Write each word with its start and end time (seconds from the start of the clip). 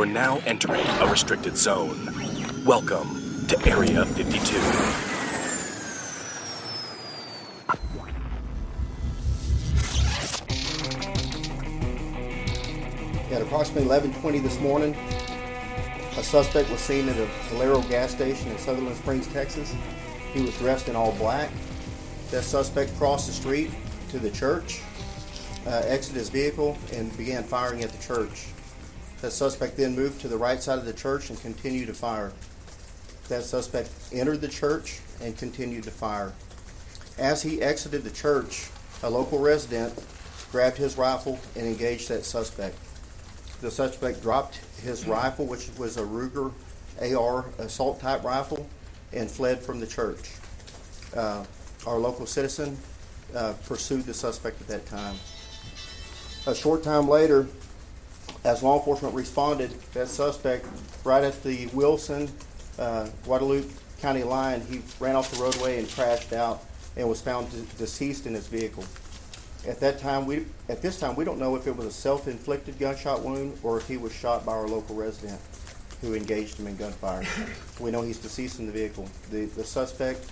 You're 0.00 0.06
now 0.06 0.40
entering 0.46 0.80
a 1.02 1.06
restricted 1.06 1.58
zone. 1.58 2.08
Welcome 2.64 3.46
to 3.48 3.68
Area 3.68 4.06
52. 4.06 4.56
At 13.30 13.42
approximately 13.42 13.82
11:20 13.82 14.38
this 14.38 14.58
morning, 14.60 14.96
a 16.16 16.22
suspect 16.22 16.70
was 16.70 16.80
seen 16.80 17.06
at 17.10 17.18
a 17.18 17.26
Valero 17.50 17.82
gas 17.82 18.12
station 18.12 18.50
in 18.50 18.56
Sutherland 18.56 18.96
Springs, 18.96 19.26
Texas. 19.26 19.70
He 20.32 20.40
was 20.40 20.56
dressed 20.56 20.88
in 20.88 20.96
all 20.96 21.12
black. 21.12 21.50
That 22.30 22.44
suspect 22.44 22.96
crossed 22.96 23.26
the 23.26 23.34
street 23.34 23.70
to 24.12 24.18
the 24.18 24.30
church, 24.30 24.80
uh, 25.66 25.82
exited 25.84 26.16
his 26.16 26.30
vehicle, 26.30 26.78
and 26.94 27.14
began 27.18 27.44
firing 27.44 27.84
at 27.84 27.92
the 27.92 28.02
church. 28.02 28.46
That 29.22 29.32
suspect 29.32 29.76
then 29.76 29.94
moved 29.94 30.20
to 30.22 30.28
the 30.28 30.38
right 30.38 30.62
side 30.62 30.78
of 30.78 30.86
the 30.86 30.92
church 30.92 31.30
and 31.30 31.40
continued 31.40 31.88
to 31.88 31.94
fire. 31.94 32.32
That 33.28 33.44
suspect 33.44 33.90
entered 34.12 34.40
the 34.40 34.48
church 34.48 35.00
and 35.20 35.36
continued 35.36 35.84
to 35.84 35.90
fire. 35.90 36.32
As 37.18 37.42
he 37.42 37.60
exited 37.60 38.02
the 38.02 38.10
church, 38.10 38.70
a 39.02 39.10
local 39.10 39.38
resident 39.38 39.92
grabbed 40.50 40.78
his 40.78 40.96
rifle 40.96 41.38
and 41.54 41.66
engaged 41.66 42.08
that 42.08 42.24
suspect. 42.24 42.76
The 43.60 43.70
suspect 43.70 44.22
dropped 44.22 44.56
his 44.82 45.06
rifle, 45.06 45.46
which 45.46 45.68
was 45.78 45.96
a 45.96 46.02
Ruger 46.02 46.52
AR 47.00 47.44
assault 47.58 48.00
type 48.00 48.24
rifle, 48.24 48.66
and 49.12 49.30
fled 49.30 49.60
from 49.60 49.80
the 49.80 49.86
church. 49.86 50.32
Uh, 51.14 51.44
our 51.86 51.98
local 51.98 52.26
citizen 52.26 52.76
uh, 53.34 53.52
pursued 53.66 54.04
the 54.04 54.14
suspect 54.14 54.60
at 54.60 54.68
that 54.68 54.86
time. 54.86 55.16
A 56.46 56.54
short 56.54 56.82
time 56.82 57.08
later, 57.08 57.46
as 58.44 58.62
law 58.62 58.78
enforcement 58.78 59.14
responded, 59.14 59.70
that 59.92 60.08
suspect, 60.08 60.66
right 61.04 61.24
at 61.24 61.42
the 61.42 61.66
Wilson 61.68 62.28
uh, 62.78 63.08
Guadalupe 63.24 63.68
County 64.00 64.22
line, 64.22 64.62
he 64.62 64.80
ran 64.98 65.14
off 65.14 65.30
the 65.30 65.42
roadway 65.42 65.78
and 65.78 65.90
crashed 65.90 66.32
out 66.32 66.64
and 66.96 67.08
was 67.08 67.20
found 67.20 67.50
de- 67.50 67.62
deceased 67.76 68.26
in 68.26 68.34
his 68.34 68.46
vehicle. 68.46 68.84
At 69.68 69.78
that 69.80 69.98
time, 69.98 70.24
we 70.24 70.46
at 70.70 70.80
this 70.80 70.98
time 70.98 71.16
we 71.16 71.24
don't 71.24 71.38
know 71.38 71.54
if 71.54 71.66
it 71.66 71.76
was 71.76 71.84
a 71.84 71.92
self-inflicted 71.92 72.78
gunshot 72.78 73.22
wound 73.22 73.58
or 73.62 73.76
if 73.76 73.86
he 73.86 73.98
was 73.98 74.12
shot 74.12 74.46
by 74.46 74.52
our 74.52 74.66
local 74.66 74.96
resident 74.96 75.38
who 76.00 76.14
engaged 76.14 76.58
him 76.58 76.66
in 76.66 76.76
gunfire. 76.76 77.24
we 77.80 77.90
know 77.90 78.00
he's 78.00 78.18
deceased 78.18 78.58
in 78.58 78.66
the 78.66 78.72
vehicle. 78.72 79.06
The 79.30 79.44
the 79.44 79.64
suspect 79.64 80.24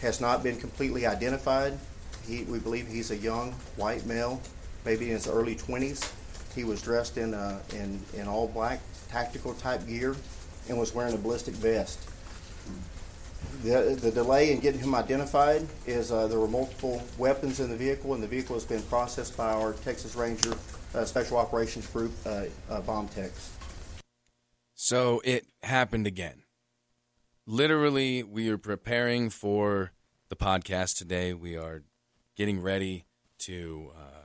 has 0.00 0.18
not 0.18 0.42
been 0.42 0.56
completely 0.56 1.06
identified. 1.06 1.78
He, 2.26 2.44
we 2.44 2.58
believe 2.58 2.88
he's 2.88 3.10
a 3.10 3.16
young 3.16 3.52
white 3.76 4.06
male, 4.06 4.40
maybe 4.86 5.06
in 5.06 5.12
his 5.12 5.28
early 5.28 5.56
20s. 5.56 6.10
He 6.54 6.64
was 6.64 6.82
dressed 6.82 7.16
in, 7.16 7.34
uh, 7.34 7.60
in, 7.74 8.00
in 8.14 8.26
all 8.26 8.48
black 8.48 8.80
tactical 9.08 9.54
type 9.54 9.86
gear 9.86 10.16
and 10.68 10.78
was 10.78 10.94
wearing 10.94 11.14
a 11.14 11.18
ballistic 11.18 11.54
vest. 11.54 11.98
The, 13.62 13.98
the 14.00 14.10
delay 14.10 14.52
in 14.52 14.60
getting 14.60 14.80
him 14.80 14.94
identified 14.94 15.66
is 15.86 16.12
uh, 16.12 16.26
there 16.28 16.38
were 16.38 16.48
multiple 16.48 17.02
weapons 17.18 17.60
in 17.60 17.70
the 17.70 17.76
vehicle, 17.76 18.14
and 18.14 18.22
the 18.22 18.26
vehicle 18.26 18.54
has 18.54 18.64
been 18.64 18.82
processed 18.82 19.36
by 19.36 19.52
our 19.52 19.72
Texas 19.74 20.14
Ranger 20.14 20.54
uh, 20.94 21.04
Special 21.04 21.36
Operations 21.36 21.86
Group 21.86 22.12
uh, 22.26 22.44
uh, 22.70 22.80
bomb 22.82 23.08
techs. 23.08 23.50
So 24.74 25.20
it 25.24 25.46
happened 25.62 26.06
again. 26.06 26.42
Literally, 27.46 28.22
we 28.22 28.48
are 28.48 28.58
preparing 28.58 29.28
for 29.30 29.92
the 30.28 30.36
podcast 30.36 30.96
today. 30.96 31.34
We 31.34 31.56
are 31.56 31.82
getting 32.36 32.60
ready 32.60 33.04
to, 33.40 33.92
uh, 33.96 34.24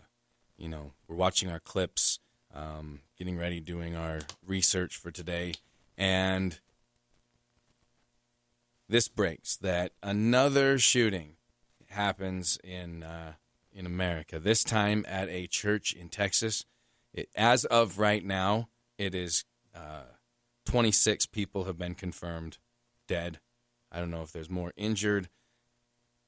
you 0.57 0.69
know, 0.69 0.93
we're 1.07 1.15
watching 1.15 1.49
our 1.49 1.59
clips, 1.59 2.19
um, 2.53 3.01
getting 3.17 3.37
ready, 3.37 3.59
doing 3.59 3.95
our 3.95 4.21
research 4.45 4.97
for 4.97 5.11
today. 5.11 5.53
And 5.97 6.59
this 8.87 9.07
breaks 9.07 9.55
that 9.57 9.91
another 10.03 10.77
shooting 10.77 11.37
happens 11.89 12.57
in 12.63 13.03
uh, 13.03 13.33
in 13.71 13.85
America. 13.85 14.39
This 14.39 14.63
time 14.63 15.05
at 15.07 15.29
a 15.29 15.47
church 15.47 15.93
in 15.93 16.09
Texas. 16.09 16.65
It, 17.13 17.29
as 17.35 17.63
of 17.65 17.97
right 17.97 18.25
now, 18.25 18.67
it 18.97 19.15
is 19.15 19.45
uh, 19.73 20.03
26 20.65 21.27
people 21.27 21.65
have 21.65 21.77
been 21.77 21.95
confirmed 21.95 22.57
dead. 23.07 23.39
I 23.91 23.99
don't 23.99 24.11
know 24.11 24.21
if 24.21 24.31
there's 24.31 24.49
more 24.49 24.73
injured. 24.75 25.29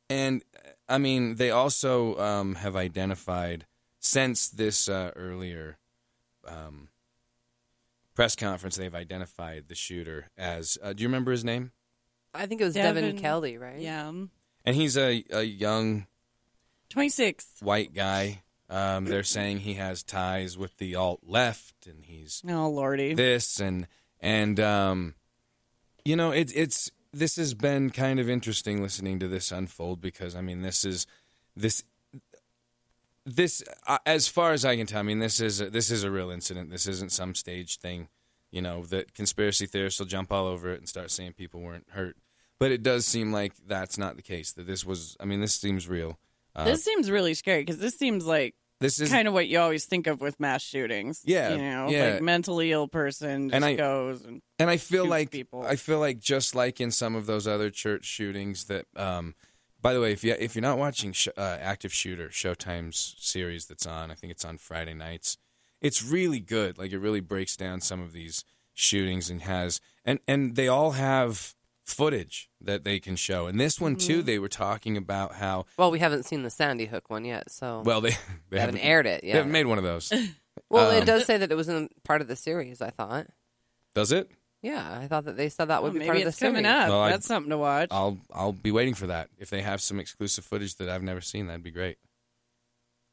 And 0.10 0.44
I 0.88 0.98
mean, 0.98 1.36
they 1.36 1.52
also 1.52 2.18
um, 2.18 2.56
have 2.56 2.76
identified 2.76 3.66
since 4.08 4.50
this 4.50 4.88
uh, 4.90 5.12
earlier 5.16 5.78
um, 6.48 6.90
press 8.16 8.36
conference, 8.36 8.76
they've 8.78 8.94
identified 8.96 9.66
the 9.68 9.76
shooter 9.76 10.30
as. 10.38 10.78
Uh, 10.82 10.94
do 10.94 11.04
you 11.04 11.08
remember 11.10 11.32
his 11.32 11.44
name? 11.44 11.72
I 12.34 12.46
think 12.46 12.62
it 12.62 12.66
was 12.66 12.74
Devin, 12.74 13.04
Devin- 13.04 13.20
Kelley, 13.22 13.58
right? 13.58 13.80
Yeah. 13.80 14.08
And 14.10 14.76
he's 14.76 14.98
a, 14.98 15.24
a 15.32 15.44
young 15.44 16.08
26. 16.90 17.46
white 17.62 17.94
guy. 17.94 18.44
Um, 18.70 19.06
they're 19.06 19.24
saying 19.24 19.60
he 19.60 19.76
has 19.76 20.04
ties 20.04 20.58
with 20.58 20.76
the 20.78 20.96
alt 20.96 21.22
left, 21.26 21.88
and 21.88 22.04
he's 22.04 22.42
Oh, 22.48 22.70
Lordy. 22.70 23.14
this 23.14 23.62
and 23.62 23.88
and 24.20 24.60
um, 24.60 25.14
you 26.04 26.18
know 26.18 26.32
it, 26.32 26.52
it's 26.54 26.92
this 27.14 27.38
has 27.38 27.54
been 27.54 27.92
kind 27.92 28.20
of 28.20 28.30
interesting 28.30 28.82
listening 28.84 29.20
to 29.20 29.30
this 29.30 29.54
unfold 29.54 30.02
because 30.02 30.36
I 30.36 30.42
mean 30.42 30.64
this 30.64 30.84
is 30.84 31.08
this 31.56 31.82
this 33.28 33.62
uh, 33.88 33.98
as 34.06 34.28
far 34.28 34.54
as 34.54 34.64
I 34.64 34.76
can 34.78 34.88
tell 34.88 35.00
I 35.00 35.04
mean 35.04 35.20
this 35.20 35.40
is 35.40 35.60
a, 35.62 35.70
this 35.70 35.92
is 35.92 36.04
a 36.04 36.10
real 36.10 36.30
incident 36.32 36.72
this 36.72 36.88
isn't 36.88 37.12
some 37.12 37.36
staged 37.36 37.82
thing 37.82 38.08
you 38.52 38.62
know 38.62 38.84
that 38.86 39.14
conspiracy 39.14 39.66
theorists 39.66 40.00
will 40.00 40.08
jump 40.08 40.32
all 40.32 40.48
over 40.48 40.72
it 40.72 40.80
and 40.80 40.88
start 40.88 41.12
saying 41.12 41.34
people 41.34 41.60
weren't 41.62 41.88
hurt 41.92 42.16
but 42.58 42.72
it 42.72 42.82
does 42.82 43.06
seem 43.06 43.32
like 43.34 43.54
that's 43.68 43.98
not 43.98 44.16
the 44.16 44.22
case 44.22 44.54
that 44.54 44.66
this 44.66 44.86
was 44.86 45.18
I 45.20 45.26
mean 45.26 45.42
this 45.42 45.54
seems 45.56 45.88
real 45.90 46.18
uh, 46.56 46.64
this 46.64 46.84
seems 46.84 47.12
really 47.12 47.34
scary 47.34 47.62
because 47.62 47.80
this 47.80 47.98
seems 47.98 48.26
like 48.26 48.56
this 48.80 49.00
is 49.00 49.10
kind 49.10 49.28
of 49.28 49.34
what 49.34 49.48
you 49.48 49.60
always 49.60 49.86
think 49.86 50.06
of 50.06 50.22
with 50.22 50.40
mass 50.40 50.62
shootings. 50.62 51.22
Yeah, 51.26 51.50
You 51.54 51.58
know, 51.58 51.90
yeah. 51.90 52.14
like 52.14 52.22
mentally 52.22 52.72
ill 52.72 52.88
person 52.88 53.50
just 53.50 53.56
And 53.56 53.66
I- 53.66 53.76
goes 53.76 54.24
and 54.24 54.40
and 54.60 54.70
I 54.70 54.78
feel 54.78 55.08
like 55.08 55.32
people. 55.32 55.64
I 55.66 55.78
feel 55.78 56.00
like 56.00 56.20
just 56.20 56.54
like 56.54 56.80
in 56.80 56.92
some 56.92 57.16
of 57.16 57.26
those 57.26 57.48
other 57.48 57.72
church 57.72 58.06
shootings 58.06 58.66
that. 58.66 58.86
Um, 58.96 59.34
by 59.82 59.94
the 59.94 60.02
way, 60.02 60.12
if 60.12 60.24
you 60.24 60.36
if 60.40 60.56
you're 60.56 60.62
not 60.62 60.78
watching 60.78 61.12
sh- 61.14 61.28
uh, 61.38 61.58
Active 61.62 61.94
Shooter 61.94 62.30
Showtime's 62.30 63.16
series 63.20 63.66
that's 63.66 63.86
on, 63.86 64.12
I 64.12 64.16
think 64.16 64.32
it's 64.32 64.46
on 64.46 64.58
Friday 64.58 64.94
nights. 64.94 65.38
It's 65.82 66.04
really 66.04 66.40
good. 66.40 66.78
Like 66.78 66.92
it 66.92 67.00
really 67.00 67.20
breaks 67.20 67.56
down 67.56 67.82
some 67.82 68.02
of 68.02 68.12
these 68.14 68.44
shootings 68.74 69.30
and 69.30 69.42
has 69.44 69.80
and 70.06 70.20
and 70.28 70.56
they 70.56 70.68
all 70.68 70.92
have 70.92 71.54
footage 71.84 72.50
that 72.60 72.84
they 72.84 73.00
can 73.00 73.16
show. 73.16 73.48
And 73.48 73.60
this 73.60 73.80
one 73.80 73.96
Mm-hmm. 73.96 74.08
too, 74.08 74.22
they 74.24 74.40
were 74.40 74.50
talking 74.50 74.98
about 74.98 75.36
how 75.36 75.66
Well, 75.78 75.90
we 75.92 76.00
haven't 76.00 76.24
seen 76.24 76.44
the 76.44 76.50
Sandy 76.50 76.86
Hook 76.86 77.10
one 77.10 77.24
yet, 77.26 77.50
so 77.52 77.82
well 77.86 78.02
they 78.02 78.16
they 78.50 78.60
haven't 78.60 78.80
aired 78.80 79.06
it 79.06 79.24
Yeah, 79.24 79.34
they 79.34 79.38
haven't 79.40 79.54
made 79.54 79.68
one 79.68 79.78
of 79.78 79.84
those. 79.84 80.12
well, 80.70 80.90
um, 80.92 80.98
it 81.02 81.06
does 81.06 81.26
say 81.26 81.38
that 81.38 81.52
it 81.52 81.56
was 81.56 81.70
in 81.70 81.90
part 82.04 82.22
of 82.22 82.28
the 82.28 82.36
series. 82.36 82.82
I 82.82 82.90
thought. 82.90 83.28
Does 83.96 84.12
it? 84.12 84.30
Yeah, 84.62 85.00
I 85.02 85.08
thought 85.08 85.26
that 85.26 85.38
they 85.38 85.50
said 85.50 85.66
that 85.66 85.84
would 85.84 85.94
well, 85.94 86.00
be 86.02 86.06
part 86.06 86.16
maybe 86.16 86.24
of 86.24 86.28
it's 86.30 86.38
the 86.38 86.40
series. 86.40 86.54
coming 86.54 86.66
up. 86.66 86.90
Well, 86.90 87.02
I- 87.02 87.10
That's 87.12 87.28
something 87.28 87.50
to 87.52 87.58
watch. 87.58 87.90
I'll 87.92 88.18
I'll 88.34 88.54
be 88.54 88.72
waiting 88.72 88.94
for 88.96 89.08
that. 89.08 89.30
If 89.38 89.50
they 89.50 89.62
have 89.62 89.82
some 89.82 90.00
exclusive 90.00 90.46
footage 90.46 90.76
that 90.76 90.90
I've 90.90 91.04
never 91.04 91.22
seen, 91.22 91.48
that'd 91.48 91.64
be 91.64 91.72
great. 91.72 91.98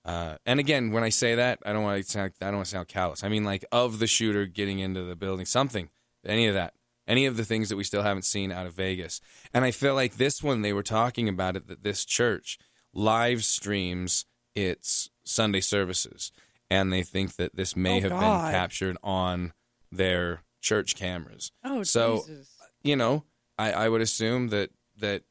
Uh, 0.05 0.37
and 0.45 0.61
again, 0.61 0.93
when 0.93 1.03
I 1.03 1.09
say 1.09 1.35
that, 1.35 1.61
I 1.65 1.73
don't 1.73 1.83
want 1.83 2.05
to 2.05 2.11
sound 2.11 2.33
I 2.41 2.47
don't 2.47 2.57
want 2.57 2.67
to 2.67 2.71
sound 2.73 2.89
callous. 2.89 3.25
I 3.25 3.29
mean 3.29 3.45
like 3.45 3.65
of 3.73 3.99
the 3.99 4.07
shooter 4.07 4.47
getting 4.47 4.79
into 4.79 5.03
the 5.03 5.17
building, 5.17 5.47
something, 5.47 5.89
any 6.27 6.47
of 6.47 6.55
that, 6.55 6.75
any 7.09 7.25
of 7.27 7.37
the 7.37 7.45
things 7.45 7.69
that 7.71 7.77
we 7.77 7.85
still 7.85 8.03
haven't 8.03 8.25
seen 8.25 8.53
out 8.53 8.67
of 8.67 8.75
Vegas. 8.75 9.21
And 9.55 9.65
I 9.65 9.71
feel 9.71 9.95
like 9.95 10.17
this 10.17 10.43
one 10.43 10.63
they 10.63 10.73
were 10.75 10.83
talking 10.83 11.29
about 11.29 11.57
it 11.57 11.69
that 11.69 11.83
this 11.83 12.05
church 12.05 12.59
live 12.93 13.45
streams 13.45 14.27
its 14.55 15.11
Sunday 15.25 15.61
services, 15.61 16.33
and 16.71 16.93
they 16.93 17.03
think 17.03 17.37
that 17.37 17.57
this 17.57 17.75
may 17.75 17.99
Oh, 17.99 18.03
have 18.03 18.11
God. 18.11 18.43
been 18.45 18.53
captured 18.53 18.97
on 19.03 19.53
their 19.91 20.43
church 20.65 20.97
cameras. 20.97 21.53
oh, 21.63 21.83
so 21.83 22.25
Jesus. 22.27 22.49
you 22.83 22.97
know, 22.97 23.25
I, 23.59 23.73
I 23.73 23.89
would 23.89 24.01
assume 24.01 24.49
that 24.49 24.71
that 24.99 25.23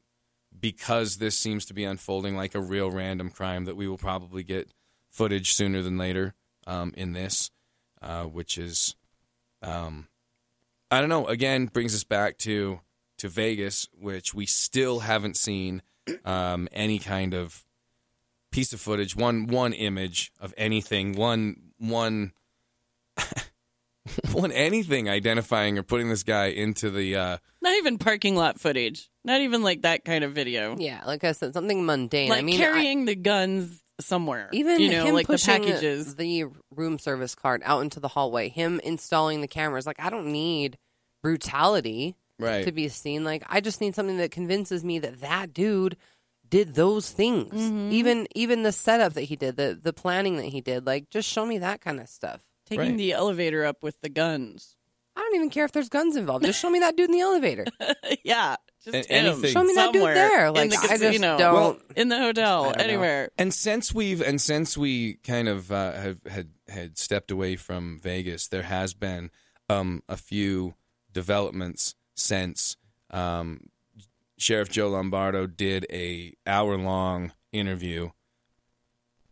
because 0.58 1.16
this 1.16 1.38
seems 1.38 1.66
to 1.66 1.74
be 1.74 1.84
unfolding 1.84 2.36
like 2.36 2.54
a 2.54 2.60
real 2.60 2.90
random 2.90 3.28
crime, 3.28 3.64
that 3.64 3.76
we 3.76 3.88
will 3.88 3.98
probably 3.98 4.44
get 4.44 4.70
footage 5.10 5.52
sooner 5.52 5.82
than 5.82 5.98
later 5.98 6.34
um, 6.66 6.94
in 6.96 7.12
this, 7.12 7.50
uh, 8.00 8.22
which 8.22 8.56
is, 8.56 8.94
um, 9.60 10.06
I 10.90 11.00
don't 11.00 11.08
know. 11.08 11.26
Again, 11.26 11.66
brings 11.66 11.94
us 11.94 12.04
back 12.04 12.38
to 12.38 12.80
to 13.18 13.28
Vegas, 13.28 13.88
which 13.92 14.32
we 14.32 14.46
still 14.46 15.00
haven't 15.00 15.36
seen 15.36 15.82
um, 16.24 16.68
any 16.72 16.98
kind 16.98 17.34
of 17.34 17.64
piece 18.52 18.72
of 18.72 18.80
footage, 18.80 19.16
one 19.16 19.48
one 19.48 19.72
image 19.72 20.32
of 20.40 20.54
anything, 20.56 21.14
one 21.14 21.72
one. 21.78 22.32
one 24.32 24.52
anything 24.52 25.08
identifying 25.08 25.78
or 25.78 25.82
putting 25.82 26.08
this 26.08 26.22
guy 26.22 26.46
into 26.46 26.90
the 26.90 27.16
uh, 27.16 27.38
Not 27.62 27.74
even 27.76 27.98
parking 27.98 28.36
lot 28.36 28.60
footage. 28.60 29.08
Not 29.24 29.40
even 29.40 29.62
like 29.62 29.82
that 29.82 30.04
kind 30.04 30.24
of 30.24 30.32
video. 30.32 30.76
Yeah, 30.78 31.02
like 31.06 31.24
I 31.24 31.32
said, 31.32 31.54
something 31.54 31.86
mundane. 31.86 32.28
Like 32.28 32.40
I 32.40 32.42
mean, 32.42 32.56
I- 32.56 32.64
carrying 32.64 33.04
the 33.06 33.14
guns 33.16 33.80
somewhere. 34.00 34.48
Even 34.52 34.80
you 34.80 34.90
know, 34.90 35.04
him 35.06 35.14
like 35.14 35.26
the 35.28 35.38
packages. 35.38 36.16
the 36.16 36.46
room 36.74 36.98
service 36.98 37.34
cart 37.34 37.62
out 37.64 37.82
into 37.82 38.00
the 38.00 38.08
hallway, 38.08 38.48
him 38.48 38.80
installing 38.80 39.40
the 39.40 39.48
cameras. 39.48 39.86
Like 39.86 40.00
I 40.00 40.10
don't 40.10 40.32
need 40.32 40.76
brutality 41.22 42.16
Right. 42.38 42.64
to 42.64 42.72
be 42.72 42.88
seen. 42.88 43.22
Like 43.24 43.44
I 43.48 43.60
just 43.60 43.80
need 43.80 43.94
something 43.94 44.18
that 44.18 44.32
convinces 44.32 44.84
me 44.84 44.98
that 44.98 45.20
that 45.20 45.54
dude 45.54 45.96
did 46.48 46.74
those 46.74 47.10
things. 47.10 47.54
Mm-hmm. 47.54 47.92
Even 47.92 48.26
even 48.34 48.62
the 48.64 48.72
setup 48.72 49.12
that 49.14 49.22
he 49.22 49.36
did, 49.36 49.56
the 49.56 49.78
the 49.80 49.92
planning 49.92 50.36
that 50.38 50.46
he 50.46 50.60
did. 50.60 50.84
Like 50.84 51.08
just 51.10 51.28
show 51.30 51.46
me 51.46 51.58
that 51.58 51.80
kind 51.80 52.00
of 52.00 52.08
stuff. 52.08 52.42
Taking 52.66 52.78
Right. 52.90 52.96
the 52.96 53.12
elevator 53.12 53.64
up 53.64 53.82
with 53.82 54.00
the 54.00 54.08
guns. 54.08 54.76
I 55.16 55.20
don't 55.20 55.36
even 55.36 55.50
care 55.50 55.64
if 55.64 55.72
there's 55.72 55.88
guns 55.88 56.16
involved. 56.16 56.44
Just 56.44 56.60
show 56.60 56.70
me 56.70 56.80
that 56.80 56.96
dude 56.96 57.08
in 57.08 57.12
the 57.12 57.20
elevator. 57.20 57.64
yeah, 58.24 58.56
just 58.84 59.08
A- 59.08 59.12
anything. 59.12 59.52
Show 59.52 59.62
me 59.62 59.74
that 59.74 59.92
dude 59.92 60.00
Somewhere 60.00 60.14
there. 60.14 60.46
in 60.46 60.54
Like 60.54 60.70
the 60.70 60.76
I 60.78 60.86
just 60.88 61.02
casino. 61.02 61.38
don't. 61.38 61.54
Well, 61.54 61.78
in 61.94 62.08
the 62.08 62.18
hotel, 62.18 62.64
don't 62.64 62.78
know. 62.78 62.84
anywhere. 62.84 63.30
And 63.38 63.54
since 63.54 63.94
we've 63.94 64.20
and 64.20 64.40
since 64.40 64.76
we 64.76 65.14
kind 65.16 65.48
of 65.48 65.70
uh, 65.70 65.92
have 65.92 66.18
had 66.28 66.48
had 66.68 66.98
stepped 66.98 67.30
away 67.30 67.54
from 67.56 68.00
Vegas, 68.02 68.48
there 68.48 68.62
has 68.62 68.92
been 68.94 69.30
um, 69.68 70.02
a 70.08 70.16
few 70.16 70.74
developments 71.12 71.94
since 72.16 72.76
um, 73.10 73.68
Sheriff 74.36 74.68
Joe 74.68 74.88
Lombardo 74.88 75.46
did 75.46 75.86
a 75.90 76.34
hour 76.46 76.76
long 76.76 77.32
interview. 77.52 78.10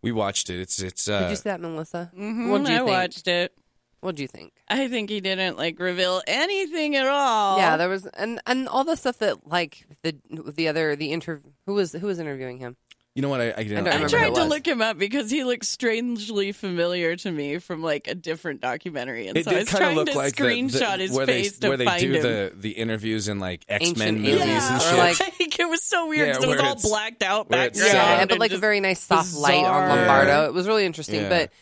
We 0.03 0.13
watched 0.13 0.51
it. 0.51 0.61
It's 0.61 0.81
it's 0.83 1.05
did 1.07 1.15
uh, 1.27 1.29
you 1.31 1.37
see 1.37 1.43
that, 1.45 1.61
Melissa? 1.61 2.11
Mhm, 2.17 2.51
What'd 2.51 2.69
you 2.69 2.75
I 2.75 2.79
think? 2.79 2.89
watched 2.89 3.29
it. 3.29 3.53
What'd 4.01 4.19
you 4.19 4.27
think? 4.27 4.53
I 4.69 4.89
think 4.89 5.11
he 5.11 5.21
didn't 5.21 5.57
like 5.57 5.79
reveal 5.79 6.23
anything 6.27 6.97
at 6.97 7.07
all. 7.07 7.57
Yeah, 7.59 7.77
there 7.77 7.89
was 7.89 8.07
and 8.07 8.41
and 8.47 8.69
all 8.69 8.83
the 8.83 8.97
stuff 8.97 9.19
that 9.19 9.47
like 9.47 9.87
the 10.03 10.17
the 10.29 10.67
other 10.67 10.97
the 10.97 11.13
inter 11.13 11.41
who 11.67 11.75
was 11.75 11.93
who 11.93 12.09
was 12.09 12.19
interviewing 12.19 12.59
him. 12.59 12.77
You 13.15 13.21
know 13.23 13.29
what 13.29 13.41
I, 13.43 13.53
I, 13.57 13.63
didn't 13.63 13.85
don't 13.85 14.05
I 14.05 14.07
tried 14.09 14.35
to 14.37 14.45
look 14.45 14.67
him 14.67 14.81
up 14.81 14.97
because 14.99 15.31
he 15.31 15.45
looks 15.45 15.69
strangely 15.69 16.53
familiar 16.53 17.15
to 17.17 17.31
me 17.31 17.59
from 17.59 17.83
like 17.83 18.09
a 18.09 18.15
different 18.15 18.61
documentary, 18.63 19.29
and 19.29 19.37
It 19.37 19.45
so 19.45 19.51
I 19.51 19.55
was 19.61 19.69
kind 19.69 19.85
of 19.85 19.87
trying 19.89 19.97
look 19.97 20.09
to 20.11 20.17
like 20.17 20.35
screenshot 20.35 20.97
the, 20.97 21.03
his 21.03 21.13
where 21.13 21.27
face 21.27 21.59
they 21.59 21.67
to 21.67 21.69
where 21.69 21.77
they 21.77 21.85
find 21.85 22.01
do 22.01 22.13
him. 22.13 22.23
the 22.23 22.53
the 22.57 22.71
interviews 22.71 23.29
in 23.29 23.39
like 23.39 23.65
X 23.69 23.97
Men 23.97 24.17
movies 24.23 24.41
aliens, 24.41 24.65
and 24.65 24.77
or 24.77 24.81
shit. 24.81 24.99
like- 25.41 25.59
it 25.61 25.69
was 25.69 25.83
so 25.85 26.09
weird 26.09 26.29
Yeah, 26.29 26.35
'cause 26.35 26.45
it 26.45 26.49
was 26.49 26.61
all 26.61 26.77
blacked 26.91 27.23
out 27.23 27.51
where 27.51 27.67
it's 27.67 27.79
background. 27.79 28.07
sad. 28.09 28.19
Yeah, 28.21 28.25
but 28.27 28.39
like 28.39 28.53
a 28.53 28.59
very 28.59 28.81
nice 28.81 29.01
soft 29.01 29.35
light 29.35 29.57
on 29.57 29.63
bizarre. 29.65 29.89
Lombardo. 29.97 30.47
It 30.47 30.55
was 30.55 30.67
really 30.67 30.87
interesting. 30.87 31.21
Yeah. 31.23 31.29
But 31.29 31.53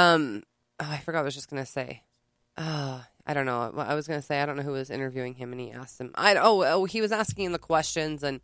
um, 0.00 0.42
oh, 0.78 0.86
I 0.88 0.98
forgot 0.98 1.18
what 1.18 1.22
I 1.22 1.24
was 1.24 1.34
just 1.34 1.50
gonna 1.50 1.66
say. 1.66 2.02
Uh, 2.56 3.00
I 3.26 3.34
don't 3.34 3.46
know. 3.46 3.72
I 3.76 3.94
was 3.94 4.06
gonna 4.06 4.22
say 4.22 4.40
I 4.40 4.46
don't 4.46 4.56
know 4.56 4.62
who 4.62 4.72
was 4.72 4.90
interviewing 4.90 5.34
him, 5.34 5.52
and 5.52 5.60
he 5.60 5.72
asked 5.72 6.00
him. 6.00 6.12
I 6.14 6.36
oh 6.36 6.62
oh 6.64 6.84
he 6.84 7.00
was 7.00 7.10
asking 7.12 7.50
the 7.52 7.58
questions 7.58 8.22
and 8.22 8.40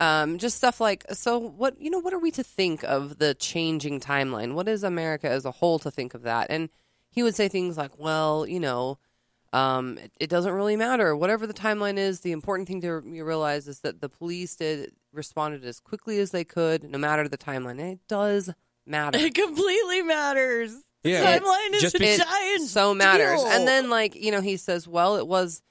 um 0.00 0.38
just 0.38 0.56
stuff 0.56 0.80
like 0.80 1.04
so 1.12 1.38
what 1.38 1.80
you 1.80 1.90
know 1.90 1.98
what 1.98 2.12
are 2.14 2.18
we 2.20 2.30
to 2.32 2.44
think 2.44 2.82
of 2.84 3.18
the 3.18 3.34
changing 3.34 4.00
timeline? 4.00 4.54
What 4.54 4.68
is 4.68 4.82
America 4.84 5.28
as 5.28 5.44
a 5.44 5.50
whole 5.50 5.78
to 5.80 5.90
think 5.90 6.14
of 6.14 6.22
that? 6.22 6.46
And 6.50 6.68
he 7.10 7.22
would 7.22 7.34
say 7.34 7.48
things 7.48 7.76
like, 7.76 7.98
well, 7.98 8.46
you 8.46 8.60
know. 8.60 8.98
Um, 9.50 9.96
it, 9.96 10.12
it 10.20 10.28
doesn't 10.28 10.52
really 10.52 10.76
matter. 10.76 11.16
Whatever 11.16 11.46
the 11.46 11.54
timeline 11.54 11.96
is, 11.96 12.20
the 12.20 12.32
important 12.32 12.68
thing 12.68 12.82
to 12.82 13.02
you 13.06 13.24
realize 13.24 13.66
is 13.66 13.80
that 13.80 14.02
the 14.02 14.08
police 14.10 14.54
did 14.56 14.92
responded 15.10 15.64
as 15.64 15.80
quickly 15.80 16.18
as 16.18 16.32
they 16.32 16.44
could, 16.44 16.84
no 16.84 16.98
matter 16.98 17.26
the 17.28 17.38
timeline. 17.38 17.80
And 17.80 17.92
it 17.92 18.00
does 18.08 18.50
matter. 18.84 19.18
It 19.18 19.34
completely 19.34 20.02
matters. 20.02 20.74
The 21.02 21.10
Yeah. 21.12 21.38
timeline 21.38 21.72
is 21.76 21.80
Just 21.80 21.94
a 21.94 21.98
be- 21.98 22.04
It 22.08 22.20
giant. 22.20 22.68
so 22.68 22.92
matters. 22.92 23.40
deal. 23.40 23.46
And 23.50 23.66
then, 23.66 23.88
like 23.88 24.14
you 24.14 24.30
know, 24.32 24.42
he 24.42 24.58
says, 24.58 24.86
"Well, 24.86 25.16
it 25.16 25.26
was, 25.26 25.62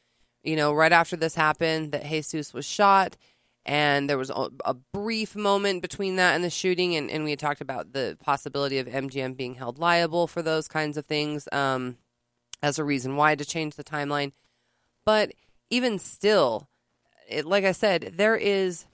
you 0.41 0.56
know, 0.56 0.73
right 0.73 0.91
after 0.91 1.15
this 1.15 1.35
happened 1.35 1.91
that 1.91 2.03
Jesus 2.03 2.56
was 2.56 2.65
shot." 2.65 3.15
And 3.67 4.09
there 4.09 4.17
was 4.17 4.29
a, 4.29 4.47
a 4.63 4.73
brief 4.73 5.35
moment 5.35 5.81
between 5.81 6.15
that 6.15 6.35
and 6.35 6.43
the 6.43 6.49
shooting, 6.49 6.95
and, 6.95 7.11
and 7.11 7.25
we 7.25 7.31
had 7.31 7.39
talked 7.39 7.59
about 7.59 7.91
the 7.91 8.17
possibility 8.23 8.79
of 8.79 8.87
MGM 8.87 9.35
being 9.35 9.55
held 9.55 9.77
liable 9.77 10.25
for 10.25 10.41
those 10.41 10.69
kinds 10.69 10.95
of 10.95 11.05
things 11.05 11.49
um, 11.51 11.97
as 12.63 12.79
a 12.79 12.83
reason 12.85 13.17
why 13.17 13.35
to 13.35 13.43
change 13.43 13.75
the 13.75 13.83
timeline. 13.83 14.31
But 15.05 15.33
even 15.69 15.99
still, 15.99 16.69
it, 17.27 17.45
like 17.45 17.65
I 17.65 17.73
said, 17.73 18.13
there 18.15 18.37
is 18.37 18.85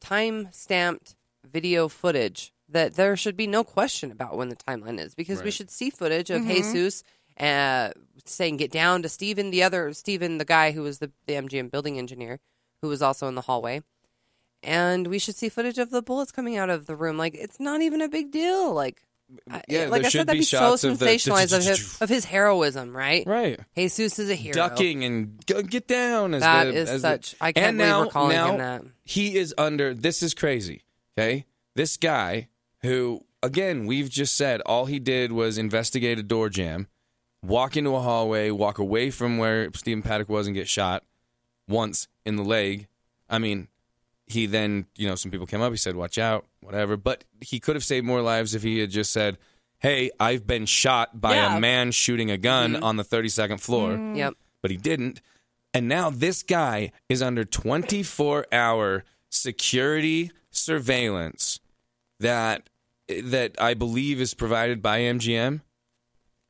time 0.00 0.48
stamped 0.52 1.16
video 1.50 1.88
footage 1.88 2.52
that 2.68 2.94
there 2.94 3.16
should 3.16 3.36
be 3.36 3.48
no 3.48 3.64
question 3.64 4.12
about 4.12 4.36
when 4.36 4.48
the 4.48 4.56
timeline 4.56 5.00
is 5.00 5.14
because 5.14 5.42
we 5.42 5.50
should 5.50 5.70
see 5.70 5.90
footage 5.90 6.30
of 6.30 6.46
Jesus 6.46 7.02
uh, 7.40 7.90
saying 8.26 8.58
get 8.58 8.70
down 8.70 9.02
to 9.02 9.08
Steven, 9.08 9.50
the 9.50 9.64
other 9.64 9.92
Steven, 9.92 10.38
the 10.38 10.44
guy 10.44 10.70
who 10.70 10.82
was 10.82 11.00
the, 11.00 11.10
the 11.26 11.32
MGM 11.34 11.70
building 11.70 11.98
engineer 11.98 12.38
who 12.82 12.88
was 12.88 13.02
also 13.02 13.26
in 13.28 13.34
the 13.34 13.40
hallway. 13.42 13.82
And 14.62 15.06
we 15.06 15.18
should 15.18 15.36
see 15.36 15.48
footage 15.48 15.78
of 15.78 15.90
the 15.90 16.02
bullets 16.02 16.32
coming 16.32 16.56
out 16.56 16.68
of 16.70 16.86
the 16.86 16.94
room. 16.96 17.16
Like 17.16 17.34
it's 17.34 17.58
not 17.60 17.80
even 17.82 18.00
a 18.02 18.08
big 18.08 18.30
deal. 18.30 18.72
Like, 18.74 19.02
I- 19.50 19.62
Yeah, 19.68 19.86
like 19.86 20.02
there 20.02 20.08
I 20.08 20.10
said, 20.10 20.26
that'd 20.26 20.38
be 20.40 20.44
so 20.44 20.58
shots 20.58 20.84
of 20.84 20.98
the- 20.98 21.06
sensationalized 21.06 21.56
of 21.56 21.64
his, 21.64 21.98
of 22.02 22.08
his 22.08 22.24
heroism, 22.26 22.94
right? 22.94 23.26
Right. 23.26 23.58
Jesus 23.76 24.18
is 24.18 24.28
a 24.28 24.34
hero. 24.34 24.52
ducking 24.54 25.02
and 25.04 25.44
get 25.46 25.86
down. 25.88 26.34
As 26.34 26.42
That 26.42 26.64
the, 26.64 26.74
is 26.74 26.90
as 26.90 27.02
the- 27.02 27.08
such- 27.08 27.36
I 27.40 27.52
can't 27.52 27.66
and 27.68 27.78
believe 27.78 27.90
now, 27.90 28.00
we're 28.04 28.10
calling 28.10 28.36
now 28.36 28.50
him 28.52 28.58
that. 28.58 28.82
He 29.04 29.36
is 29.38 29.54
under. 29.56 29.94
This 29.94 30.22
is 30.22 30.34
crazy. 30.34 30.82
Okay, 31.18 31.46
this 31.74 31.96
guy 31.96 32.48
who, 32.82 33.24
again, 33.42 33.86
we've 33.86 34.10
just 34.10 34.36
said 34.36 34.60
all 34.62 34.86
he 34.86 34.98
did 34.98 35.32
was 35.32 35.56
investigate 35.58 36.18
a 36.18 36.22
door 36.22 36.48
jam, 36.50 36.86
walk 37.42 37.76
into 37.76 37.94
a 37.94 38.00
hallway, 38.00 38.50
walk 38.50 38.78
away 38.78 39.10
from 39.10 39.38
where 39.38 39.70
Stephen 39.74 40.02
Paddock 40.02 40.28
was, 40.28 40.46
and 40.46 40.54
get 40.54 40.68
shot 40.68 41.02
once 41.68 42.08
in 42.26 42.36
the 42.36 42.42
leg. 42.44 42.88
I 43.28 43.38
mean, 43.38 43.68
he 44.30 44.46
then, 44.46 44.86
you 44.96 45.08
know, 45.08 45.14
some 45.14 45.30
people 45.30 45.46
came 45.46 45.60
up. 45.60 45.72
He 45.72 45.76
said, 45.76 45.96
"Watch 45.96 46.18
out," 46.18 46.46
whatever. 46.60 46.96
But 46.96 47.24
he 47.40 47.60
could 47.60 47.76
have 47.76 47.84
saved 47.84 48.06
more 48.06 48.22
lives 48.22 48.54
if 48.54 48.62
he 48.62 48.78
had 48.78 48.90
just 48.90 49.12
said. 49.12 49.38
Hey, 49.82 50.10
I've 50.20 50.46
been 50.46 50.66
shot 50.66 51.22
by 51.22 51.36
Yeah. 51.36 51.56
a 51.56 51.60
man 51.60 51.90
shooting 51.90 52.30
a 52.30 52.36
gun 52.36 52.74
mm-hmm. 52.74 52.84
on 52.84 52.98
the 52.98 53.02
32nd 53.02 53.60
floor 53.60 53.92
mm-hmm. 53.92 54.14
Yep. 54.14 54.34
but 54.60 54.70
he 54.70 54.76
didn't. 54.76 55.22
And 55.72 55.88
now 55.88 56.10
this 56.10 56.42
guy 56.42 56.92
is 57.08 57.22
under 57.22 57.46
24 57.46 58.46
hour 58.52 59.04
security 59.30 60.32
surveillance 60.50 61.60
that 62.18 62.68
that 63.08 63.52
I 63.58 63.74
believe 63.74 64.20
is 64.20 64.34
provided 64.34 64.82
by 64.82 65.00
MGM. 65.00 65.62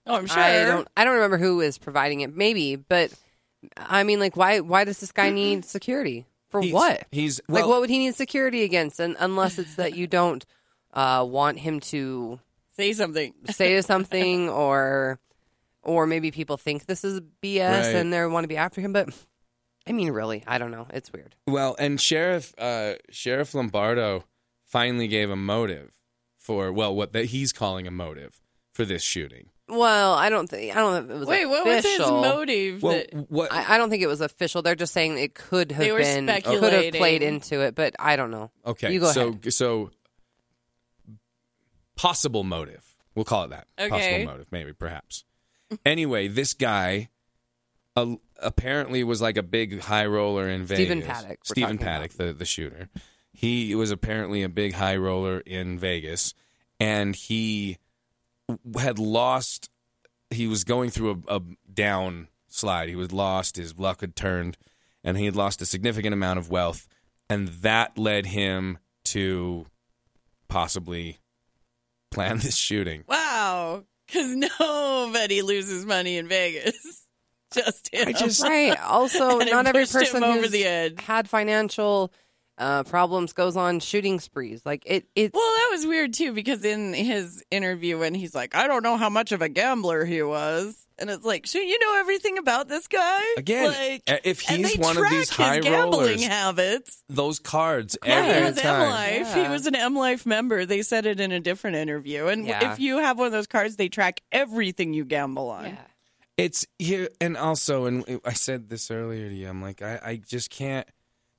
oh, 0.06 0.14
I'm 0.16 0.26
sure. 0.26 0.42
I 0.42 0.64
don't. 0.64 0.88
I 0.96 1.04
don't 1.04 1.14
remember 1.14 1.38
who 1.38 1.60
is 1.60 1.78
providing 1.78 2.20
it. 2.20 2.36
Maybe, 2.36 2.76
but 2.76 3.12
I 3.76 4.02
mean, 4.02 4.20
like, 4.20 4.36
why? 4.36 4.60
Why 4.60 4.84
does 4.84 4.98
this 4.98 5.12
guy 5.12 5.30
need 5.30 5.64
security 5.64 6.26
for 6.50 6.60
He's- 6.60 6.74
what? 6.74 7.06
He's 7.10 7.40
like, 7.48 7.66
what 7.66 7.80
would 7.80 7.90
he 7.90 7.98
need 7.98 8.14
security 8.14 8.62
against? 8.64 9.00
And 9.00 9.16
unless 9.18 9.58
it's 9.58 9.76
that 9.76 9.96
you 9.96 10.06
don't 10.06 10.44
uh, 10.92 11.24
want 11.28 11.58
him 11.58 11.80
to 11.80 12.40
Say 12.76 12.92
something. 12.92 13.34
say 13.50 13.80
something, 13.82 14.48
or 14.48 15.18
or 15.82 16.06
maybe 16.06 16.30
people 16.30 16.56
think 16.56 16.86
this 16.86 17.04
is 17.04 17.20
BS 17.42 17.70
Right. 17.70 17.94
and 17.96 18.12
they 18.12 18.24
want 18.26 18.44
to 18.44 18.48
be 18.48 18.56
after 18.56 18.80
him. 18.80 18.92
But 18.92 19.08
I 19.86 19.92
mean, 19.92 20.10
really, 20.10 20.42
I 20.46 20.58
don't 20.58 20.70
know. 20.70 20.86
It's 20.90 21.12
weird. 21.12 21.34
well, 21.46 21.76
and 21.78 22.00
Sheriff 22.00 22.54
uh, 22.58 22.94
Sheriff 23.10 23.54
Lombardo 23.54 24.24
finally 24.64 25.08
gave 25.08 25.30
a 25.30 25.36
motive 25.36 25.92
for 26.38 26.72
well, 26.72 26.94
what 26.94 27.12
that 27.12 27.26
he's 27.26 27.52
calling 27.52 27.86
a 27.86 27.90
motive 27.90 28.40
for 28.72 28.84
this 28.84 29.02
shooting. 29.02 29.50
Well, 29.70 30.14
I 30.14 30.28
don't 30.28 30.48
think. 30.48 30.74
I 30.76 30.80
don't 30.80 30.92
know 30.92 30.98
if 30.98 31.16
it 31.16 31.18
was 31.20 31.28
Wait, 31.28 31.46
what 31.46 31.64
was 31.64 31.84
his 31.84 31.98
motive? 32.00 32.82
Well, 32.82 32.94
that, 32.94 33.30
what 33.30 33.52
I, 33.52 33.74
I 33.74 33.78
don't 33.78 33.90
think 33.90 34.02
it 34.02 34.06
was 34.06 34.20
official. 34.20 34.62
They're 34.62 34.74
just 34.74 34.92
saying 34.92 35.18
it 35.18 35.34
could 35.34 35.72
have 35.72 35.80
They 35.80 35.92
were 35.92 35.98
been, 35.98 36.26
could 36.26 36.34
have 36.34 36.42
speculating. 36.42 36.98
played 36.98 37.22
into 37.22 37.60
it, 37.60 37.74
but 37.74 37.94
I 37.98 38.16
don't 38.16 38.30
know. 38.30 38.50
Okay, 38.66 38.92
you 38.92 39.00
go 39.00 39.12
so 39.12 39.28
ahead. 39.28 39.52
so 39.52 39.90
possible 41.96 42.44
motive. 42.44 42.84
We'll 43.14 43.24
call 43.24 43.44
it 43.44 43.50
that. 43.50 43.66
Okay. 43.78 43.88
Possible 43.90 44.24
motive, 44.32 44.46
maybe, 44.50 44.72
perhaps. 44.72 45.24
anyway, 45.84 46.28
this 46.28 46.54
guy 46.54 47.08
uh, 47.96 48.14
apparently 48.38 49.04
was 49.04 49.20
like 49.20 49.36
a 49.36 49.42
big 49.42 49.80
high 49.80 50.06
roller 50.06 50.48
in 50.48 50.64
Vegas. 50.64 50.86
Stephen 50.86 51.02
Paddock, 51.02 51.28
we're 51.30 51.36
Stephen 51.44 51.76
talking 51.78 51.86
Paddock, 51.86 52.12
the 52.12 52.32
the 52.32 52.44
shooter. 52.44 52.88
He 53.32 53.74
was 53.74 53.90
apparently 53.90 54.42
a 54.42 54.48
big 54.48 54.74
high 54.74 54.96
roller 54.96 55.38
in 55.40 55.78
Vegas, 55.78 56.34
and 56.78 57.14
he 57.14 57.78
had 58.78 58.98
lost. 58.98 59.68
He 60.30 60.46
was 60.46 60.64
going 60.64 60.90
through 60.90 61.22
a, 61.28 61.36
a 61.36 61.40
down 61.72 62.28
slide. 62.48 62.88
He 62.88 62.96
was 62.96 63.12
lost. 63.12 63.56
His 63.56 63.78
luck 63.78 64.00
had 64.00 64.14
turned, 64.16 64.56
and 65.04 65.16
he 65.16 65.24
had 65.24 65.36
lost 65.36 65.60
a 65.62 65.66
significant 65.66 66.12
amount 66.14 66.38
of 66.38 66.50
wealth, 66.50 66.86
and 67.28 67.48
that 67.48 67.98
led 67.98 68.26
him 68.26 68.78
to 69.06 69.66
possibly 70.48 71.18
plan 72.10 72.38
this 72.38 72.56
shooting. 72.56 73.04
wow, 73.06 73.84
because 74.06 74.34
nobody 74.34 75.42
loses 75.42 75.86
money 75.86 76.16
in 76.16 76.28
Vegas. 76.28 77.06
Just 77.54 77.92
him. 77.92 78.06
I 78.08 78.12
just- 78.12 78.42
Right. 78.44 78.78
Also, 78.80 79.38
not 79.40 79.66
every 79.66 79.84
person 79.84 80.22
over 80.22 80.40
who's 80.42 80.50
the 80.52 80.64
edge. 80.64 81.00
had 81.00 81.28
financial 81.28 82.12
uh, 82.60 82.84
problems 82.84 83.32
goes 83.32 83.56
on 83.56 83.80
shooting 83.80 84.20
sprees. 84.20 84.64
Like 84.64 84.84
it, 84.86 85.06
it's 85.16 85.34
Well, 85.34 85.42
that 85.56 85.68
was 85.72 85.86
weird 85.86 86.12
too 86.14 86.32
because 86.32 86.64
in 86.64 86.94
his 86.94 87.42
interview 87.50 87.98
when 87.98 88.14
he's 88.14 88.34
like, 88.34 88.54
I 88.54 88.66
don't 88.68 88.82
know 88.84 88.96
how 88.96 89.08
much 89.10 89.32
of 89.32 89.42
a 89.42 89.48
gambler 89.48 90.04
he 90.04 90.22
was, 90.22 90.76
And 90.98 91.08
it's 91.08 91.24
like, 91.24 91.46
shouldn't 91.46 91.70
you 91.70 91.78
know 91.78 91.98
everything 91.98 92.36
about 92.38 92.68
this 92.68 92.86
guy? 92.86 93.20
Again, 93.38 93.64
like, 93.72 94.02
uh, 94.06 94.18
if 94.22 94.48
and 94.50 94.58
he's 94.58 94.74
they 94.74 94.80
one 94.82 94.96
of 94.96 95.00
track 95.00 95.10
these 95.12 95.20
his 95.30 95.30
high 95.30 95.60
gambling 95.60 96.00
rollers, 96.00 96.24
habits. 96.26 97.02
those 97.08 97.38
cards 97.38 97.96
Yeah, 98.04 98.22
he 98.24 98.30
every 98.30 98.42
has 98.42 98.58
M 98.58 98.62
time. 98.64 98.90
Life. 98.90 99.36
Yeah. 99.36 99.42
He 99.46 99.48
was 99.52 99.66
an 99.66 99.74
M 99.74 99.94
Life 99.96 100.26
member. 100.26 100.66
They 100.66 100.82
said 100.82 101.06
it 101.06 101.18
in 101.18 101.32
a 101.32 101.40
different 101.40 101.76
interview. 101.76 102.26
And 102.26 102.46
Yeah. 102.46 102.72
if 102.74 102.78
you 102.78 102.98
have 102.98 103.16
one 103.16 103.26
of 103.26 103.32
those 103.32 103.46
cards, 103.46 103.76
they 103.76 103.88
track 103.88 104.20
everything 104.30 104.92
you 104.92 105.04
gamble 105.06 105.48
on. 105.48 105.64
Yeah. 105.64 105.76
It's 106.36 106.66
here, 106.78 107.08
and 107.20 107.36
also, 107.36 107.84
and 107.86 108.20
I 108.24 108.32
said 108.32 108.68
this 108.70 108.90
earlier 108.90 109.28
to 109.28 109.34
you. 109.34 109.46
I'm 109.48 109.60
like, 109.60 109.82
I, 109.82 110.00
I 110.02 110.16
just 110.16 110.48
can't. 110.50 110.86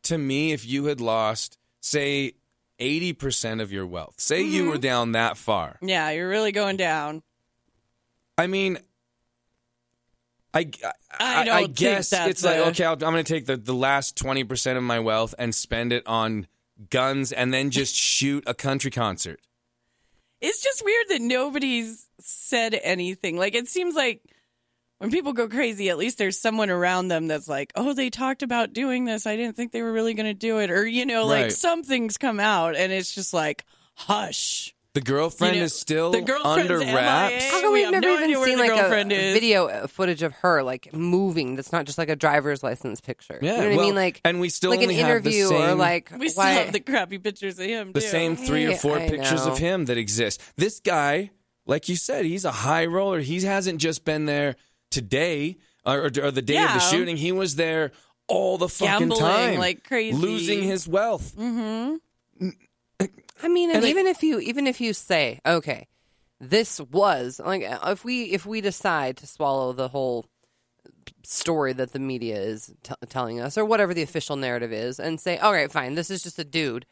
To 0.04 0.18
me, 0.18 0.52
if 0.52 0.66
you 0.66 0.86
had 0.86 1.00
lost, 1.00 1.58
say, 1.80 2.34
eighty 2.80 3.14
percent 3.14 3.62
of 3.62 3.72
your 3.72 3.86
wealth, 3.86 4.16
say 4.20 4.42
you 4.42 4.62
Mm-hmm. 4.64 4.70
were 4.72 4.78
down 4.78 5.12
that 5.14 5.38
far, 5.38 5.78
Yeah, 5.82 6.10
you're 6.12 6.30
really 6.30 6.52
going 6.52 6.78
down. 6.78 7.22
I 8.38 8.48
mean, 8.48 8.80
I, 10.54 10.70
I, 11.20 11.42
I 11.42 11.46
don't 11.46 11.76
guess 11.76 12.12
it's 12.12 12.44
like 12.44 12.58
okay, 12.60 12.84
I'll, 12.84 12.94
I'm 12.94 13.00
going 13.00 13.24
to 13.24 13.34
take 13.34 13.46
the, 13.46 13.56
the 13.58 13.74
last 13.74 14.18
twenty 14.18 14.44
percent 14.44 14.78
of 14.78 14.84
my 14.84 15.00
wealth 15.00 15.34
and 15.40 15.54
spend 15.56 15.94
it 15.94 16.06
on 16.08 16.48
guns, 16.90 17.32
and 17.32 17.54
then 17.54 17.70
just 17.70 17.96
shoot 18.18 18.44
a 18.48 18.54
country 18.54 18.92
concert. 18.92 19.40
It's 20.42 20.62
just 20.64 20.84
weird 20.84 21.06
that 21.10 21.22
nobody's 21.22 22.08
said 22.20 22.74
anything. 22.84 23.38
Like 23.38 23.54
it 23.56 23.68
seems 23.68 23.96
like 23.96 24.24
when 25.02 25.12
people 25.12 25.34
go 25.34 25.48
crazy, 25.50 25.90
at 25.90 25.98
least 25.98 26.18
there's 26.20 26.40
someone 26.40 26.70
around 26.70 27.08
them 27.10 27.28
that's 27.28 27.48
like, 27.48 27.72
"Oh, 27.76 27.94
they 27.94 28.10
talked 28.10 28.44
about 28.44 28.72
doing 28.72 29.06
this. 29.06 29.26
I 29.26 29.36
didn't 29.36 29.56
think 29.56 29.72
they 29.72 29.82
were 29.82 29.92
really 29.92 30.14
going 30.14 30.28
to 30.28 30.34
do 30.34 30.60
it," 30.60 30.70
or 30.72 30.86
you 30.86 31.06
know, 31.06 31.26
like 31.26 31.44
Right. 31.44 31.52
something's 31.52 32.18
come 32.18 32.40
out, 32.40 32.76
and 32.76 32.92
it's 32.94 33.14
just 33.14 33.34
like, 33.34 33.66
"Hush." 33.96 34.74
The 34.94 35.00
girlfriend 35.00 35.56
You 35.56 35.62
know, 35.62 35.66
is 35.68 35.74
still 35.80 36.12
the 36.12 36.20
girlfriend's 36.20 36.70
under 36.70 36.80
wraps. 36.80 37.34
MIA. 37.46 37.52
How 37.52 37.62
come 37.62 37.72
We 37.72 37.80
we've 37.80 37.86
have 37.86 37.92
never 37.94 38.08
no 38.08 38.24
even 38.30 38.44
seen 38.44 38.60
like 38.60 38.72
a 38.72 38.76
girlfriend 38.76 39.12
is. 39.14 39.34
video 39.34 39.68
uh, 39.68 39.88
footage 39.88 40.22
of 40.22 40.34
her 40.42 40.64
like 40.64 40.94
moving? 40.94 41.56
That's 41.56 41.72
not 41.72 41.86
just 41.86 41.98
like 41.98 42.10
a 42.10 42.16
driver's 42.18 42.62
license 42.62 43.00
picture. 43.00 43.40
Yeah, 43.42 43.52
you 43.52 43.58
know 43.58 43.68
what 43.70 43.76
well, 43.78 43.80
I 43.80 43.86
mean? 43.86 43.96
Like, 43.96 44.22
and 44.26 44.40
we 44.42 44.50
still 44.50 44.72
like 44.72 44.80
an 44.80 44.90
only 44.90 44.96
have 44.96 45.24
the 45.24 45.30
interview 45.30 45.46
or 45.46 45.68
same- 45.70 45.78
like 45.78 46.12
We 46.20 46.28
still 46.28 46.44
why? 46.44 46.50
have 46.52 46.74
the 46.74 46.82
crappy 46.82 47.20
pictures 47.20 47.58
of 47.58 47.66
him. 47.68 47.94
the 47.94 48.02
too. 48.02 48.08
same 48.08 48.36
three 48.36 48.66
or 48.66 48.72
Hey, 48.72 48.78
four 48.80 48.98
I 49.00 49.08
pictures 49.08 49.46
know. 49.46 49.54
of 49.54 49.60
him 49.60 49.86
that 49.86 49.98
exist. 49.98 50.42
This 50.58 50.82
guy, 50.82 51.32
like 51.66 51.88
you 51.88 51.96
said, 51.96 52.26
he's 52.26 52.44
a 52.44 52.52
high 52.52 52.86
roller. 52.86 53.22
He 53.22 53.40
hasn't 53.44 53.80
just 53.80 54.04
been 54.04 54.26
there 54.26 54.58
today 54.92 55.58
or, 55.86 55.98
or, 56.06 56.12
or 56.22 56.32
the 56.32 56.42
day 56.44 56.62
of 56.62 56.74
the 56.74 56.80
shooting. 56.80 57.18
He 57.18 57.32
was 57.32 57.56
there 57.56 57.92
all 58.28 58.58
the 58.60 58.70
fucking 58.70 59.10
Gambling 59.10 59.20
time, 59.20 59.60
like 59.60 59.84
crazy. 59.84 60.16
losing 60.16 60.62
his 60.62 60.88
wealth. 60.88 61.36
Mm-hmm. 61.36 61.96
I 63.44 63.48
mean, 63.48 63.70
and, 63.70 63.78
And 63.78 63.86
I- 63.86 63.90
even 63.90 64.06
if 64.08 64.22
you 64.22 64.40
even 64.40 64.68
if 64.68 64.80
you 64.80 64.94
say, 64.94 65.40
okay, 65.46 65.88
this 66.40 66.80
was 66.80 67.42
like 67.44 67.64
if 67.66 68.06
we 68.06 68.26
if 68.26 68.46
we 68.46 68.62
decide 68.62 69.18
to 69.18 69.28
swallow 69.28 69.74
the 69.74 69.88
whole 69.88 70.28
story 71.24 71.74
that 71.74 71.94
the 71.94 72.00
media 72.00 72.40
is 72.40 72.74
t- 72.84 72.94
telling 73.10 73.40
us 73.40 73.58
or 73.58 73.66
whatever 73.66 73.94
the 73.94 74.02
official 74.02 74.36
narrative 74.36 74.72
is 74.72 75.00
and 75.00 75.20
say, 75.20 75.38
all 75.38 75.52
right, 75.54 75.72
fine, 75.72 75.96
this 75.96 76.10
is 76.12 76.22
just 76.24 76.38
a 76.40 76.44
dude. 76.44 76.86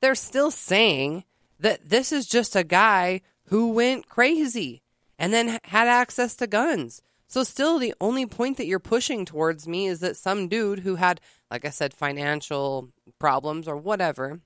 They're 0.00 0.14
still 0.14 0.50
saying 0.50 1.24
that 1.60 1.88
this 1.90 2.12
is 2.12 2.26
just 2.26 2.56
a 2.56 2.64
guy 2.64 3.20
who 3.46 3.70
went 3.72 4.08
crazy 4.08 4.82
and 5.18 5.32
then 5.32 5.58
had 5.64 5.88
access 5.88 6.34
to 6.36 6.46
guns. 6.46 7.02
So 7.32 7.44
still 7.44 7.78
the 7.78 7.94
only 8.00 8.26
point 8.26 8.58
that 8.58 8.66
you're 8.66 8.78
pushing 8.78 9.24
towards 9.24 9.66
me 9.66 9.86
is 9.86 10.00
that 10.00 10.16
some 10.16 10.48
dude 10.48 10.80
who 10.80 10.96
had 10.96 11.20
like 11.50 11.64
I 11.64 11.70
said 11.70 11.94
financial 11.94 12.90
problems 13.18 13.66
or 13.66 13.76
whatever 13.76 14.40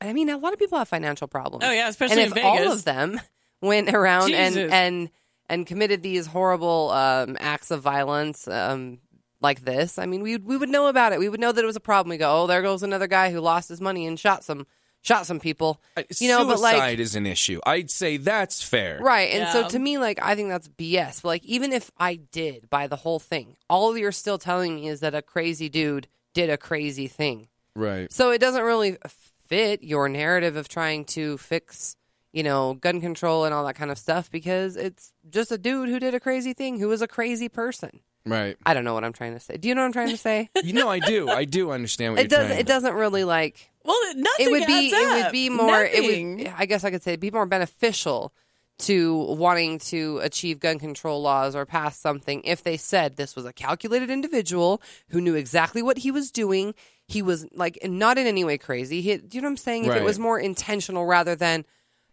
I 0.00 0.12
mean, 0.12 0.28
a 0.28 0.36
lot 0.36 0.52
of 0.52 0.58
people 0.58 0.78
have 0.78 0.88
financial 0.88 1.26
problems. 1.26 1.64
Oh, 1.66 1.72
yeah, 1.72 1.88
especially 1.88 2.22
and 2.22 2.36
if 2.36 2.44
all 2.44 2.70
of 2.70 2.84
them 2.84 3.20
went 3.60 3.92
around 3.92 4.32
and 4.32 4.56
and 4.56 5.10
and 5.48 5.66
committed 5.66 6.02
these 6.02 6.26
horrible 6.26 6.90
um, 6.90 7.36
acts 7.40 7.70
of 7.70 7.82
violence 7.82 8.46
um, 8.46 8.98
like 9.40 9.64
this, 9.64 9.98
I 9.98 10.06
mean, 10.06 10.22
we 10.22 10.36
we 10.36 10.56
would 10.56 10.68
know 10.68 10.86
about 10.86 11.12
it. 11.12 11.18
We 11.18 11.28
would 11.28 11.40
know 11.40 11.52
that 11.52 11.62
it 11.62 11.66
was 11.66 11.76
a 11.76 11.80
problem. 11.80 12.10
We 12.10 12.16
go, 12.16 12.42
oh, 12.42 12.46
there 12.46 12.62
goes 12.62 12.82
another 12.82 13.06
guy 13.06 13.32
who 13.32 13.40
lost 13.40 13.68
his 13.68 13.80
money 13.80 14.06
and 14.06 14.18
shot 14.18 14.44
some 14.44 14.66
shot 15.02 15.26
some 15.26 15.40
people. 15.40 15.80
You 16.18 16.28
know, 16.28 16.44
Suicide 16.44 16.72
but 16.72 16.78
like 16.78 16.98
is 16.98 17.14
an 17.14 17.26
issue. 17.26 17.60
I'd 17.64 17.90
say 17.90 18.16
that's 18.16 18.62
fair. 18.62 18.98
Right. 19.00 19.32
And 19.32 19.48
so 19.48 19.68
to 19.68 19.78
me, 19.78 19.98
like, 19.98 20.18
I 20.22 20.34
think 20.34 20.48
that's 20.48 20.68
BS. 20.68 21.22
But, 21.22 21.28
like, 21.28 21.44
even 21.44 21.72
if 21.72 21.90
I 21.98 22.16
did 22.16 22.68
buy 22.68 22.86
the 22.86 22.96
whole 22.96 23.18
thing, 23.18 23.56
all 23.68 23.96
you're 23.96 24.12
still 24.12 24.38
telling 24.38 24.76
me 24.76 24.88
is 24.88 25.00
that 25.00 25.14
a 25.14 25.22
crazy 25.22 25.68
dude 25.68 26.08
did 26.34 26.50
a 26.50 26.56
crazy 26.56 27.08
thing. 27.08 27.48
Right. 27.74 28.12
So 28.12 28.30
it 28.30 28.40
doesn't 28.40 28.62
really 28.62 28.96
fit 29.46 29.82
your 29.82 30.08
narrative 30.08 30.56
of 30.56 30.68
trying 30.68 31.04
to 31.06 31.38
fix, 31.38 31.96
you 32.32 32.42
know, 32.42 32.74
gun 32.74 33.00
control 33.00 33.44
and 33.44 33.54
all 33.54 33.64
that 33.66 33.76
kind 33.76 33.90
of 33.90 33.98
stuff 33.98 34.30
because 34.30 34.76
it's 34.76 35.12
just 35.30 35.50
a 35.50 35.58
dude 35.58 35.88
who 35.88 35.98
did 35.98 36.14
a 36.14 36.20
crazy 36.20 36.52
thing 36.52 36.78
who 36.78 36.88
was 36.88 37.00
a 37.00 37.08
crazy 37.08 37.48
person. 37.48 38.00
Right. 38.26 38.58
I 38.66 38.74
don't 38.74 38.84
know 38.84 38.92
what 38.92 39.04
I'm 39.04 39.14
trying 39.14 39.32
to 39.32 39.40
say. 39.40 39.56
Do 39.56 39.68
you 39.68 39.74
know 39.74 39.80
what 39.80 39.86
I'm 39.86 39.92
trying 39.92 40.10
to 40.10 40.18
say? 40.18 40.50
You 40.62 40.74
know, 40.74 40.88
I 40.88 40.98
do. 40.98 41.30
I 41.30 41.46
do 41.46 41.70
understand 41.70 42.12
what 42.12 42.20
it 42.20 42.22
you're 42.24 42.28
doesn't. 42.38 42.48
trying 42.48 42.60
It 42.60 42.66
doesn't 42.66 42.94
really 42.94 43.24
like. 43.24 43.70
Well, 43.88 44.14
nothing 44.14 44.46
It 44.46 44.50
would 44.50 44.66
be. 44.66 44.92
adds 44.92 44.92
It 44.92 45.24
would 45.24 45.32
be 45.32 45.48
more. 45.48 45.82
It 45.82 46.38
would. 46.38 46.52
I 46.56 46.66
guess 46.66 46.84
I 46.84 46.90
could 46.90 47.02
say 47.02 47.12
it'd 47.12 47.20
be 47.20 47.30
more 47.30 47.46
beneficial 47.46 48.32
to 48.80 49.16
wanting 49.16 49.78
to 49.78 50.18
achieve 50.22 50.60
gun 50.60 50.78
control 50.78 51.20
laws 51.20 51.56
or 51.56 51.66
pass 51.66 51.98
something 51.98 52.42
if 52.44 52.62
they 52.62 52.76
said 52.76 53.16
this 53.16 53.34
was 53.34 53.44
a 53.44 53.52
calculated 53.52 54.10
individual 54.10 54.80
who 55.08 55.20
knew 55.20 55.34
exactly 55.34 55.82
what 55.82 55.98
he 55.98 56.10
was 56.10 56.30
doing. 56.30 56.74
He 57.06 57.22
was 57.22 57.46
like 57.52 57.78
not 57.82 58.18
in 58.18 58.26
any 58.26 58.44
way 58.44 58.58
crazy. 58.58 59.00
He, 59.00 59.12
you 59.32 59.40
know 59.40 59.46
what 59.46 59.52
I'm 59.52 59.56
saying? 59.56 59.86
If 59.86 59.96
it 59.96 60.04
was 60.04 60.18
more 60.18 60.38
intentional 60.38 61.06
rather 61.06 61.34
than, 61.34 61.64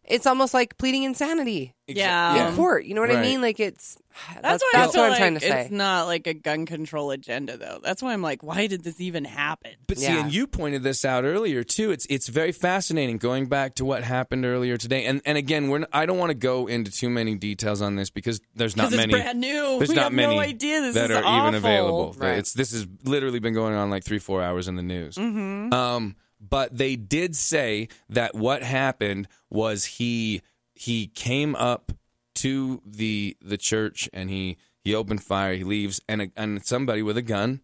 it's 0.07 0.25
almost 0.27 0.53
like 0.53 0.77
pleading 0.77 1.03
insanity 1.03 1.73
Yeah. 1.87 2.49
in 2.49 2.55
court. 2.55 2.85
You 2.85 2.93
know 2.93 3.01
what 3.01 3.11
I 3.11 3.15
Right. 3.15 3.21
mean? 3.21 3.41
Like 3.41 3.59
it's. 3.59 3.97
That's, 4.35 4.41
That's, 4.41 4.63
why 4.63 4.69
that's 4.79 4.89
I 4.89 4.93
feel 4.93 5.01
what 5.01 5.05
I'm 5.05 5.09
like 5.11 5.19
trying 5.19 5.33
to 5.33 5.39
say. 5.41 5.61
It's 5.63 5.71
not 5.71 6.05
like 6.07 6.25
a 6.25 6.33
gun 6.33 6.65
control 6.65 7.11
agenda, 7.11 7.57
though. 7.57 7.79
That's 7.83 8.01
why 8.01 8.13
I'm 8.13 8.21
like, 8.21 8.43
why 8.43 8.65
did 8.67 8.81
this 8.85 9.01
even 9.01 9.25
happen? 9.25 9.71
But 9.87 9.97
see, 9.97 10.05
Yeah. 10.05 10.21
and 10.21 10.33
you 10.33 10.47
pointed 10.47 10.83
this 10.83 11.03
out 11.03 11.25
earlier 11.25 11.65
too. 11.65 11.91
It's 11.91 12.05
it's 12.09 12.29
very 12.29 12.53
fascinating 12.53 13.17
going 13.17 13.47
back 13.47 13.75
to 13.75 13.83
what 13.83 14.03
happened 14.03 14.45
earlier 14.45 14.77
today. 14.77 15.03
And 15.03 15.21
and 15.25 15.37
again, 15.37 15.67
we're 15.69 15.79
n- 15.79 15.87
I 15.91 16.05
don't 16.05 16.17
want 16.17 16.29
to 16.29 16.33
go 16.35 16.67
into 16.67 16.91
too 16.91 17.09
many 17.09 17.35
details 17.35 17.81
on 17.81 17.97
this 17.97 18.09
because 18.09 18.39
there's 18.55 18.77
not 18.77 18.89
Because 18.91 19.03
it's 19.03 19.11
many. 19.11 19.21
brand 19.21 19.39
new. 19.41 19.77
There's 19.79 19.89
we 19.89 19.95
not 19.95 20.03
have 20.05 20.13
many 20.13 20.35
no 20.35 20.41
idea. 20.41 20.79
This 20.79 20.95
that 20.95 21.11
is 21.11 21.17
are 21.17 21.23
awful. 21.25 21.47
even 21.49 21.55
available. 21.55 22.15
Right. 22.17 22.37
It's 22.37 22.53
this 22.53 22.71
has 22.71 22.87
literally 23.03 23.39
been 23.39 23.53
going 23.53 23.73
on 23.75 23.89
like 23.89 24.05
three 24.05 24.19
four 24.19 24.41
hours 24.41 24.69
in 24.69 24.75
the 24.77 24.83
news. 24.83 25.15
Mm-hmm. 25.17 25.73
Um, 25.73 26.15
but 26.49 26.77
they 26.77 26.95
did 26.95 27.35
say 27.35 27.87
that 28.09 28.35
what 28.35 28.63
happened 28.63 29.27
was 29.49 29.85
he 29.85 30.41
he 30.73 31.07
came 31.07 31.55
up 31.55 31.91
to 32.35 32.81
the 32.85 33.37
the 33.41 33.57
church 33.57 34.09
and 34.13 34.29
he 34.29 34.57
he 34.83 34.93
opened 34.93 35.23
fire. 35.23 35.55
He 35.55 35.63
leaves 35.63 35.99
and 36.07 36.21
a, 36.21 36.31
and 36.35 36.63
somebody 36.65 37.01
with 37.01 37.17
a 37.17 37.21
gun, 37.21 37.61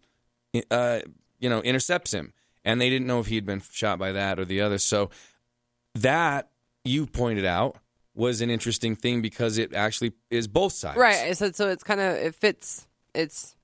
uh, 0.72 1.02
you 1.40 1.50
know, 1.50 1.62
intercepts 1.62 2.14
him. 2.14 2.34
And 2.64 2.80
they 2.80 2.90
didn't 2.90 3.08
know 3.08 3.20
if 3.20 3.28
he 3.28 3.36
had 3.36 3.46
been 3.46 3.62
shot 3.72 4.00
by 4.00 4.12
that 4.12 4.40
or 4.40 4.46
the 4.46 4.62
other. 4.62 4.78
So 4.78 5.10
that 5.96 6.50
you 6.84 7.06
pointed 7.06 7.46
out 7.46 7.78
was 8.14 8.42
an 8.42 8.50
interesting 8.50 8.96
thing 8.96 9.22
because 9.22 9.58
it 9.58 9.74
actually 9.74 10.14
is 10.30 10.48
both 10.48 10.74
sides. 10.74 10.98
Right. 10.98 11.36
So 11.38 11.52
so 11.52 11.70
it's 11.70 11.84
kind 11.84 12.00
of 12.00 12.16
it 12.16 12.36
fits. 12.36 12.88
It's 13.14 13.56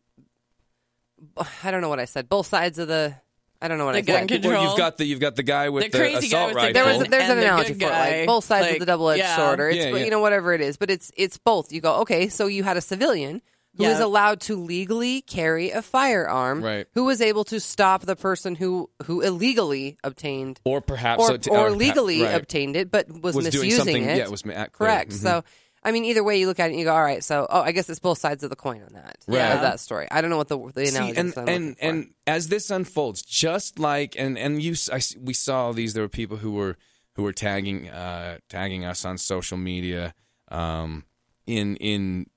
I 1.63 1.71
don't 1.71 1.81
know 1.81 1.89
what 1.89 2.00
I 2.00 2.05
said. 2.05 2.29
Both 2.29 2.47
sides 2.47 2.79
of 2.79 2.88
the. 2.88 3.15
I 3.61 3.67
don't 3.67 3.77
know 3.77 3.85
what 3.85 3.93
The 3.93 3.97
I 3.97 4.01
gun 4.01 4.15
said. 4.21 4.27
control. 4.29 4.53
Well, 4.53 4.63
you've 4.69 4.77
got 4.77 4.97
the 4.97 5.05
you've 5.05 5.19
got 5.19 5.35
the 5.35 5.43
guy 5.43 5.69
with 5.69 5.85
The 5.85 5.89
the, 5.89 5.97
crazy 5.97 6.27
guy 6.29 6.37
assault 6.43 6.47
with 6.49 6.53
the 6.53 6.57
rifle. 6.57 6.73
There 6.73 6.85
was 6.85 6.97
gun. 7.03 7.09
there's 7.11 7.29
an 7.29 7.37
the 7.37 7.43
analogy 7.43 7.73
for 7.73 7.85
it, 7.85 7.89
like 7.89 8.27
both 8.27 8.45
sides 8.45 8.73
of 8.73 8.79
the 8.79 8.85
double 8.85 9.09
edged 9.09 9.19
yeah. 9.19 9.35
sword, 9.35 9.59
or 9.59 9.69
it's 9.69 9.77
Yeah, 9.77 9.95
yeah. 9.95 10.03
you 10.05 10.11
know 10.11 10.19
whatever 10.19 10.53
it 10.53 10.61
is, 10.61 10.77
but 10.77 10.89
it's 10.91 11.11
it's 11.17 11.37
both. 11.37 11.71
You 11.71 11.81
go 11.81 11.95
okay, 12.01 12.27
so 12.29 12.47
you 12.47 12.63
had 12.63 12.77
a 12.77 12.81
civilian 12.81 13.41
who 13.77 13.83
is 13.83 13.89
was 13.91 13.99
allowed 13.99 14.41
to 14.41 14.55
legally 14.55 15.21
carry 15.21 15.69
a 15.71 15.81
firearm, 15.83 16.63
Right. 16.63 16.87
Who 16.95 17.05
was 17.05 17.21
able 17.21 17.43
to 17.45 17.59
stop 17.59 18.01
the 18.03 18.15
person 18.15 18.55
who 18.55 18.89
who 19.05 19.21
illegally 19.21 19.97
obtained 20.03 20.59
or 20.63 20.81
perhaps 20.81 21.21
or, 21.29 21.37
so- 21.41 21.51
or 21.51 21.67
or- 21.67 21.71
legally 21.71 22.23
right. 22.23 22.33
obtained 22.35 22.75
it, 22.75 22.89
but 22.91 23.07
was, 23.09 23.35
Was 23.35 23.49
doing 23.49 23.65
misusing 23.67 23.77
something- 23.77 24.03
it. 24.09 24.17
yeah, 24.17 24.27
was 24.29 24.45
ma- 24.45 24.53
correct. 24.53 24.73
correct. 24.73 25.11
Mhm. 25.11 25.15
So. 25.21 25.43
I 25.88 25.91
mean, 25.94 26.03
either 26.06 26.24
way 26.24 26.38
you 26.38 26.48
look 26.48 26.60
at 26.60 26.65
it, 26.65 26.72
and 26.74 26.79
you 26.79 26.86
go, 26.86 26.94
all 26.94 27.01
right. 27.01 27.24
So, 27.24 27.48
oh, 27.50 27.62
I 27.62 27.72
guess 27.72 27.89
it's 27.89 28.00
both 28.00 28.17
sides 28.17 28.44
of 28.44 28.50
the 28.50 28.56
coin 28.58 28.82
on 28.84 28.94
that, 28.94 29.17
Right. 29.25 29.53
of 29.53 29.62
that 29.62 29.79
story. 29.79 30.08
I 30.12 30.20
don't 30.22 30.29
know 30.29 30.38
what 30.38 30.50
the 30.50 30.58
the 30.74 30.86
See, 30.86 30.96
analogy 30.98 31.17
and 31.20 31.29
is. 31.29 31.38
And 31.38 31.75
and 31.79 32.13
as 32.27 32.50
this 32.50 32.70
unfolds, 32.70 33.22
just 33.22 33.79
like 33.79 34.15
and 34.20 34.38
and 34.38 34.62
you, 34.62 34.75
I, 34.91 35.00
we 35.20 35.34
saw 35.34 35.72
these. 35.72 35.94
There 35.94 36.03
were 36.03 36.10
people 36.10 36.38
who 36.38 36.51
were 36.51 36.75
who 37.13 37.24
were 37.24 37.34
tagging 37.34 37.89
uh, 37.89 38.39
tagging 38.50 38.84
us 38.84 39.06
on 39.06 39.17
social 39.17 39.58
media, 39.58 40.13
um, 40.50 41.06
in 41.46 41.77
in 41.77 42.27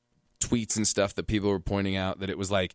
tweets 0.41 0.77
and 0.77 0.87
stuff 0.87 1.15
that 1.17 1.27
people 1.27 1.51
were 1.51 1.61
pointing 1.61 1.97
out 1.97 2.21
that 2.21 2.31
it 2.31 2.39
was 2.39 2.51
like 2.51 2.75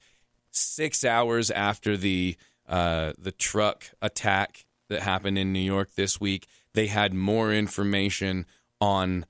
six 0.51 1.03
hours 1.03 1.49
after 1.51 1.97
the 1.97 2.35
uh, 2.67 3.13
the 3.17 3.31
truck 3.31 3.85
attack 4.01 4.65
that 4.89 5.01
happened 5.01 5.37
in 5.37 5.53
New 5.53 5.59
York 5.59 5.95
this 5.95 6.19
week. 6.19 6.47
They 6.73 6.87
had 6.87 7.13
more 7.13 7.53
information 7.53 8.45
on 8.81 9.25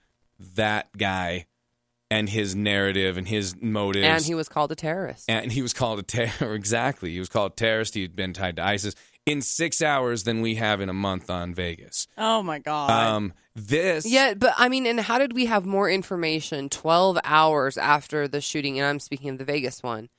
that 0.55 0.89
guy 0.97 1.45
and 2.11 2.29
his 2.29 2.55
narrative 2.55 3.17
and 3.17 3.27
his 3.27 3.55
motives 3.59 4.05
and 4.05 4.23
he 4.23 4.35
was 4.35 4.47
called 4.47 4.71
a 4.71 4.75
terrorist. 4.75 5.25
and 5.29 5.51
he 5.51 5.61
was 5.61 5.73
called 5.73 5.99
a 5.99 6.03
terror. 6.03 6.53
Exactly, 6.55 7.11
he 7.11 7.19
was 7.19 7.29
called 7.29 7.53
a 7.53 7.55
terrorist. 7.55 7.95
He'd 7.95 8.15
been 8.15 8.33
tied 8.33 8.57
to 8.57 8.63
ISIS 8.63 8.95
in 9.25 9.41
six 9.41 9.81
hours 9.81 10.23
than 10.23 10.41
we 10.41 10.55
have 10.55 10.81
in 10.81 10.89
a 10.89 10.93
month 10.93 11.29
on 11.29 11.53
Vegas. 11.53 12.07
Oh 12.17 12.43
my 12.43 12.59
god. 12.59 12.91
Um, 12.91 13.33
This 13.55 14.05
Yeah, 14.05 14.35
but 14.35 14.53
I 14.57 14.69
mean, 14.69 14.85
and 14.85 14.99
how 14.99 15.17
did 15.17 15.33
we 15.33 15.45
have 15.47 15.65
more 15.65 15.89
information 15.89 16.69
12 16.69 17.17
hours 17.23 17.77
after 17.77 18.27
the 18.27 18.41
shooting? 18.41 18.79
And 18.79 18.87
I'm 18.87 18.99
speaking 18.99 19.29
of 19.29 19.37
the 19.39 19.45
Vegas 19.45 19.81
one. 19.81 20.09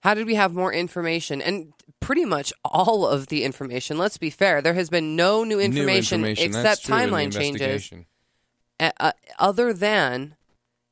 How 0.00 0.14
did 0.14 0.26
we 0.26 0.36
have 0.36 0.54
more 0.54 0.72
information? 0.72 1.42
And 1.42 1.72
pretty 2.00 2.24
much 2.24 2.52
all 2.64 3.06
of 3.06 3.26
the 3.26 3.42
information, 3.44 3.98
let's 3.98 4.16
be 4.16 4.30
fair, 4.30 4.62
there 4.62 4.74
has 4.74 4.88
been 4.88 5.16
no 5.16 5.42
new 5.44 5.56
new 5.56 5.60
information, 5.60 6.20
information. 6.20 6.52
That's 6.52 6.80
except 6.80 6.86
true 6.86 6.96
in 6.96 7.00
the 7.10 7.16
timeline 7.16 7.32
changes, 7.32 7.60
investigation. 7.60 8.06
Uh, 8.80 9.12
other 9.38 9.72
than, 9.72 10.36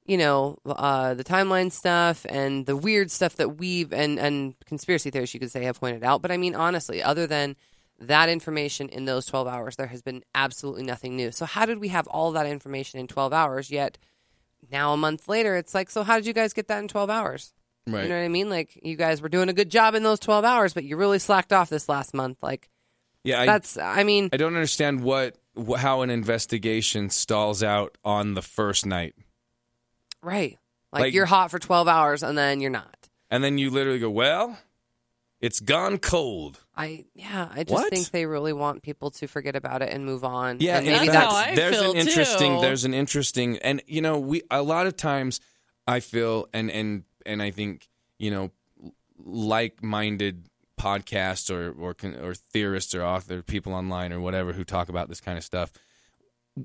you 0.04 0.16
know, 0.16 0.58
uh, 0.66 1.14
the 1.14 1.24
timeline 1.24 1.70
stuff 1.70 2.26
and 2.28 2.66
the 2.66 2.76
weird 2.76 3.10
stuff 3.10 3.36
that 3.36 3.56
we've, 3.58 3.92
and, 3.92 4.18
and 4.18 4.54
conspiracy 4.66 5.10
theories, 5.10 5.32
you 5.34 5.40
could 5.40 5.50
say, 5.50 5.64
have 5.64 5.80
pointed 5.80 6.04
out. 6.04 6.22
But 6.22 6.30
I 6.30 6.36
mean, 6.36 6.54
honestly, 6.54 7.02
other 7.02 7.26
than 7.26 7.56
that 7.98 8.28
information 8.28 8.88
in 8.88 9.04
those 9.04 9.26
12 9.26 9.46
hours, 9.46 9.76
there 9.76 9.86
has 9.86 10.02
been 10.02 10.22
absolutely 10.34 10.82
nothing 10.82 11.16
new. 11.16 11.32
So, 11.32 11.46
how 11.46 11.66
did 11.66 11.78
we 11.78 11.88
have 11.88 12.06
all 12.08 12.32
that 12.32 12.46
information 12.46 13.00
in 13.00 13.06
12 13.06 13.32
hours? 13.32 13.70
Yet, 13.70 13.98
now 14.70 14.92
a 14.92 14.96
month 14.96 15.28
later, 15.28 15.56
it's 15.56 15.74
like, 15.74 15.90
so 15.90 16.02
how 16.02 16.16
did 16.16 16.26
you 16.26 16.32
guys 16.32 16.52
get 16.52 16.68
that 16.68 16.78
in 16.78 16.88
12 16.88 17.08
hours? 17.08 17.54
Right. 17.86 18.02
You 18.02 18.08
know 18.08 18.18
what 18.18 18.24
I 18.24 18.28
mean? 18.28 18.50
Like, 18.50 18.78
you 18.82 18.96
guys 18.96 19.22
were 19.22 19.28
doing 19.28 19.48
a 19.48 19.52
good 19.52 19.70
job 19.70 19.94
in 19.94 20.02
those 20.02 20.18
12 20.18 20.44
hours, 20.44 20.74
but 20.74 20.84
you 20.84 20.96
really 20.96 21.20
slacked 21.20 21.52
off 21.52 21.70
this 21.70 21.88
last 21.88 22.14
month. 22.14 22.42
Like, 22.42 22.68
yeah, 23.22 23.42
I, 23.42 23.46
that's, 23.46 23.78
I 23.78 24.02
mean, 24.02 24.28
I 24.32 24.36
don't 24.36 24.54
understand 24.54 25.02
what 25.02 25.34
wh- 25.34 25.38
how 25.78 26.02
an 26.02 26.10
investigation 26.10 27.10
stalls 27.10 27.62
out 27.62 27.96
on 28.04 28.34
the 28.34 28.42
first 28.42 28.84
night, 28.86 29.14
right. 30.22 30.58
Like, 30.92 31.00
Like- 31.02 31.14
you're 31.14 31.26
hot 31.26 31.50
for 31.50 31.58
12 31.58 31.88
hours 31.88 32.22
and 32.22 32.36
then 32.38 32.60
you're 32.60 32.70
not. 32.70 33.08
and 33.30 33.42
then 33.42 33.58
you 33.58 33.70
literally 33.70 33.98
go, 33.98 34.08
"Well, 34.10 34.58
it's 35.40 35.60
gone 35.60 35.98
cold." 35.98 36.62
I, 36.76 37.06
yeah, 37.14 37.48
I 37.52 37.64
just 37.64 37.72
What? 37.72 37.90
think 37.90 38.10
they 38.10 38.24
really 38.26 38.52
want 38.52 38.82
people 38.82 39.10
to 39.12 39.26
forget 39.26 39.56
about 39.56 39.82
it 39.82 39.92
and 39.92 40.04
move 40.06 40.24
on. 40.24 40.58
Yeah, 40.60 40.76
and 40.78 40.86
maybe 40.86 41.06
That's 41.06 41.12
fact, 41.18 41.30
how 41.32 41.36
I 41.36 41.54
there's 41.54 41.76
feel, 41.76 41.90
an 41.92 41.96
interesting 41.96 42.56
too. 42.56 42.60
there's 42.60 42.84
an 42.84 42.94
interesting 42.94 43.58
and 43.58 43.82
you 43.86 44.00
know 44.00 44.18
we 44.18 44.42
a 44.50 44.62
lot 44.62 44.86
of 44.86 44.96
times 44.96 45.40
I 45.86 46.00
feel 46.00 46.46
and 46.52 46.70
and 46.70 47.04
and 47.24 47.42
I 47.42 47.50
think 47.50 47.88
you 48.18 48.30
know 48.30 48.50
like-minded 49.24 50.48
podcasts 50.86 51.50
or 51.50 51.72
or 51.72 51.94
or 52.22 52.34
theorists 52.34 52.94
or 52.94 53.02
author 53.02 53.42
people 53.42 53.72
online 53.72 54.12
or 54.12 54.20
whatever 54.20 54.52
who 54.52 54.64
talk 54.64 54.88
about 54.88 55.08
this 55.08 55.20
kind 55.20 55.38
of 55.38 55.44
stuff 55.44 55.72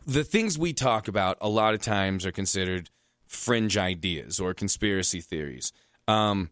the 0.05 0.23
things 0.23 0.57
we 0.57 0.73
talk 0.73 1.07
about 1.07 1.37
a 1.41 1.49
lot 1.49 1.73
of 1.73 1.81
times 1.81 2.25
are 2.25 2.31
considered 2.31 2.89
fringe 3.25 3.77
ideas 3.77 4.39
or 4.39 4.53
conspiracy 4.53 5.21
theories 5.21 5.73
um, 6.07 6.49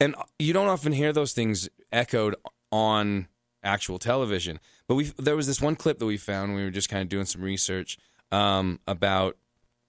and 0.00 0.14
you 0.38 0.52
don't 0.52 0.68
often 0.68 0.92
hear 0.92 1.12
those 1.12 1.32
things 1.32 1.68
echoed 1.92 2.34
on 2.70 3.28
actual 3.62 3.98
television. 3.98 4.58
But 4.88 4.96
we 4.96 5.04
there 5.16 5.36
was 5.36 5.46
this 5.46 5.60
one 5.60 5.76
clip 5.76 5.98
that 5.98 6.06
we 6.06 6.16
found. 6.16 6.54
We 6.54 6.64
were 6.64 6.70
just 6.70 6.88
kind 6.88 7.02
of 7.02 7.08
doing 7.08 7.26
some 7.26 7.42
research 7.42 7.98
um, 8.30 8.80
about 8.86 9.36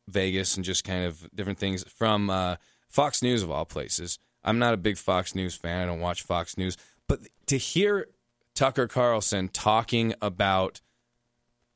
Vegas 0.07 0.55
and 0.55 0.63
just 0.63 0.83
kind 0.83 1.05
of 1.05 1.27
different 1.33 1.59
things 1.59 1.83
from 1.89 2.29
uh, 2.29 2.57
Fox 2.89 3.21
News 3.21 3.41
of 3.43 3.51
all 3.51 3.65
places. 3.65 4.19
I'm 4.43 4.59
not 4.59 4.73
a 4.73 4.77
big 4.77 4.97
Fox 4.97 5.33
News 5.33 5.55
fan. 5.55 5.81
I 5.81 5.85
don't 5.85 6.01
watch 6.01 6.21
Fox 6.21 6.57
News, 6.57 6.77
but 7.07 7.19
to 7.47 7.57
hear 7.57 8.07
Tucker 8.55 8.87
Carlson 8.87 9.49
talking 9.49 10.13
about 10.21 10.81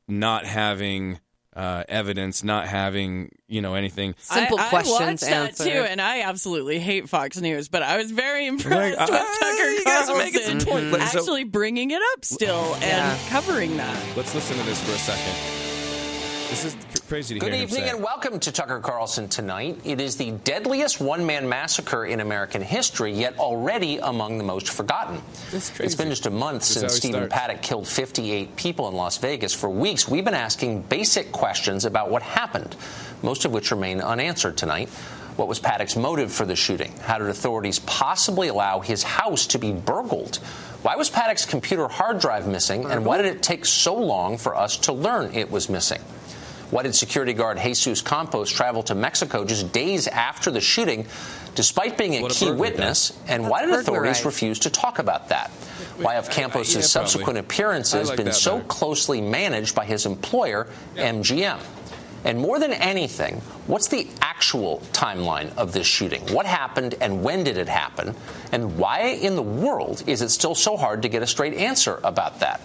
not 0.07 0.45
having 0.45 1.19
uh, 1.55 1.83
evidence, 1.89 2.43
not 2.43 2.67
having 2.67 3.31
you 3.47 3.61
know 3.61 3.73
anything. 3.73 4.13
simple 4.19 4.59
I, 4.59 4.69
questions 4.69 5.23
I 5.23 5.41
watched 5.41 5.57
that 5.57 5.63
too, 5.63 5.71
and 5.71 5.99
I 5.99 6.21
absolutely 6.21 6.77
hate 6.77 7.09
Fox 7.09 7.37
News, 7.41 7.67
but 7.67 7.81
I 7.81 7.97
was 7.97 8.11
very 8.11 8.45
impressed 8.45 8.97
Like, 8.97 9.09
with 9.09 9.19
ah, 9.19 9.37
Tucker 9.41 9.69
you 9.69 9.83
guys 9.83 10.09
are 10.09 10.17
making 10.17 10.41
Carlson 10.41 10.59
some 10.59 10.59
point. 10.59 10.91
Like, 10.91 11.01
so- 11.07 11.19
actually 11.19 11.43
bringing 11.45 11.91
it 11.91 12.01
up 12.13 12.23
still 12.23 12.75
and 12.75 13.19
covering 13.29 13.75
that. 13.77 13.97
Let's 14.15 14.35
listen 14.35 14.55
to 14.57 14.63
this 14.63 14.81
for 14.83 14.91
a 14.91 14.97
second. 14.99 15.33
This 16.51 16.63
is 16.65 16.75
cr- 16.91 16.96
crazy 17.07 17.35
to 17.35 17.39
Good 17.39 17.53
evening 17.53 17.83
and 17.83 18.03
welcome 18.03 18.37
to 18.37 18.51
Tucker 18.51 18.81
Carlson 18.81 19.29
tonight. 19.29 19.79
It 19.85 20.01
is 20.01 20.17
the 20.17 20.31
deadliest 20.31 20.99
one 20.99 21.25
man 21.25 21.47
massacre 21.47 22.05
in 22.05 22.19
American 22.19 22.61
history, 22.61 23.13
yet 23.13 23.39
already 23.39 23.97
among 23.99 24.37
the 24.37 24.43
most 24.43 24.69
forgotten. 24.69 25.21
It's 25.53 25.95
been 25.95 26.09
just 26.09 26.25
a 26.25 26.29
month 26.29 26.63
This 26.63 26.81
since 26.81 26.95
Stephen 26.95 27.29
starts. 27.29 27.33
Paddock 27.33 27.61
killed 27.61 27.87
58 27.87 28.57
people 28.57 28.89
in 28.89 28.95
Las 28.95 29.19
Vegas. 29.19 29.53
For 29.53 29.69
weeks, 29.69 30.05
we've 30.05 30.25
been 30.25 30.33
asking 30.33 30.81
basic 30.81 31.31
questions 31.31 31.85
about 31.85 32.11
what 32.11 32.23
happened, 32.23 32.75
most 33.23 33.45
of 33.45 33.53
which 33.53 33.71
remain 33.71 34.01
unanswered 34.01 34.57
tonight. 34.57 34.89
What 35.37 35.47
was 35.47 35.59
Paddock's 35.59 35.95
motive 35.95 36.33
for 36.33 36.45
the 36.45 36.57
shooting? 36.57 36.91
How 37.03 37.19
did 37.19 37.29
authorities 37.29 37.79
possibly 37.79 38.49
allow 38.49 38.81
his 38.81 39.03
house 39.03 39.47
to 39.47 39.59
be 39.59 39.71
burgled? 39.71 40.37
Why 40.81 40.97
was 40.97 41.09
Paddock's 41.09 41.45
computer 41.45 41.87
hard 41.87 42.19
drive 42.19 42.49
missing, 42.49 42.85
and 42.85 43.05
why 43.05 43.15
did 43.15 43.27
it 43.27 43.41
take 43.41 43.63
so 43.63 43.95
long 43.95 44.37
for 44.37 44.57
us 44.57 44.75
to 44.79 44.91
learn 44.91 45.33
it 45.33 45.49
was 45.49 45.69
missing? 45.69 46.01
Why 46.69 46.83
did 46.83 46.95
security 46.95 47.33
guard 47.33 47.57
Jesus 47.59 48.01
Campos 48.01 48.51
travel 48.51 48.83
to 48.83 48.95
Mexico 48.95 49.45
just 49.45 49.71
days 49.71 50.07
after 50.07 50.51
the 50.51 50.59
shooting, 50.59 51.05
despite 51.55 51.97
being 51.97 52.15
a 52.15 52.21
What 52.21 52.31
a 52.31 52.35
key 52.35 52.45
burglary 52.47 52.59
witness? 52.71 53.17
And 53.27 53.47
why 53.49 53.65
did 53.65 53.73
authorities 53.73 54.25
refuse 54.25 54.59
to 54.59 54.69
talk 54.69 54.99
about 54.99 55.29
that? 55.29 55.49
Why 55.97 56.15
have 56.15 56.27
I- 56.27 56.31
I- 56.31 56.35
Campos' 56.35 56.75
yeah, 56.75 56.81
subsequent 56.81 57.39
appearances 57.39 58.09
like 58.09 58.17
been 58.17 58.33
so 58.33 58.57
better. 58.57 58.67
closely 58.67 59.21
managed 59.21 59.75
by 59.75 59.85
his 59.85 60.05
employer, 60.05 60.67
MGM? 60.97 61.59
And 62.25 62.39
more 62.39 62.59
than 62.59 62.73
anything, 62.73 63.41
what's 63.67 63.87
the 63.87 64.07
actual 64.21 64.81
timeline 64.91 65.55
of 65.55 65.71
this 65.71 65.87
shooting? 65.87 66.21
What 66.33 66.45
happened 66.45 66.95
and 66.99 67.23
when 67.23 67.45
did 67.45 67.57
it 67.57 67.69
happen? 67.69 68.15
And 68.51 68.77
why 68.77 69.01
in 69.01 69.35
the 69.35 69.41
world 69.41 70.03
is 70.05 70.21
it 70.21 70.29
still 70.29 70.55
so 70.55 70.75
hard 70.75 71.03
to 71.03 71.09
get 71.09 71.23
a 71.23 71.27
straight 71.27 71.53
answer 71.53 71.99
about 72.03 72.41
that? 72.41 72.59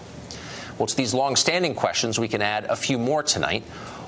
Well, 0.77 0.87
to 0.87 0.97
these 0.97 1.13
long-standing 1.13 1.75
questions, 1.75 2.19
we 2.19 2.27
can 2.27 2.41
add 2.41 2.65
a 2.65 2.75
few 2.75 2.97
more 2.97 3.21
tonight. 3.23 3.63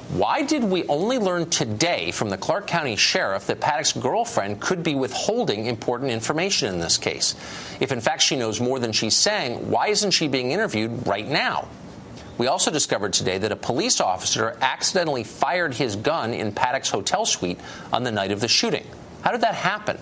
Why 0.10 0.44
did 0.44 0.64
we 0.64 0.86
only 0.88 1.18
learn 1.18 1.50
today 1.50 2.12
from 2.12 2.30
the 2.30 2.38
Clark 2.38 2.68
County 2.68 2.96
Sheriff 2.96 3.48
that 3.48 3.60
Paddock's 3.60 3.92
girlfriend 3.92 4.62
could 4.62 4.84
be 4.84 4.94
withholding 4.94 5.66
important 5.66 6.12
information 6.12 6.72
in 6.74 6.80
this 6.80 6.98
case? 6.98 7.34
If 7.80 7.92
in 7.92 8.02
fact 8.02 8.22
she 8.22 8.36
knows 8.36 8.62
more 8.62 8.78
than 8.80 8.92
she's 8.92 9.16
saying, 9.16 9.70
why 9.72 9.88
isn't 9.88 10.12
she 10.12 10.28
being 10.28 10.52
interviewed 10.52 11.08
right 11.08 11.28
now? 11.28 11.68
We 12.38 12.48
also 12.48 12.70
discovered 12.70 13.14
today 13.14 13.40
that 13.40 13.52
a 13.52 13.56
police 13.56 14.00
officer 14.00 14.56
accidentally 14.62 15.24
fired 15.24 15.74
his 15.74 15.96
gun 15.96 16.34
in 16.34 16.52
Paddock's 16.52 16.90
hotel 16.90 17.26
suite 17.26 17.60
on 17.92 18.04
the 18.04 18.12
night 18.12 18.32
of 18.32 18.42
the 18.42 18.48
shooting. 18.48 18.86
How 19.22 19.32
did 19.32 19.42
that 19.42 19.56
happen? 19.56 19.98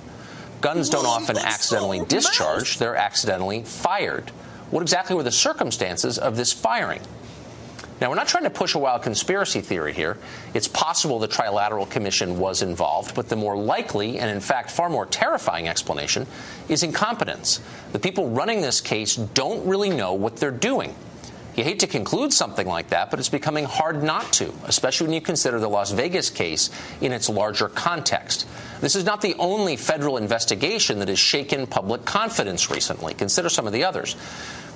Guns 0.60 0.89
don't 0.89 1.06
often 1.06 1.38
accidentally 1.38 2.04
discharge, 2.06 2.78
they're 2.78 2.96
accidentally 2.96 3.63
fired. 3.63 4.32
What 4.70 4.82
exactly 4.82 5.16
were 5.16 5.24
the 5.24 5.32
circumstances 5.32 6.18
of 6.18 6.36
this 6.36 6.52
firing? 6.52 7.02
Now, 8.04 8.10
we're 8.10 8.16
not 8.16 8.28
trying 8.28 8.44
to 8.44 8.50
push 8.50 8.76
a 8.76 8.80
wild 8.80 9.02
conspiracy 9.04 9.62
theory 9.62 9.94
here. 9.94 10.18
It's 10.54 10.68
possible 10.68 11.20
the 11.20 11.28
Trilateral 11.30 11.89
Commission 11.89 12.38
was 12.38 12.62
involved, 12.62 13.16
but 13.16 13.30
the 13.30 13.38
more 13.38 13.56
likely 13.56 14.20
and, 14.20 14.30
in 14.30 14.42
fact, 14.42 14.72
far 14.72 14.89
more 14.89 15.06
terrifying 15.06 15.70
explanation 15.70 16.28
is 16.68 16.84
incompetence. 16.84 17.62
The 17.94 18.00
people 18.00 18.30
running 18.32 18.60
this 18.60 18.82
case 18.82 19.16
don't 19.16 19.66
really 19.66 19.89
know 19.89 20.16
what 20.16 20.36
they're 20.36 20.52
doing. 20.52 20.94
You 21.56 21.63
hate 21.63 21.80
to 21.80 21.88
conclude 21.88 22.34
something 22.34 22.68
like 22.68 22.89
that, 22.89 23.10
but 23.10 23.20
it's 23.20 23.30
becoming 23.30 23.63
hard 23.63 24.04
not 24.04 24.34
to, 24.34 24.54
especially 24.66 25.08
when 25.08 25.13
you 25.13 25.22
consider 25.22 25.62
the 25.62 25.70
Las 25.70 25.92
Vegas 25.92 26.30
case 26.30 26.72
in 27.00 27.13
its 27.13 27.30
larger 27.30 27.70
context. 27.70 28.46
This 28.82 28.98
is 28.98 29.06
not 29.06 29.22
the 29.22 29.36
only 29.36 29.78
federal 29.78 30.18
investigation 30.18 31.00
that 31.00 31.08
has 31.08 31.20
shaken 31.20 31.68
public 31.68 32.04
confidence 32.04 32.70
recently. 32.70 33.13
Consider 33.13 33.48
some 33.48 33.66
of 33.66 33.72
the 33.72 33.86
others. 33.86 34.18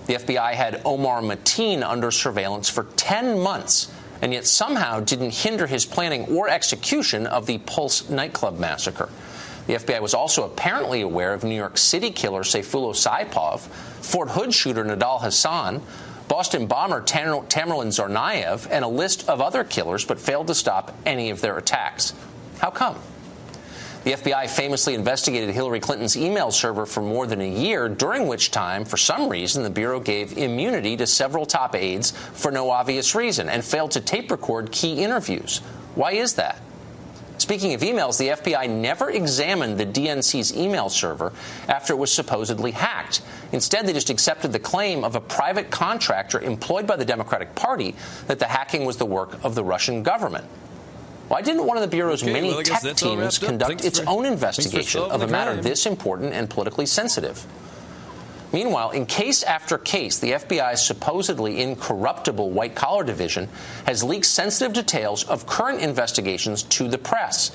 The 0.08 0.16
FBI 0.16 0.54
had 0.54 0.82
Omar 0.86 1.22
Mateen 1.22 1.84
under 1.84 2.12
surveillance 2.12 2.70
for 2.70 2.86
10 2.96 3.40
months 3.40 3.92
and 4.22 4.34
yet 4.34 4.46
somehow 4.46 5.00
didn't 5.00 5.34
hinder 5.34 5.68
his 5.68 5.86
planning 5.86 6.26
or 6.36 6.50
execution 6.50 7.28
of 7.28 7.46
the 7.46 7.60
Pulse 7.60 8.10
nightclub 8.10 8.58
massacre. 8.58 9.10
The 9.68 9.74
FBI 9.74 10.02
was 10.02 10.14
also 10.14 10.46
apparently 10.46 11.02
aware 11.02 11.34
of 11.34 11.44
New 11.44 11.56
York 11.56 11.78
City 11.78 12.10
killer 12.10 12.44
Sayfullo 12.44 12.94
Saipov, 12.96 13.60
Fort 14.02 14.30
Hood 14.30 14.54
shooter 14.54 14.86
Nidal 14.86 15.22
Hasan, 15.22 15.82
Boston 16.28 16.68
bomber 16.68 17.02
Tam- 17.02 17.46
Tamerlan 17.48 17.88
Tsarnaev, 17.88 18.68
and 18.72 18.84
a 18.84 18.88
list 18.88 19.28
of 19.30 19.42
other 19.42 19.64
killers, 19.64 20.06
but 20.06 20.20
failed 20.20 20.48
to 20.48 20.56
stop 20.56 20.96
any 21.06 21.30
of 21.30 21.42
their 21.42 21.58
attacks. 21.58 22.14
How 22.60 22.72
come? 22.72 22.98
The 24.08 24.14
FBI 24.14 24.50
famously 24.50 24.94
investigated 24.94 25.50
Hillary 25.50 25.82
Clinton's 25.82 26.16
email 26.16 26.50
server 26.50 26.86
for 26.86 27.02
more 27.02 27.28
than 27.28 27.42
a 27.42 27.50
year, 27.50 27.90
during 27.90 28.28
which 28.28 28.52
time, 28.52 28.86
for 28.86 28.96
some 28.96 29.28
reason, 29.28 29.64
the 29.64 29.70
Bureau 29.70 30.00
gave 30.00 30.38
immunity 30.38 30.96
to 30.96 31.06
several 31.06 31.46
top 31.46 31.76
aides 31.76 32.12
for 32.12 32.50
no 32.50 32.70
obvious 32.70 33.16
reason 33.16 33.50
and 33.50 33.66
failed 33.66 33.92
to 33.92 34.00
tape 34.00 34.32
record 34.32 34.72
key 34.72 35.04
interviews. 35.04 35.58
Why 35.96 36.14
is 36.14 36.36
that? 36.36 36.62
Speaking 37.38 37.74
of 37.74 37.82
emails, 37.82 38.18
the 38.18 38.30
FBI 38.30 38.70
never 38.70 39.10
examined 39.10 39.78
the 39.78 39.86
DNC's 39.86 40.56
email 40.56 40.88
server 40.88 41.34
after 41.68 41.92
it 41.92 41.98
was 41.98 42.10
supposedly 42.10 42.72
hacked. 42.72 43.22
Instead, 43.52 43.86
they 43.86 43.92
just 43.92 44.10
accepted 44.10 44.54
the 44.54 44.60
claim 44.60 45.04
of 45.04 45.18
a 45.18 45.20
private 45.20 45.70
contractor 45.70 46.40
employed 46.40 46.88
by 46.88 46.96
the 46.96 47.04
Democratic 47.04 47.56
Party 47.56 47.94
that 48.28 48.40
the 48.40 48.46
hacking 48.46 48.86
was 48.86 48.96
the 48.96 49.06
work 49.06 49.44
of 49.44 49.54
the 49.54 49.66
Russian 49.66 50.02
government. 50.02 50.46
Why 51.28 51.42
didn't 51.42 51.66
one 51.66 51.76
of 51.78 51.82
the 51.82 51.90
Bureau's 51.90 52.24
Okay, 52.24 52.32
many 52.32 52.50
well, 52.50 52.64
tech 52.64 52.96
teams 52.96 53.38
conduct 53.38 53.84
its 53.84 54.00
for- 54.00 54.10
own 54.10 54.26
investigation 54.26 55.02
of 55.02 55.22
a 55.22 55.28
matter 55.28 55.56
this 55.62 55.86
important 55.86 56.34
and 56.34 56.50
politically 56.50 56.86
sensitive? 56.86 57.46
Meanwhile, 58.54 58.92
in 58.92 59.06
case 59.06 59.44
after 59.44 59.78
case, 59.78 60.20
the 60.20 60.32
FBI's 60.32 60.82
supposedly 60.86 61.62
incorruptible 61.62 62.50
white 62.50 62.76
collar 62.76 63.04
division 63.04 63.50
has 63.86 64.04
leaked 64.06 64.26
sensitive 64.26 64.72
details 64.72 65.26
of 65.26 65.46
current 65.46 65.82
investigations 65.82 66.64
to 66.64 66.88
the 66.88 66.98
press. 66.98 67.52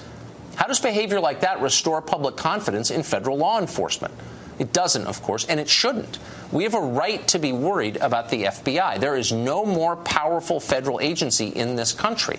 How 0.56 0.66
does 0.66 0.80
behavior 0.80 1.18
like 1.18 1.40
that 1.40 1.62
restore 1.62 2.02
public 2.02 2.36
confidence 2.36 2.90
in 2.90 3.02
federal 3.02 3.38
law 3.38 3.58
enforcement? 3.58 4.12
It 4.58 4.74
doesn't, 4.74 5.06
of 5.06 5.22
course, 5.22 5.46
and 5.46 5.58
it 5.58 5.68
shouldn't. 5.68 6.18
We 6.52 6.64
have 6.64 6.74
a 6.74 6.80
right 6.80 7.26
to 7.28 7.38
be 7.38 7.52
worried 7.52 7.96
about 7.96 8.28
the 8.28 8.44
FBI. 8.44 9.00
There 9.00 9.16
is 9.16 9.32
no 9.32 9.64
more 9.64 9.96
powerful 9.96 10.60
federal 10.60 11.00
agency 11.00 11.48
in 11.48 11.74
this 11.74 11.92
country. 11.92 12.38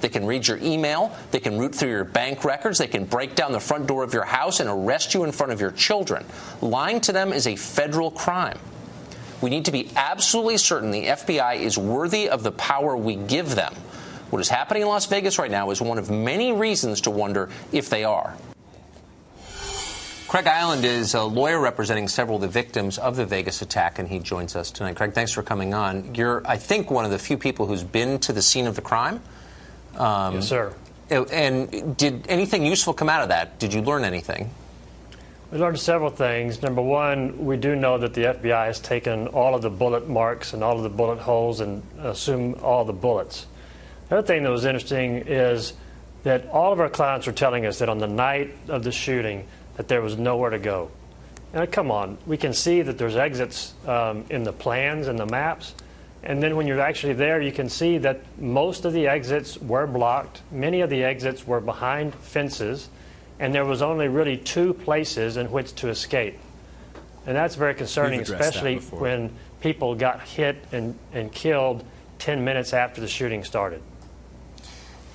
They 0.00 0.08
can 0.08 0.26
read 0.26 0.46
your 0.46 0.58
email, 0.58 1.16
they 1.30 1.40
can 1.40 1.58
root 1.58 1.74
through 1.74 1.90
your 1.90 2.04
bank 2.04 2.44
records, 2.44 2.78
they 2.78 2.86
can 2.86 3.04
break 3.04 3.34
down 3.34 3.52
the 3.52 3.60
front 3.60 3.86
door 3.86 4.02
of 4.02 4.14
your 4.14 4.24
house 4.24 4.60
and 4.60 4.68
arrest 4.68 5.14
you 5.14 5.24
in 5.24 5.32
front 5.32 5.52
of 5.52 5.60
your 5.60 5.72
children. 5.72 6.24
Lying 6.60 7.00
to 7.02 7.12
them 7.12 7.32
is 7.32 7.46
a 7.46 7.56
federal 7.56 8.10
crime. 8.10 8.58
We 9.40 9.50
need 9.50 9.64
to 9.66 9.72
be 9.72 9.90
absolutely 9.96 10.58
certain 10.58 10.90
the 10.90 11.06
FBI 11.06 11.56
is 11.56 11.78
worthy 11.78 12.28
of 12.28 12.42
the 12.42 12.52
power 12.52 12.96
we 12.96 13.16
give 13.16 13.54
them. 13.54 13.74
What 14.30 14.40
is 14.40 14.48
happening 14.48 14.82
in 14.82 14.88
Las 14.88 15.06
Vegas 15.06 15.38
right 15.38 15.50
now 15.50 15.70
is 15.70 15.80
one 15.80 15.98
of 15.98 16.10
many 16.10 16.52
reasons 16.52 17.00
to 17.02 17.10
wonder 17.10 17.48
if 17.72 17.90
they 17.90 18.04
are. 18.04 18.36
Craig 20.30 20.44
Eiland 20.44 20.84
is 20.84 21.14
a 21.14 21.24
lawyer 21.24 21.58
representing 21.58 22.06
several 22.06 22.36
of 22.36 22.42
the 22.42 22.46
victims 22.46 22.98
of 22.98 23.16
the 23.16 23.26
Vegas 23.26 23.62
attack, 23.62 23.98
and 23.98 24.06
he 24.06 24.20
joins 24.20 24.54
us 24.54 24.70
tonight. 24.70 24.94
Craig, 24.94 25.12
thanks 25.12 25.32
for 25.32 25.42
coming 25.42 25.74
on. 25.74 26.14
You're, 26.14 26.46
I 26.46 26.56
think, 26.56 26.88
one 26.88 27.04
of 27.04 27.10
the 27.10 27.18
few 27.18 27.36
people 27.36 27.66
who's 27.66 27.82
been 27.82 28.20
to 28.20 28.32
the 28.32 28.40
scene 28.40 28.68
of 28.68 28.76
the 28.76 28.82
crime. 28.82 29.20
Um, 29.96 30.34
yes, 30.34 30.48
sir. 30.48 30.74
And 31.10 31.96
did 31.96 32.26
anything 32.28 32.64
useful 32.64 32.92
come 32.92 33.08
out 33.08 33.22
of 33.22 33.30
that? 33.30 33.58
Did 33.58 33.74
you 33.74 33.82
learn 33.82 34.04
anything? 34.04 34.50
We 35.50 35.58
learned 35.58 35.80
several 35.80 36.10
things. 36.10 36.62
Number 36.62 36.80
one, 36.80 37.44
we 37.44 37.56
do 37.56 37.74
know 37.74 37.98
that 37.98 38.14
the 38.14 38.22
FBI 38.22 38.66
has 38.66 38.78
taken 38.78 39.26
all 39.28 39.56
of 39.56 39.62
the 39.62 39.70
bullet 39.70 40.08
marks 40.08 40.52
and 40.52 40.62
all 40.62 40.76
of 40.76 40.84
the 40.84 40.88
bullet 40.88 41.18
holes 41.18 41.58
and 41.58 41.82
assumed 41.98 42.60
all 42.60 42.84
the 42.84 42.92
bullets. 42.92 43.46
The 44.08 44.18
other 44.18 44.26
thing 44.26 44.44
that 44.44 44.50
was 44.50 44.64
interesting 44.64 45.16
is 45.26 45.72
that 46.22 46.46
all 46.50 46.72
of 46.72 46.78
our 46.78 46.88
clients 46.88 47.26
were 47.26 47.32
telling 47.32 47.66
us 47.66 47.80
that 47.80 47.88
on 47.88 47.98
the 47.98 48.06
night 48.06 48.54
of 48.68 48.84
the 48.84 48.92
shooting, 48.92 49.46
that 49.76 49.88
there 49.88 50.02
was 50.02 50.16
nowhere 50.16 50.50
to 50.50 50.58
go. 50.58 50.90
Now, 51.52 51.66
come 51.66 51.90
on, 51.90 52.18
we 52.26 52.36
can 52.36 52.52
see 52.52 52.82
that 52.82 52.96
there's 52.96 53.16
exits 53.16 53.74
um, 53.86 54.24
in 54.30 54.44
the 54.44 54.52
plans 54.52 55.08
and 55.08 55.18
the 55.18 55.26
maps. 55.26 55.74
And 56.22 56.42
then 56.42 56.56
when 56.56 56.66
you're 56.66 56.80
actually 56.80 57.14
there, 57.14 57.40
you 57.40 57.52
can 57.52 57.68
see 57.68 57.98
that 57.98 58.20
most 58.38 58.84
of 58.84 58.92
the 58.92 59.06
exits 59.06 59.56
were 59.58 59.86
blocked. 59.86 60.42
Many 60.50 60.82
of 60.82 60.90
the 60.90 61.02
exits 61.02 61.46
were 61.46 61.60
behind 61.60 62.14
fences, 62.14 62.90
and 63.38 63.54
there 63.54 63.64
was 63.64 63.80
only 63.80 64.08
really 64.08 64.36
two 64.36 64.74
places 64.74 65.36
in 65.36 65.50
which 65.50 65.74
to 65.76 65.88
escape. 65.88 66.38
And 67.26 67.36
that's 67.36 67.54
very 67.54 67.74
concerning, 67.74 68.20
especially 68.20 68.78
when 68.78 69.30
people 69.60 69.94
got 69.94 70.20
hit 70.22 70.56
and, 70.72 70.98
and 71.12 71.32
killed 71.32 71.84
10 72.18 72.44
minutes 72.44 72.72
after 72.74 73.00
the 73.00 73.08
shooting 73.08 73.44
started. 73.44 73.82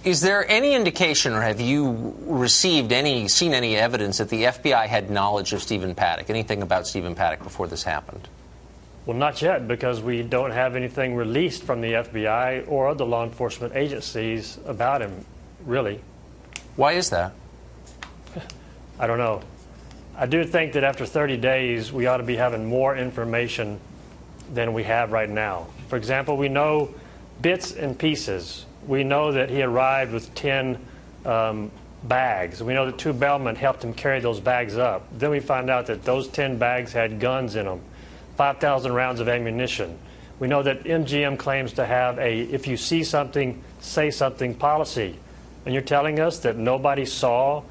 Is 0.03 0.21
there 0.21 0.47
any 0.47 0.75
indication, 0.75 1.33
or 1.33 1.41
have 1.41 1.59
you 1.59 2.15
received 2.21 2.91
any, 2.91 3.27
seen 3.27 3.55
any 3.55 3.75
evidence 3.75 4.19
that 4.19 4.29
the 4.29 4.43
FBI 4.43 4.85
had 4.85 5.09
knowledge 5.09 5.51
of 5.51 5.63
Stephen 5.63 5.95
Paddock? 5.95 6.29
Anything 6.29 6.61
about 6.61 6.85
Stephen 6.85 7.15
Paddock 7.15 7.41
before 7.41 7.67
this 7.67 7.81
happened? 7.81 8.27
Well, 9.05 9.17
not 9.17 9.41
yet, 9.41 9.67
because 9.67 10.01
we 10.01 10.23
don't 10.23 10.51
have 10.51 10.75
anything 10.75 11.15
released 11.15 11.63
from 11.63 11.81
the 11.81 11.93
FBI 11.93 12.67
or 12.67 12.87
other 12.87 13.05
law 13.05 13.23
enforcement 13.23 13.75
agencies 13.75 14.57
about 14.65 15.01
him, 15.01 15.25
really. 15.65 16.01
Why 16.75 16.93
is 16.93 17.11
that? 17.11 17.33
I 18.99 19.07
don't 19.07 19.19
know. 19.19 19.41
I 20.17 20.25
do 20.25 20.43
think 20.43 20.73
that 20.73 20.83
after 20.83 21.05
30 21.05 21.37
days, 21.37 21.91
we 21.91 22.07
ought 22.07 22.17
to 22.17 22.23
be 22.23 22.35
having 22.35 22.65
more 22.65 22.95
information 22.95 23.79
than 24.53 24.73
we 24.73 24.83
have 24.83 25.11
right 25.11 25.29
now. 25.29 25.67
For 25.89 25.97
example, 25.97 26.37
we 26.37 26.49
know 26.49 26.93
bits 27.41 27.73
and 27.73 27.97
pieces 27.97 28.65
we 28.87 29.03
know 29.03 29.31
that 29.31 29.49
he 29.49 29.61
arrived 29.61 30.13
with 30.13 30.33
10 30.35 30.79
um, 31.25 31.71
bags. 32.03 32.61
We 32.61 32.73
know 32.73 32.85
that 32.85 32.97
two 32.97 33.13
bellmen 33.13 33.55
helped 33.55 33.83
him 33.83 33.93
carry 33.93 34.19
those 34.19 34.39
bags 34.39 34.77
up. 34.77 35.07
Then 35.17 35.31
we 35.31 35.39
find 35.39 35.69
out 35.69 35.87
that 35.87 36.03
those 36.03 36.27
10 36.27 36.57
bags 36.57 36.93
had 36.93 37.19
guns 37.19 37.55
in 37.55 37.65
them, 37.65 37.81
5,000 38.37 38.93
rounds 38.93 39.19
of 39.19 39.29
ammunition. 39.29 39.97
We 40.39 40.47
know 40.47 40.63
that 40.63 40.83
MGM 40.83 41.37
claims 41.37 41.73
to 41.73 41.85
have 41.85 42.19
a 42.19 42.41
if 42.41 42.67
you 42.67 42.77
see 42.77 43.03
something, 43.03 43.61
say 43.79 44.11
something 44.11 44.53
policy. 44.55 45.17
And 45.65 45.73
you're 45.73 45.83
telling 45.83 46.19
us 46.19 46.39
that 46.39 46.57
nobody 46.57 47.05
saw 47.05 47.63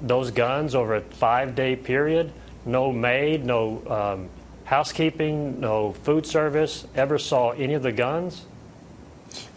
those 0.00 0.30
guns 0.30 0.74
over 0.74 0.96
a 0.96 1.00
five 1.00 1.54
day 1.54 1.76
period? 1.76 2.32
No 2.64 2.92
maid, 2.92 3.44
no 3.44 3.82
um, 3.88 4.28
housekeeping, 4.64 5.60
no 5.60 5.92
food 5.92 6.26
service 6.26 6.86
ever 6.94 7.18
saw 7.18 7.50
any 7.50 7.74
of 7.74 7.82
the 7.82 7.92
guns? 7.92 8.44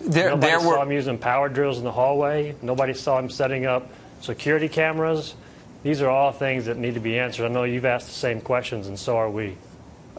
There, 0.01 0.29
Nobody 0.29 0.47
there 0.47 0.59
saw 0.59 0.77
were... 0.77 0.83
him 0.83 0.91
using 0.91 1.17
power 1.17 1.49
drills 1.49 1.77
in 1.77 1.83
the 1.83 1.91
hallway. 1.91 2.55
Nobody 2.61 2.93
saw 2.93 3.17
him 3.17 3.29
setting 3.29 3.65
up 3.65 3.89
security 4.21 4.69
cameras. 4.69 5.35
These 5.83 6.01
are 6.01 6.09
all 6.09 6.31
things 6.31 6.65
that 6.65 6.77
need 6.77 6.95
to 6.95 6.99
be 6.99 7.17
answered. 7.17 7.45
I 7.45 7.47
know 7.49 7.63
you've 7.63 7.85
asked 7.85 8.07
the 8.07 8.13
same 8.13 8.41
questions, 8.41 8.87
and 8.87 8.99
so 8.99 9.17
are 9.17 9.29
we. 9.29 9.57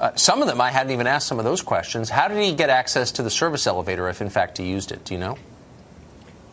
Uh, 0.01 0.17
some 0.17 0.41
of 0.41 0.49
them 0.49 0.61
I 0.61 0.71
hadn't 0.71 0.93
even 0.93 1.07
asked 1.07 1.29
some 1.29 1.39
of 1.39 1.45
those 1.45 1.61
questions. 1.61 2.09
How 2.09 2.27
did 2.27 2.43
he 2.43 2.55
get 2.55 2.71
access 2.71 3.13
to 3.13 3.23
the 3.23 3.31
service 3.31 3.67
elevator 3.67 4.09
if, 4.09 4.23
in 4.23 4.31
fact, 4.31 4.57
he 4.57 4.65
used 4.65 4.93
it? 4.93 5.05
Do 5.05 5.15
you 5.15 5.21
know? 5.21 5.37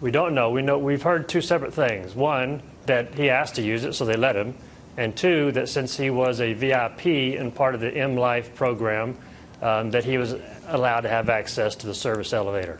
We 0.01 0.12
don't 0.12 0.36
know. 0.36 0.51
We 0.51 0.62
know 0.62 0.77
we've 0.77 1.01
heard 1.01 1.29
two 1.29 1.41
separate 1.41 1.73
things. 1.73 2.13
One, 2.13 2.62
that 2.86 3.15
he 3.15 3.29
asked 3.29 3.55
to 3.55 3.62
use 3.62 3.86
it, 3.86 3.93
so 3.93 4.05
they 4.05 4.17
let 4.17 4.36
him, 4.36 4.53
and 4.97 5.15
two, 5.15 5.51
that 5.53 5.69
since 5.69 5.95
he 5.95 6.10
was 6.10 6.41
a 6.41 6.53
VIP 6.53 7.39
and 7.39 7.55
part 7.55 7.73
of 7.73 7.81
the 7.81 7.89
M 7.89 8.17
Life 8.17 8.53
program, 8.53 9.17
um, 9.62 9.91
that 9.91 10.03
he 10.03 10.17
was 10.17 10.36
allowed 10.67 11.01
to 11.01 11.10
have 11.10 11.29
access 11.29 11.75
to 11.75 11.88
the 11.88 11.95
service 11.95 12.33
elevator 12.33 12.79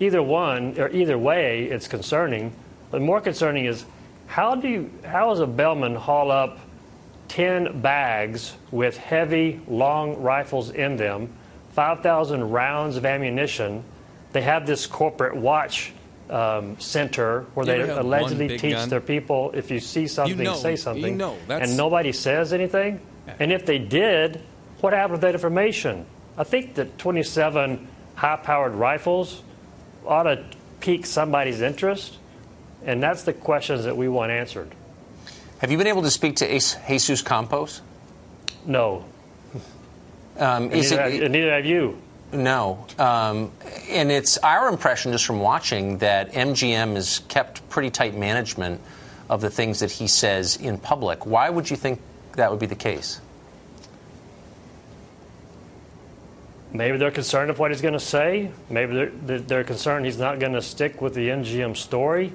either 0.00 0.22
one 0.22 0.78
or 0.78 0.88
either 0.90 1.18
way, 1.18 1.64
it's 1.64 1.88
concerning. 1.88 2.52
But 2.90 3.02
more 3.02 3.20
concerning 3.20 3.66
is 3.66 3.84
how 4.26 4.54
do 4.54 4.68
you, 4.68 4.90
how 5.04 5.30
does 5.30 5.40
a 5.40 5.46
bellman 5.46 5.94
haul 5.94 6.30
up 6.30 6.58
10 7.34 7.80
bags 7.80 8.54
with 8.70 8.96
heavy, 8.96 9.60
long 9.66 10.22
rifles 10.22 10.70
in 10.70 10.96
them, 10.96 11.28
5,000 11.72 12.50
rounds 12.50 12.96
of 12.96 13.04
ammunition? 13.04 13.82
They 14.30 14.42
have 14.42 14.68
this 14.68 14.86
corporate 14.86 15.34
watch 15.34 15.92
um, 16.30 16.78
center 16.78 17.42
where 17.54 17.66
they 17.66 17.80
allegedly 17.80 18.56
teach 18.56 18.74
gun? 18.74 18.88
their 18.88 19.00
people 19.00 19.50
if 19.52 19.68
you 19.72 19.80
see 19.80 20.06
something, 20.06 20.38
you 20.38 20.44
know, 20.44 20.54
say 20.54 20.76
something. 20.76 21.14
You 21.14 21.18
know, 21.18 21.36
and 21.48 21.76
nobody 21.76 22.12
says 22.12 22.52
anything. 22.52 23.00
And 23.40 23.50
if 23.50 23.66
they 23.66 23.80
did, 23.80 24.40
what 24.80 24.92
happened 24.92 25.12
with 25.12 25.20
that 25.22 25.34
information? 25.34 26.06
I 26.38 26.44
think 26.44 26.74
that 26.74 26.98
27 26.98 27.88
high 28.14 28.36
powered 28.36 28.74
rifles 28.74 29.42
ought 30.06 30.22
to 30.24 30.44
pique 30.78 31.04
somebody's 31.04 31.62
interest, 31.62 32.16
and 32.84 33.02
that's 33.02 33.24
the 33.24 33.32
questions 33.32 33.84
that 33.84 33.96
we 33.96 34.06
want 34.06 34.30
answered. 34.30 34.70
Have 35.58 35.70
you 35.70 35.78
been 35.78 35.86
able 35.86 36.02
to 36.02 36.10
speak 36.10 36.36
to 36.36 36.46
Jesus 36.48 37.22
Campos? 37.22 37.80
No. 38.66 39.04
Um, 40.38 40.68
neither, 40.68 41.00
it, 41.00 41.22
have, 41.22 41.30
neither, 41.30 41.54
have, 41.54 41.64
you. 41.64 41.96
No. 42.32 42.86
Um, 42.98 43.52
and 43.88 44.10
it's 44.10 44.36
our 44.38 44.68
impression 44.68 45.12
just 45.12 45.24
from 45.24 45.40
watching 45.40 45.98
that 45.98 46.32
MGM 46.32 46.94
has 46.94 47.20
kept 47.28 47.68
pretty 47.68 47.90
tight 47.90 48.16
management 48.16 48.80
of 49.30 49.40
the 49.40 49.50
things 49.50 49.80
that 49.80 49.92
he 49.92 50.08
says 50.08 50.56
in 50.56 50.78
public. 50.78 51.24
Why 51.24 51.50
would 51.50 51.70
you 51.70 51.76
think 51.76 52.00
that 52.32 52.50
would 52.50 52.60
be 52.60 52.66
the 52.66 52.74
case? 52.74 53.20
Maybe 56.72 56.98
they're 56.98 57.12
concerned 57.12 57.50
of 57.50 57.60
what 57.60 57.70
he's 57.70 57.80
going 57.80 57.94
to 57.94 58.00
say. 58.00 58.50
Maybe 58.68 59.08
they're, 59.22 59.38
they're 59.38 59.64
concerned 59.64 60.06
he's 60.06 60.18
not 60.18 60.40
going 60.40 60.54
to 60.54 60.62
stick 60.62 61.00
with 61.00 61.14
the 61.14 61.28
MGM 61.28 61.76
story. 61.76 62.32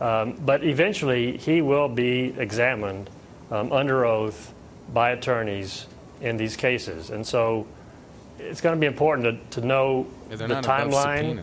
Um, 0.00 0.34
but 0.44 0.64
eventually, 0.64 1.36
he 1.38 1.62
will 1.62 1.88
be 1.88 2.34
examined 2.36 3.08
um, 3.50 3.72
under 3.72 4.04
oath 4.04 4.52
by 4.92 5.10
attorneys 5.10 5.86
in 6.20 6.36
these 6.36 6.56
cases. 6.56 7.10
And 7.10 7.26
so 7.26 7.66
it's 8.38 8.60
going 8.60 8.76
to 8.76 8.80
be 8.80 8.86
important 8.86 9.50
to, 9.50 9.60
to 9.60 9.66
know 9.66 10.06
yeah, 10.30 10.36
the 10.36 10.46
timeline 10.56 11.42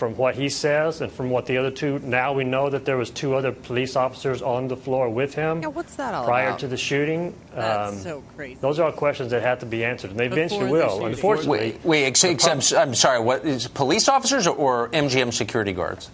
from 0.00 0.16
what 0.16 0.34
he 0.34 0.48
says 0.48 1.02
and 1.02 1.12
from 1.12 1.28
what 1.28 1.44
the 1.44 1.58
other 1.58 1.70
two. 1.70 1.98
Now 1.98 2.32
we 2.32 2.42
know 2.42 2.70
that 2.70 2.86
there 2.86 2.96
was 2.96 3.10
two 3.10 3.34
other 3.34 3.52
police 3.52 3.96
officers 3.96 4.40
on 4.40 4.66
the 4.66 4.76
floor 4.76 5.10
with 5.10 5.34
him. 5.34 5.60
Yeah, 5.60 5.68
what's 5.68 5.96
that 5.96 6.14
all 6.14 6.24
prior 6.24 6.48
about? 6.48 6.60
to 6.60 6.68
the 6.68 6.78
shooting? 6.78 7.34
That's 7.54 7.92
um, 7.92 7.98
so 7.98 8.24
crazy. 8.34 8.58
Those 8.60 8.78
are 8.78 8.86
all 8.86 8.92
questions 8.92 9.30
that 9.32 9.42
have 9.42 9.60
to 9.60 9.66
be 9.66 9.84
answered, 9.84 10.10
and 10.10 10.18
they 10.18 10.28
Before 10.28 10.38
eventually 10.38 10.70
will. 10.70 11.04
Unfortunately, 11.04 11.72
wait, 11.84 11.84
wait 11.84 12.04
except, 12.06 12.74
I'm 12.74 12.94
sorry. 12.94 13.20
What 13.20 13.44
is 13.44 13.68
police 13.68 14.08
officers 14.08 14.46
or 14.46 14.88
MGM 14.88 15.34
security 15.34 15.74
guards? 15.74 16.10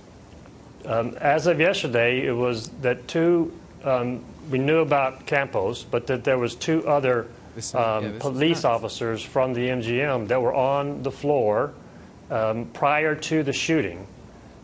Um, 0.86 1.16
as 1.20 1.46
of 1.46 1.58
yesterday, 1.60 2.26
it 2.26 2.32
was 2.32 2.68
that 2.82 3.08
two. 3.08 3.52
Um, 3.84 4.24
we 4.50 4.58
knew 4.58 4.78
about 4.78 5.26
Campos, 5.26 5.82
but 5.82 6.06
that 6.06 6.22
there 6.22 6.38
was 6.38 6.54
two 6.54 6.86
other 6.86 7.26
um, 7.74 8.04
yeah, 8.04 8.12
police 8.18 8.64
officers 8.64 9.22
from 9.22 9.52
the 9.52 9.68
MGM 9.68 10.28
that 10.28 10.40
were 10.40 10.54
on 10.54 11.02
the 11.02 11.10
floor 11.10 11.72
um, 12.30 12.66
prior 12.66 13.14
to 13.14 13.42
the 13.42 13.52
shooting. 13.52 14.06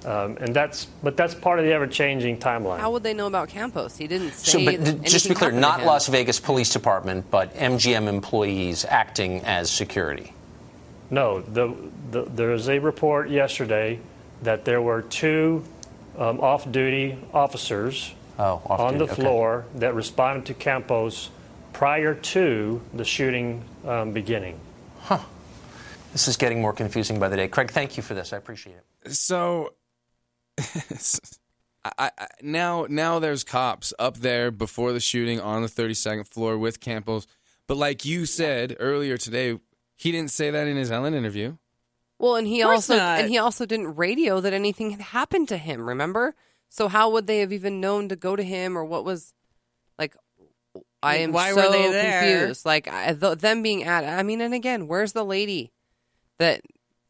Um, 0.05 0.37
and 0.41 0.55
that's, 0.55 0.87
but 1.03 1.17
that's 1.17 1.35
part 1.35 1.61
of 1.61 1.65
the 1.65 1.73
ever-changing 1.73 2.39
timeline. 2.39 2.79
How 2.79 2.91
would 2.91 3.05
they 3.05 3.15
know 3.15 3.29
about 3.29 3.49
Campos? 3.49 3.97
He 3.97 4.09
didn't 4.09 4.33
say. 4.33 4.51
So, 4.51 4.65
but 4.65 4.85
that 4.85 5.03
just 5.03 5.27
to 5.27 5.29
be 5.29 5.35
clear, 5.37 5.53
not. 5.53 5.85
Las 5.85 6.09
Vegas 6.09 6.41
Police 6.41 6.73
Department, 6.73 7.31
but 7.31 7.55
MGM 7.55 8.09
employees 8.09 8.85
acting 8.85 9.41
as 9.43 9.71
security. 9.71 10.33
No, 11.11 11.41
the, 11.41 11.75
the, 12.11 12.23
there 12.23 12.49
was 12.49 12.69
a 12.69 12.79
report 12.79 13.31
yesterday 13.31 14.01
that 14.43 14.65
there 14.65 14.83
were 14.83 15.03
two 15.03 15.63
um, 16.19 16.41
off-duty 16.41 17.19
officers 17.33 18.15
Oh, 18.39 18.63
off 18.67 18.81
on 18.81 18.95
the 18.99 19.07
duty, 19.07 19.13
okay. 19.13 19.23
floor 19.23 19.67
that 19.75 19.95
responded 19.95 20.47
to 20.47 20.55
Campos 20.55 21.31
prior 21.73 22.15
to 22.15 22.81
the 22.95 23.05
shooting 23.05 23.63
um, 23.85 24.13
beginning. 24.13 24.59
Huh. 25.01 25.21
This 26.13 26.29
is 26.29 26.37
getting 26.37 26.61
more 26.61 26.73
confusing 26.73 27.19
by 27.19 27.29
the 27.29 27.37
day. 27.37 27.49
Craig, 27.49 27.71
thank 27.71 27.97
you 27.97 28.03
for 28.03 28.15
this. 28.15 28.33
I 28.33 28.39
appreciate 28.39 28.77
it. 29.05 29.13
So 29.13 29.75
I, 31.85 32.11
I, 32.19 32.27
now 32.43 32.87
now 32.89 33.19
there's 33.19 33.45
cops 33.45 33.93
up 33.99 34.19
there 34.19 34.51
before 34.51 34.93
the 34.93 35.01
shooting 35.01 35.41
on 35.41 35.63
the 35.63 35.69
32nd 35.69 36.27
floor 36.29 36.57
with 36.59 36.81
Campos. 36.81 37.27
But 37.67 37.77
like 37.77 38.05
you 38.05 38.27
said 38.27 38.77
earlier 38.79 39.17
today, 39.17 39.59
he 39.97 40.13
didn't 40.13 40.31
say 40.31 40.51
that 40.51 40.67
in 40.69 40.77
his 40.77 40.91
Ellen 40.91 41.15
interview. 41.15 41.57
Well, 42.23 42.37
and 42.37 42.47
he 42.47 42.63
also 42.63 42.97
not. 42.97 43.21
and 43.21 43.29
he 43.29 43.37
also 43.37 43.67
didn't 43.67 43.97
radio 43.97 44.41
that 44.41 44.53
anything 44.55 44.91
had 44.93 45.01
happened 45.01 45.49
to 45.49 45.59
him. 45.59 45.87
Remember? 45.89 46.35
So 46.71 46.89
how 46.89 47.11
would 47.11 47.27
they 47.27 47.41
have 47.41 47.53
even 47.53 47.81
known 47.81 48.09
to 48.09 48.17
go 48.17 48.35
to 48.37 48.43
him 48.43 48.79
or 48.79 48.85
what 48.85 49.05
was 49.05 49.35
like? 49.99 50.17
I 51.03 51.17
am 51.17 51.33
Why 51.33 51.51
so 51.51 51.57
were 51.57 51.73
they 51.73 51.91
there? 51.91 52.39
confused. 52.41 52.65
Like 52.65 52.87
I, 52.89 53.13
th- 53.13 53.39
them 53.39 53.63
being 53.63 53.83
at. 53.85 54.05
I 54.05 54.23
mean, 54.23 54.41
and 54.41 54.55
again, 54.55 54.87
where's 54.89 55.13
the 55.13 55.25
lady 55.25 55.73
that? 56.39 56.63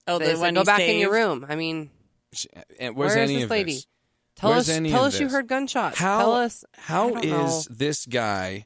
Oh, 0.09 0.19
that 0.19 0.35
the 0.35 0.41
one 0.41 0.55
go 0.55 0.61
he 0.63 0.65
back 0.65 0.81
in 0.81 0.99
your 0.99 1.13
room. 1.13 1.47
I 1.49 1.55
mean, 1.57 1.91
Sh- 2.33 2.47
And 2.81 2.97
where's 2.97 3.15
Where 3.15 3.23
is 3.23 3.31
any 3.31 3.35
this 3.37 3.45
of 3.45 3.51
lady? 3.51 3.73
this? 3.75 3.87
tell 4.35 4.51
Where's 4.51 4.69
us. 4.71 4.77
any 4.77 4.91
Tell 4.91 5.05
of 5.05 5.13
us 5.15 5.21
you 5.21 5.29
heard 5.29 5.47
gunshots. 5.47 5.99
How 5.99 6.19
tell 6.21 6.33
us. 6.37 6.65
I 6.75 6.81
how 6.81 7.11
don't 7.11 7.25
is 7.25 7.31
know. 7.31 7.77
this 7.77 8.07
guy 8.07 8.65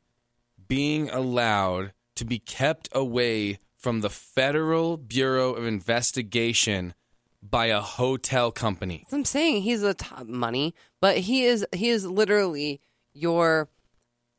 being 0.68 1.10
allowed 1.10 1.92
to 2.14 2.24
be 2.24 2.38
kept 2.38 2.88
away 2.92 3.58
from 3.86 4.00
the 4.00 4.10
Federal 4.10 4.96
Bureau 4.96 5.52
of 5.52 5.64
Investigation 5.64 6.92
by 7.40 7.66
a 7.66 7.80
hotel 7.80 8.50
company? 8.50 9.04
That's 9.04 9.12
what 9.12 9.18
I'm 9.18 9.24
saying 9.24 9.62
he's 9.62 9.84
a 9.84 9.94
top 9.94 10.26
money, 10.26 10.74
but 11.00 11.18
he 11.18 11.44
is 11.44 11.64
he 11.72 11.90
is 11.90 12.04
literally 12.04 12.80
your 13.14 13.68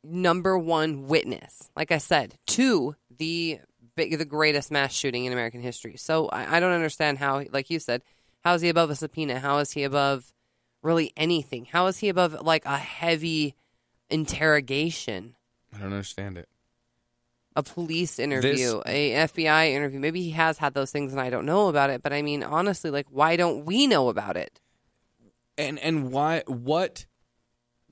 number 0.04 0.58
one 0.58 1.06
witness. 1.06 1.70
Like 1.74 1.90
I 1.90 1.96
said, 1.96 2.34
to 2.48 2.94
the 3.08 3.60
big, 3.96 4.18
the 4.18 4.26
greatest 4.26 4.70
mass 4.70 4.92
shooting 4.92 5.24
in 5.24 5.32
American 5.32 5.62
history. 5.62 5.96
So 5.96 6.28
I, 6.28 6.58
I 6.58 6.60
don't 6.60 6.72
understand 6.72 7.16
how, 7.16 7.42
like 7.50 7.70
you 7.70 7.78
said, 7.78 8.02
how 8.44 8.52
is 8.52 8.60
he 8.60 8.68
above 8.68 8.90
a 8.90 8.96
subpoena? 8.96 9.38
How 9.38 9.56
is 9.60 9.72
he 9.72 9.82
above 9.82 10.30
really 10.82 11.10
anything? 11.16 11.64
How 11.64 11.86
is 11.86 11.96
he 11.96 12.10
above 12.10 12.42
like 12.42 12.66
a 12.66 12.76
heavy 12.76 13.54
interrogation? 14.10 15.36
I 15.74 15.78
don't 15.78 15.86
understand 15.86 16.36
it. 16.36 16.50
A 17.56 17.62
police 17.62 18.18
interview, 18.18 18.80
a 18.86 19.12
FBI 19.12 19.72
interview. 19.72 19.98
Maybe 19.98 20.22
he 20.22 20.30
has 20.30 20.58
had 20.58 20.74
those 20.74 20.90
things 20.90 21.12
and 21.12 21.20
I 21.20 21.30
don't 21.30 21.46
know 21.46 21.68
about 21.68 21.90
it. 21.90 22.02
But 22.02 22.12
I 22.12 22.22
mean, 22.22 22.42
honestly, 22.42 22.90
like, 22.90 23.06
why 23.10 23.36
don't 23.36 23.64
we 23.64 23.86
know 23.86 24.08
about 24.08 24.36
it? 24.36 24.60
And 25.56 25.78
and 25.78 26.12
why 26.12 26.44
what 26.46 27.06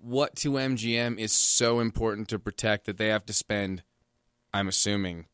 what 0.01 0.37
to 0.37 0.53
MGM 0.53 1.19
is 1.19 1.33
so 1.33 1.81
important 1.81 2.29
to 2.29 2.39
protect 2.39 2.87
that 2.87 2.97
they 2.97 3.09
have 3.09 3.27
to 3.27 3.33
spend 3.33 3.83
I'm 4.55 4.69
assuming 4.69 5.27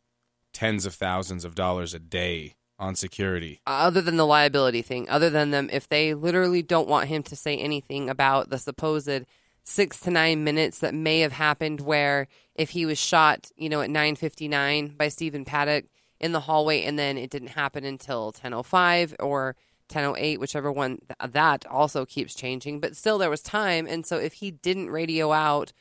tens 0.52 0.87
of 0.87 0.94
thousands 0.94 1.44
of 1.44 1.54
dollars 1.54 1.94
a 1.94 1.98
day 1.98 2.56
on 2.78 2.96
security. 2.96 3.61
Other 3.66 4.00
than 4.00 4.16
the 4.16 4.26
liability 4.26 4.82
thing, 4.82 5.08
other 5.08 5.30
than 5.30 5.50
them, 5.50 5.70
if 5.72 5.88
they 5.88 6.14
literally 6.14 6.62
don't 6.62 6.88
want 6.88 7.08
him 7.08 7.22
to 7.24 7.37
say 7.37 7.56
anything 7.56 8.11
about 8.11 8.50
the 8.50 8.58
supposed 8.58 9.24
six 9.64 10.01
to 10.01 10.11
nine 10.11 10.44
minutes 10.44 10.79
that 10.81 10.94
may 10.94 11.20
have 11.20 11.33
happened, 11.33 11.81
where 11.81 12.29
if 12.55 12.70
he 12.70 12.87
was 12.87 12.98
shot, 12.98 13.51
you 13.57 13.68
know, 13.68 13.81
at 13.81 13.90
nine 13.90 14.16
fifty 14.16 14.48
nine 14.48 14.88
by 14.88 15.09
Stephen 15.09 15.44
Paddock 15.44 15.87
in 16.20 16.33
the 16.33 16.40
hallway, 16.40 16.83
and 16.83 16.98
then 16.98 17.16
it 17.18 17.31
didn't 17.31 17.48
happen 17.48 17.85
until 17.85 18.33
ten 18.33 18.53
oh 18.55 18.62
five 18.62 19.14
or 19.20 19.57
1008 19.90 20.40
whichever 20.40 20.72
one 20.72 20.98
that 21.20 21.66
also 21.66 22.07
keeps 22.07 22.35
changing. 22.35 22.81
But 22.81 22.96
still 22.96 23.18
there 23.18 23.29
was 23.29 23.42
time. 23.42 23.87
And 23.87 24.07
so 24.07 24.16
if 24.16 24.35
he 24.35 24.51
didn't 24.51 24.90
radio 24.90 25.33
out 25.33 25.72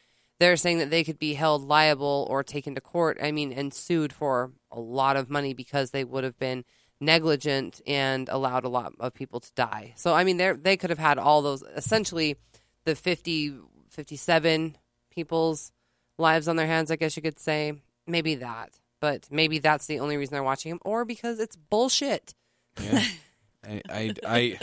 they're 0.41 0.58
saying 0.58 0.80
that 0.80 0.89
they 0.89 1.04
could 1.04 1.20
be 1.20 1.36
held 1.36 1.63
liable 1.63 2.26
or 2.28 2.44
taken 2.44 2.74
to 2.74 2.82
court 2.82 3.15
i 3.22 3.32
mean 3.32 3.54
and 3.54 3.72
sued 3.72 4.12
for 4.12 4.52
a 4.72 4.80
lot 4.80 5.15
of 5.15 5.30
money 5.30 5.54
because 5.54 5.91
they 5.91 6.04
would 6.04 6.24
have 6.24 6.38
been 6.39 6.65
negligent 7.00 7.80
and 7.86 8.28
allowed 8.28 8.63
a 8.63 8.70
lot 8.70 8.94
of 9.00 9.13
people 9.13 9.39
to 9.39 9.52
die. 9.56 9.94
So 9.96 10.13
i 10.13 10.24
mean 10.24 10.38
they 10.38 10.52
they 10.54 10.78
could 10.78 10.89
have 10.89 11.00
had 11.00 11.17
all 11.17 11.41
those 11.41 11.63
essentially 11.76 12.38
the 12.86 12.96
50 12.96 13.56
57 13.91 14.77
people's 15.12 15.71
lives 16.17 16.47
on 16.47 16.56
their 16.56 16.67
hands 16.67 16.89
i 16.91 16.95
guess 16.95 17.15
you 17.15 17.21
could 17.21 17.39
say 17.39 17.73
maybe 18.08 18.36
that 18.36 18.80
but 18.99 19.27
maybe 19.32 19.60
that's 19.60 19.86
the 19.88 19.99
only 19.99 20.17
reason 20.17 20.34
they're 20.34 20.43
watching 20.43 20.71
him 20.71 20.80
or 20.84 21.06
because 21.06 21.39
it's 21.39 21.56
bullshit 21.56 22.34
Yeah. 22.82 23.04
I, 23.63 23.82
I 23.89 24.13
I 24.27 24.60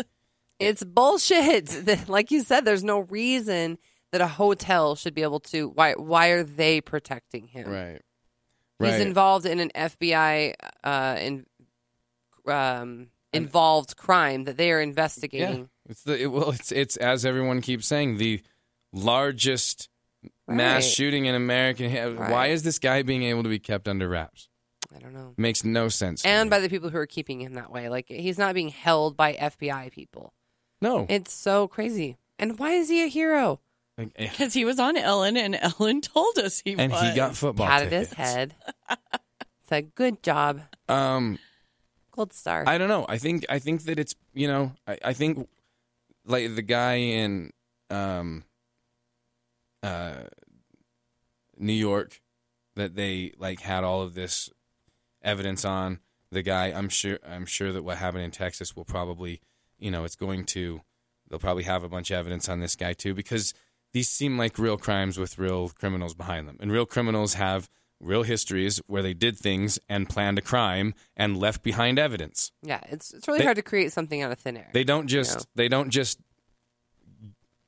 It's 0.58 0.82
bullshit. 0.82 2.08
like 2.08 2.32
you 2.32 2.42
said, 2.42 2.64
there's 2.64 2.82
no 2.82 2.98
reason 3.00 3.78
that 4.10 4.20
a 4.20 4.26
hotel 4.26 4.96
should 4.96 5.14
be 5.14 5.22
able 5.22 5.38
to. 5.38 5.68
Why? 5.68 5.92
Why 5.92 6.28
are 6.30 6.42
they 6.42 6.80
protecting 6.80 7.46
him? 7.46 7.68
right. 7.70 8.02
He's 8.80 8.90
Right. 8.90 9.00
involved 9.06 9.46
in 9.46 9.60
an 9.60 9.70
FBI 9.74 10.54
uh, 10.82 11.16
in, 11.20 11.46
um, 12.46 13.08
involved 13.32 13.96
crime 13.96 14.44
that 14.44 14.56
they 14.56 14.72
are 14.72 14.80
investigating. 14.80 15.68
Yeah, 15.86 15.90
it's 15.90 16.02
the 16.02 16.20
it, 16.22 16.26
well, 16.32 16.50
it's 16.50 16.72
it's 16.72 16.96
as 16.96 17.24
everyone 17.24 17.60
keeps 17.60 17.86
saying 17.86 18.16
the 18.18 18.42
largest 18.92 19.88
mass 20.46 20.84
shooting 20.84 21.26
in 21.26 21.34
American. 21.34 21.90
hi- 21.90 22.30
Why 22.30 22.46
is 22.48 22.62
this 22.62 22.78
guy 22.78 23.02
being 23.02 23.22
able 23.24 23.42
to 23.42 23.48
be 23.48 23.58
kept 23.58 23.88
under 23.88 24.08
wraps? 24.08 24.48
I 24.94 24.98
don't 25.00 25.12
know. 25.12 25.34
Makes 25.36 25.64
no 25.64 25.88
sense. 25.88 26.22
to 26.22 26.28
And 26.28 26.48
me. 26.48 26.50
by 26.56 26.60
the 26.60 26.68
people 26.68 26.88
who 26.90 26.96
are 26.98 27.06
keeping 27.06 27.40
him 27.40 27.54
that 27.54 27.70
way, 27.70 27.88
like 27.88 28.06
he's 28.08 28.38
not 28.38 28.54
being 28.54 28.68
held 28.70 29.16
by 29.16 29.34
FBI 29.34 29.92
people. 29.92 30.32
no, 30.80 31.06
It's 31.08 31.32
so 31.32 31.68
crazy. 31.68 32.16
And 32.38 32.58
why 32.58 32.72
is 32.72 32.88
he 32.88 33.02
a 33.04 33.08
hero? 33.08 33.60
Like, 33.98 34.12
eh, 34.16 34.28
Because 34.30 34.54
he 34.54 34.64
was 34.64 34.78
on 34.78 34.96
Ellen, 34.96 35.36
and 35.36 35.56
Ellen 35.60 36.00
told 36.00 36.38
us 36.38 36.60
he 36.64 36.74
and 36.78 36.92
was. 36.92 37.02
he 37.02 37.14
got 37.16 37.36
football 37.36 37.66
Patted 37.66 37.92
his 37.92 38.10
tickets. 38.10 38.32
head. 38.32 38.54
Said, 39.68 39.94
"Good 39.94 40.22
job, 40.22 40.62
Um, 40.88 41.38
gold 42.12 42.32
star." 42.32 42.64
I 42.66 42.78
don't 42.78 42.88
know. 42.88 43.04
I 43.08 43.18
think 43.18 43.44
I 43.50 43.58
think 43.58 43.82
that 43.84 43.98
it's 43.98 44.14
you 44.32 44.48
know 44.48 44.72
I, 44.86 44.98
I 45.06 45.12
think 45.12 45.46
like 46.24 46.54
the 46.54 46.62
guy 46.62 46.94
in 46.94 47.52
um 47.90 48.44
uh 49.82 50.24
New 51.56 51.72
York 51.72 52.20
that 52.76 52.94
they 52.94 53.32
like 53.38 53.60
had 53.60 53.84
all 53.84 54.02
of 54.02 54.14
this 54.14 54.50
evidence 55.22 55.64
on 55.64 56.00
the 56.30 56.42
guy 56.42 56.66
I'm 56.66 56.88
sure 56.88 57.18
I'm 57.26 57.46
sure 57.46 57.72
that 57.72 57.82
what 57.82 57.98
happened 57.98 58.24
in 58.24 58.30
Texas 58.30 58.76
will 58.76 58.84
probably 58.84 59.40
you 59.78 59.90
know 59.90 60.04
it's 60.04 60.16
going 60.16 60.44
to 60.46 60.82
they'll 61.28 61.38
probably 61.38 61.64
have 61.64 61.82
a 61.82 61.88
bunch 61.88 62.10
of 62.10 62.16
evidence 62.18 62.48
on 62.48 62.60
this 62.60 62.76
guy 62.76 62.92
too 62.92 63.14
because 63.14 63.54
these 63.92 64.08
seem 64.08 64.38
like 64.38 64.58
real 64.58 64.76
crimes 64.76 65.18
with 65.18 65.38
real 65.38 65.70
criminals 65.70 66.14
behind 66.14 66.46
them 66.48 66.56
and 66.60 66.70
real 66.70 66.86
criminals 66.86 67.34
have 67.34 67.68
real 68.00 68.22
histories 68.22 68.80
where 68.86 69.02
they 69.02 69.14
did 69.14 69.36
things 69.36 69.76
and 69.88 70.08
planned 70.08 70.38
a 70.38 70.42
crime 70.42 70.94
and 71.16 71.36
left 71.36 71.64
behind 71.64 71.98
evidence 71.98 72.52
yeah, 72.62 72.80
it's 72.90 73.12
it's 73.12 73.26
really 73.26 73.38
They- 73.40 73.44
hard 73.44 73.56
to 73.56 73.62
create 73.62 73.92
something 73.92 74.22
out 74.22 74.30
of 74.30 74.38
thin 74.38 74.56
air. 74.56 74.70
they 74.72 74.84
don't 74.84 75.08
just 75.08 75.38
Yeah. 75.38 75.44
they 75.56 75.68
don't 75.68 75.90
just 75.90 76.20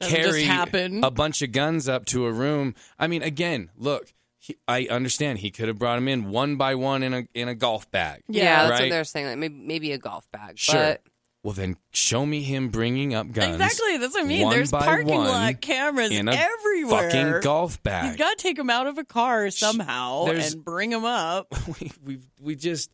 carry 0.00 0.46
a 0.48 1.10
bunch 1.10 1.42
of 1.42 1.52
guns 1.52 1.88
up 1.88 2.06
to 2.06 2.26
a 2.26 2.32
room. 2.32 2.74
I 2.98 3.06
mean, 3.06 3.22
again, 3.22 3.70
look, 3.76 4.12
he, 4.38 4.56
I 4.66 4.86
understand 4.86 5.38
he 5.40 5.50
could 5.50 5.68
have 5.68 5.78
brought 5.78 5.96
them 5.96 6.08
in 6.08 6.30
one 6.30 6.56
by 6.56 6.74
one 6.74 7.02
in 7.02 7.12
a 7.14 7.24
in 7.34 7.48
a 7.48 7.54
golf 7.54 7.90
bag. 7.90 8.22
Yeah, 8.28 8.42
Yeah. 8.44 8.56
that's 8.62 8.70
Right? 8.70 8.80
what 8.86 8.90
they're 8.90 9.04
saying. 9.04 9.26
Like 9.26 9.38
maybe 9.38 9.54
maybe 9.54 9.92
a 9.92 9.98
golf 9.98 10.30
bag. 10.30 10.58
Sure. 10.58 10.74
But 10.76 11.02
Well, 11.42 11.52
then 11.54 11.76
show 11.92 12.24
me 12.26 12.42
him 12.42 12.68
bringing 12.68 13.14
up 13.14 13.30
guns. 13.32 13.54
Exactly. 13.60 13.96
That's 13.98 14.14
what 14.14 14.24
I 14.24 14.26
mean. 14.26 14.48
There's 14.50 14.70
parking 14.70 15.08
lot 15.18 15.60
cameras 15.60 16.10
in 16.10 16.28
a 16.28 16.32
everywhere. 16.32 17.10
Fucking 17.10 17.40
golf 17.42 17.82
bag. 17.82 18.06
You've 18.08 18.18
got 18.18 18.36
to 18.38 18.42
take 18.42 18.58
him 18.58 18.68
out 18.70 18.86
of 18.86 18.98
a 18.98 19.04
car 19.04 19.50
somehow 19.50 20.24
there's- 20.26 20.52
and 20.54 20.64
bring 20.64 20.90
him 20.92 21.04
up. 21.04 21.48
we 21.80 21.92
we 22.04 22.18
we 22.40 22.56
just 22.56 22.90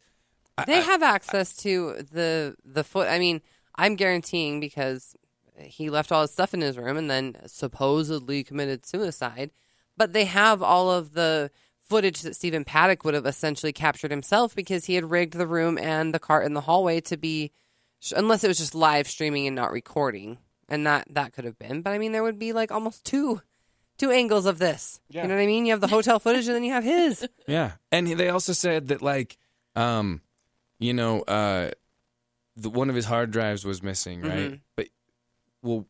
they 0.67 0.81
have 0.81 1.03
access 1.03 1.55
to 1.59 1.97
the 2.13 2.57
the 2.65 2.83
foot. 2.83 3.09
I 3.09 3.19
mean, 3.19 3.41
I'm 3.77 3.95
guaranteeing 3.95 4.59
because 4.59 5.15
he 5.59 5.91
left 5.91 6.13
all 6.13 6.23
his 6.23 6.31
stuff 6.33 6.55
in 6.55 6.61
his 6.61 6.77
room 6.79 6.97
and 6.97 7.11
then 7.11 7.37
supposedly 7.47 8.45
committed 8.45 8.87
suicide. 8.87 9.51
But 9.97 10.13
they 10.13 10.25
have 10.25 10.63
all 10.63 10.91
of 10.91 11.13
the 11.13 11.51
footage 11.81 12.23
that 12.23 12.37
Stephen 12.37 12.65
Paddock 12.65 13.05
would 13.05 13.15
have 13.15 13.27
essentially 13.27 13.73
captured 13.73 14.11
himself 14.11 14.55
because 14.55 14.87
he 14.87 14.95
had 14.97 15.11
rigged 15.11 15.35
the 15.35 15.47
room 15.47 15.79
and 15.79 16.13
the 16.13 16.19
cart 16.19 16.45
in 16.45 16.53
the 16.55 16.63
hallway 16.63 17.01
to 17.03 17.17
be, 17.17 17.53
unless 18.15 18.45
it 18.45 18.49
was 18.49 18.59
just 18.59 18.75
live 18.75 19.09
streaming 19.09 19.47
and 19.47 19.55
not 19.57 19.71
recording, 19.73 20.39
and 20.69 20.87
that 20.87 21.07
that 21.11 21.33
could 21.33 21.45
have 21.45 21.59
been. 21.59 21.83
But 21.83 21.93
I 21.93 21.99
mean, 21.99 22.13
there 22.13 22.23
would 22.25 22.39
be 22.39 22.53
like 22.53 22.71
almost 22.73 23.05
two. 23.05 23.41
Two 23.99 24.11
angles 24.11 24.45
of 24.45 24.59
this. 24.59 25.01
You 25.23 25.23
know 25.23 25.35
what 25.35 25.41
I 25.43 25.47
mean? 25.47 25.65
You 25.65 25.73
have 25.73 25.81
the 25.81 25.87
hotel 25.89 26.19
footage 26.19 26.47
and 26.49 26.55
then 26.55 26.65
you 26.65 26.73
have 26.73 26.85
his. 26.85 27.27
Yeah, 27.49 27.73
and 27.91 28.07
they 28.07 28.29
also 28.29 28.53
said 28.53 28.89
that 28.89 29.01
like, 29.01 29.39
um, 29.75 30.21
you 30.79 30.93
know, 30.93 31.23
uh, 31.23 31.71
the 32.57 32.69
one 32.69 32.91
of 32.91 32.95
his 32.97 33.07
hard 33.07 33.31
drives 33.31 33.65
was 33.65 33.83
missing, 33.83 34.21
right? 34.21 34.51
Mhm. 34.51 34.61
But 34.77 34.89
well, 35.63 35.87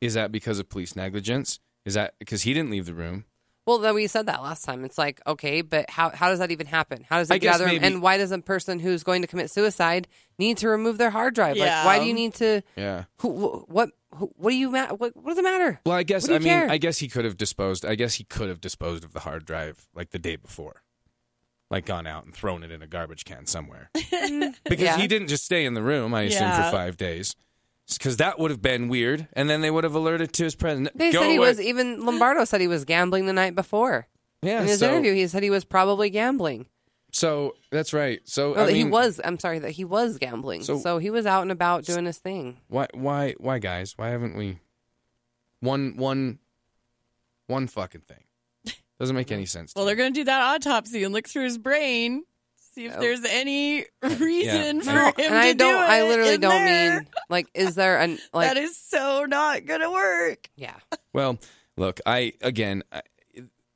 is 0.00 0.14
that 0.14 0.30
because 0.32 0.58
of 0.58 0.68
police 0.68 0.94
negligence? 0.96 1.60
Is 1.84 1.94
that 1.94 2.14
because 2.18 2.42
he 2.42 2.52
didn't 2.54 2.70
leave 2.70 2.86
the 2.86 2.94
room? 2.94 3.24
Well, 3.66 3.78
then 3.78 3.94
we 3.94 4.06
said 4.06 4.24
that 4.26 4.42
last 4.42 4.64
time. 4.64 4.82
It's 4.84 4.96
like, 4.96 5.20
okay, 5.26 5.60
but 5.60 5.90
how, 5.90 6.08
how 6.08 6.30
does 6.30 6.38
that 6.38 6.50
even 6.50 6.66
happen? 6.66 7.04
How 7.06 7.18
does 7.18 7.30
it 7.30 7.34
I 7.34 7.38
gather? 7.38 7.66
maybe- 7.66 7.84
And 7.84 8.00
why 8.00 8.16
does 8.16 8.32
a 8.32 8.38
person 8.38 8.78
who's 8.78 9.02
going 9.02 9.20
to 9.20 9.28
commit 9.28 9.50
suicide 9.50 10.08
need 10.38 10.56
to 10.58 10.68
remove 10.68 10.96
their 10.96 11.10
hard 11.10 11.34
drive? 11.34 11.56
Like, 11.58 11.84
why 11.84 11.98
do 11.98 12.06
you 12.06 12.14
need 12.14 12.32
to? 12.34 12.62
Yeah. 12.76 13.04
Who, 13.20 13.28
wh- 13.30 13.70
what? 13.70 13.90
Who, 14.14 14.30
what 14.36 14.50
do 14.52 14.56
you? 14.56 14.70
Ma- 14.70 14.86
what, 14.94 15.14
what 15.14 15.26
does 15.26 15.38
it 15.38 15.44
matter? 15.44 15.80
Well, 15.84 15.94
I 15.96 16.02
guess 16.02 16.26
I 16.30 16.34
you 16.34 16.38
mean 16.40 16.48
care? 16.48 16.70
I 16.70 16.78
guess 16.78 16.96
he 16.98 17.08
could 17.08 17.26
have 17.26 17.36
disposed. 17.36 17.84
I 17.84 17.94
guess 17.94 18.14
he 18.14 18.24
could 18.24 18.48
have 18.48 18.60
disposed 18.62 19.04
of 19.04 19.12
the 19.12 19.20
hard 19.20 19.44
drive 19.44 19.86
like 19.94 20.12
the 20.12 20.18
day 20.18 20.36
before, 20.36 20.82
like 21.70 21.84
gone 21.84 22.06
out 22.06 22.24
and 22.24 22.34
thrown 22.34 22.62
it 22.62 22.70
in 22.70 22.80
a 22.80 22.86
garbage 22.86 23.26
can 23.26 23.44
somewhere. 23.44 23.90
because 23.94 24.54
Yeah. 24.78 24.96
he 24.96 25.06
didn't 25.08 25.28
just 25.28 25.44
stay 25.44 25.66
in 25.66 25.74
the 25.74 25.82
room. 25.82 26.14
I 26.14 26.22
assume 26.22 26.42
Yeah. 26.48 26.70
for 26.70 26.74
five 26.74 26.96
days, 26.96 27.36
because 27.96 28.18
that 28.18 28.38
would 28.38 28.50
have 28.50 28.60
been 28.60 28.88
weird. 28.88 29.28
And 29.32 29.48
then 29.48 29.60
they 29.62 29.70
would 29.70 29.84
have 29.84 29.94
alerted 29.94 30.32
to 30.34 30.44
his 30.44 30.54
presence. 30.54 30.88
They 30.94 31.12
Go 31.12 31.22
said 31.22 31.30
he 31.30 31.36
away. 31.36 31.48
was 31.48 31.60
even 31.60 32.04
Lombardo 32.04 32.44
said 32.44 32.60
he 32.60 32.68
was 32.68 32.84
gambling 32.84 33.26
the 33.26 33.32
night 33.32 33.54
before. 33.54 34.06
Yeah. 34.42 34.60
In 34.60 34.68
his 34.68 34.80
so, 34.80 34.88
interview, 34.90 35.14
he 35.14 35.26
said 35.26 35.42
he 35.42 35.50
was 35.50 35.64
probably 35.64 36.10
gambling. 36.10 36.66
so 37.12 37.54
that's 37.70 37.92
right. 37.92 38.20
So 38.24 38.52
Well, 38.52 38.64
I 38.64 38.66
that 38.66 38.74
he 38.74 38.84
was. 38.84 39.20
I'm 39.24 39.38
sorry 39.38 39.58
that 39.60 39.70
he 39.72 39.84
was 39.84 40.18
gambling. 40.18 40.62
So- 40.62 40.78
So, 40.78 40.98
he 40.98 41.10
was 41.10 41.24
out 41.26 41.42
and 41.42 41.50
about 41.50 41.84
doing 41.84 42.04
his 42.04 42.18
thing. 42.18 42.58
Why? 42.68 42.86
Why? 42.94 43.34
Why, 43.38 43.58
guys? 43.58 43.94
Why 43.96 44.08
haven't 44.10 44.36
we? 44.36 44.58
One, 45.60 45.96
one, 45.96 46.38
one 47.48 47.66
fucking 47.66 48.02
thing 48.02 48.24
doesn't 49.00 49.16
make 49.16 49.32
any 49.32 49.46
sense. 49.46 49.72
to 49.72 49.78
Well, 49.78 49.86
they're 49.86 49.96
going 49.96 50.12
to 50.12 50.20
do 50.20 50.24
that 50.24 50.40
autopsy 50.40 51.02
and 51.04 51.12
look 51.14 51.26
through 51.28 51.44
his 51.44 51.58
brain, 51.58 52.22
see 52.78 52.86
if 52.86 52.98
there's 53.00 53.24
any 53.24 53.84
reason 54.02 54.80
for 54.80 54.92
No, 54.92 55.06
him 55.06 55.14
and 55.18 55.28
to 55.32 55.34
I 55.36 55.52
do 55.52 55.58
don't. 55.58 55.76
I 55.90 56.02
literally 56.02 56.34
in 56.34 56.40
don't 56.40 56.64
there. 56.64 56.94
mean 57.00 57.08
like. 57.28 57.48
Is 57.54 57.74
there 57.74 57.98
an 57.98 58.18
like? 58.32 58.48
that 58.48 58.56
is 58.56 58.76
so 58.76 59.24
not 59.28 59.66
going 59.66 59.80
to 59.80 59.90
work. 59.90 60.48
yeah. 60.56 60.74
Well, 61.12 61.38
look, 61.76 62.00
I 62.06 62.34
again, 62.40 62.82
I, 62.92 63.02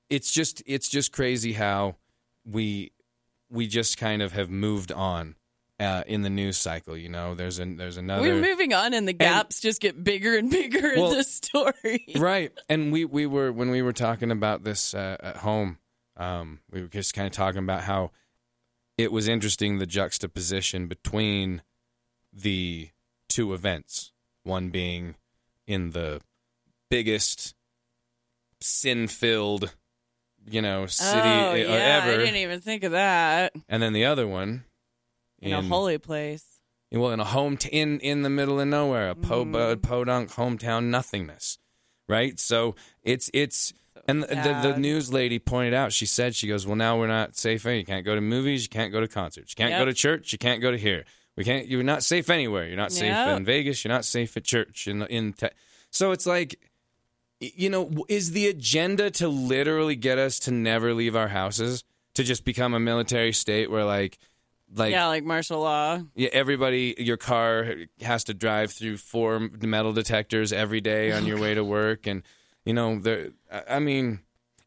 it's 0.08 0.30
just 0.32 0.62
it's 0.66 0.88
just 0.88 1.12
crazy 1.12 1.54
how 1.54 1.96
we 2.44 2.92
we 3.50 3.66
just 3.66 3.98
kind 3.98 4.22
of 4.22 4.32
have 4.32 4.50
moved 4.50 4.92
on 4.92 5.34
uh, 5.80 6.04
in 6.06 6.22
the 6.22 6.30
news 6.30 6.56
cycle. 6.58 6.96
You 6.96 7.08
know, 7.08 7.34
there's 7.34 7.58
an 7.58 7.76
there's 7.76 7.96
another 7.96 8.22
We're 8.22 8.40
moving 8.40 8.72
on, 8.74 8.94
and 8.94 9.08
the 9.08 9.12
gaps 9.12 9.60
just 9.60 9.80
get 9.80 10.02
bigger 10.04 10.36
and 10.36 10.50
bigger 10.50 10.92
Well, 10.96 11.10
in 11.12 11.16
the 11.18 11.24
story. 11.24 12.04
right, 12.16 12.52
and 12.68 12.92
we 12.92 13.04
we 13.04 13.26
were 13.26 13.50
when 13.52 13.70
we 13.70 13.82
were 13.82 13.92
talking 13.92 14.30
about 14.30 14.64
this 14.64 14.94
uh, 14.94 15.16
at 15.20 15.36
home, 15.38 15.78
um, 16.16 16.60
we 16.70 16.82
were 16.82 16.88
just 16.88 17.14
kind 17.14 17.26
of 17.26 17.32
talking 17.32 17.58
about 17.60 17.82
how 17.82 18.10
it 19.02 19.12
was 19.12 19.28
interesting 19.28 19.78
the 19.78 19.86
juxtaposition 19.86 20.86
between 20.86 21.62
the 22.32 22.90
two 23.28 23.52
events. 23.54 24.12
One 24.44 24.70
being 24.70 25.14
in 25.66 25.90
the 25.90 26.20
biggest 26.90 27.54
sin 28.60 29.08
filled, 29.08 29.74
you 30.48 30.60
know, 30.62 30.86
city 30.86 31.28
oh, 31.28 31.54
yeah, 31.54 31.66
ever, 32.02 32.12
I 32.12 32.16
didn't 32.16 32.36
even 32.36 32.60
think 32.60 32.84
of 32.84 32.92
that. 32.92 33.52
and 33.68 33.82
then 33.82 33.92
the 33.92 34.04
other 34.04 34.26
one 34.26 34.64
In, 35.40 35.52
a 35.52 35.62
holy 35.62 35.98
place. 35.98 36.44
well, 36.90 37.10
in 37.12 37.20
a 37.20 37.24
home 37.24 37.56
t- 37.56 37.68
in 37.70 38.00
in 38.00 38.22
the 38.22 38.30
middle 38.30 38.60
of 38.60 38.68
nowhere, 38.68 39.10
a 39.10 39.14
po 39.14 39.44
Mm. 39.44 39.82
podunk 39.82 40.30
hometown 40.32 40.84
nothingness, 40.86 41.58
right? 42.08 42.38
So 42.38 42.74
it's 43.02 43.30
it's 43.32 43.72
and 44.08 44.22
the, 44.22 44.26
the, 44.28 44.72
the 44.72 44.78
news 44.78 45.12
lady 45.12 45.38
pointed 45.38 45.74
out. 45.74 45.92
She 45.92 46.06
said 46.06 46.34
she 46.34 46.48
goes, 46.48 46.66
well, 46.66 46.76
now 46.76 46.98
we're 46.98 47.06
not 47.06 47.36
safe. 47.36 47.64
You 47.64 47.84
can't 47.84 48.04
go 48.04 48.14
to 48.14 48.20
movies. 48.20 48.62
You 48.64 48.68
can't 48.68 48.92
go 48.92 49.00
to 49.00 49.08
concerts. 49.08 49.54
You 49.56 49.64
can't 49.64 49.78
go 49.78 49.84
to 49.84 49.94
church. 49.94 50.32
You 50.32 50.38
can't 50.38 50.60
go 50.60 50.70
to 50.70 50.78
here. 50.78 51.04
We 51.36 51.44
can't. 51.44 51.66
You're 51.68 51.82
not 51.82 52.02
safe 52.02 52.28
anywhere. 52.30 52.66
You're 52.66 52.76
not 52.76 52.92
safe 52.92 53.08
Yep. 53.08 53.36
in 53.36 53.44
Vegas. 53.44 53.84
You're 53.84 53.92
not 53.92 54.04
safe 54.04 54.36
at 54.36 54.44
church. 54.44 54.86
In 54.86 55.02
in 55.02 55.32
te- 55.32 55.48
so 55.90 56.12
it's 56.12 56.26
like. 56.26 56.58
You 57.40 57.70
know, 57.70 57.90
is 58.08 58.30
the 58.30 58.46
agenda 58.46 59.10
to 59.12 59.26
literally 59.26 59.96
get 59.96 60.16
us 60.16 60.38
to 60.40 60.52
never 60.52 60.94
leave 60.94 61.16
our 61.16 61.26
houses, 61.26 61.82
to 62.14 62.22
just 62.22 62.44
become 62.44 62.72
a 62.72 62.78
military 62.78 63.32
state 63.32 63.68
where, 63.68 63.84
like, 63.84 64.16
like 64.72 64.92
yeah, 64.92 65.08
like 65.08 65.24
martial 65.24 65.58
law. 65.58 66.00
yeah, 66.14 66.28
everybody, 66.32 66.94
your 66.98 67.16
car 67.16 67.74
has 68.00 68.22
to 68.24 68.34
drive 68.34 68.70
through 68.70 68.98
four 68.98 69.40
metal 69.60 69.92
detectors 69.92 70.52
every 70.52 70.80
day 70.80 71.10
on 71.10 71.26
your 71.26 71.40
way 71.40 71.52
to 71.54 71.64
work, 71.64 72.06
and 72.06 72.22
you 72.64 72.74
know, 72.74 72.98
there. 72.98 73.30
I 73.68 73.78
mean, 73.78 74.20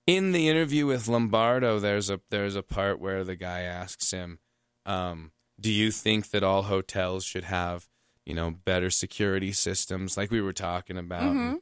in 0.08 0.31
the 0.31 0.49
interview 0.49 0.86
with 0.86 1.08
Lombardo, 1.08 1.79
there's 1.79 2.10
a 2.10 2.19
there's 2.29 2.55
a 2.55 2.63
part 2.63 2.99
where 2.99 3.23
the 3.23 3.36
guy 3.36 3.62
asks 3.62 4.12
him, 4.12 4.39
um, 4.86 5.31
"Do 5.60 5.71
you 5.71 5.91
think 5.91 6.29
that 6.31 6.43
all 6.43 6.63
hotels 6.63 7.23
should 7.23 7.45
have, 7.45 7.88
you 8.25 8.34
know, 8.34 8.51
better 8.51 8.89
security 8.89 9.51
systems, 9.51 10.17
like 10.17 10.31
we 10.31 10.41
were 10.41 10.53
talking 10.53 10.97
about?" 10.97 11.23
Mm-hmm. 11.23 11.55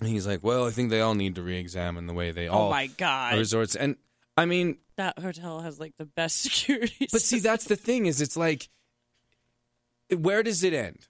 And 0.00 0.08
he's 0.08 0.26
like, 0.26 0.42
"Well, 0.42 0.66
I 0.66 0.70
think 0.70 0.90
they 0.90 1.00
all 1.00 1.14
need 1.14 1.34
to 1.36 1.42
re-examine 1.42 2.06
the 2.06 2.14
way 2.14 2.30
they 2.30 2.48
Oh 2.48 2.52
all 2.54 2.70
my 2.70 2.86
god, 2.86 3.36
resorts." 3.36 3.74
And 3.74 3.96
I 4.36 4.44
mean, 4.46 4.78
that 4.96 5.18
hotel 5.18 5.60
has 5.60 5.78
like 5.80 5.94
the 5.98 6.04
best 6.06 6.42
security. 6.42 7.08
But 7.12 7.20
see, 7.22 7.40
that's 7.40 7.64
the 7.64 7.76
thing 7.76 8.06
is, 8.06 8.20
it's 8.20 8.36
like, 8.36 8.68
where 10.16 10.42
does 10.42 10.62
it 10.64 10.72
end, 10.72 11.08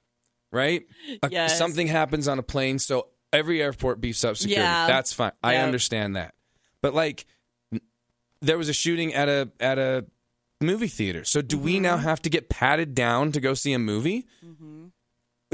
right? 0.51 0.83
A- 1.23 1.49
Something 1.49 1.87
happens 1.87 2.27
on 2.29 2.39
a 2.39 2.43
plane, 2.43 2.79
so 2.79 3.09
every 3.33 3.63
airport 3.63 4.01
beefs 4.01 4.25
up 4.25 4.37
security. 4.37 4.63
Yeah. 4.63 4.87
That's 4.87 5.13
fine. 5.13 5.33
I 5.43 5.55
Yep. 5.55 5.65
understand 5.67 6.17
that. 6.17 6.35
But 6.83 6.95
like, 6.95 7.27
there 8.41 8.59
was 8.59 8.69
a 8.69 8.73
shooting 8.73 9.15
at 9.15 9.29
a 9.29 9.51
at 9.61 9.79
a 9.79 10.07
movie 10.61 10.89
theater. 10.89 11.25
So 11.25 11.43
do 11.43 11.59
we 11.59 11.75
Mm-hmm. 11.75 11.83
now 11.83 11.97
have 11.99 12.23
to 12.23 12.31
get 12.31 12.49
patted 12.49 12.95
down 12.95 13.33
to 13.33 13.41
go 13.41 13.55
see 13.55 13.73
a 13.73 13.79
movie? 13.79 14.27
Mm-hmm. 14.45 14.87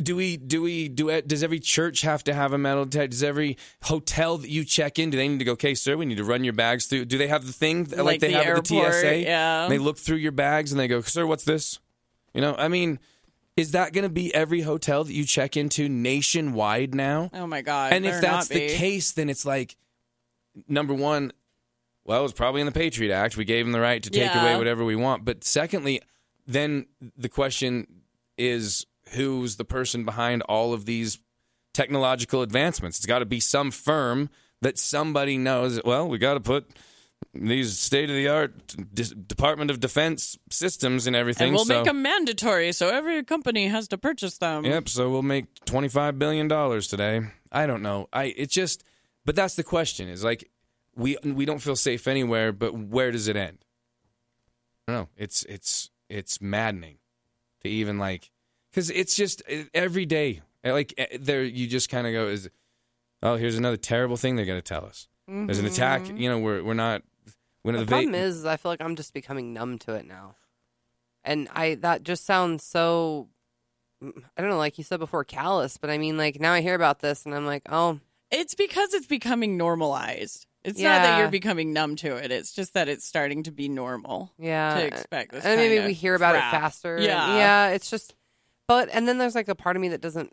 Do 0.02 0.16
we 0.16 0.36
do 0.36 0.60
we 0.60 0.88
do 0.88 1.08
it? 1.08 1.28
Does 1.28 1.42
every 1.44 1.60
church 1.60 2.00
have 2.02 2.24
to 2.24 2.34
have 2.34 2.52
a 2.52 2.58
metal 2.58 2.84
detector? 2.84 3.08
Does 3.08 3.22
every 3.22 3.56
hotel 3.84 4.38
that 4.38 4.50
you 4.50 4.64
check 4.64 4.98
in 4.98 5.10
do 5.10 5.16
they 5.16 5.28
need 5.28 5.38
to 5.38 5.44
go? 5.44 5.52
Okay, 5.52 5.74
sir, 5.74 5.96
we 5.96 6.04
need 6.04 6.16
to 6.16 6.24
run 6.24 6.42
your 6.42 6.52
bags 6.52 6.86
through. 6.86 7.04
Do 7.04 7.16
they 7.16 7.28
have 7.28 7.46
the 7.46 7.52
thing 7.52 7.86
uh, 7.92 7.98
like, 7.98 8.04
Like 8.04 8.20
they 8.20 8.32
the 8.32 8.42
have 8.42 8.58
at 8.58 8.64
the 8.64 8.90
TSA? 8.90 9.18
yeah. 9.20 9.68
They 9.68 9.78
look 9.78 9.96
through 9.98 10.16
your 10.16 10.32
bags 10.32 10.72
and 10.72 10.80
they 10.80 10.88
go, 10.88 11.00
sir, 11.02 11.26
what's 11.26 11.44
this? 11.44 11.78
You 12.34 12.40
know, 12.40 12.56
I 12.58 12.66
mean, 12.66 12.98
is 13.56 13.72
that 13.72 13.92
going 13.92 14.02
to 14.02 14.08
be 14.08 14.34
every 14.34 14.62
hotel 14.62 15.04
that 15.04 15.12
you 15.12 15.24
check 15.24 15.56
into 15.56 15.88
nationwide 15.88 16.94
now? 16.94 17.30
oh 17.32 17.46
my 17.46 17.62
god. 17.62 17.92
and 17.92 18.04
if 18.06 18.20
that's 18.20 18.48
the 18.48 18.68
case, 18.68 19.12
then 19.12 19.28
it's 19.30 19.44
like, 19.44 19.76
number 20.68 20.94
one, 20.94 21.32
well, 22.04 22.20
it 22.20 22.22
was 22.22 22.32
probably 22.32 22.60
in 22.60 22.66
the 22.66 22.72
Patriot 22.72 23.14
Act. 23.14 23.36
We 23.36 23.44
gave 23.44 23.64
them 23.64 23.72
the 23.72 23.80
right 23.80 24.02
to 24.02 24.10
take 24.10 24.22
Yeah. 24.22 24.42
away 24.42 24.56
whatever 24.58 24.84
we 24.84 24.96
want. 24.96 25.24
But 25.24 25.42
secondly, 25.44 26.02
then 26.46 26.86
the 27.16 27.28
question 27.30 27.86
is 28.36 28.84
who's 29.12 29.56
the 29.56 29.64
person 29.64 30.04
behind 30.04 30.42
all 30.42 30.74
of 30.74 30.84
these 30.84 31.18
technological 31.72 32.42
advancements? 32.42 32.98
It's 32.98 33.06
got 33.06 33.20
to 33.20 33.24
be 33.26 33.40
some 33.40 33.70
firm 33.70 34.28
that 34.60 34.78
somebody 34.78 35.38
knows. 35.38 35.80
Well, 35.82 36.06
we 36.08 36.18
got 36.18 36.34
to 36.34 36.40
put 36.40 36.68
these 37.34 37.78
state 37.78 38.10
of 38.10 38.16
the 38.16 38.28
art 38.28 38.54
Department 39.28 39.70
of 39.70 39.80
Defense 39.80 40.38
systems 40.50 41.06
and 41.06 41.16
everything. 41.16 41.48
and 41.48 41.54
we'll 41.54 41.64
so, 41.64 41.76
make 41.76 41.84
them 41.84 42.02
mandatory, 42.02 42.72
so 42.72 42.88
every 42.88 43.22
company 43.24 43.68
has 43.68 43.88
to 43.88 43.98
purchase 43.98 44.38
them. 44.38 44.64
Yep. 44.64 44.88
So 44.88 45.10
we'll 45.10 45.22
make 45.22 45.64
twenty 45.64 45.88
five 45.88 46.18
billion 46.18 46.48
dollars 46.48 46.86
today. 46.86 47.22
I 47.50 47.66
don't 47.66 47.82
know. 47.82 48.08
I 48.12 48.34
it 48.36 48.50
just, 48.50 48.84
but 49.24 49.34
that's 49.34 49.54
the 49.54 49.64
question. 49.64 50.08
Is 50.08 50.24
like 50.24 50.50
we 50.96 51.16
we 51.24 51.44
don't 51.44 51.60
feel 51.60 51.76
safe 51.76 52.06
anywhere, 52.06 52.52
but 52.52 52.74
where 52.74 53.10
does 53.10 53.28
it 53.28 53.36
end? 53.36 53.58
I 54.86 54.92
don't 54.92 55.02
know. 55.02 55.08
It's 55.16 55.42
it's 55.44 55.90
it's 56.08 56.40
maddening 56.40 56.98
to 57.62 57.68
even 57.68 57.98
like 57.98 58.30
because 58.70 58.90
it's 58.90 59.16
just 59.16 59.42
every 59.72 60.06
day 60.06 60.42
like 60.62 60.94
there 61.18 61.42
you 61.42 61.66
just 61.66 61.88
kind 61.88 62.06
of 62.06 62.12
go 62.12 62.28
is 62.28 62.48
oh 63.22 63.36
here's 63.36 63.58
another 63.58 63.76
terrible 63.76 64.16
thing 64.16 64.36
they're 64.36 64.44
going 64.44 64.58
to 64.58 64.62
tell 64.62 64.84
us. 64.84 65.08
There's 65.26 65.58
an 65.58 65.66
attack. 65.66 66.02
Mm-hmm. 66.02 66.16
You 66.18 66.28
know 66.30 66.38
we're 66.38 66.62
we're 66.62 66.74
not. 66.74 67.02
We're 67.64 67.72
The 67.72 67.78
not 67.80 67.88
problem 67.88 68.14
is, 68.14 68.44
I 68.44 68.56
feel 68.56 68.70
like 68.70 68.80
I'm 68.82 68.94
just 68.96 69.14
becoming 69.14 69.52
numb 69.52 69.78
to 69.80 69.94
it 69.94 70.06
now, 70.06 70.36
and 71.24 71.48
I 71.52 71.76
that 71.76 72.02
just 72.02 72.24
sounds 72.26 72.62
so. 72.62 73.28
Mm, 74.02 74.22
I 74.36 74.40
don't 74.42 74.50
know, 74.50 74.58
like 74.58 74.76
you 74.78 74.84
said 74.84 75.00
before, 75.00 75.24
callous. 75.24 75.78
But 75.78 75.90
I 75.90 75.96
mean, 75.98 76.18
like 76.18 76.38
now 76.40 76.52
I 76.52 76.60
hear 76.60 76.74
about 76.74 77.00
this, 77.00 77.24
and 77.24 77.34
I'm 77.34 77.46
like, 77.46 77.62
oh, 77.70 78.00
It's 78.30 78.54
because 78.54 78.92
it's 78.94 79.06
becoming 79.06 79.56
normalized. 79.56 80.46
It's 80.62 80.80
not 80.80 81.02
that 81.02 81.18
you're 81.18 81.28
becoming 81.28 81.72
numb 81.74 81.96
to 81.96 82.16
it. 82.16 82.30
It's 82.30 82.52
just 82.54 82.72
that 82.72 82.88
it's 82.88 83.04
starting 83.04 83.42
to 83.42 83.50
be 83.52 83.68
normal 83.68 84.32
yeah. 84.38 84.74
to 84.80 84.86
expect 84.86 85.32
this. 85.32 85.44
and 85.44 85.56
maybe 85.56 85.74
kinda 85.74 85.88
we 85.88 85.92
hear 85.92 86.14
about 86.14 86.34
crap. 86.36 86.54
it 86.54 86.56
faster. 86.56 86.96
and- 86.96 87.04
Yeah. 87.04 87.36
yeah. 87.36 87.68
It's 87.68 87.90
just, 87.90 88.14
but 88.66 88.88
and 88.90 89.06
then 89.06 89.18
there's 89.18 89.34
like 89.34 89.48
a 89.48 89.54
part 89.54 89.76
of 89.76 89.82
me 89.82 89.88
that 89.90 90.00
doesn't. 90.00 90.32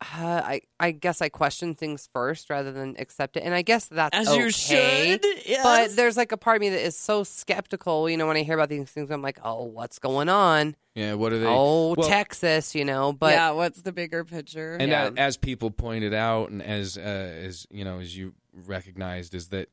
Uh, 0.00 0.40
I 0.42 0.60
I 0.78 0.92
guess 0.92 1.20
I 1.20 1.28
question 1.28 1.74
things 1.74 2.08
first 2.14 2.48
rather 2.48 2.72
than 2.72 2.96
accept 2.98 3.36
it, 3.36 3.42
and 3.42 3.52
I 3.54 3.60
guess 3.60 3.84
that's 3.86 4.16
As 4.16 4.28
okay. 4.28 4.38
you 4.38 4.50
should. 4.50 5.24
Yes. 5.46 5.62
But 5.62 5.94
there's 5.96 6.16
like 6.16 6.32
a 6.32 6.38
part 6.38 6.56
of 6.56 6.60
me 6.62 6.70
that 6.70 6.82
is 6.82 6.96
so 6.96 7.22
skeptical. 7.22 8.08
You 8.08 8.16
know, 8.16 8.26
when 8.26 8.38
I 8.38 8.42
hear 8.42 8.54
about 8.54 8.70
these 8.70 8.90
things, 8.90 9.10
I'm 9.10 9.20
like, 9.20 9.38
oh, 9.44 9.64
what's 9.64 9.98
going 9.98 10.30
on? 10.30 10.74
Yeah. 10.94 11.14
What 11.14 11.32
are 11.32 11.38
they? 11.38 11.46
oh, 11.46 11.94
well, 11.98 12.08
Texas, 12.08 12.74
you 12.74 12.86
know. 12.86 13.12
But 13.12 13.32
yeah, 13.34 13.50
what's 13.50 13.82
the 13.82 13.92
bigger 13.92 14.24
picture? 14.24 14.74
And 14.80 14.90
Yeah. 14.90 15.10
as 15.18 15.36
people 15.36 15.70
pointed 15.70 16.14
out, 16.14 16.48
and 16.48 16.62
as 16.62 16.96
uh, 16.96 17.00
as 17.00 17.66
you 17.70 17.84
know, 17.84 17.98
as 17.98 18.16
you 18.16 18.32
recognized, 18.54 19.34
is 19.34 19.48
that 19.48 19.68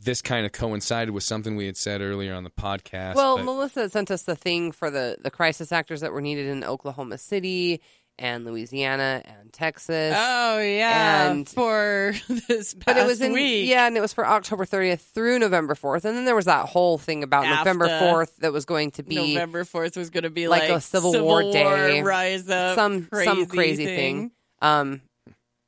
this 0.00 0.22
kind 0.22 0.46
of 0.46 0.52
coincided 0.52 1.10
with 1.12 1.24
something 1.24 1.56
we 1.56 1.66
had 1.66 1.76
said 1.76 2.00
earlier 2.00 2.32
on 2.32 2.44
the 2.44 2.50
podcast. 2.50 3.16
Well, 3.16 3.36
that- 3.36 3.42
Melissa 3.42 3.88
sent 3.90 4.12
us 4.12 4.22
the 4.22 4.36
thing 4.36 4.70
for 4.70 4.90
the 4.90 5.16
the 5.20 5.30
crisis 5.32 5.72
actors 5.72 6.00
that 6.02 6.12
were 6.12 6.20
needed 6.22 6.46
in 6.46 6.62
Oklahoma 6.62 7.18
City, 7.18 7.80
and 8.18 8.44
Louisiana 8.44 9.22
and 9.24 9.52
Texas. 9.52 10.14
Oh 10.16 10.58
yeah, 10.60 11.30
And- 11.30 11.48
for 11.48 12.14
this 12.48 12.74
past 12.74 12.84
but 12.86 12.96
it 12.96 13.06
was 13.06 13.20
in 13.20 13.32
week. 13.32 13.68
yeah, 13.68 13.86
and 13.86 13.96
it 13.96 14.00
was 14.00 14.12
for 14.12 14.26
October 14.26 14.64
30th 14.64 15.00
through 15.00 15.38
November 15.38 15.74
4th, 15.74 16.04
and 16.04 16.16
then 16.16 16.24
there 16.24 16.34
was 16.36 16.46
that 16.46 16.66
whole 16.66 16.98
thing 16.98 17.22
about 17.22 17.46
November 17.46 17.88
4th 17.88 18.36
that 18.38 18.52
was 18.52 18.64
going 18.64 18.90
to 18.92 19.02
be 19.02 19.34
November 19.34 19.64
fourth 19.64 19.96
was 19.96 20.10
going 20.10 20.24
to 20.24 20.30
be 20.30 20.48
like 20.48 20.62
like, 20.62 20.70
a 20.70 20.80
Civil 20.80 21.20
War 21.22 21.42
day, 21.52 22.02
rise 22.02 22.48
up, 22.48 22.74
some 22.74 23.06
crazy 23.06 23.24
some 23.28 23.46
crazy 23.46 23.84
thing. 23.86 24.32
Um, 24.60 25.00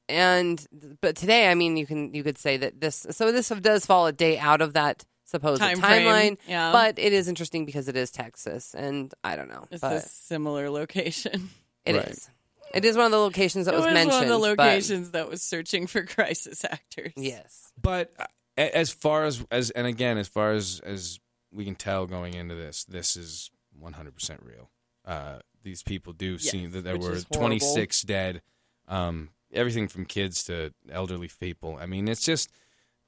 and 0.09 0.66
but 1.01 1.16
today, 1.16 1.48
I 1.48 1.55
mean, 1.55 1.76
you 1.76 1.86
can 1.86 2.12
you 2.14 2.22
could 2.24 2.36
say 2.38 2.57
that 2.57 2.80
this 2.80 3.07
so 3.11 3.30
this 3.30 3.48
does 3.61 3.86
fall 3.86 4.07
a 4.09 4.12
day 4.12 4.38
out 4.38 4.61
of 4.61 4.72
that 4.72 5.05
supposed 5.24 5.62
Time 5.62 5.78
timeline. 5.78 6.36
yeah. 6.48 6.72
But 6.72 6.98
it 6.98 7.12
is 7.12 7.28
interesting 7.28 7.64
because 7.64 7.86
it 7.86 7.96
is 7.96 8.11
Texas, 8.11 8.74
and 8.74 9.14
I 9.22 9.36
don't 9.36 9.48
know, 9.48 9.66
It's 9.70 9.80
but 9.80 9.92
a 9.92 10.01
similar 10.01 10.68
location. 10.70 11.51
it 11.84 11.94
Right. 11.94 12.09
is. 12.09 12.28
It 12.72 12.84
is 12.84 12.96
one 12.96 13.06
of 13.06 13.12
the 13.12 13.18
locations 13.18 13.66
that 13.66 13.74
it 13.74 13.78
was, 13.78 13.86
was 13.86 13.94
mentioned. 13.94 14.12
one 14.12 14.22
of 14.22 14.28
the 14.28 14.56
but- 14.56 14.64
locations 14.64 15.10
that 15.10 15.28
was 15.28 15.42
searching 15.42 15.86
for 15.86 16.02
crisis 16.06 16.64
actors. 16.64 17.12
yes. 17.16 17.72
But 17.80 18.12
uh, 18.18 18.26
as 18.56 18.90
far 18.90 19.24
as 19.24 19.44
as 19.50 19.70
and 19.70 19.86
again, 19.86 20.18
as 20.18 20.28
far 20.28 20.52
as 20.52 20.80
as 20.84 21.18
we 21.52 21.64
can 21.64 21.74
tell 21.74 22.06
going 22.06 22.34
into 22.34 22.54
this, 22.54 22.84
this 22.84 23.16
is 23.16 23.50
100% 23.82 24.38
real. 24.44 24.70
Uh, 25.04 25.40
these 25.62 25.82
people 25.82 26.12
do 26.12 26.38
seem 26.38 26.70
that 26.72 26.84
there 26.84 26.96
were 26.96 27.20
26 27.32 28.02
dead. 28.02 28.42
Um, 28.86 29.30
everything 29.52 29.88
from 29.88 30.04
kids 30.04 30.44
to 30.44 30.72
elderly 30.90 31.28
people. 31.40 31.76
I 31.80 31.86
mean, 31.86 32.08
it's 32.08 32.24
just 32.24 32.50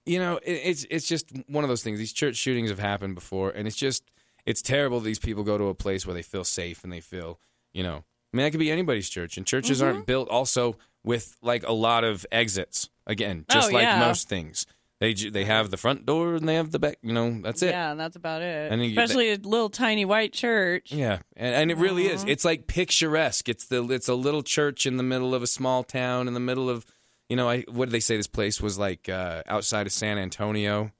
you 0.05 0.19
know, 0.19 0.39
it, 0.39 0.53
it's 0.65 0.87
it's 0.91 1.07
just 1.07 1.31
one 1.47 1.65
of 1.65 1.69
those 1.69 1.83
things. 1.83 1.99
These 1.99 2.13
church 2.13 2.37
shootings 2.37 2.71
have 2.71 2.79
happened 2.79 3.15
before, 3.15 3.51
and 3.51 3.67
it's 3.69 3.77
just 3.77 4.03
it's 4.45 4.63
terrible. 4.63 5.01
These 5.01 5.21
people 5.21 5.45
go 5.45 5.57
to 5.59 5.65
a 5.69 5.75
place 5.75 6.07
where 6.07 6.15
they 6.15 6.23
feel 6.23 6.45
safe 6.45 6.83
and 6.83 6.93
they 6.93 7.01
feel, 7.01 7.39
you 7.73 7.83
know, 7.83 8.05
I 8.33 8.37
mean, 8.37 8.45
that 8.45 8.51
could 8.51 8.61
be 8.61 8.71
anybody's 8.71 9.09
church, 9.11 9.37
and 9.37 9.47
churches 9.47 9.79
Mm-hmm. 9.81 9.87
aren't 9.97 10.07
built 10.07 10.29
also 10.29 10.77
with 11.05 11.37
like 11.43 11.67
a 11.67 11.73
lot 11.73 12.05
of 12.05 12.25
exits. 12.33 12.89
Again, 13.07 13.45
just 13.51 13.71
Oh, 13.71 13.75
like 13.75 13.83
yeah. 13.83 13.99
most 13.99 14.29
things, 14.29 14.65
they 15.01 15.13
they 15.15 15.45
have 15.45 15.71
the 15.73 15.77
front 15.77 16.07
door 16.07 16.37
and 16.37 16.49
they 16.49 16.55
have 16.55 16.71
the 16.71 16.79
back. 16.79 16.99
You 17.03 17.13
know, 17.13 17.41
that's 17.43 17.61
it. 17.63 17.71
Yeah, 17.71 17.91
and 17.91 17.99
that's 18.01 18.15
about 18.17 18.43
it. 18.43 18.71
And 18.71 18.81
you- 18.83 18.91
Especially 18.91 19.31
a 19.33 19.37
little 19.37 19.69
tiny 19.69 20.05
white 20.05 20.33
church. 20.33 20.93
Yeah, 20.93 21.19
and, 21.37 21.55
and 21.55 21.71
it 21.73 21.79
really 21.79 22.07
is. 22.07 22.25
It's 22.25 22.45
like 22.45 22.69
picturesque. 22.69 23.49
It's 23.49 23.67
the 23.67 23.83
it's 23.91 24.09
a 24.09 24.15
little 24.15 24.43
church 24.43 24.87
in 24.87 24.97
the 24.99 25.03
middle 25.03 25.35
of 25.35 25.43
a 25.43 25.47
small 25.49 25.83
town 25.83 26.29
in 26.29 26.35
the 26.35 26.41
middle 26.41 26.71
of, 26.71 26.87
you 27.29 27.35
know, 27.37 27.49
I 27.51 27.63
what 27.63 27.87
did 27.87 27.93
they 27.93 28.01
say 28.01 28.17
this 28.17 28.29
place 28.29 28.61
was 28.63 28.79
like 28.79 29.09
uh, 29.09 29.43
outside 29.49 29.87
of 29.89 29.93
San 29.93 30.17
Antonio. 30.19 30.93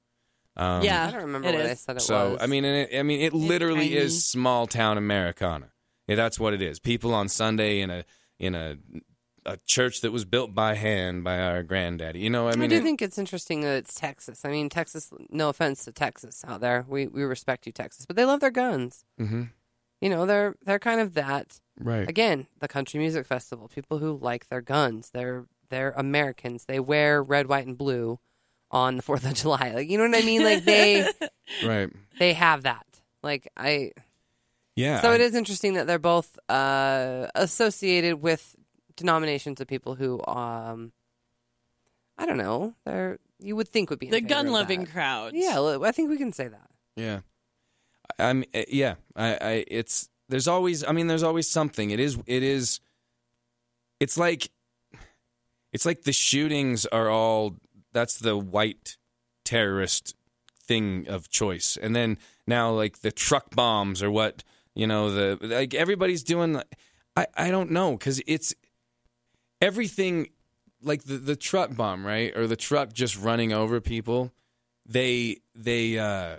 Um, 0.57 0.83
yeah, 0.83 1.07
I 1.07 1.11
don't 1.11 1.21
remember 1.21 1.47
it 1.47 1.55
what 1.55 1.65
is. 1.65 1.71
I 1.71 1.73
said 1.75 1.95
it 1.97 2.01
So 2.01 2.31
was. 2.33 2.41
I 2.41 2.45
mean, 2.47 2.65
and 2.65 2.87
it, 2.91 2.99
I 2.99 3.01
mean, 3.03 3.21
it 3.21 3.33
literally 3.33 3.95
is 3.95 4.23
small 4.25 4.67
town 4.67 4.97
Americana. 4.99 5.69
Yeah, 6.13 6.23
that's 6.23 6.39
what 6.39 6.53
it 6.53 6.61
is. 6.61 6.79
People 6.79 7.13
on 7.13 7.29
Sunday 7.29 7.81
in 7.81 7.89
a 7.89 8.03
in 8.39 8.55
a 8.55 8.77
a 9.45 9.57
church 9.65 9.99
that 10.01 10.11
was 10.11 10.23
built 10.23 10.55
by 10.55 10.73
hand 10.75 11.23
by 11.23 11.37
our 11.39 11.63
granddaddy. 11.63 12.19
You 12.19 12.29
know, 12.29 12.47
I 12.47 12.53
mean, 12.55 12.63
I, 12.63 12.67
do 12.67 12.75
it- 12.77 12.83
think 12.83 13.01
it's 13.01 13.17
interesting 13.17 13.61
that 13.61 13.75
it's 13.75 13.93
Texas. 13.93 14.45
I 14.45 14.49
mean, 14.49 14.69
Texas. 14.69 15.11
No 15.29 15.49
offense 15.49 15.83
to 15.85 15.91
Texas 15.91 16.43
out 16.47 16.61
there, 16.61 16.85
we 16.87 17.07
we 17.07 17.23
respect 17.23 17.65
you, 17.65 17.71
Texas, 17.73 18.05
but 18.05 18.15
they 18.15 18.25
love 18.25 18.39
their 18.39 18.51
guns. 18.51 19.03
Mhm. 19.19 19.49
You 20.01 20.09
know, 20.09 20.25
they're 20.25 20.55
they're 20.65 20.79
kind 20.79 20.99
of 21.01 21.13
that. 21.15 21.59
right. 21.79 22.07
Again, 22.09 22.47
the 22.59 22.67
country 22.67 22.99
music 22.99 23.25
festival. 23.25 23.67
People 23.67 23.99
who 23.99 24.17
like 24.21 24.47
their 24.49 24.61
guns. 24.61 25.09
They're 25.13 25.45
they're 25.69 25.91
Americans. 25.97 26.65
They 26.65 26.79
wear 26.79 27.21
red, 27.23 27.47
white, 27.47 27.65
and 27.67 27.77
blue 27.77 28.19
on 28.71 28.95
the 28.97 29.03
Fourth 29.03 29.25
of 29.25 29.33
July. 29.41 29.71
Like 29.73 29.89
you 29.89 29.97
know 29.97 30.07
what 30.07 30.21
I 30.21 30.25
mean? 30.25 30.43
Like 30.43 30.63
they 30.65 31.05
right. 31.65 31.89
they 32.19 32.33
have 32.33 32.63
that. 32.63 32.85
Like 33.21 33.49
I. 33.57 33.91
Yeah. 34.75 35.01
So 35.01 35.11
I- 35.11 35.15
it 35.15 35.21
is 35.21 35.35
interesting 35.35 35.73
that 35.75 35.87
they're 35.87 35.99
both 35.99 36.37
uh, 36.49 37.27
associated 37.35 38.21
with 38.21 38.55
denominations 38.95 39.59
of 39.61 39.67
people 39.67 39.95
who, 39.95 40.23
um, 40.25 40.91
I 42.17 42.25
don't 42.25 42.37
know, 42.37 42.73
they're 42.85 43.19
you 43.39 43.55
would 43.55 43.67
think 43.67 43.89
would 43.89 43.99
be 43.99 44.05
in 44.07 44.11
The 44.11 44.21
gun 44.21 44.51
loving 44.51 44.85
crowd. 44.85 45.33
Yeah, 45.35 45.59
I 45.83 45.91
think 45.91 46.09
we 46.09 46.17
can 46.17 46.31
say 46.31 46.47
that. 46.47 46.69
Yeah, 46.95 47.19
I- 48.19 48.23
I'm. 48.29 48.43
uh, 48.53 48.63
Yeah, 48.69 48.95
I, 49.15 49.37
I. 49.41 49.65
It's 49.67 50.09
there's 50.29 50.47
always. 50.47 50.83
I 50.83 50.91
mean, 50.93 51.07
there's 51.07 51.23
always 51.23 51.49
something. 51.49 51.91
It 51.91 51.99
is. 51.99 52.17
It 52.25 52.43
is. 52.43 52.79
It's 53.99 54.17
like. 54.17 54.49
It's 55.73 55.85
like 55.85 56.03
the 56.03 56.13
shootings 56.13 56.85
are 56.87 57.09
all. 57.09 57.57
That's 57.91 58.17
the 58.17 58.37
white 58.37 58.97
terrorist 59.43 60.15
thing 60.65 61.07
of 61.09 61.29
choice, 61.29 61.77
and 61.81 61.95
then 61.95 62.17
now 62.47 62.71
like 62.71 62.99
the 63.01 63.11
truck 63.11 63.53
bombs 63.55 64.01
or 64.01 64.09
what 64.09 64.43
you 64.75 64.87
know 64.87 65.11
the 65.11 65.37
like 65.41 65.73
everybody's 65.73 66.23
doing. 66.23 66.61
I 67.15 67.27
I 67.35 67.51
don't 67.51 67.71
know 67.71 67.91
because 67.93 68.21
it's 68.27 68.53
everything 69.61 70.29
like 70.81 71.03
the 71.03 71.17
the 71.17 71.35
truck 71.35 71.75
bomb 71.75 72.05
right 72.05 72.35
or 72.35 72.47
the 72.47 72.55
truck 72.55 72.93
just 72.93 73.17
running 73.17 73.53
over 73.53 73.79
people. 73.81 74.31
They 74.85 75.37
they 75.55 75.97
uh 75.97 76.37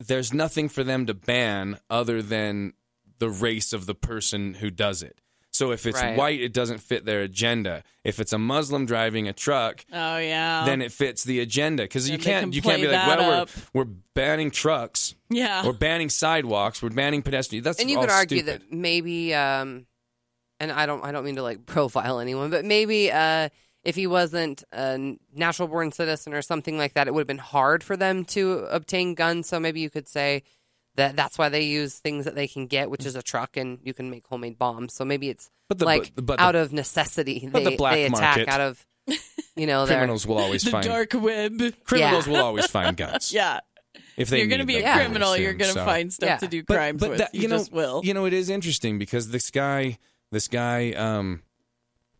there's 0.00 0.32
nothing 0.32 0.68
for 0.68 0.84
them 0.84 1.06
to 1.06 1.14
ban 1.14 1.80
other 1.90 2.22
than 2.22 2.74
the 3.18 3.30
race 3.30 3.72
of 3.72 3.86
the 3.86 3.94
person 3.94 4.54
who 4.54 4.70
does 4.70 5.02
it. 5.02 5.20
So 5.58 5.72
if 5.72 5.86
it's 5.86 6.00
Right. 6.00 6.16
white, 6.16 6.40
it 6.40 6.52
doesn't 6.52 6.78
fit 6.78 7.04
their 7.04 7.20
agenda. 7.22 7.82
If 8.04 8.20
it's 8.20 8.32
a 8.32 8.38
Muslim 8.38 8.86
driving 8.86 9.26
a 9.26 9.32
truck, 9.32 9.84
Oh 9.92 10.16
yeah. 10.18 10.64
then 10.64 10.80
it 10.80 10.92
fits 10.92 11.24
the 11.24 11.40
agenda 11.40 11.82
because 11.82 12.08
you 12.08 12.16
can't 12.16 12.44
can 12.44 12.52
you 12.52 12.62
can't 12.62 12.80
be 12.80 12.86
play 12.86 12.96
like, 12.96 13.18
well, 13.18 13.40
up. 13.42 13.50
we're 13.74 13.82
we're 13.82 13.90
banning 14.14 14.52
trucks, 14.52 15.16
yeah. 15.30 15.66
we're 15.66 15.72
banning 15.72 16.10
sidewalks, 16.10 16.80
we're 16.80 16.90
banning 16.90 17.22
pedestrians. 17.22 17.64
That's 17.64 17.80
and 17.80 17.90
you 17.90 17.96
all 17.96 18.04
could 18.04 18.12
argue 18.12 18.38
stupid. 18.38 18.62
that 18.62 18.72
maybe, 18.72 19.34
um, 19.34 19.86
and 20.60 20.70
I 20.70 20.86
don't, 20.86 21.04
I 21.04 21.10
don't 21.10 21.24
mean 21.24 21.34
to 21.36 21.42
like 21.42 21.66
profile 21.74 22.20
anyone, 22.20 22.50
but 22.50 22.64
maybe 22.64 23.10
uh, 23.10 23.48
if 23.82 23.96
he 23.96 24.06
wasn't 24.06 24.62
a 24.72 25.16
natural 25.34 25.66
born 25.66 25.90
citizen 25.90 26.34
or 26.34 26.42
something 26.42 26.78
like 26.78 26.94
that, 26.94 27.08
it 27.08 27.14
would 27.14 27.22
have 27.22 27.26
been 27.26 27.38
hard 27.38 27.82
for 27.82 27.96
them 27.96 28.24
to 28.26 28.60
obtain 28.70 29.14
guns. 29.14 29.48
So 29.48 29.58
maybe 29.58 29.80
you 29.80 29.90
could 29.90 30.06
say 30.06 30.44
that 30.98 31.16
that's 31.16 31.38
why 31.38 31.48
they 31.48 31.62
use 31.62 31.98
things 31.98 32.26
that 32.26 32.34
they 32.36 32.46
can 32.46 32.66
get, 32.66 32.90
which 32.90 33.04
is 33.06 33.16
a 33.16 33.22
truck, 33.22 33.56
and 33.56 33.78
you 33.82 33.94
can 33.94 34.10
make 34.10 34.26
homemade 34.26 34.58
bombs. 34.58 34.92
So 34.94 35.04
maybe 35.04 35.28
it's 35.30 35.50
But 35.68 35.78
the- 35.78 35.86
like 35.86 36.12
but- 36.14 36.26
but 36.26 36.36
the- 36.38 36.42
out 36.44 36.54
of 36.54 36.72
necessity 36.72 37.48
but 37.50 37.64
the 37.64 37.70
they, 37.70 37.76
black 37.76 37.94
they 37.94 38.04
attack 38.04 38.20
market- 38.36 38.48
out 38.48 38.60
of, 38.60 38.86
you 39.56 39.66
know, 39.66 39.86
their 39.86 39.96
criminals 39.98 40.26
will 40.26 40.38
always 40.38 40.62
the 40.64 40.70
find 40.70 40.84
dark 40.86 41.14
web. 41.14 41.58
criminals 41.84 42.26
Yeah. 42.26 42.32
will 42.32 42.44
always 42.44 42.66
find 42.66 42.96
guns. 42.96 43.32
Yeah. 43.32 43.60
if 44.16 44.28
they 44.28 44.38
you're 44.38 44.46
going 44.48 44.60
to 44.60 44.66
need 44.66 44.74
be 44.74 44.78
a 44.80 44.82
them, 44.82 44.98
I 44.98 45.04
criminal. 45.04 45.36
You're 45.36 45.54
going 45.54 45.72
to 45.72 45.78
so. 45.80 45.84
find 45.84 46.12
stuff 46.12 46.28
Yeah. 46.28 46.36
to 46.36 46.46
do 46.48 46.62
But- 46.62 46.74
crimes 46.76 47.00
but 47.00 47.10
with. 47.10 47.18
that- 47.18 47.34
you, 47.34 47.42
you 47.42 47.48
know, 47.48 47.56
just 47.58 47.72
will. 47.72 48.02
You 48.04 48.14
know, 48.14 48.26
it 48.26 48.32
is 48.32 48.48
interesting 48.50 48.98
because 48.98 49.30
this 49.30 49.50
guy, 49.50 49.98
this 50.30 50.46
guy, 50.48 50.92
um, 50.92 51.42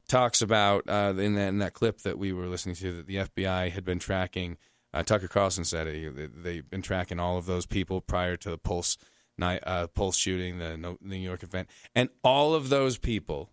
talks 0.09 0.41
about 0.41 0.85
uh, 0.89 1.13
in 1.19 1.35
that 1.35 1.49
in 1.49 1.59
that 1.59 1.75
clip 1.75 2.01
that 2.03 2.19
we 2.19 2.33
were 2.33 2.47
listening 2.47 2.75
to 2.77 2.93
that 2.97 3.07
the 3.07 3.17
FBI 3.17 3.71
had 3.71 3.85
been 3.85 3.99
tracking. 3.99 4.57
Uh, 4.95 5.03
Tucker 5.03 5.29
Carlson 5.29 5.65
said 5.65 5.87
it, 5.87 6.17
they- 6.17 6.27
they've 6.27 6.71
been 6.71 6.83
tracking 6.83 7.19
all 7.21 7.37
of 7.39 7.47
those 7.47 7.67
people 7.67 8.01
prior 8.01 8.37
to 8.39 8.51
the 8.51 8.59
Pulse 8.59 8.97
night, 9.37 9.61
uh, 9.67 9.87
Pulse 9.89 10.17
shooting, 10.17 10.59
the 10.59 10.97
New 11.01 11.17
York 11.17 11.43
event, 11.43 11.69
and 11.95 12.09
all 12.25 12.55
of 12.55 12.71
those 12.71 12.99
people 12.99 13.51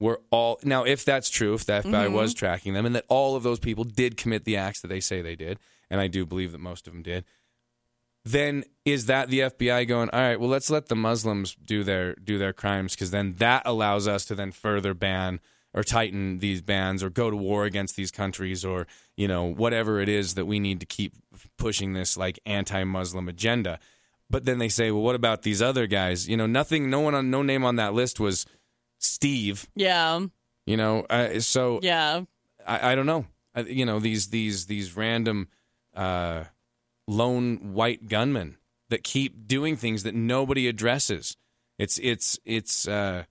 were 0.00 0.20
all 0.30 0.58
now. 0.64 0.84
If 0.84 1.04
that's 1.04 1.28
true, 1.30 1.54
if 1.54 1.64
the 1.64 1.74
FBI 1.74 2.08
was 2.12 2.32
tracking 2.34 2.72
them, 2.74 2.86
and 2.86 2.94
that 2.94 3.04
all 3.08 3.36
of 3.36 3.42
those 3.42 3.58
people 3.60 3.84
did 3.84 4.16
commit 4.16 4.44
the 4.44 4.56
acts 4.56 4.80
that 4.80 4.88
they 4.88 5.00
say 5.00 5.20
they 5.22 5.36
did, 5.36 5.58
and 5.90 6.00
I 6.00 6.06
do 6.06 6.24
believe 6.24 6.52
that 6.52 6.58
most 6.58 6.86
of 6.86 6.92
them 6.92 7.02
did 7.02 7.24
then 8.24 8.64
is 8.84 9.06
that 9.06 9.28
the 9.30 9.40
FBI 9.40 9.86
going 9.86 10.10
all 10.10 10.20
right 10.20 10.38
well 10.40 10.50
let's 10.50 10.68
let 10.70 10.88
the 10.88 10.96
Muslims 10.96 11.54
do 11.64 11.82
their 11.84 12.14
do 12.16 12.36
their 12.36 12.52
crimes 12.52 12.94
because 12.94 13.10
then 13.10 13.34
that 13.38 13.62
allows 13.64 14.06
us 14.08 14.24
to 14.26 14.34
then 14.34 14.52
further 14.52 14.92
ban 14.92 15.40
or 15.74 15.82
tighten 15.82 16.38
these 16.38 16.60
bans 16.60 17.02
or 17.02 17.10
go 17.10 17.30
to 17.30 17.36
war 17.36 17.64
against 17.64 17.96
these 17.96 18.10
countries 18.10 18.64
or 18.64 18.86
you 19.16 19.28
know 19.28 19.44
whatever 19.44 20.00
it 20.00 20.08
is 20.08 20.34
that 20.34 20.46
we 20.46 20.58
need 20.58 20.80
to 20.80 20.86
keep 20.86 21.14
pushing 21.56 21.92
this 21.92 22.16
like 22.16 22.38
anti-Muslim 22.46 23.28
agenda 23.28 23.78
but 24.30 24.44
then 24.44 24.58
they 24.58 24.68
say 24.68 24.90
well 24.90 25.02
what 25.02 25.14
about 25.14 25.42
these 25.42 25.60
other 25.60 25.86
guys 25.86 26.28
you 26.28 26.36
know 26.36 26.46
nothing 26.46 26.88
no 26.90 27.00
one 27.00 27.14
on 27.14 27.30
no 27.30 27.42
name 27.42 27.64
on 27.64 27.76
that 27.76 27.94
list 27.94 28.18
was 28.18 28.46
Steve 28.98 29.68
yeah. 29.74 30.20
you 30.66 30.76
know 30.76 31.00
uh, 31.10 31.38
so 31.40 31.80
Yeah. 31.82 32.22
I, 32.68 32.92
I 32.92 32.94
don't 32.94 33.06
know. 33.06 33.26
I, 33.54 33.60
you 33.60 33.86
know 33.86 33.98
these 33.98 34.28
these 34.28 34.66
these 34.66 34.96
random 34.96 35.48
uh, 35.96 36.44
lone 37.06 37.72
white 37.72 38.08
gunmen 38.08 38.58
that 38.90 39.02
keep 39.02 39.48
doing 39.48 39.76
things 39.76 40.02
that 40.02 40.14
nobody 40.14 40.68
addresses. 40.68 41.36
It's 41.78 41.98
it's 41.98 42.38
it's 42.44 42.86
uh, 42.86 43.24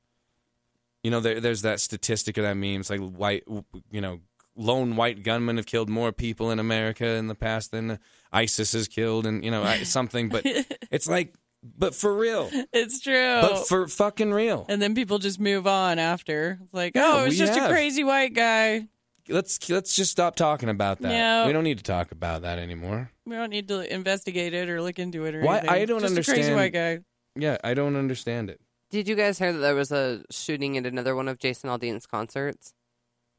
you 1.04 1.12
know 1.12 1.20
there, 1.20 1.40
there's 1.40 1.62
that 1.62 1.80
statistic 1.80 2.38
of 2.38 2.44
that 2.44 2.56
meme. 2.56 2.80
It's 2.82 2.90
like 2.90 3.00
white 3.02 3.44
you 3.92 4.02
know 4.02 4.20
lone 4.56 4.96
white 4.96 5.24
gunmen 5.24 5.58
have 5.58 5.66
killed 5.68 5.90
more 5.90 6.12
people 6.12 6.50
in 6.52 6.60
America 6.60 7.06
in 7.06 7.28
the 7.28 7.36
past 7.36 7.72
than 7.72 8.00
ISIS 8.34 8.74
has 8.74 8.88
killed, 8.88 9.26
and 9.26 9.44
you 9.44 9.52
know 9.52 9.64
something. 9.84 10.30
But 10.30 10.44
it's 10.92 11.08
like, 11.08 11.36
but 11.64 11.94
for 11.96 12.16
real, 12.16 12.50
It's 12.74 13.00
true. 13.00 13.40
but 13.42 13.68
for 13.68 13.88
fucking 13.88 14.34
real. 14.34 14.66
and 14.70 14.82
then 14.82 14.96
people 14.96 15.20
just 15.20 15.40
move 15.40 15.68
on 15.68 16.00
after. 16.00 16.60
It's 16.64 16.74
like, 16.74 16.96
Yeah, 16.96 17.04
oh, 17.06 17.24
it's 17.26 17.32
we 17.34 17.38
just 17.38 17.54
have. 17.58 17.70
a 17.70 17.74
crazy 17.74 18.04
white 18.04 18.34
guy. 18.34 18.88
Let's 19.30 19.70
let's 19.70 19.94
just 19.96 20.10
stop 20.12 20.36
talking 20.38 20.70
about 20.70 21.02
that. 21.02 21.12
Yeah. 21.12 21.46
We 21.48 21.52
don't 21.54 21.66
need 21.66 21.78
to 21.80 21.84
talk 21.84 22.12
about 22.14 22.44
that 22.44 22.60
anymore. 22.60 23.12
We 23.26 23.36
don't 23.36 23.50
need 23.50 23.68
to 23.68 23.94
investigate 23.94 24.54
it 24.54 24.70
or 24.70 24.82
look 24.82 25.00
into 25.00 25.26
it 25.26 25.36
or 25.36 25.42
Why- 25.42 25.58
anything. 25.60 25.70
I 25.70 25.86
don't 25.86 26.00
just 26.02 26.18
A 26.18 26.24
crazy 26.34 26.54
white 26.54 26.72
guy. 26.74 27.00
Yeah, 27.36 27.58
I 27.64 27.74
don't 27.74 27.96
understand 27.98 28.50
it. 28.50 28.62
Did 28.90 29.08
you 29.08 29.16
guys 29.16 29.38
hear 29.40 29.52
that 29.52 29.60
there 29.60 29.76
was 29.76 29.92
a 29.92 30.24
shooting 30.32 30.78
at 30.78 30.86
another 30.86 31.16
one 31.16 31.28
of 31.28 31.40
Jason 31.40 31.70
Aldean's 31.70 32.06
concerts? 32.06 32.74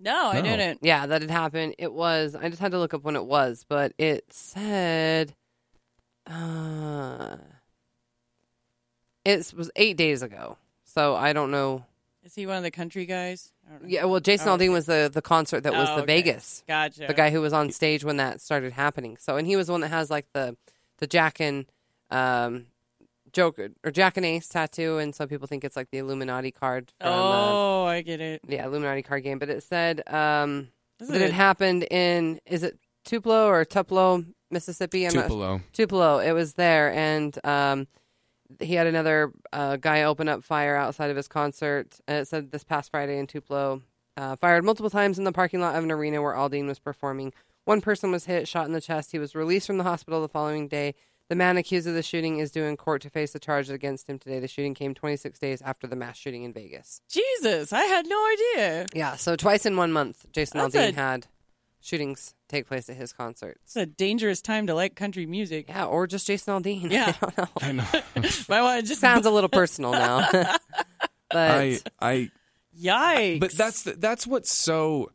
No, 0.00 0.28
I 0.30 0.40
No. 0.40 0.42
didn't. 0.42 0.80
Yeah, 0.82 1.06
that 1.06 1.22
had 1.22 1.30
happened. 1.30 1.74
It 1.78 1.92
was. 1.92 2.34
I 2.36 2.48
just 2.48 2.60
had 2.60 2.70
to 2.72 2.78
look 2.78 2.94
up 2.94 3.02
when 3.02 3.16
it 3.16 3.24
was, 3.24 3.64
but 3.68 3.92
it 3.98 4.32
said. 4.32 5.34
Uh, 6.26 7.38
it 9.24 9.52
was 9.56 9.70
eight 9.76 9.96
days 9.96 10.22
ago. 10.22 10.56
So 10.84 11.14
I 11.14 11.32
don't 11.32 11.50
know. 11.50 11.84
Is 12.24 12.34
he 12.34 12.46
one 12.46 12.56
of 12.58 12.62
the 12.62 12.70
country 12.70 13.06
guys? 13.06 13.52
I 13.66 13.72
don't 13.72 13.82
know. 13.84 13.88
Yeah, 13.88 14.04
well, 14.04 14.20
Jason 14.20 14.48
Oh, 14.48 14.56
Aldean 14.58 14.72
was 14.72 14.86
the 14.86 15.10
the 15.12 15.22
concert 15.22 15.62
that 15.62 15.72
was 15.72 15.88
Oh, 15.88 15.96
the 15.96 16.02
okay. 16.02 16.20
Vegas. 16.20 16.62
Gotcha. 16.68 17.06
the 17.06 17.14
guy 17.14 17.30
who 17.30 17.40
was 17.40 17.52
on 17.52 17.70
stage 17.70 18.04
when 18.04 18.18
that 18.18 18.40
started 18.40 18.72
happening. 18.74 19.16
So, 19.16 19.36
and 19.36 19.46
he 19.46 19.56
was 19.56 19.66
the 19.68 19.72
one 19.72 19.80
that 19.80 19.88
has 19.88 20.10
like 20.10 20.26
the 20.34 20.56
the 20.98 21.06
Jack 21.06 21.40
and 21.40 21.64
um, 22.10 22.66
Joker 23.32 23.70
or 23.84 23.90
Jack 23.90 24.16
and 24.16 24.26
Ace 24.26 24.48
tattoo, 24.48 24.98
and 24.98 25.14
some 25.14 25.28
people 25.28 25.46
think 25.46 25.64
it's 25.64 25.76
like 25.76 25.90
the 25.90 25.98
Illuminati 25.98 26.50
card. 26.50 26.92
From, 27.00 27.10
uh, 27.12 27.50
Oh, 27.50 27.84
I 27.84 28.02
get 28.02 28.20
it. 28.20 28.40
yeah, 28.48 28.66
Illuminati 28.66 29.02
card 29.02 29.22
game. 29.22 29.38
But 29.38 29.48
it 29.50 29.62
said 29.62 30.02
um, 30.12 30.68
This 30.98 31.08
that 31.08 31.16
is 31.16 31.22
it 31.30 31.32
happened 31.32 31.84
in 31.90 32.40
is 32.46 32.62
it 32.62 32.78
Tupelo 33.04 33.46
or 33.48 33.64
Tupelo, 33.64 34.24
Mississippi? 34.50 35.06
I'm 35.06 35.14
not- 35.14 35.22
Tupelo. 35.22 35.60
Tupelo. 35.72 36.18
It 36.18 36.32
was 36.32 36.54
there, 36.54 36.92
and 36.92 37.38
um, 37.44 37.86
he 38.60 38.74
had 38.74 38.86
another 38.86 39.32
uh, 39.52 39.76
guy 39.76 40.02
open 40.02 40.28
up 40.28 40.42
fire 40.44 40.76
outside 40.76 41.10
of 41.10 41.16
his 41.16 41.28
concert. 41.28 41.98
And 42.06 42.18
it 42.18 42.28
said 42.28 42.50
this 42.50 42.64
past 42.64 42.90
Friday 42.90 43.18
in 43.18 43.26
Tupelo, 43.26 43.82
uh, 44.16 44.36
fired 44.36 44.64
multiple 44.64 44.90
times 44.90 45.18
in 45.18 45.24
the 45.24 45.32
parking 45.32 45.60
lot 45.60 45.74
of 45.74 45.84
an 45.84 45.90
arena 45.92 46.20
where 46.22 46.34
Aldean 46.34 46.66
was 46.66 46.78
performing. 46.78 47.32
One 47.64 47.80
person 47.82 48.10
was 48.10 48.24
hit, 48.24 48.48
shot 48.48 48.66
in 48.66 48.72
the 48.72 48.80
chest. 48.80 49.12
He 49.12 49.18
was 49.18 49.34
released 49.34 49.66
from 49.66 49.76
the 49.76 49.84
hospital 49.84 50.22
the 50.22 50.28
following 50.28 50.68
day. 50.68 50.94
The 51.28 51.34
man 51.36 51.56
accused 51.58 51.86
of 51.86 51.94
the 51.94 52.02
shooting 52.02 52.38
is 52.38 52.50
due 52.50 52.64
in 52.64 52.76
court 52.78 53.02
to 53.02 53.10
face 53.10 53.32
the 53.32 53.38
charges 53.38 53.70
against 53.70 54.08
him 54.08 54.18
today. 54.18 54.40
The 54.40 54.48
shooting 54.48 54.72
came 54.74 54.94
26 54.94 55.38
days 55.38 55.60
after 55.60 55.86
the 55.86 55.94
mass 55.96 56.16
shooting 56.16 56.42
in 56.44 56.52
Vegas. 56.54 57.02
Jesus, 57.08 57.72
I 57.72 57.82
had 57.82 58.06
no 58.06 58.16
idea. 58.32 58.86
Yeah, 58.94 59.16
so 59.16 59.36
twice 59.36 59.66
in 59.66 59.76
one 59.76 59.92
month, 59.92 60.24
Jason 60.32 60.58
That's 60.58 60.74
Aldean 60.74 60.92
a- 60.92 60.94
had 60.94 61.26
shootings 61.80 62.34
take 62.48 62.66
place 62.66 62.88
at 62.88 62.96
his 62.96 63.12
concerts. 63.12 63.60
It's 63.66 63.76
a 63.76 63.84
dangerous 63.86 64.40
time 64.40 64.66
to 64.68 64.74
like 64.74 64.94
country 64.94 65.26
music. 65.26 65.66
Yeah, 65.68 65.84
or 65.84 66.06
just 66.06 66.26
Jason 66.26 66.54
Aldean. 66.62 66.90
Yeah. 66.90 67.12
I 67.20 67.30
don't 67.30 67.36
know. 67.36 67.48
I 67.60 67.72
know. 68.20 68.28
Might 68.48 68.62
want 68.62 68.80
to 68.82 68.86
just 68.88 69.00
sounds 69.00 69.26
a 69.26 69.30
little 69.30 69.50
personal 69.50 69.92
now. 69.92 70.26
but 70.32 70.56
I 71.30 71.78
I 72.00 72.30
yikes. 72.80 73.40
but 73.40 73.52
that's 73.52 73.82
the, 73.82 73.92
that's 73.92 74.26
what's 74.26 74.52
so 74.52 75.10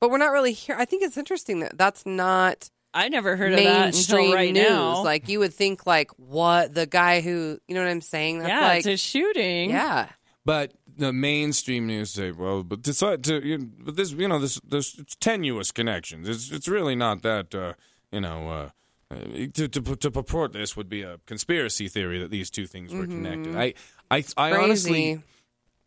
but 0.00 0.10
we're 0.10 0.18
not 0.18 0.32
really 0.32 0.52
here. 0.52 0.76
I 0.78 0.84
think 0.84 1.02
it's 1.02 1.16
interesting 1.16 1.60
that 1.60 1.76
that's 1.78 2.06
not 2.06 2.70
I 2.94 3.08
never 3.08 3.36
heard 3.36 3.52
of 3.52 3.58
that 3.58 3.84
mainstream 3.84 4.20
until 4.20 4.34
right 4.34 4.52
news. 4.52 4.68
now. 4.68 5.02
Like 5.02 5.28
you 5.28 5.38
would 5.38 5.54
think, 5.54 5.86
like 5.86 6.10
what 6.16 6.74
the 6.74 6.86
guy 6.86 7.20
who 7.20 7.58
you 7.66 7.74
know 7.74 7.82
what 7.82 7.90
I'm 7.90 8.00
saying? 8.00 8.40
That's 8.40 8.50
yeah, 8.50 8.60
like 8.60 8.78
it's 8.78 8.86
a 8.86 8.96
shooting. 8.96 9.70
yeah. 9.70 10.08
But 10.44 10.72
the 10.96 11.12
mainstream 11.12 11.86
news 11.86 12.10
say, 12.10 12.32
well, 12.32 12.62
but 12.64 12.82
decide 12.82 13.22
to, 13.24 13.46
you 13.46 13.58
but 13.58 13.96
this, 13.96 14.12
you 14.12 14.26
know, 14.28 14.38
this, 14.38 14.60
this 14.60 14.98
it's 14.98 15.14
tenuous 15.16 15.70
connections. 15.70 16.28
It's, 16.28 16.50
it's 16.50 16.68
really 16.68 16.96
not 16.96 17.22
that, 17.22 17.54
uh, 17.54 17.74
you 18.10 18.20
know, 18.20 18.48
uh, 18.48 18.70
uh, 19.12 19.46
to, 19.54 19.68
to 19.68 19.96
to 19.96 20.10
purport 20.10 20.52
this 20.52 20.76
would 20.76 20.88
be 20.88 21.02
a 21.02 21.18
conspiracy 21.26 21.86
theory 21.88 22.18
that 22.18 22.30
these 22.30 22.50
two 22.50 22.66
things 22.66 22.94
were 22.94 23.06
connected. 23.06 23.56
I, 23.56 23.74
I, 24.10 24.24
I 24.36 24.56
honestly, 24.56 25.22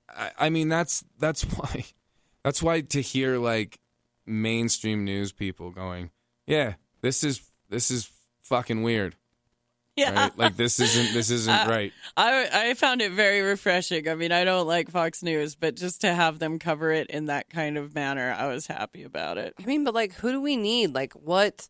I, 0.09 0.31
I 0.37 0.49
mean, 0.49 0.69
that's 0.69 1.03
that's 1.19 1.43
why, 1.57 1.85
that's 2.43 2.61
why 2.61 2.81
to 2.81 3.01
hear 3.01 3.37
like 3.37 3.79
mainstream 4.25 5.03
news 5.05 5.31
people 5.31 5.71
going, 5.71 6.11
yeah, 6.45 6.75
this 7.05 7.23
is 7.23 7.41
this 7.69 7.91
is 7.91 8.09
fucking 8.41 8.81
weird, 8.81 9.15
Yeah. 9.95 10.13
right? 10.13 10.37
Like 10.37 10.57
this 10.57 10.79
isn't 10.79 11.13
this 11.13 11.29
isn't 11.29 11.67
right. 11.67 11.93
I 12.17 12.49
I 12.51 12.73
found 12.73 13.01
it 13.03 13.11
very 13.11 13.41
refreshing. 13.41 14.09
I 14.09 14.15
mean, 14.15 14.31
I 14.31 14.43
don't 14.43 14.65
like 14.67 14.89
Fox 14.89 15.21
News, 15.21 15.53
but 15.55 15.75
just 15.75 16.01
to 16.01 16.13
have 16.13 16.39
them 16.39 16.57
cover 16.57 16.91
it 16.91 17.09
in 17.11 17.27
that 17.27 17.49
kind 17.49 17.77
of 17.77 17.93
manner, 17.93 18.35
I 18.37 18.47
was 18.47 18.65
happy 18.65 19.03
about 19.03 19.37
it. 19.37 19.53
I 19.61 19.65
mean, 19.65 19.83
but 19.83 19.93
like, 19.93 20.13
who 20.13 20.31
do 20.31 20.41
we 20.41 20.57
need? 20.57 20.95
Like, 20.95 21.13
what 21.13 21.69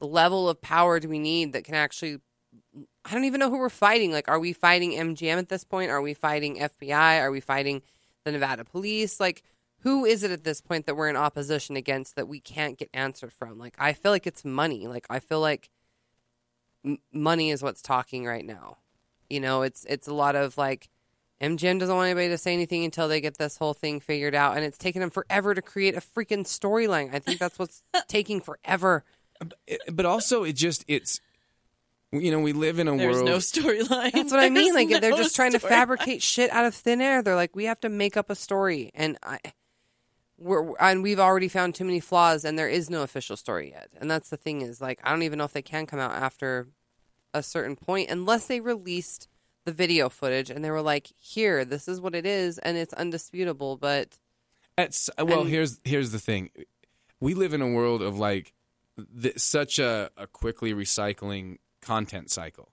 level 0.00 0.48
of 0.48 0.60
power 0.62 1.00
do 1.00 1.08
we 1.08 1.18
need 1.18 1.52
that 1.54 1.64
can 1.64 1.74
actually? 1.74 2.20
I 3.04 3.14
don't 3.14 3.24
even 3.24 3.40
know 3.40 3.50
who 3.50 3.58
we're 3.58 3.68
fighting. 3.70 4.12
Like, 4.12 4.28
are 4.28 4.38
we 4.38 4.52
fighting 4.52 4.92
MGM 4.92 5.38
at 5.38 5.48
this 5.48 5.64
point? 5.64 5.90
Are 5.90 6.00
we 6.02 6.14
fighting 6.14 6.56
FBI? 6.58 7.20
Are 7.20 7.30
we 7.32 7.40
fighting 7.40 7.82
the 8.24 8.30
Nevada 8.32 8.64
police? 8.64 9.18
Like, 9.18 9.42
who 9.82 10.04
is 10.04 10.22
it 10.24 10.30
at 10.30 10.44
this 10.44 10.60
point 10.60 10.86
that 10.86 10.96
we're 10.96 11.08
in 11.08 11.16
opposition 11.16 11.76
against 11.76 12.16
that 12.16 12.28
we 12.28 12.40
can't 12.40 12.76
get 12.78 12.90
answered 12.92 13.32
from? 13.32 13.58
Like, 13.58 13.74
I 13.78 13.92
feel 13.92 14.10
like 14.12 14.26
it's 14.26 14.44
money. 14.44 14.86
Like, 14.86 15.06
I 15.08 15.20
feel 15.20 15.40
like 15.40 15.70
m- 16.84 16.98
money 17.12 17.50
is 17.50 17.62
what's 17.62 17.82
talking 17.82 18.24
right 18.24 18.44
now. 18.44 18.78
You 19.30 19.40
know, 19.40 19.62
it's 19.62 19.84
it's 19.84 20.08
a 20.08 20.14
lot 20.14 20.36
of 20.36 20.56
like 20.58 20.88
MGM 21.40 21.78
doesn't 21.78 21.94
want 21.94 22.06
anybody 22.06 22.28
to 22.30 22.38
say 22.38 22.52
anything 22.52 22.84
until 22.84 23.06
they 23.08 23.20
get 23.20 23.38
this 23.38 23.56
whole 23.58 23.74
thing 23.74 24.00
figured 24.00 24.34
out, 24.34 24.56
and 24.56 24.64
it's 24.64 24.78
taken 24.78 25.00
them 25.00 25.10
forever 25.10 25.54
to 25.54 25.62
create 25.62 25.94
a 25.94 26.00
freaking 26.00 26.44
storyline. 26.44 27.14
I 27.14 27.18
think 27.20 27.38
that's 27.38 27.58
what's 27.58 27.82
taking 28.08 28.40
forever. 28.40 29.04
Eh, 29.68 29.76
but 29.92 30.04
also 30.06 30.42
it 30.44 30.54
just 30.54 30.84
it's 30.88 31.20
you 32.10 32.32
know 32.32 32.40
we 32.40 32.52
live 32.52 32.78
in 32.80 32.88
a 32.88 32.96
There's 32.96 33.16
world 33.16 33.26
no 33.26 33.36
storyline. 33.36 34.10
That's 34.12 34.32
what 34.32 34.40
I 34.40 34.48
mean. 34.50 34.74
There's 34.74 34.90
Like 34.90 35.00
they're 35.00 35.12
just 35.16 35.36
trying 35.36 35.52
to 35.52 35.58
storyline. 35.58 35.68
fabricate 35.68 36.22
shit 36.22 36.50
out 36.50 36.64
of 36.64 36.74
thin 36.74 37.00
air. 37.00 37.22
They're 37.22 37.36
like, 37.36 37.54
we 37.54 37.66
have 37.66 37.78
to 37.80 37.88
make 37.88 38.16
up 38.16 38.30
a 38.30 38.34
story, 38.34 38.90
and 38.94 39.16
I, 39.22 39.38
we're 40.38 40.76
and 40.78 41.02
we've 41.02 41.18
already 41.20 41.48
found 41.48 41.74
too 41.74 41.84
many 41.84 42.00
flaws, 42.00 42.44
and 42.44 42.58
there 42.58 42.68
is 42.68 42.88
no 42.88 43.02
official 43.02 43.36
story 43.36 43.70
yet. 43.70 43.88
And 44.00 44.10
that's 44.10 44.30
the 44.30 44.36
thing 44.36 44.60
is, 44.62 44.80
like, 44.80 45.00
I 45.02 45.10
don't 45.10 45.22
even 45.24 45.38
know 45.38 45.44
if 45.44 45.52
they 45.52 45.62
can 45.62 45.86
come 45.86 45.98
out 45.98 46.12
after 46.12 46.68
a 47.34 47.42
certain 47.42 47.76
point 47.76 48.08
unless 48.10 48.46
they 48.46 48.60
released 48.60 49.28
the 49.64 49.72
video 49.72 50.08
footage 50.08 50.48
and 50.48 50.64
they 50.64 50.70
were 50.70 50.80
like, 50.80 51.08
here, 51.18 51.62
this 51.64 51.88
is 51.88 52.00
what 52.00 52.14
it 52.14 52.24
is, 52.24 52.58
and 52.58 52.76
it's 52.78 52.94
undisputable. 52.94 53.76
But 53.76 54.18
It's, 54.78 55.10
well, 55.18 55.40
And- 55.42 55.50
here's 55.50 55.80
here's 55.84 56.12
the 56.12 56.18
thing. 56.20 56.50
We 57.20 57.34
live 57.34 57.52
in 57.52 57.60
a 57.60 57.68
world 57.68 58.00
of 58.00 58.16
like 58.18 58.54
th- 59.20 59.38
such 59.38 59.78
a, 59.78 60.10
a 60.16 60.26
quickly 60.26 60.72
recycling 60.72 61.58
content 61.82 62.30
cycle. 62.30 62.70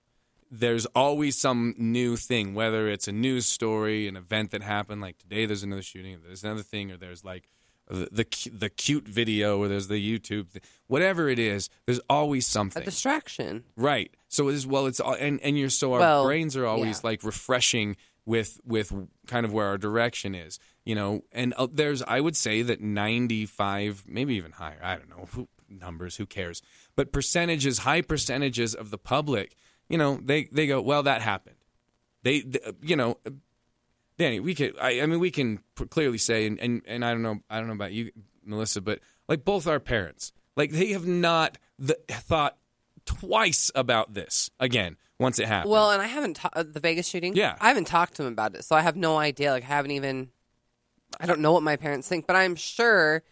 There's 0.51 0.85
always 0.87 1.35
some 1.35 1.73
new 1.77 2.15
thing, 2.15 2.53
whether 2.53 2.87
it's 2.87 3.07
a 3.07 3.11
news 3.11 3.47
story, 3.47 4.07
an 4.07 4.15
event 4.15 4.51
that 4.51 4.61
happened, 4.61 5.01
like 5.01 5.17
today 5.17 5.47
there's 5.47 5.63
another 5.63 5.81
shooting, 5.81 6.19
there's 6.25 6.43
another 6.43 6.61
thing, 6.61 6.91
or 6.91 6.97
there's 6.97 7.23
like 7.25 7.49
the 7.87 8.07
the, 8.11 8.49
the 8.51 8.69
cute 8.69 9.07
video, 9.07 9.59
or 9.59 9.67
there's 9.67 9.87
the 9.87 9.95
YouTube, 10.19 10.47
whatever 10.87 11.29
it 11.29 11.39
is. 11.39 11.69
There's 11.85 12.01
always 12.09 12.47
something 12.47 12.81
a 12.81 12.85
distraction. 12.85 13.63
Right. 13.75 14.11
So 14.27 14.49
as 14.49 14.65
well, 14.67 14.85
it's 14.85 14.99
all, 14.99 15.13
and 15.13 15.39
and 15.41 15.57
you're 15.57 15.69
so 15.69 15.93
our 15.93 15.99
Well, 15.99 16.25
brains 16.25 16.55
are 16.57 16.65
always 16.65 16.97
yeah. 16.97 17.09
like 17.09 17.23
refreshing 17.23 17.95
with 18.25 18.59
with 18.65 18.91
kind 19.27 19.45
of 19.45 19.53
where 19.53 19.67
our 19.67 19.77
direction 19.77 20.33
is, 20.35 20.59
you 20.83 20.95
know. 20.95 21.21
And 21.31 21.53
uh, 21.57 21.67
there's 21.71 22.01
I 22.03 22.21
would 22.21 22.35
say 22.35 22.61
that 22.63 22.81
95, 22.81 24.03
maybe 24.07 24.35
even 24.35 24.51
higher. 24.53 24.79
I 24.83 24.95
don't 24.95 25.09
know 25.09 25.27
who, 25.31 25.47
numbers. 25.69 26.17
Who 26.17 26.25
cares? 26.25 26.61
But 26.95 27.11
percentages, 27.11 27.79
high 27.79 28.01
percentages 28.01 28.73
of 28.73 28.89
the 28.89 28.97
public, 28.97 29.55
you 29.89 29.97
know, 29.97 30.19
they 30.23 30.45
they 30.45 30.67
go, 30.67 30.81
well, 30.81 31.03
that 31.03 31.21
happened. 31.21 31.57
They, 32.23 32.41
th 32.41 32.57
you 32.81 32.95
know. 32.95 33.17
Danny, 34.17 34.39
we 34.39 34.55
could. 34.55 34.75
I, 34.79 35.01
I 35.01 35.05
mean, 35.05 35.19
we 35.19 35.31
can 35.31 35.59
p- 35.75 35.85
clearly 35.87 36.17
say, 36.17 36.45
and, 36.45 36.59
and 36.59 36.81
and 36.85 37.03
I 37.03 37.11
don't 37.11 37.21
know, 37.21 37.39
I 37.49 37.57
don't 37.57 37.67
know 37.67 37.73
about 37.73 37.91
you, 37.91 38.11
Melissa, 38.43 38.81
but 38.81 38.99
like 39.27 39.43
both 39.43 39.67
our 39.67 39.79
parents, 39.79 40.31
like 40.55 40.71
they 40.71 40.93
have 40.93 41.05
not 41.05 41.57
the, 41.77 41.97
thought 42.09 42.57
twice 43.05 43.71
about 43.75 44.13
this 44.13 44.49
again 44.59 44.97
once 45.19 45.39
it 45.39 45.47
happened. 45.47 45.71
Well, 45.71 45.91
and 45.91 46.01
I 46.01 46.07
haven't 46.07 46.35
ta- 46.35 46.49
uh, 46.53 46.63
the 46.63 46.79
Vegas 46.79 47.07
shooting. 47.07 47.35
Yeah. 47.35 47.55
I 47.59 47.67
haven't 47.67 47.85
talked 47.87 48.15
to 48.15 48.23
him 48.23 48.31
about 48.31 48.55
it, 48.55 48.63
so 48.65 48.75
I 48.75 48.81
have 48.81 48.95
no 48.95 49.17
idea. 49.17 49.51
Like, 49.51 49.63
I 49.63 49.67
haven't 49.67 49.91
even. 49.91 50.29
I 51.19 51.25
don't 51.27 51.39
know 51.39 51.53
what 51.53 51.63
my 51.63 51.77
parents 51.77 52.07
think, 52.07 52.27
but 52.27 52.35
I'm 52.35 52.55
sure 52.55 53.23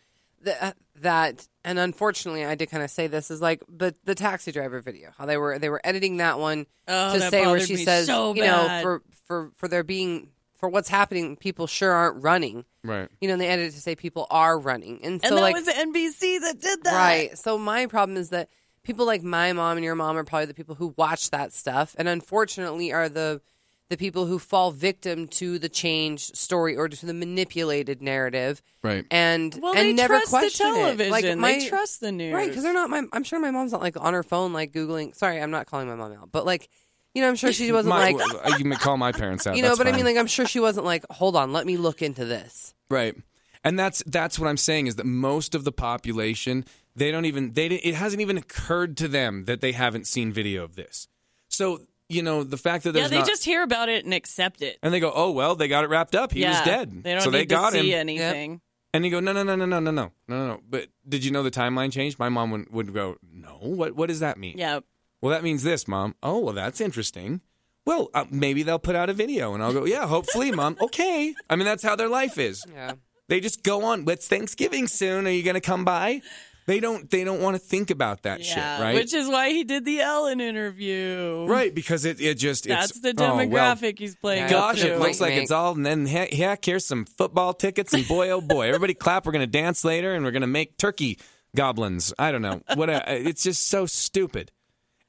that 0.43 0.63
uh, 0.63 0.71
that, 1.01 1.47
and 1.65 1.79
unfortunately, 1.79 2.45
I 2.45 2.55
did 2.55 2.69
kind 2.69 2.83
of 2.83 2.89
say 2.89 3.07
this 3.07 3.31
is 3.31 3.41
like 3.41 3.61
the 3.67 3.93
the 4.05 4.15
taxi 4.15 4.51
driver 4.51 4.79
video. 4.79 5.11
How 5.17 5.25
they 5.25 5.37
were 5.37 5.59
they 5.59 5.69
were 5.69 5.81
editing 5.83 6.17
that 6.17 6.39
one 6.39 6.65
Oh, 6.87 7.13
to 7.13 7.19
that 7.19 7.31
say 7.31 7.45
where 7.45 7.59
she 7.59 7.77
says, 7.77 8.05
so 8.05 8.35
you 8.35 8.43
know, 8.43 8.79
for 8.81 9.01
for 9.25 9.51
for 9.57 9.67
there 9.67 9.83
being 9.83 10.29
for 10.63 10.69
what's 10.69 10.87
happening, 10.87 11.35
people 11.35 11.67
sure 11.67 11.91
aren't 11.91 12.23
running. 12.23 12.63
right. 12.85 13.09
You 13.19 13.27
know, 13.27 13.33
and 13.33 13.41
they 13.41 13.49
edited 13.49 13.73
to 13.73 13.81
say 13.81 13.97
people 13.97 14.27
are 14.31 14.57
running, 14.57 15.01
and 15.03 15.21
so 15.21 15.27
And 15.27 15.37
that 15.37 15.41
like 15.41 15.55
was 15.55 15.67
NBC 15.67 16.39
that 16.39 16.61
did 16.61 16.85
that. 16.85 16.93
Right. 16.95 17.37
So 17.37 17.57
my 17.57 17.85
problem 17.85 18.15
is 18.15 18.29
that 18.29 18.47
people 18.81 19.05
like 19.05 19.23
my 19.23 19.51
mom 19.51 19.75
and 19.75 19.83
your 19.83 19.95
mom 19.95 20.15
are 20.15 20.23
probably 20.23 20.45
the 20.45 20.53
people 20.53 20.75
who 20.75 20.93
watch 20.95 21.31
that 21.31 21.51
stuff, 21.51 21.97
and 21.99 22.07
unfortunately 22.07 22.93
are 22.93 23.09
the 23.09 23.41
the 23.89 23.97
people 23.97 24.25
who 24.25 24.39
fall 24.39 24.71
victim 24.71 25.27
to 25.27 25.59
the 25.59 25.67
changed 25.67 26.37
story 26.37 26.77
or 26.77 26.87
to 26.87 27.05
the 27.05 27.13
manipulated 27.13 28.01
narrative. 28.01 28.61
Right. 28.81 29.05
And 29.11 29.59
Well, 29.61 29.75
and 29.75 29.89
they 29.89 29.93
never 29.93 30.13
trust 30.13 30.31
the 30.31 30.37
question 30.37 30.65
television. 30.65 31.07
It. 31.07 31.11
Like 31.11 31.23
They 31.25 31.35
my, 31.35 31.67
trust 31.67 31.99
the 31.99 32.13
news. 32.13 32.33
Right, 32.33 32.47
because 32.47 32.63
they're 32.63 32.71
not. 32.71 32.89
My, 32.89 33.03
I'm 33.11 33.25
sure 33.25 33.41
my 33.41 33.51
mom's 33.51 33.73
not 33.73 33.81
like 33.81 33.99
on 33.99 34.13
her 34.13 34.23
phone, 34.23 34.53
like 34.53 34.71
googling. 34.71 35.13
Sorry, 35.13 35.41
I'm 35.41 35.51
not 35.51 35.65
calling 35.67 35.89
my 35.89 35.95
mom 35.95 36.13
out, 36.13 36.31
but 36.31 36.45
like, 36.45 36.69
you 37.13 37.21
know, 37.21 37.27
I'm 37.29 37.35
sure 37.35 37.53
she 37.53 37.71
wasn't 37.71 37.95
My, 37.95 38.11
like, 38.11 38.33
uh, 38.45 38.57
you 38.57 38.63
can 38.63 38.71
call 38.73 38.97
my 38.97 39.11
parents 39.11 39.45
out. 39.45 39.55
you 39.55 39.61
know. 39.61 39.69
that's 39.69 39.77
But 39.77 39.87
I 39.87 39.91
mean, 39.91 40.05
like, 40.05 40.17
I'm 40.17 40.27
sure 40.27 40.45
she 40.45 40.59
wasn't 40.59 40.85
like, 40.85 41.05
hold 41.09 41.35
on, 41.35 41.53
let 41.53 41.65
me 41.65 41.77
look 41.77 42.01
into 42.01 42.25
this. 42.25 42.73
Right. 42.89 43.15
And 43.63 43.79
that's 43.79 44.03
that's 44.05 44.37
what 44.37 44.47
I'm 44.49 44.57
saying 44.57 44.87
is 44.87 44.95
that 44.97 45.05
most 45.05 45.55
of 45.55 45.63
the 45.63 45.71
population 45.71 46.65
they 46.95 47.11
don't 47.11 47.25
even 47.25 47.53
they 47.53 47.67
it 47.67 47.95
hasn't 47.95 48.21
even 48.21 48.37
occurred 48.37 48.97
to 48.97 49.07
them 49.07 49.45
that 49.45 49.61
they 49.61 49.71
haven't 49.71 50.05
seen 50.05 50.33
video 50.33 50.63
of 50.63 50.75
this. 50.75 51.07
So 51.47 51.81
you 52.09 52.21
know, 52.21 52.43
the 52.43 52.57
fact 52.57 52.83
that 52.83 52.89
Yeah, 52.93 53.01
there's 53.01 53.11
they 53.11 53.19
not, 53.19 53.27
just 53.27 53.45
hear 53.45 53.63
about 53.63 53.87
it 53.89 54.03
and 54.03 54.13
accept 54.13 54.61
it. 54.61 54.77
and 54.83 54.93
they 54.93 54.99
go, 54.99 55.11
oh 55.15 55.31
well, 55.31 55.55
they 55.55 55.67
got 55.69 55.83
it 55.85 55.89
wrapped 55.89 56.13
up. 56.13 56.33
He 56.33 56.41
yeah, 56.41 56.49
was 56.59 56.61
dead, 56.67 57.03
They 57.03 57.13
don't 57.13 57.21
so 57.21 57.29
need 57.29 57.37
they 57.37 57.45
got 57.45 57.71
to 57.71 57.79
see 57.79 57.91
him. 57.93 57.99
anything. 57.99 58.61
And 58.93 59.03
you 59.05 59.09
go, 59.09 59.19
no, 59.19 59.31
no, 59.31 59.41
no, 59.41 59.55
no, 59.55 59.65
no, 59.65 59.79
no, 59.79 59.91
no, 59.91 60.11
no, 60.27 60.37
no, 60.37 60.47
no. 60.47 60.59
But 60.69 60.89
did 61.07 61.25
you 61.25 61.31
know 61.31 61.41
the 61.41 61.49
timeline 61.49 61.91
changed? 61.91 62.19
My 62.19 62.29
mom 62.29 62.51
would, 62.51 62.69
would 62.71 62.93
go, 62.93 63.15
no. 63.31 63.57
What 63.61 63.95
what 63.95 64.07
does 64.09 64.19
that 64.19 64.37
mean? 64.37 64.55
Yeah. 64.57 64.81
Well, 65.23 65.31
that 65.31 65.41
means 65.41 65.63
this, 65.63 65.87
mom. 65.87 66.15
Oh, 66.21 66.39
well, 66.39 66.53
that's 66.53 66.81
interesting. 66.81 67.39
Well, 67.85 68.09
uh, 68.13 68.25
maybe 68.29 68.61
they'll 68.61 68.77
put 68.77 68.97
out 68.97 69.09
a 69.09 69.13
video, 69.13 69.53
and 69.53 69.63
I'll 69.63 69.71
go, 69.71 69.85
yeah, 69.85 70.05
hopefully, 70.05 70.51
mom. 70.51 70.75
Okay. 70.81 71.33
I 71.49 71.55
mean, 71.55 71.63
that's 71.63 71.81
how 71.81 71.95
their 71.95 72.09
life 72.09 72.37
is. 72.37 72.65
Yeah. 72.69 72.95
They 73.29 73.39
just 73.39 73.63
go 73.63 73.85
on. 73.85 74.03
It's 74.09 74.27
Thanksgiving 74.27 74.85
soon. 74.85 75.25
Are 75.25 75.29
you 75.29 75.41
going 75.41 75.53
to 75.53 75.61
come 75.61 75.85
by? 75.85 76.21
They 76.65 76.81
don't. 76.81 77.09
They 77.09 77.23
don't 77.23 77.39
want 77.39 77.55
to 77.55 77.59
think 77.59 77.89
about 77.89 78.23
that 78.23 78.39
Yeah, 78.41 78.45
shit, 78.77 78.83
right? 78.83 78.95
which 78.95 79.13
is 79.13 79.29
why 79.29 79.51
he 79.51 79.63
did 79.63 79.85
the 79.85 80.01
Ellen 80.01 80.41
interview. 80.41 81.45
right, 81.47 81.73
because 81.73 82.03
it 82.03 82.19
it 82.19 82.35
just 82.35 82.67
That's 82.67 82.91
it's, 82.91 82.99
the 82.99 83.13
oh, 83.17 83.35
well, 83.37 83.37
demographic 83.37 83.99
he's 83.99 84.15
playing. 84.17 84.49
Gosh, 84.49 84.81
to. 84.81 84.93
it 84.93 84.99
looks 84.99 85.21
like 85.21 85.35
it's 85.35 85.51
all, 85.51 85.73
and 85.73 85.85
then 85.85 86.05
heck, 86.05 86.33
heck, 86.33 86.65
here's 86.65 86.85
some 86.85 87.05
football 87.05 87.53
tickets, 87.53 87.93
and 87.93 88.05
boy, 88.09 88.29
oh 88.29 88.41
boy, 88.41 88.67
everybody 88.67 88.93
clap. 88.93 89.25
We're 89.25 89.31
gonna 89.31 89.47
dance 89.47 89.85
later, 89.85 90.13
and 90.13 90.25
we're 90.25 90.31
gonna 90.31 90.47
make 90.47 90.77
turkey 90.77 91.17
goblins. 91.55 92.13
I 92.19 92.31
don't 92.31 92.41
know 92.41 92.61
what. 92.75 92.89
It's 92.89 93.43
just 93.43 93.67
so 93.67 93.85
stupid, 93.85 94.51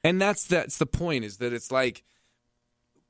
and 0.04 0.20
that's 0.20 0.46
that's 0.46 0.78
the 0.78 0.86
point. 0.86 1.24
Is 1.24 1.38
that 1.38 1.52
it's 1.52 1.72
like 1.72 2.04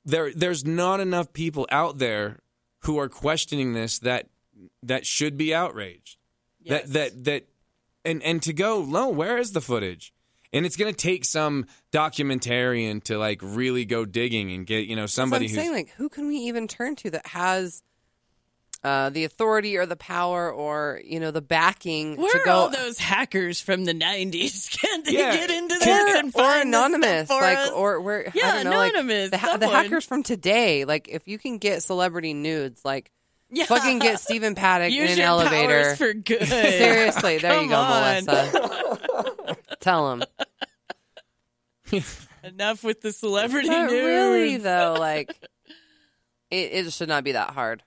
there 0.04 0.32
there's 0.32 0.64
not 0.64 1.00
enough 1.00 1.32
people 1.32 1.66
out 1.70 1.98
there 1.98 2.38
who 2.80 2.98
are 2.98 3.08
questioning 3.08 3.74
this 3.74 3.98
that 3.98 4.28
that 4.82 5.04
should 5.04 5.36
be 5.36 5.54
outraged. 5.54 6.16
Yes. 6.62 6.84
That 6.84 6.92
that 6.92 7.24
that, 7.24 7.48
and 8.04 8.22
and 8.22 8.42
to 8.42 8.52
go, 8.52 8.84
no, 8.84 9.08
where 9.08 9.36
is 9.36 9.52
the 9.52 9.60
footage? 9.60 10.12
And 10.52 10.64
it's 10.64 10.76
going 10.76 10.94
to 10.94 10.96
take 10.96 11.24
some 11.24 11.66
documentarian 11.90 13.02
to 13.04 13.18
like 13.18 13.40
really 13.42 13.84
go 13.84 14.04
digging 14.04 14.52
and 14.52 14.64
get 14.64 14.86
you 14.86 14.94
know 14.94 15.06
somebody 15.06 15.48
so 15.48 15.54
I'm 15.54 15.56
who's 15.56 15.64
saying, 15.64 15.72
like, 15.74 15.94
who 15.96 16.08
can 16.08 16.28
we 16.28 16.36
even 16.36 16.68
turn 16.68 16.94
to 16.96 17.10
that 17.10 17.26
has 17.26 17.82
uh, 18.84 19.08
the 19.10 19.24
authority 19.24 19.76
or 19.78 19.86
the 19.86 19.96
power 19.96 20.52
or 20.52 21.00
you 21.04 21.18
know 21.18 21.30
the 21.30 21.40
backing 21.40 22.16
Where 22.16 22.30
to 22.32 22.38
are 22.40 22.44
go 22.44 22.52
all 22.52 22.68
those 22.70 22.98
hackers 22.98 23.60
from 23.60 23.84
the 23.86 23.94
'90s? 23.94 24.78
Can 24.80 25.02
they 25.04 25.12
Yeah. 25.12 25.34
get 25.34 25.50
into 25.50 25.74
Or- 25.74 25.78
this 25.78 26.16
and 26.16 26.28
or 26.28 26.32
find 26.32 26.72
this 26.72 26.78
anonymous, 26.78 27.30
like 27.30 27.58
us? 27.58 27.70
or 27.70 28.00
where 28.00 28.30
Yeah, 28.34 28.46
I 28.48 28.62
don't 28.62 28.70
know, 28.72 28.76
like, 28.78 28.92
anonymous, 28.92 29.30
the, 29.30 29.56
the 29.58 29.68
hackers 29.68 30.04
from 30.04 30.22
today. 30.22 30.84
Like, 30.84 31.08
if 31.08 31.26
you 31.26 31.38
can 31.38 31.56
get 31.58 31.82
celebrity 31.82 32.34
nudes, 32.34 32.84
like 32.84 33.10
Yeah. 33.50 33.64
fucking 33.64 34.00
get 34.00 34.20
Stephen 34.20 34.54
Paddock 34.54 34.92
Use 34.92 35.12
in 35.12 35.18
an 35.18 35.24
elevator. 35.24 35.96
for 35.96 36.12
good. 36.12 36.42
Seriously, 36.46 37.38
there 37.38 37.62
you 37.62 37.68
go, 37.68 37.76
on. 37.76 38.24
Melissa. 38.26 39.56
Tell 39.80 40.12
him. 40.12 40.24
Enough 42.42 42.84
with 42.84 43.00
the 43.00 43.12
celebrity 43.12 43.68
Not 43.68 43.90
news. 43.90 44.04
really 44.04 44.56
though. 44.58 44.96
Like, 44.98 45.30
it, 46.50 46.86
it 46.86 46.92
should 46.92 47.08
not 47.08 47.24
be 47.24 47.32
that 47.32 47.50
hard. 47.50 47.82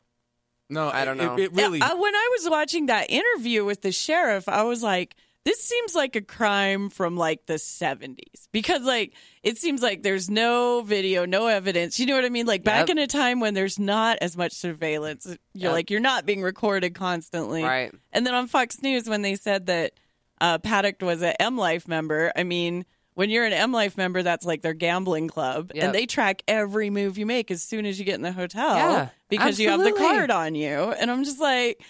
No, 0.69 0.89
I 0.89 1.05
don't 1.05 1.19
it- 1.19 1.23
know. 1.25 1.37
It, 1.37 1.53
really, 1.53 1.79
Yeah, 1.79 1.89
I- 1.91 1.95
when 1.95 2.15
I 2.15 2.29
was 2.39 2.49
watching 2.49 2.87
that 2.87 3.09
interview 3.09 3.63
with 3.65 3.81
the 3.81 3.91
sheriff, 3.91 4.47
I 4.49 4.63
was 4.63 4.83
like, 4.83 5.15
this 5.45 5.61
seems 5.63 5.95
like 5.95 6.17
a 6.17 6.21
crime 6.21 6.89
from 6.89 7.15
like 7.15 7.45
the 7.45 7.53
70s 7.53 8.49
because 8.51 8.81
like 8.81 9.13
it 9.43 9.57
seems 9.57 9.81
like 9.81 10.03
there's 10.03 10.29
no 10.29 10.81
video, 10.81 11.25
no 11.25 11.47
evidence. 11.47 11.99
You 12.01 12.05
know 12.05 12.15
what 12.15 12.25
I 12.25 12.29
mean? 12.29 12.45
Like 12.45 12.65
back 12.65 12.89
Yep. 12.89 12.89
in 12.89 12.97
a 12.97 13.07
time 13.07 13.39
when 13.39 13.53
there's 13.53 13.79
not 13.79 14.17
as 14.19 14.35
much 14.35 14.51
surveillance, 14.51 15.25
you're 15.25 15.37
Yep. 15.69 15.71
like 15.71 15.89
you're 15.89 16.01
not 16.01 16.25
being 16.25 16.41
recorded 16.41 16.95
constantly. 16.95 17.63
Right. 17.63 17.93
And 18.11 18.27
then 18.27 18.35
on 18.35 18.47
Fox 18.47 18.81
News 18.81 19.07
when 19.07 19.21
they 19.21 19.35
said 19.35 19.67
that 19.67 19.93
uh, 20.41 20.57
Paddock 20.57 21.01
was 21.01 21.21
a 21.21 21.41
M 21.41 21.57
Life 21.57 21.87
member, 21.87 22.33
I 22.35 22.43
mean, 22.43 22.85
when 23.17 23.31
you're 23.31 23.45
an 23.45 23.53
M 23.53 23.71
Life 23.71 23.97
member, 23.97 24.21
that's 24.21 24.45
like 24.45 24.61
their 24.61 24.75
gambling 24.75 25.27
club, 25.27 25.71
Yep. 25.73 25.83
and 25.83 25.95
they 25.95 26.05
track 26.05 26.43
every 26.47 26.91
move 26.91 27.17
you 27.17 27.25
make 27.25 27.49
as 27.49 27.63
soon 27.63 27.87
as 27.87 27.97
you 27.97 28.05
get 28.05 28.13
in 28.13 28.21
the 28.21 28.31
hotel 28.31 28.75
Yeah, 28.75 29.09
because 29.27 29.59
you 29.59 29.69
have 29.69 29.83
the 29.83 29.91
card 29.91 30.29
on 30.29 30.53
you. 30.53 30.69
And 30.69 31.09
I'm 31.09 31.23
just 31.23 31.39
like, 31.39 31.83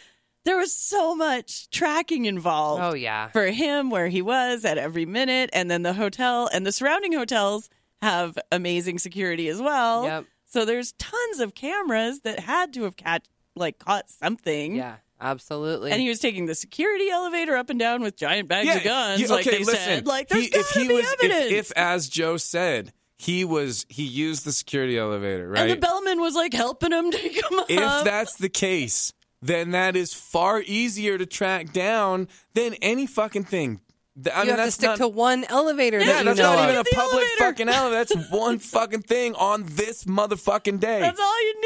there 0.46 0.56
was 0.58 0.74
so 0.74 1.14
much 1.16 1.70
tracking 1.70 2.24
involved. 2.26 2.82
Oh 2.82 2.94
yeah. 2.94 3.28
For 3.32 3.48
him, 3.48 3.90
where 3.90 4.08
he 4.08 4.22
was 4.22 4.64
at 4.64 4.78
every 4.78 5.06
minute, 5.06 5.50
and 5.52 5.70
then 5.70 5.84
the 5.84 5.92
hotel 5.94 6.50
and 6.54 6.66
the 6.66 6.72
surrounding 6.72 7.12
hotels 7.12 7.70
have 8.02 8.38
amazing 8.50 8.98
security 8.98 9.50
as 9.50 9.62
well. 9.62 10.06
Yep. 10.06 10.26
So 10.46 10.64
there's 10.64 10.94
tons 10.94 11.42
of 11.42 11.54
cameras 11.56 12.22
that 12.22 12.40
had 12.40 12.72
to 12.76 12.84
have 12.84 12.96
catch 12.96 13.26
like 13.54 13.80
caught 13.80 14.10
something. 14.10 14.76
Yeah. 14.78 14.96
Absolutely. 15.20 15.92
And 15.92 16.02
he 16.02 16.10
was 16.10 16.20
taking 16.20 16.46
the 16.46 16.56
security 16.56 17.10
elevator 17.10 17.56
up 17.56 17.70
and 17.70 17.80
down 17.80 18.02
with 18.02 18.16
giant 18.16 18.48
bags 18.48 18.76
of 18.76 18.84
guns, 18.84 19.22
yeah, 19.22 19.28
like 19.28 19.48
okay, 19.48 19.58
they 19.58 19.64
listen, 19.64 19.76
said. 19.76 20.08
Like 20.08 20.30
there's 20.30 20.44
he, 20.44 20.50
gotta 20.50 20.62
if 20.62 20.70
he 20.72 20.88
be 20.88 20.94
was, 20.94 21.14
evidence. 21.14 21.52
If, 21.52 21.72
as 21.76 22.08
Joe 22.08 22.38
said, 22.38 22.94
he 23.18 23.44
was 23.44 23.86
he 23.90 24.04
used 24.04 24.46
the 24.46 24.52
security 24.52 24.98
elevator, 24.98 25.50
right? 25.50 25.62
and 25.62 25.72
the 25.72 25.76
bellman 25.76 26.22
was 26.22 26.36
like 26.36 26.54
helping 26.54 26.92
him 26.92 27.12
to 27.12 27.30
come 27.42 27.60
up. 27.60 27.66
if 27.70 28.04
that's 28.04 28.36
the 28.36 28.50
case, 28.50 29.12
then 29.42 29.72
that 29.72 29.96
is 29.96 30.14
far 30.14 30.62
easier 30.62 31.18
to 31.18 31.26
track 31.26 31.74
down 31.74 32.28
than 32.54 32.76
any 32.76 33.08
fucking 33.08 33.46
thing. 33.46 33.82
Th- 34.24 34.36
I 34.36 34.42
you 34.42 34.48
mean, 34.48 34.50
have 34.50 34.58
to 34.58 34.64
that's 34.64 34.76
stick 34.76 34.90
not, 34.90 34.98
to 34.98 35.08
one 35.08 35.46
elevator 35.46 36.00
yeah, 36.00 36.06
that 36.06 36.20
you 36.20 36.26
that's 36.26 36.40
know 36.40 36.56
not 36.56 36.70
even 36.70 36.80
a 36.80 36.84
public 36.84 37.24
elevator. 37.24 37.38
fucking 37.40 37.70
elevator. 37.70 38.06
That's 38.06 38.30
one 38.32 38.60
fucking 38.60 39.02
thing 39.04 39.36
on 39.36 39.64
this 39.66 40.06
motherfucking 40.06 40.80
day. 40.80 41.00
that's 41.00 41.20
all 41.20 41.42
you 41.44 41.62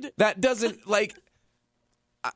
need. 0.00 0.12
that 0.18 0.40
doesn't 0.40 0.88
like 0.88 1.14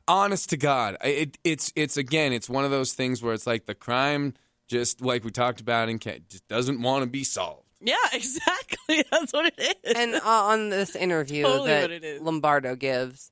honest 0.07 0.49
to 0.49 0.57
god 0.57 0.97
it, 1.03 1.37
it's 1.43 1.71
it's 1.75 1.97
again 1.97 2.31
it's 2.33 2.49
one 2.49 2.63
of 2.65 2.71
those 2.71 2.93
things 2.93 3.21
where 3.23 3.33
it's 3.33 3.47
like 3.47 3.65
the 3.65 3.75
crime 3.75 4.33
just 4.67 5.01
like 5.01 5.23
we 5.23 5.31
talked 5.31 5.59
about 5.59 5.89
in 5.89 5.97
Kent, 5.97 6.29
just 6.29 6.47
doesn't 6.47 6.79
want 6.81 7.01
to 7.03 7.09
be 7.09 7.23
solved 7.23 7.63
Yeah, 7.81 7.95
exactly. 8.13 9.03
That's 9.11 9.33
what 9.33 9.51
it 9.57 9.77
is. 9.83 9.93
and 9.95 10.15
uh, 10.15 10.21
on 10.23 10.69
this 10.69 10.95
interview 10.95 11.43
Totally 11.43 11.69
that 11.69 11.81
what 11.81 11.91
it 11.91 12.03
is. 12.03 12.21
Lombardo 12.21 12.75
gives, 12.75 13.31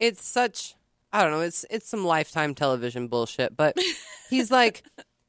it's 0.00 0.24
such 0.24 0.74
I 1.12 1.22
don't 1.22 1.32
know, 1.32 1.40
it's 1.40 1.64
it's 1.70 1.88
some 1.88 2.04
lifetime 2.06 2.54
television 2.54 3.08
bullshit, 3.08 3.56
but 3.56 3.76
he's 4.30 4.50
like 4.50 4.82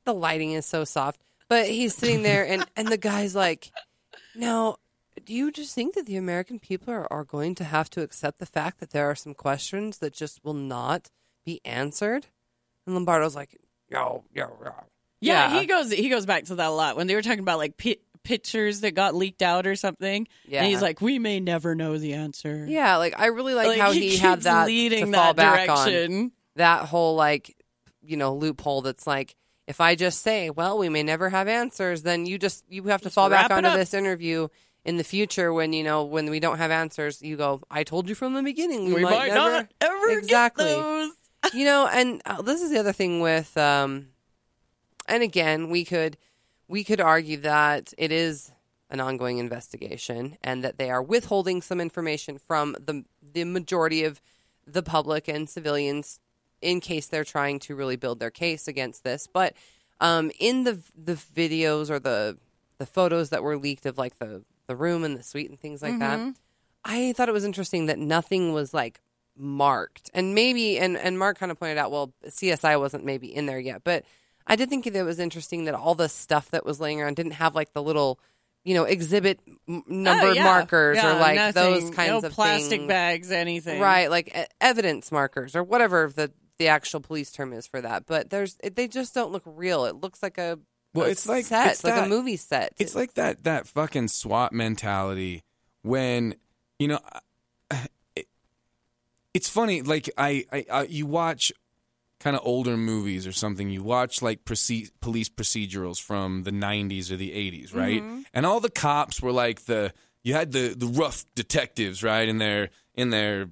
the 0.05 0.13
lighting 0.13 0.53
is 0.53 0.65
so 0.65 0.84
soft, 0.86 1.19
but 1.49 1.67
he's 1.67 1.93
sitting 1.95 2.23
there 2.23 2.45
and 2.47 2.65
and 2.77 2.88
the 2.88 2.97
guy's 2.97 3.36
like, 3.36 3.71
"Now, 4.36 4.77
do 5.26 5.34
you 5.34 5.51
just 5.51 5.74
think 5.76 5.95
that 5.95 6.05
the 6.05 6.15
American 6.17 6.59
people 6.59 6.93
are, 6.93 7.11
are 7.11 7.24
going 7.24 7.55
to 7.55 7.63
have 7.63 7.89
to 7.91 8.01
accept 8.01 8.39
the 8.39 8.45
fact 8.45 8.80
that 8.80 8.91
there 8.91 9.09
are 9.09 9.15
some 9.15 9.34
questions 9.34 9.97
that 9.99 10.13
just 10.13 10.43
will 10.43 10.53
not 10.53 11.09
be 11.45 11.61
answered?" 11.65 12.28
And 12.86 12.95
Lombardo's 12.95 13.36
like, 13.36 13.57
"Yo, 13.89 14.24
yo, 14.34 14.57
yo." 14.63 14.72
yeah, 15.22 15.53
yeah. 15.53 15.59
he 15.59 15.65
goes 15.65 15.91
he 15.91 16.09
goes 16.09 16.26
back 16.26 16.45
to 16.45 16.55
that 16.55 16.67
a 16.67 16.72
lot 16.72 16.95
when 16.97 17.07
they 17.07 17.15
were 17.15 17.22
talking 17.22 17.39
about 17.39 17.57
like 17.57 17.78
pi- 17.78 17.97
pictures 18.24 18.82
that 18.82 18.91
got 18.95 19.15
leaked 19.15 19.41
out 19.41 19.65
or 19.67 19.76
something. 19.76 20.28
Yeah. 20.45 20.59
and 20.61 20.67
he's 20.70 20.82
like, 20.82 21.01
we 21.01 21.20
may 21.20 21.39
never 21.39 21.76
know 21.76 21.97
the 21.97 22.13
answer. 22.13 22.65
Yeah, 22.67 22.97
like 22.97 23.20
I 23.20 23.28
really 23.28 23.53
like, 23.53 23.67
Like, 23.67 23.80
how 23.80 23.91
he 23.93 24.09
he, 24.09 24.17
had 24.17 24.41
that 24.41 24.67
leading 24.67 25.05
to 25.05 25.11
that 25.11 25.17
fall 25.17 25.34
back 25.34 25.70
on. 25.70 26.32
that 26.55 26.86
whole 26.86 27.15
like 27.15 27.55
you 28.01 28.17
know 28.17 28.34
loophole 28.36 28.82
that's 28.82 29.05
like 29.07 29.36
if 29.67 29.80
I 29.80 29.93
just 29.93 30.22
say, 30.22 30.49
well, 30.49 30.80
we 30.80 30.89
may 30.89 31.03
never 31.03 31.30
have 31.30 31.47
answers, 31.47 32.01
then 32.01 32.26
you 32.26 32.39
just 32.39 32.63
you 32.70 32.84
have 32.86 33.01
to 33.01 33.05
Just 33.05 33.15
fall 33.15 33.30
back 33.30 33.51
onto 33.51 33.70
up. 33.70 33.78
this 33.78 33.93
interview 33.93 34.47
in 34.86 34.97
the 34.97 35.03
future 35.03 35.53
when 35.53 35.73
you 35.73 35.84
know 35.84 36.03
when 36.03 36.30
we 36.30 36.39
don't 36.39 36.57
have 36.57 36.71
answers. 36.71 37.21
You 37.21 37.38
go, 37.38 37.61
I 37.69 37.84
told 37.84 38.09
you 38.09 38.15
from 38.15 38.34
the 38.34 38.43
beginning, 38.43 38.86
we, 38.86 38.95
We 38.95 39.03
might 39.03 39.30
never 39.30 39.36
not 39.36 39.67
ever 39.82 40.09
exactly. 40.11 40.65
get 40.65 40.75
those. 40.75 41.11
you 41.53 41.65
know, 41.65 41.88
and 41.88 42.21
uh, 42.25 42.41
this 42.41 42.61
is 42.61 42.69
the 42.69 42.80
other 42.80 42.91
thing 42.91 43.21
with, 43.21 43.55
um, 43.57 44.07
and 45.07 45.23
again, 45.23 45.69
we 45.69 45.86
could 45.86 46.17
we 46.67 46.84
could 46.84 47.01
argue 47.01 47.38
that 47.38 47.93
it 47.97 48.11
is 48.11 48.51
an 48.89 48.99
ongoing 48.99 49.38
investigation 49.38 50.38
and 50.43 50.63
that 50.63 50.77
they 50.77 50.89
are 50.89 51.01
withholding 51.01 51.61
some 51.61 51.80
information 51.80 52.38
from 52.38 52.75
the 52.80 53.03
the 53.34 53.43
majority 53.43 54.03
of 54.03 54.21
the 54.65 54.84
public 54.84 55.27
and 55.27 55.49
civilians 55.49 56.19
in 56.61 56.80
case 56.80 57.07
they're 57.07 57.23
trying 57.23 57.59
to 57.59 57.75
really 57.75 57.95
build 57.95 58.19
their 58.19 58.32
case 58.32 58.67
against 58.67 59.03
this. 59.03 59.27
But 59.27 59.53
um, 60.01 60.32
in 60.39 60.63
the 60.63 60.82
the 60.95 61.13
videos 61.13 61.89
or 61.89 61.99
the 61.99 62.38
the 62.77 62.86
photos 62.86 63.30
that 63.30 63.43
were 63.43 63.57
leaked 63.57 63.86
of 63.86 63.97
like 63.97 64.19
the 64.19 64.43
the 64.70 64.76
room 64.78 65.03
and 65.03 65.17
the 65.17 65.24
suite 65.24 65.49
and 65.49 65.59
things 65.59 65.82
like 65.82 65.99
that, 65.99 66.20
mm-hmm. 66.20 66.30
I 66.86 67.11
thought 67.13 67.28
it 67.28 67.34
was 67.34 67.43
interesting 67.43 67.88
that 67.88 67.99
nothing 67.99 68.53
was 68.53 68.74
like 68.74 69.01
marked. 69.36 70.09
And 70.13 70.36
maybe 70.36 70.78
and 70.80 70.95
and 70.97 71.17
Mark 71.20 71.38
kind 71.39 71.51
of 71.51 71.59
pointed 71.59 71.78
out, 71.78 71.91
well, 71.91 72.13
CSI 72.28 72.80
wasn't 72.80 73.03
maybe 73.03 73.34
in 73.36 73.45
there 73.47 73.59
yet, 73.59 73.82
but 73.84 74.05
I 74.47 74.55
did 74.55 74.70
think 74.70 74.86
that 74.86 74.95
it 74.95 75.03
was 75.03 75.20
interesting 75.20 75.65
that 75.65 75.76
all 75.76 75.95
the 75.95 76.07
stuff 76.09 76.51
that 76.51 76.65
was 76.65 76.80
laying 76.80 77.01
around 77.01 77.15
didn't 77.15 77.34
have 77.34 77.55
like 77.55 77.74
the 77.74 77.84
little, 77.84 78.20
you 78.63 78.74
know, 78.74 78.84
exhibit 78.84 79.39
m- 79.47 79.84
oh, 79.88 79.91
numbered 79.91 80.30
Oh, 80.30 80.34
yeah. 80.34 80.43
markers 80.43 80.97
Yeah, 80.97 81.15
or 81.15 81.20
like 81.20 81.36
nothing. 81.36 81.63
those 81.74 81.89
kinds 81.91 82.22
no 82.24 82.28
of 82.28 82.34
plastic 82.34 82.80
things. 82.80 82.88
bags, 82.88 83.32
anything. 83.32 83.82
Right, 83.82 84.09
like 84.09 84.36
e- 84.36 84.45
evidence 84.61 85.11
markers 85.11 85.55
or 85.55 85.63
whatever 85.63 86.11
the 86.15 86.32
the 86.57 86.67
actual 86.67 86.99
police 86.99 87.32
term 87.32 87.53
is 87.53 87.67
for 87.67 87.80
that. 87.82 88.05
But 88.05 88.30
there's 88.30 88.57
it, 88.63 88.76
they 88.76 88.88
just 88.88 89.13
don't 89.15 89.32
look 89.32 89.43
real. 89.45 89.86
It 89.86 89.95
looks 89.95 90.22
like 90.22 90.38
a 90.38 90.59
Well, 90.93 91.07
it's 91.07 91.27
like- 91.27 91.45
set, 91.45 91.71
it's 91.71 91.83
like 91.83 91.95
that- 91.95 92.05
a 92.07 92.09
movie 92.09 92.37
set. 92.37 92.73
It's 92.77 92.95
like 92.95 93.13
that 93.15 93.43
that 93.43 93.67
fucking 93.67 94.07
SWAT 94.07 94.53
mentality 94.53 95.43
when 95.83 96.35
you 96.79 96.87
know. 96.89 96.99
It, 98.15 98.27
it's 99.33 99.49
funny, 99.49 99.81
like 99.81 100.09
I, 100.17 100.45
I, 100.51 100.65
I 100.71 100.83
you 100.83 101.05
watch 101.05 101.51
kind 102.19 102.35
of 102.35 102.41
older 102.43 102.75
movies 102.75 103.27
or 103.27 103.31
something. 103.31 103.69
You 103.69 103.83
watch 103.83 104.21
like 104.21 104.43
proce- 104.43 104.91
police 105.01 105.29
procedurals 105.29 106.01
from 106.01 106.43
the 106.43 106.51
'90s 106.51 107.11
or 107.11 107.15
the 107.15 107.31
'80s, 107.31 107.75
right? 107.75 108.01
Mm-hmm. 108.01 108.21
And 108.33 108.45
all 108.45 108.59
the 108.59 108.71
cops 108.71 109.21
were 109.21 109.31
like 109.31 109.65
the 109.65 109.93
you 110.23 110.33
had 110.33 110.51
the 110.51 110.73
the 110.75 110.87
rough 110.87 111.23
detectives, 111.35 112.03
right, 112.03 112.27
in 112.27 112.39
their 112.39 112.69
in 112.95 113.11
their 113.11 113.49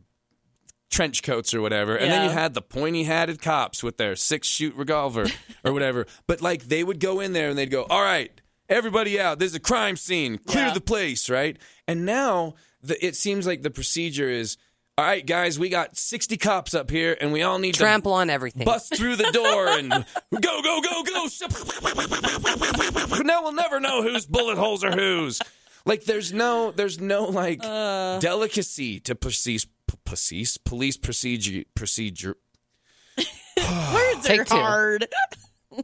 trench 0.89 1.21
coats 1.23 1.53
or 1.53 1.61
whatever, 1.61 1.95
and 1.95 2.11
then 2.11 2.23
you 2.25 2.29
had 2.31 2.53
the 2.53 2.61
pointy 2.61 3.03
hatted 3.03 3.41
cops 3.41 3.83
with 3.83 3.97
their 3.97 4.15
six 4.15 4.47
shoot 4.47 4.73
revolver 4.75 5.27
or 5.63 5.73
whatever. 5.73 6.05
But 6.27 6.41
like 6.41 6.63
they 6.69 6.83
would 6.83 6.99
go 6.99 7.19
in 7.19 7.33
there 7.33 7.49
and 7.49 7.57
they'd 7.57 7.71
go, 7.71 7.85
"All 7.89 8.01
right, 8.01 8.31
everybody 8.69 9.19
out. 9.19 9.39
There's 9.39 9.55
a 9.55 9.59
crime 9.59 9.95
scene. 9.97 10.38
Clear 10.38 10.67
Yeah. 10.67 10.73
the 10.73 10.81
place." 10.81 11.29
Right, 11.29 11.57
and 11.88 12.05
now 12.05 12.55
the, 12.81 13.03
it 13.05 13.15
seems 13.15 13.45
like 13.47 13.61
the 13.63 13.71
procedure 13.71 14.29
is. 14.29 14.57
All 14.99 15.05
right, 15.05 15.23
guys, 15.23 15.59
we 15.59 15.69
got 15.69 15.95
60 15.95 16.38
cops 16.38 16.73
up 16.73 16.89
here, 16.89 17.15
and 17.21 17.31
we 17.31 17.43
all 17.43 17.59
need 17.59 17.75
Trample 17.75 18.13
to 18.13 18.17
on 18.17 18.31
everything. 18.31 18.65
bust 18.65 18.95
through 18.97 19.15
the 19.17 19.29
door 19.31 19.67
and 19.67 19.91
go, 20.31 20.61
go, 20.63 20.81
go, 20.81 21.03
go. 21.03 21.27
Now 23.23 23.43
we'll 23.43 23.51
never 23.53 23.79
know 23.79 24.01
whose 24.01 24.25
bullet 24.25 24.57
holes 24.57 24.83
are 24.83 24.91
whose. 24.91 25.39
Like, 25.85 26.05
there's 26.05 26.33
no, 26.33 26.71
there's 26.71 26.99
no 26.99 27.25
like 27.25 27.59
Uh. 27.63 28.17
delicacy 28.19 28.99
to 29.01 29.13
police, 29.13 29.67
p- 29.88 29.97
police, 30.05 30.57
police 30.57 30.97
procedure, 30.97 31.63
procedure. 31.75 32.35
Words 33.17 34.25
Take 34.25 34.41
are 34.41 34.45
two. 34.45 34.55
hard. 34.55 35.07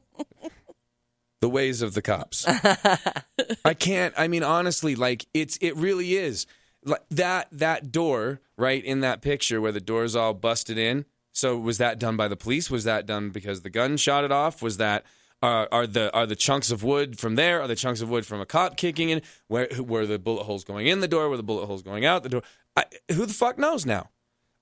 the 1.41 1.49
ways 1.49 1.81
of 1.81 1.93
the 1.93 2.01
cops. 2.01 2.45
I 3.65 3.73
can't. 3.73 4.13
I 4.17 4.27
mean, 4.27 4.43
honestly, 4.43 4.95
like 4.95 5.25
it's 5.33 5.57
it 5.57 5.75
really 5.75 6.15
is 6.15 6.45
like 6.85 7.01
that 7.11 7.47
that 7.51 7.91
door 7.91 8.39
right 8.57 8.83
in 8.83 9.01
that 9.01 9.21
picture 9.21 9.59
where 9.59 9.71
the 9.71 9.81
door's 9.81 10.15
all 10.15 10.33
busted 10.33 10.77
in. 10.77 11.05
So 11.31 11.57
was 11.57 11.79
that 11.79 11.99
done 11.99 12.15
by 12.15 12.27
the 12.27 12.35
police? 12.37 12.69
Was 12.69 12.83
that 12.83 13.05
done 13.05 13.31
because 13.31 13.61
the 13.61 13.69
gun 13.69 13.97
shot 13.97 14.23
it 14.23 14.31
off? 14.31 14.61
Was 14.61 14.77
that 14.77 15.03
uh, 15.41 15.65
are 15.71 15.85
the 15.87 16.13
are 16.13 16.25
the 16.25 16.35
chunks 16.35 16.71
of 16.71 16.83
wood 16.83 17.19
from 17.19 17.35
there? 17.35 17.61
Are 17.61 17.67
the 17.67 17.75
chunks 17.75 17.99
of 18.01 18.09
wood 18.09 18.25
from 18.25 18.39
a 18.39 18.45
cop 18.45 18.77
kicking 18.77 19.09
in? 19.09 19.21
Where 19.47 19.67
were 19.79 20.05
the 20.05 20.19
bullet 20.19 20.43
holes 20.43 20.63
going 20.63 20.87
in 20.87 21.01
the 21.01 21.07
door? 21.07 21.27
Were 21.27 21.37
the 21.37 21.43
bullet 21.43 21.65
holes 21.65 21.81
going 21.81 22.05
out 22.05 22.23
the 22.23 22.29
door? 22.29 22.43
I, 22.76 22.86
who 23.11 23.26
the 23.26 23.34
fuck 23.34 23.57
knows 23.57 23.86
now? 23.86 24.09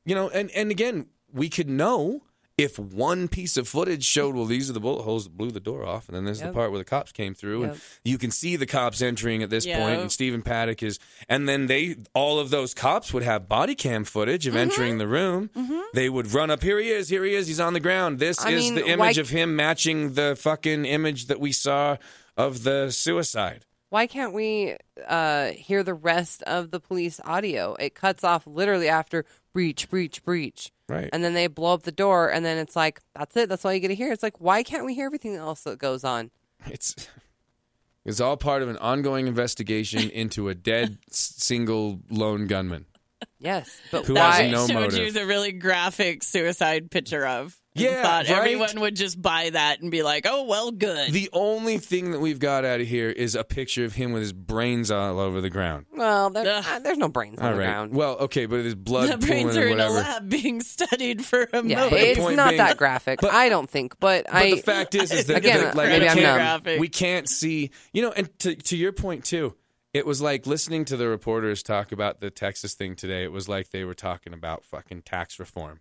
You 0.05 0.15
know, 0.15 0.29
and 0.29 0.49
and 0.51 0.71
again, 0.71 1.07
we 1.31 1.49
could 1.49 1.69
know 1.69 2.23
if 2.57 2.77
one 2.77 3.27
piece 3.27 3.57
of 3.57 3.67
footage 3.67 4.03
showed, 4.03 4.35
well, 4.35 4.45
these 4.45 4.69
are 4.69 4.73
the 4.73 4.79
bullet 4.79 5.01
holes 5.03 5.23
that 5.23 5.35
blew 5.35 5.49
the 5.49 5.59
door 5.59 5.83
off, 5.85 6.07
and 6.07 6.15
then 6.15 6.25
there's 6.25 6.41
Yep. 6.41 6.49
the 6.49 6.53
part 6.53 6.69
where 6.69 6.77
the 6.77 6.85
cops 6.85 7.11
came 7.11 7.33
through, 7.33 7.63
and 7.63 7.81
you 8.03 8.19
can 8.19 8.29
see 8.29 8.55
the 8.55 8.67
cops 8.67 9.01
entering 9.01 9.41
at 9.41 9.49
this 9.49 9.65
Yeah. 9.65 9.79
point, 9.79 9.99
and 10.01 10.11
Stephen 10.11 10.43
Paddock 10.43 10.83
is, 10.83 10.99
and 11.27 11.49
then 11.49 11.65
they, 11.67 11.95
all 12.13 12.39
of 12.39 12.49
those 12.51 12.75
cops 12.75 13.13
would 13.13 13.23
have 13.23 13.47
body 13.47 13.73
cam 13.73 14.03
footage 14.03 14.43
Mm-hmm. 14.45 14.55
of 14.55 14.61
entering 14.61 14.97
the 14.99 15.07
room. 15.07 15.49
They 15.93 16.07
would 16.09 16.33
run 16.33 16.51
up, 16.51 16.61
here 16.61 16.77
he 16.77 16.89
is, 16.89 17.09
here 17.09 17.23
he 17.23 17.33
is, 17.33 17.47
he's 17.47 17.59
on 17.59 17.73
the 17.73 17.79
ground. 17.79 18.19
This 18.19 18.37
I 18.39 18.51
is 18.51 18.65
mean, 18.65 18.75
the 18.75 18.81
why- 18.83 18.89
image 18.89 19.17
of 19.17 19.29
him 19.29 19.55
matching 19.55 20.13
the 20.13 20.35
fucking 20.39 20.85
image 20.85 21.27
that 21.27 21.39
we 21.39 21.51
saw 21.53 21.97
of 22.37 22.63
the 22.63 22.91
suicide. 22.91 23.65
Why 23.91 24.07
can't 24.07 24.33
we 24.33 24.77
uh, 25.05 25.47
hear 25.51 25.83
the 25.83 25.93
rest 25.93 26.43
of 26.43 26.71
the 26.71 26.79
police 26.79 27.19
audio? 27.25 27.73
It 27.75 27.93
cuts 27.93 28.23
off 28.23 28.47
literally 28.47 28.87
after 28.87 29.25
breach, 29.53 29.89
breach, 29.89 30.23
breach. 30.23 30.71
Right. 30.87 31.09
And 31.11 31.21
then 31.21 31.33
they 31.33 31.47
blow 31.47 31.73
up 31.73 31.83
the 31.83 31.91
door, 31.91 32.29
and 32.31 32.45
then 32.45 32.57
it's 32.57 32.73
like, 32.73 33.01
that's 33.13 33.35
it. 33.35 33.49
That's 33.49 33.65
all 33.65 33.73
you 33.73 33.81
get 33.81 33.89
to 33.89 33.95
hear. 33.95 34.13
It's 34.13 34.23
like, 34.23 34.39
why 34.39 34.63
can't 34.63 34.85
we 34.85 34.95
hear 34.95 35.07
everything 35.07 35.35
else 35.35 35.63
that 35.63 35.77
goes 35.77 36.05
on? 36.05 36.31
It's 36.67 36.95
it's 38.05 38.21
all 38.21 38.37
part 38.37 38.61
of 38.61 38.69
an 38.69 38.77
ongoing 38.77 39.27
investigation 39.27 40.09
into 40.13 40.47
a 40.47 40.55
dead 40.55 40.97
single 41.11 41.99
lone 42.09 42.47
gunman. 42.47 42.85
Yes. 43.39 43.77
But 43.91 44.05
Who 44.05 44.13
why? 44.15 44.43
has 44.43 44.51
no 44.53 44.67
showed 44.67 44.73
motive. 44.73 44.99
you 44.99 45.11
the 45.11 45.25
really 45.25 45.51
graphic 45.51 46.23
suicide 46.23 46.89
picture 46.91 47.25
of. 47.27 47.57
And 47.73 47.83
Yeah, 47.85 48.01
thought 48.03 48.27
right? 48.27 48.37
everyone 48.37 48.79
would 48.81 48.95
just 48.95 49.21
buy 49.21 49.49
that 49.51 49.81
and 49.81 49.89
be 49.91 50.03
like, 50.03 50.25
"Oh 50.27 50.43
well, 50.43 50.71
good." 50.71 51.11
The 51.13 51.29
only 51.31 51.77
thing 51.77 52.11
that 52.11 52.19
we've 52.19 52.39
got 52.39 52.65
out 52.65 52.81
of 52.81 52.87
here 52.87 53.09
is 53.09 53.33
a 53.35 53.43
picture 53.45 53.85
of 53.85 53.93
him 53.93 54.11
with 54.11 54.21
his 54.23 54.33
brains 54.33 54.91
all 54.91 55.19
over 55.19 55.39
the 55.39 55.49
ground. 55.49 55.85
well, 55.95 56.29
there, 56.29 56.61
uh, 56.67 56.79
there's 56.79 56.97
no 56.97 57.07
brains 57.07 57.39
on 57.39 57.45
All 57.45 57.51
the 57.51 57.57
ground. 57.57 57.93
Well, 57.93 58.17
okay, 58.19 58.45
but 58.45 58.65
his 58.65 58.75
blood 58.75 59.09
the 59.09 59.17
brains 59.25 59.55
are 59.55 59.61
and 59.63 59.73
in 59.73 59.79
a 59.79 59.89
lab 59.89 60.29
being 60.29 60.61
studied 60.61 61.23
for 61.25 61.43
a 61.53 61.63
yeah, 61.65 61.81
moment. 61.81 61.93
It's 62.01 62.19
not 62.35 62.49
being- 62.49 62.57
that 62.57 62.77
graphic. 62.77 63.19
but- 63.21 63.31
I 63.33 63.47
don't 63.49 63.69
think. 63.69 63.99
But, 63.99 64.25
But 64.25 64.33
I. 64.35 64.49
the 64.51 64.57
fact 64.57 64.93
is, 64.95 65.11
is 65.11 65.27
that 65.27 65.37
Again, 65.37 65.61
that, 65.61 65.75
like 65.75 65.87
maybe 65.89 66.03
we 66.05 66.09
I'm 66.09 66.17
can't, 66.17 66.65
numb. 66.65 66.79
We 66.79 66.89
can't 66.89 67.29
see, 67.29 67.71
you 67.93 68.01
know. 68.01 68.11
And 68.11 68.37
to 68.39 68.55
to 68.55 68.75
your 68.75 68.91
point 68.91 69.23
too, 69.23 69.55
it 69.93 70.05
was 70.05 70.21
like 70.21 70.45
listening 70.45 70.83
to 70.85 70.97
the 70.97 71.07
reporters 71.07 71.63
talk 71.63 71.91
about 71.93 72.19
the 72.19 72.29
Texas 72.29 72.73
thing 72.73 72.95
today. 72.95 73.23
It 73.23 73.31
was 73.31 73.47
like 73.47 73.69
they 73.69 73.83
were 73.85 73.93
talking 73.93 74.33
about 74.33 74.65
fucking 74.65 75.03
tax 75.03 75.39
reform. 75.39 75.79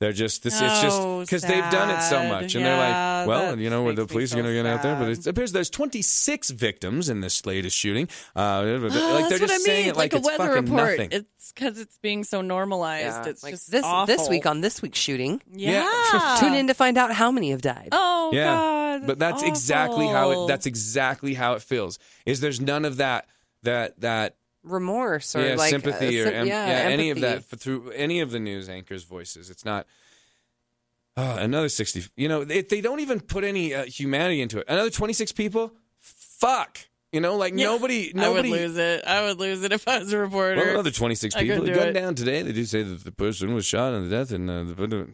They're 0.00 0.12
just 0.12 0.42
this. 0.42 0.54
it's 0.60 0.80
just 0.80 0.98
Oh, 0.98 1.20
because 1.20 1.42
they've 1.42 1.70
done 1.70 1.90
it 1.90 2.00
so 2.00 2.24
much, 2.26 2.54
and 2.54 2.64
Yeah, 2.64 2.76
they're 2.76 3.26
like, 3.26 3.28
well, 3.28 3.58
you 3.58 3.68
know, 3.68 3.84
makes 3.84 3.96
the 3.96 4.02
me 4.02 4.08
police 4.08 4.32
are 4.32 4.36
going 4.36 4.46
to 4.46 4.52
get 4.54 4.64
out 4.64 4.82
there, 4.82 4.96
but 4.96 5.08
it 5.10 5.26
appears 5.26 5.52
there's 5.52 5.68
26 5.68 6.50
victims 6.52 7.10
in 7.10 7.20
this 7.20 7.44
latest 7.44 7.76
shooting. 7.76 8.08
Uh, 8.34 8.62
like 8.64 8.80
they're 8.80 8.80
That's 8.88 9.28
just 9.28 9.40
what 9.42 9.50
I 9.50 9.56
saying 9.58 9.80
mean. 9.82 9.90
it 9.90 9.96
like, 9.96 10.14
a 10.14 10.16
it's 10.16 10.26
weather 10.26 10.46
fucking 10.48 10.64
report. 10.72 10.90
nothing. 10.98 11.08
It's 11.12 11.52
because 11.52 11.78
it's 11.78 11.98
being 11.98 12.24
so 12.24 12.40
normalized. 12.40 13.04
yeah, 13.24 13.28
It's 13.28 13.42
like 13.42 13.52
just 13.52 13.70
this 13.70 13.84
awful. 13.84 14.06
this 14.16 14.26
week 14.30 14.46
on 14.46 14.62
this 14.62 14.80
week's 14.80 14.98
shooting. 14.98 15.42
Yeah. 15.52 16.36
Tune 16.40 16.54
in 16.54 16.68
to 16.68 16.74
find 16.74 16.96
out 16.96 17.12
how 17.12 17.30
many 17.30 17.50
have 17.50 17.60
died. 17.60 17.88
Oh 17.92 18.30
yeah, 18.32 18.46
God, 19.00 19.06
but 19.06 19.18
that's 19.18 19.42
exactly 19.42 20.06
how 20.06 20.30
it. 20.30 20.46
That's 20.48 20.64
exactly 20.64 21.34
how 21.34 21.52
it 21.54 21.62
feels. 21.62 21.98
Is 22.24 22.40
there's 22.40 22.60
none 22.60 22.86
of 22.86 22.96
that 22.96 23.26
that 23.64 24.00
that 24.00 24.36
Remorse 24.62 25.34
or 25.34 25.46
yeah, 25.46 25.54
like 25.54 25.70
sympathy 25.70 26.20
uh, 26.20 26.26
or 26.26 26.32
em- 26.32 26.46
yeah, 26.46 26.66
yeah, 26.66 26.88
any 26.88 27.10
of 27.10 27.20
that 27.20 27.38
f- 27.38 27.58
through 27.58 27.90
any 27.92 28.20
of 28.20 28.30
the 28.30 28.38
news 28.38 28.68
anchors' 28.68 29.04
voices. 29.04 29.48
It's 29.48 29.64
not 29.64 29.86
oh, 31.16 31.36
another 31.36 31.68
sixty. 31.68 32.04
You 32.16 32.28
know, 32.28 32.44
they, 32.44 32.62
they 32.62 32.80
don't 32.80 33.00
even 33.00 33.20
put 33.20 33.42
any 33.42 33.74
uh, 33.74 33.84
humanity 33.84 34.42
into 34.42 34.58
it. 34.58 34.66
Another 34.68 34.90
twenty 34.90 35.14
six 35.14 35.32
people. 35.32 35.72
Fuck. 35.98 36.78
You 37.12 37.20
know, 37.20 37.36
like 37.36 37.54
Yeah. 37.56 37.66
nobody, 37.66 38.12
I 38.14 38.28
would 38.28 38.44
nobody. 38.44 38.50
lose 38.50 38.76
it. 38.76 39.04
I 39.04 39.22
would 39.22 39.38
lose 39.38 39.64
it 39.64 39.72
if 39.72 39.88
I 39.88 39.98
was 39.98 40.12
a 40.12 40.18
reporter. 40.18 40.56
Well, 40.56 40.70
another 40.70 40.92
26 40.92 41.34
I 41.34 41.40
people 41.40 41.56
couldn't 41.56 41.74
do 41.74 41.80
gunned 41.80 41.94
down 41.94 42.14
today. 42.14 42.42
They 42.42 42.52
do 42.52 42.64
say 42.64 42.82
that 42.84 43.02
the 43.02 43.10
person 43.12 43.52
was 43.52 43.66
shot 43.66 43.94
in 43.94 44.08
the 44.08 44.16
death, 44.16 44.30
and 44.30 44.48
uh, 44.48 44.62
the, 44.62 45.08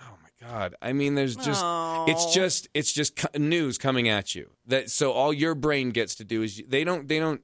oh 0.00 0.16
my 0.22 0.48
god! 0.48 0.74
I 0.80 0.94
mean, 0.94 1.14
there's 1.14 1.36
just 1.36 1.62
it's 2.08 2.32
just 2.32 2.68
it's 2.72 2.90
just 2.90 3.20
news 3.38 3.76
coming 3.76 4.08
at 4.08 4.34
you. 4.34 4.50
That 4.66 4.90
so 4.90 5.12
all 5.12 5.32
your 5.32 5.54
brain 5.54 5.90
gets 5.90 6.14
to 6.16 6.24
do 6.24 6.42
is 6.42 6.62
they 6.66 6.84
don't 6.84 7.06
they 7.06 7.18
don't 7.18 7.42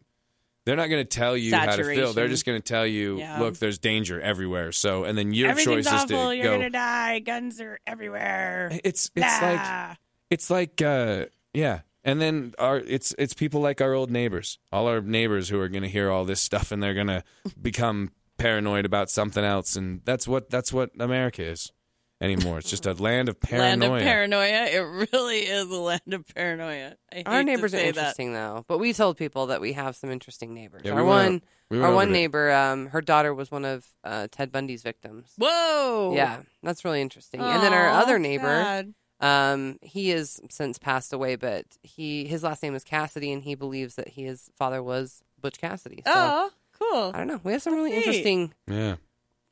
they're 0.68 0.76
not 0.76 0.88
going 0.88 1.02
to 1.02 1.08
tell 1.08 1.34
you 1.34 1.56
how 1.56 1.74
to 1.76 1.82
feel. 1.82 2.12
They're 2.12 2.28
just 2.28 2.44
going 2.44 2.60
to 2.60 2.68
tell 2.68 2.86
you, 2.86 3.18
Yeah. 3.18 3.40
look, 3.40 3.56
there's 3.58 3.78
danger 3.78 4.20
everywhere. 4.20 4.70
So 4.72 5.04
and 5.04 5.16
then 5.16 5.32
your 5.32 5.54
choice 5.54 5.90
is 5.90 6.04
to 6.04 6.34
You're 6.34 6.44
go. 6.44 6.52
gonna 6.58 6.68
die. 6.68 7.20
Guns 7.20 7.58
are 7.60 7.78
everywhere. 7.86 8.70
It's 8.84 9.10
it's 9.16 9.42
like 9.42 9.96
it's 10.30 10.50
like 10.50 10.82
uh 10.82 11.24
yeah 11.54 11.80
and 12.04 12.20
then 12.20 12.52
our 12.58 12.76
it's 12.76 13.14
it's 13.18 13.32
people 13.32 13.62
like 13.62 13.80
our 13.80 13.94
old 13.94 14.10
neighbors 14.10 14.58
all 14.70 14.86
our 14.88 15.00
neighbors 15.00 15.48
who 15.48 15.58
are 15.58 15.68
going 15.70 15.82
to 15.82 15.88
hear 15.88 16.10
all 16.10 16.26
this 16.26 16.40
stuff 16.40 16.70
and 16.70 16.82
they're 16.82 16.92
going 16.94 17.06
to 17.06 17.24
become 17.60 18.10
paranoid 18.36 18.84
about 18.84 19.08
something 19.10 19.42
else 19.44 19.74
and 19.74 20.02
that's 20.04 20.28
what 20.28 20.50
that's 20.50 20.70
what 20.72 20.90
america 21.00 21.42
is 21.42 21.72
anymore 22.20 22.58
it's 22.58 22.68
just 22.70 22.86
a 22.86 22.94
land 22.94 23.28
of 23.28 23.38
paranoia. 23.40 23.68
land 23.70 23.84
of 23.84 24.02
paranoia. 24.02 24.64
It 24.66 25.08
really 25.12 25.38
is 25.38 25.70
a 25.70 25.76
land 25.76 26.12
of 26.12 26.24
paranoia. 26.34 26.96
I 27.12 27.14
hate 27.16 27.26
Our 27.28 27.38
to 27.40 27.44
neighbors 27.44 27.74
are 27.74 27.78
say 27.78 27.90
that. 27.90 27.96
interesting 27.98 28.32
though, 28.32 28.64
but 28.68 28.78
we 28.78 28.92
told 28.92 29.16
people 29.16 29.46
that 29.46 29.60
we 29.60 29.72
have 29.74 29.96
some 29.96 30.10
interesting 30.10 30.54
neighbors. 30.54 30.82
Yeah, 30.84 30.94
we 30.94 31.00
our 31.00 31.06
went 31.06 31.44
we 31.70 31.78
went 31.78 31.88
our 31.90 31.94
one 31.94 32.12
neighbor, 32.12 32.50
um, 32.52 32.86
her 32.86 33.00
daughter 33.02 33.34
was 33.34 33.50
one 33.50 33.64
of 33.64 33.86
uh, 34.02 34.28
Ted 34.30 34.50
Bundy's 34.50 34.82
victims. 34.82 35.32
Whoa. 35.36 36.12
Yeah, 36.14 36.40
that's 36.62 36.84
really 36.84 37.02
interesting. 37.02 37.40
and 37.40 37.62
then 37.62 37.72
our 37.74 37.88
other 37.90 38.18
neighbor, 38.18 38.84
um, 39.20 39.78
he 39.82 40.08
has 40.10 40.40
since 40.48 40.78
passed 40.78 41.12
away, 41.12 41.36
but 41.36 41.66
he 41.82 42.24
his 42.26 42.42
last 42.42 42.62
name 42.62 42.74
is 42.74 42.84
Cassidy, 42.84 43.32
and 43.32 43.42
he 43.42 43.54
believes 43.54 43.96
that 43.96 44.08
he, 44.08 44.24
his 44.24 44.50
father 44.56 44.82
was 44.82 45.22
Butch 45.40 45.58
Cassidy. 45.58 46.02
So 46.06 46.12
Oh, 46.14 46.50
cool. 46.78 47.10
I 47.14 47.18
don't 47.18 47.26
know. 47.26 47.40
We 47.44 47.52
have 47.52 47.62
some 47.62 47.74
really 47.74 47.90
neat. 47.90 47.98
interesting. 47.98 48.54
yeah 48.66 48.96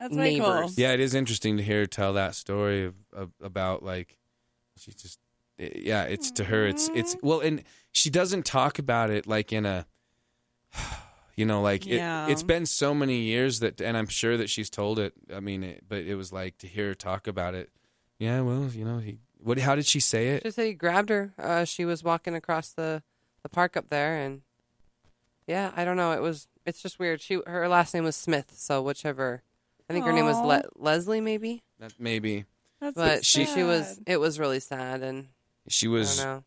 That's 0.01 0.15
way 0.15 0.39
cool. 0.39 0.71
yeah 0.77 0.93
it 0.93 1.01
is 1.01 1.15
interesting 1.15 1.57
to 1.57 1.63
hear 1.63 1.81
her 1.81 1.87
tell 1.87 2.13
that 2.15 2.35
story 2.35 2.85
of, 2.85 2.95
of 3.13 3.31
about 3.43 3.83
like 3.83 4.19
she 4.77 4.93
just 4.93 5.19
yeah 5.59 6.03
it's 6.05 6.31
to 6.33 6.45
her 6.45 6.67
it's 6.67 6.89
it's 6.95 7.17
well 7.23 7.41
and 7.41 7.63
she 7.93 8.11
doesn't 8.11 8.45
talk 8.45 8.79
about 8.79 9.11
it 9.11 9.27
like 9.27 9.53
in 9.53 9.65
a 9.65 9.87
you 11.37 11.47
know 11.47 11.63
like 11.63 11.87
Yeah. 11.87 12.27
it, 12.27 12.33
it's 12.33 12.43
been 12.43 12.67
so 12.67 12.95
many 12.95 13.17
years 13.21 13.61
that 13.61 13.81
and 13.81 13.97
i'm 13.97 14.07
sure 14.07 14.37
that 14.37 14.51
she's 14.51 14.69
told 14.71 14.99
it 14.99 15.15
i 15.35 15.41
mean 15.41 15.63
it, 15.65 15.85
but 15.89 15.99
it 16.05 16.15
was 16.15 16.33
like 16.33 16.59
to 16.59 16.67
hear 16.67 16.89
her 16.89 16.95
talk 16.95 17.27
about 17.27 17.55
it 17.55 17.71
yeah 18.19 18.41
well 18.43 18.69
you 18.73 18.85
know 18.85 18.99
he 18.99 19.19
what 19.39 19.59
how 19.59 19.75
did 19.75 19.87
she 19.87 20.01
say 20.01 20.29
it 20.29 20.43
She 20.45 20.51
said 20.51 20.67
he 20.67 20.73
grabbed 20.75 21.09
her. 21.11 21.33
Uh, 21.39 21.65
she 21.65 21.85
was 21.85 22.03
walking 22.03 22.35
across 22.35 22.71
the 22.73 23.03
the 23.43 23.49
park 23.49 23.77
up 23.77 23.91
there, 23.91 24.17
and 24.17 24.41
yeah, 25.47 25.71
I 25.77 25.85
don't 25.85 25.97
know. 25.97 26.11
It 26.13 26.21
was 26.21 26.49
it's 26.65 26.83
just 26.83 26.99
weird. 26.99 27.21
She 27.21 27.41
her 27.47 27.69
last 27.69 27.95
name 27.95 28.03
was 28.03 28.17
Smith, 28.17 28.53
so 28.57 28.83
whichever. 28.83 29.43
I 29.89 29.93
think 29.93 30.05
her 30.07 30.13
name 30.13 30.25
was 30.25 30.37
Aw. 30.37 30.47
Le- 30.47 30.63
Leslie, 30.77 31.21
maybe. 31.21 31.63
that 31.79 31.93
maybe 31.99 32.45
That's 32.81 32.95
But 32.95 33.17
so 33.19 33.23
she 33.23 33.47
she 33.47 33.63
was 33.63 33.87
sad. 33.97 34.05
it 34.07 34.17
was 34.21 34.39
really 34.39 34.61
sad, 34.61 35.03
and 35.03 35.29
she 35.69 35.87
I 35.87 35.91
was 35.91 36.17
don't 36.19 36.27
know. 36.27 36.45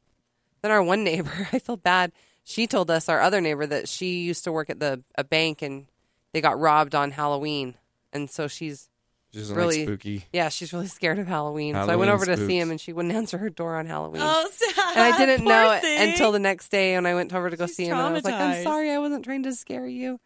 Then 0.62 0.72
our 0.72 0.84
one 0.84 1.04
neighbor, 1.04 1.48
I 1.54 1.60
felt 1.60 1.82
bad. 1.84 2.12
She 2.44 2.68
told 2.68 2.90
us 2.92 3.08
our 3.10 3.22
other 3.22 3.42
neighbor 3.42 3.66
that 3.68 3.88
she 3.88 4.22
used 4.22 4.44
to 4.46 4.52
work 4.52 4.70
at 4.70 4.80
the 4.80 5.04
a 5.16 5.24
bank 5.24 5.62
and 5.62 5.86
they 6.34 6.42
got 6.42 6.60
robbed 6.60 6.96
on 6.96 7.12
Halloween, 7.12 7.76
and 8.12 8.30
so 8.30 8.48
she's 8.48 8.90
she 9.32 9.40
was 9.40 9.52
really- 9.54 9.78
like 9.80 9.88
spooky 9.88 10.26
yeah 10.34 10.50
she's 10.50 10.74
really 10.74 10.88
scared 10.88 11.20
of 11.20 11.28
Halloween. 11.28 11.76
so 11.76 11.78
I 11.78 11.82
Halloween 11.82 12.00
went 12.00 12.12
over 12.12 12.26
to 12.26 12.36
spooks. 12.36 12.48
see 12.48 12.60
him, 12.60 12.72
and 12.72 12.82
she 12.82 12.92
wouldn't 12.94 13.14
answer 13.22 13.38
her 13.38 13.50
door 13.50 13.76
on 13.78 13.86
Halloween. 13.86 14.22
Oh, 14.26 14.50
sad. 14.52 14.98
and 14.98 15.02
I 15.14 15.18
didn't 15.18 15.46
Poor 15.46 15.54
know 15.54 15.72
it 15.72 15.82
thing. 15.82 16.10
until 16.10 16.32
the 16.32 16.40
next 16.40 16.70
day 16.70 16.96
when 16.96 17.06
I 17.06 17.14
went 17.16 17.34
over 17.34 17.50
to 17.50 17.56
go 17.56 17.68
She's 17.68 17.76
see 17.78 17.86
him. 17.86 17.98
And 17.98 18.08
I 18.08 18.12
was 18.12 18.24
like, 18.26 18.34
I'm 18.34 18.56
traumatized. 18.56 18.64
sorry, 18.64 18.92
I 18.92 18.98
wasn't 18.98 19.24
trying 19.24 19.44
to 19.44 19.54
scare 19.54 19.88
you. 19.88 20.20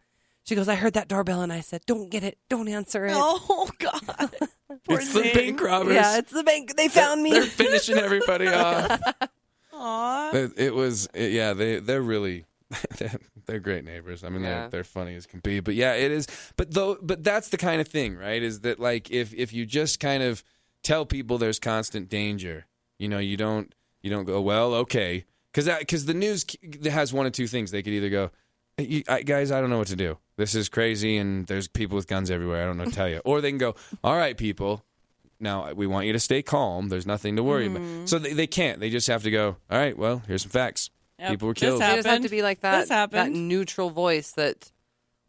She 0.44 0.54
goes, 0.54 0.68
I 0.68 0.74
heard 0.74 0.92
that 0.94 1.08
doorbell 1.08 1.40
and 1.40 1.52
I 1.52 1.60
said, 1.60 1.80
don't 1.86 2.10
get 2.10 2.22
it. 2.22 2.38
Don't 2.50 2.68
answer 2.68 3.06
it. 3.06 3.14
Oh 3.16 3.68
God. 3.78 4.02
Poor 4.86 4.98
it's 4.98 5.12
the 5.12 5.30
bank 5.34 5.60
robbers. 5.62 5.94
yeah, 5.94 6.18
it's 6.18 6.32
the 6.32 6.42
bank. 6.44 6.76
They 6.76 6.88
found 6.88 7.22
me. 7.22 7.30
They're 7.32 7.42
finishing 7.46 7.96
everybody 7.96 8.48
off. 8.48 9.00
Aw. 9.72 10.34
It, 10.36 10.52
it 10.56 10.74
was, 10.74 11.08
it- 11.14 11.32
yeah. 11.32 11.52
They 11.54 11.78
they're 11.80 12.02
really, 12.02 12.44
they're, 12.98 13.18
they're 13.46 13.60
great 13.60 13.84
neighbors. 13.84 14.22
I 14.24 14.28
mean, 14.28 14.42
Yeah. 14.42 14.60
they're 14.62 14.68
they're 14.70 14.84
funny 14.84 15.14
as 15.14 15.26
can 15.26 15.40
be. 15.40 15.60
But 15.60 15.74
yeah, 15.74 15.94
it 15.94 16.10
is. 16.10 16.26
But 16.56 16.72
though, 16.74 16.98
but 17.02 17.24
that's 17.24 17.48
the 17.48 17.56
kind 17.56 17.80
of 17.80 17.88
thing, 17.88 18.16
right? 18.16 18.42
Is 18.42 18.60
that 18.60 18.78
like 18.80 19.10
if 19.10 19.32
if 19.34 19.52
you 19.52 19.64
just 19.66 20.00
kind 20.00 20.22
of 20.22 20.44
tell 20.82 21.06
people 21.06 21.38
there's 21.38 21.58
constant 21.58 22.08
danger, 22.08 22.66
you 22.98 23.08
know, 23.08 23.18
you 23.18 23.36
don't 23.36 23.74
you 24.02 24.10
don't 24.10 24.24
go 24.24 24.40
well, 24.40 24.74
okay, 24.74 25.24
because 25.52 25.68
because 25.78 26.04
the 26.06 26.14
news 26.14 26.44
has 26.84 27.12
one 27.12 27.26
of 27.26 27.32
two 27.32 27.46
things. 27.46 27.70
They 27.70 27.82
could 27.82 27.92
either 27.94 28.10
go, 28.10 28.30
I, 29.08 29.22
guys, 29.22 29.50
I 29.50 29.60
don't 29.60 29.70
know 29.70 29.78
what 29.78 29.88
to 29.88 29.96
do. 29.96 30.18
This 30.36 30.54
is 30.54 30.68
crazy, 30.68 31.16
and 31.16 31.46
there's 31.46 31.68
people 31.68 31.96
with 31.96 32.06
guns 32.08 32.30
everywhere. 32.30 32.62
I 32.62 32.66
don't 32.66 32.76
know 32.76 32.84
what 32.84 32.90
to 32.90 32.96
tell 32.96 33.08
you. 33.08 33.20
Or 33.24 33.40
they 33.40 33.50
can 33.50 33.58
go, 33.58 33.74
all 34.02 34.16
right, 34.16 34.36
people. 34.36 34.84
Now 35.40 35.72
we 35.72 35.86
want 35.86 36.06
you 36.06 36.12
to 36.12 36.20
stay 36.20 36.42
calm. 36.42 36.88
There's 36.88 37.06
nothing 37.06 37.36
to 37.36 37.42
worry 37.42 37.66
about. 37.66 37.82
Hmm. 37.82 38.06
So 38.06 38.18
they, 38.18 38.32
they 38.32 38.46
can't. 38.46 38.80
They 38.80 38.90
just 38.90 39.06
have 39.08 39.22
to 39.24 39.30
go. 39.30 39.56
All 39.70 39.78
right. 39.78 39.96
Well, 39.96 40.22
here's 40.26 40.42
some 40.42 40.50
facts. 40.50 40.90
Yep, 41.18 41.30
People 41.30 41.48
were 41.48 41.54
this 41.54 41.60
killed. 41.60 41.80
They 41.82 41.94
just 41.96 42.08
have 42.08 42.22
to 42.22 42.28
be 42.28 42.42
like 42.42 42.60
that. 42.60 42.88
That 42.88 43.30
neutral 43.30 43.90
voice 43.90 44.32
that 44.32 44.70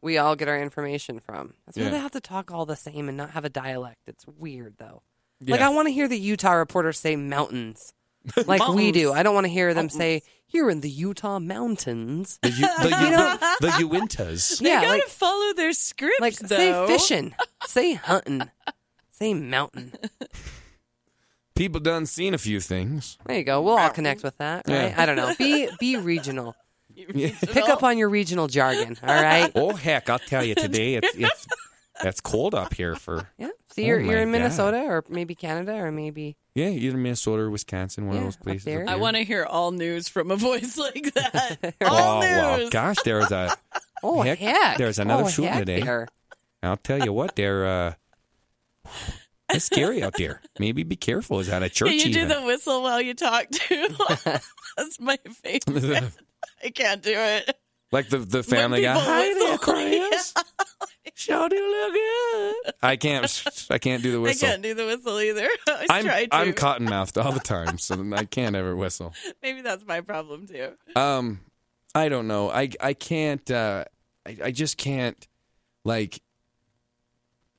we 0.01 0.18
all 0.18 0.36
get 0.36 0.47
our 0.47 0.60
information 0.62 1.20
from. 1.20 1.53
That's 1.66 1.78
why 1.78 1.84
Yeah. 1.86 1.89
they 1.91 1.99
have 1.99 2.12
to 2.12 2.22
talk 2.22 2.51
all 2.51 2.66
the 2.66 2.76
same 2.76 3.08
and 3.10 3.18
not 3.18 3.32
have 3.32 3.45
a 3.45 3.49
dialect. 3.49 3.97
It's 4.08 4.26
weird 4.28 4.76
though. 4.78 5.01
Like 5.45 5.62
I 5.62 5.70
want 5.70 5.88
to 5.88 5.91
hear 5.93 6.08
the 6.08 6.18
Utah 6.20 6.53
reporters 6.53 6.97
say 6.99 7.16
mountains, 7.16 7.93
like 8.47 8.67
we 8.69 8.91
do. 8.91 9.11
I 9.13 9.23
don't 9.23 9.34
want 9.34 9.45
to 9.45 9.51
hear 9.51 9.73
them 9.73 9.89
say 9.89 10.23
here 10.45 10.69
in 10.69 10.82
the 10.82 10.89
Utah 10.89 11.39
mountains. 11.39 12.39
The, 12.41 12.49
U- 12.49 12.55
the, 12.82 12.89
U- 12.89 13.67
the 13.67 13.97
Uintas. 13.97 14.59
They 14.61 14.69
yeah, 14.69 14.82
gotta 14.82 14.93
like 14.93 15.03
follow 15.07 15.53
their 15.53 15.73
scripts. 15.73 16.21
like 16.21 16.36
though. 16.36 16.88
say 16.88 16.88
fishing, 16.88 17.36
say 17.65 17.93
hunting, 17.93 18.49
say 19.11 19.34
mountain. 19.34 19.93
People 21.55 21.80
done 21.80 22.05
seen 22.05 22.34
a 22.34 22.38
few 22.38 22.59
things. 22.59 23.17
There 23.26 23.38
you 23.38 23.43
go. 23.43 23.61
We'll 23.61 23.78
all 23.78 23.89
connect 23.89 24.23
with 24.23 24.38
that, 24.39 24.67
right? 24.67 24.89
Yeah. 24.89 24.95
I 24.97 25.05
don't 25.05 25.15
know. 25.15 25.34
Be 25.38 25.69
be 25.80 25.97
regional. 25.97 26.55
Yeah. 26.95 27.32
Pick 27.41 27.69
up 27.69 27.84
on 27.84 27.97
your 27.97 28.09
regional 28.09 28.47
jargon. 28.47 28.97
All 29.03 29.13
right. 29.13 29.51
Oh 29.55 29.73
heck, 29.73 30.09
I'll 30.09 30.19
tell 30.19 30.43
you 30.43 30.55
today 30.55 30.95
it's 30.95 31.15
it's 31.15 31.47
it's 32.04 32.20
cold 32.22 32.54
up 32.56 32.74
here 32.74 32.96
for 32.96 33.30
Yeah. 33.38 33.50
See, 33.72 33.86
you're 33.86 34.00
Oh 34.00 34.04
you're 34.04 34.16
my 34.18 34.22
in 34.22 34.28
God. 34.28 34.32
Minnesota 34.32 34.78
or 34.86 35.04
maybe 35.10 35.36
Canada 35.36 35.74
or 35.76 35.91
maybe 35.91 36.38
Yeah, 36.54 36.68
either 36.70 36.98
Minnesota 36.98 37.43
or 37.43 37.50
Wisconsin, 37.50 38.08
one 38.08 38.16
Yeah, 38.16 38.22
of 38.22 38.26
those 38.28 38.36
places. 38.38 38.66
there. 38.66 38.84
up 38.84 38.89
I 38.89 38.96
want 38.98 39.16
to 39.18 39.24
hear 39.24 39.46
all 39.46 39.72
news 39.72 40.08
from 40.10 40.32
a 40.32 40.36
voice 40.38 40.78
like 40.78 41.14
that. 41.14 41.76
Oh 41.82 41.88
all 41.88 42.20
well 42.20 42.58
news. 42.60 42.70
gosh, 42.70 42.98
there's 43.04 43.32
a 43.32 43.56
oh 44.04 44.22
Heck, 44.22 44.39
heck, 44.39 44.78
there's 44.78 45.00
another 45.00 45.24
oh, 45.26 45.30
shooting 45.30 45.54
today. 45.58 45.82
there. 45.82 46.08
I'll 46.64 46.78
tell 46.78 47.04
you 47.04 47.14
what, 47.14 47.36
they're 47.36 47.66
uh 47.66 47.93
it's 49.50 49.66
scary 49.66 50.02
out 50.04 50.14
there. 50.18 50.41
Maybe 50.60 50.84
be 50.84 50.96
careful. 50.96 51.39
Is 51.39 51.48
that 51.48 51.62
a 51.64 51.70
church 51.70 51.89
Can 51.89 52.00
you 52.00 52.14
do 52.14 52.26
the 52.28 52.41
whistle 52.41 52.82
while 52.82 53.00
you 53.02 53.14
talk 53.14 53.50
too? 53.52 53.88
That's 54.78 55.00
my 55.00 55.18
favorite. 55.43 56.04
I 56.64 56.70
can't 56.72 57.02
do 57.02 57.14
it. 57.16 57.56
like 57.91 58.10
the 58.10 58.18
the 58.20 58.41
Family 58.43 58.82
Guy. 58.82 58.93
people 58.93 59.12
Hi 59.12 59.34
there, 59.34 59.52
whistle. 59.52 59.58
Chris. 59.60 60.34
Sure 61.18 61.47
do 61.47 61.55
look 61.55 61.93
good. 61.93 62.74
I 62.84 62.97
can't. 62.97 63.43
I 63.70 63.78
can't 63.78 64.03
do 64.03 64.11
the 64.11 64.20
whistle. 64.20 64.47
I 64.47 64.51
can't 64.51 64.61
do 64.61 64.74
the 64.74 64.86
whistle 64.86 65.18
either. 65.18 65.47
I 65.68 65.86
always 65.89 66.28
I'm. 66.32 66.47
I'm 66.49 66.53
cotton 66.53 66.86
mouthed 66.86 67.18
all 67.18 67.32
the 67.32 67.39
time, 67.39 67.78
so 67.78 68.05
I 68.13 68.26
can't 68.26 68.53
ever 68.53 68.76
whistle. 68.76 69.13
Maybe 69.41 69.61
that's 69.61 69.86
my 69.86 70.01
problem 70.01 70.45
too. 70.45 70.74
Um, 70.97 71.39
I 71.95 72.09
don't 72.09 72.28
know. 72.28 72.51
I 72.51 72.70
I 72.82 72.93
can't. 72.93 73.49
Uh, 73.49 73.86
I 74.26 74.38
I 74.43 74.51
just 74.51 74.78
can't 74.78 75.26
like 75.86 76.22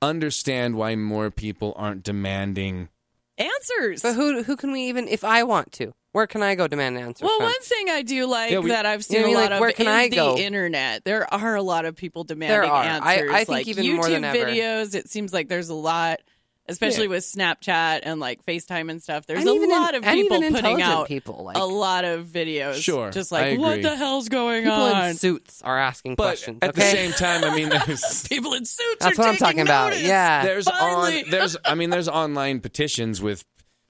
understand 0.02 0.76
why 0.76 0.94
more 0.94 1.30
people 1.30 1.72
aren't 1.76 2.02
demanding. 2.02 2.90
Answers. 3.38 4.02
But 4.02 4.14
who 4.14 4.42
who 4.42 4.56
can 4.56 4.72
we 4.72 4.82
even 4.88 5.08
if 5.08 5.24
I 5.24 5.42
want 5.42 5.72
to? 5.72 5.92
Where 6.12 6.26
can 6.26 6.42
I 6.42 6.54
go 6.54 6.66
demand 6.66 6.96
answers 6.96 7.26
Well, 7.26 7.36
from? 7.36 7.44
one 7.44 7.60
thing 7.60 7.90
I 7.90 8.00
do 8.00 8.24
like 8.26 8.50
Yeah, 8.50 8.60
we- 8.60 8.70
that 8.70 8.86
I've 8.86 9.04
seen 9.04 9.18
You 9.20 9.26
know 9.26 9.32
a 9.32 9.34
what 9.34 9.36
I 9.38 9.40
mean? 9.40 9.42
lot 9.42 9.50
Like, 9.50 9.56
of 9.56 9.60
where 9.60 9.72
can 9.72 9.86
is 9.86 9.92
I 9.92 10.08
the 10.36 10.42
internet. 10.44 11.04
There 11.04 11.34
are 11.34 11.54
a 11.56 11.62
lot 11.62 11.84
of 11.84 11.94
people 11.94 12.24
demanding 12.24 12.58
There 12.62 12.64
are. 12.64 12.82
I- 12.82 12.86
answers. 13.16 13.30
I 13.30 13.36
think 13.38 13.48
like 13.50 13.68
even 13.68 13.84
YouTube 13.84 13.96
more 13.96 14.08
than 14.08 14.24
ever. 14.24 14.38
videos. 14.38 14.94
It 14.94 15.10
seems 15.10 15.34
like 15.34 15.48
there's 15.48 15.68
a 15.68 15.74
lot, 15.74 16.20
especially 16.68 17.04
Yeah. 17.04 17.10
with 17.10 17.24
Snapchat 17.24 18.00
and 18.02 18.18
like 18.20 18.44
FaceTime 18.44 18.90
and 18.90 19.02
stuff. 19.02 19.26
There's 19.26 19.40
And 19.40 19.48
a 19.48 19.52
even 19.52 19.70
in- 19.70 19.76
lot 19.78 19.94
of 19.94 20.02
people 20.04 20.38
putting 20.40 20.82
out 20.82 21.08
people, 21.08 21.44
like- 21.44 21.56
a 21.56 21.64
lot 21.64 22.04
of 22.04 22.26
videos. 22.26 22.82
Sure, 22.82 23.10
just 23.10 23.30
like 23.32 23.58
what 23.58 23.82
the 23.82 23.94
hell's 23.96 24.28
going 24.28 24.64
People 24.64 24.74
on? 24.76 25.10
in 25.10 25.16
suits 25.16 25.62
are 25.62 25.78
asking 25.78 26.14
But 26.16 26.24
questions. 26.24 26.58
at 26.62 26.70
okay, 26.70 26.80
the 26.82 26.90
same 26.90 27.12
time, 27.12 27.44
I 27.44 27.54
mean, 27.54 27.68
there's 27.68 28.26
people 28.28 28.54
in 28.54 28.64
suits. 28.64 28.96
that's 29.04 29.18
are 29.18 29.22
what 29.22 29.28
I'm 29.28 29.34
taking 29.34 29.46
talking 29.46 29.60
about. 29.62 30.00
Yeah, 30.00 30.44
there's 30.44 30.68
Finally. 30.68 31.24
on 31.24 31.30
there's 31.30 31.56
I 31.64 31.74
mean 31.74 31.90
there's 31.90 32.08
online 32.08 32.60
petitions 32.60 33.20
with 33.22 33.44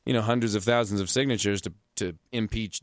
you 0.05 0.13
know 0.13 0.23
hundreds 0.23 0.55
of 0.55 0.65
thousands 0.65 1.01
of 1.01 1.09
signatures 1.11 1.61
to 1.63 1.73
to 1.97 2.15
impeach 2.33 2.81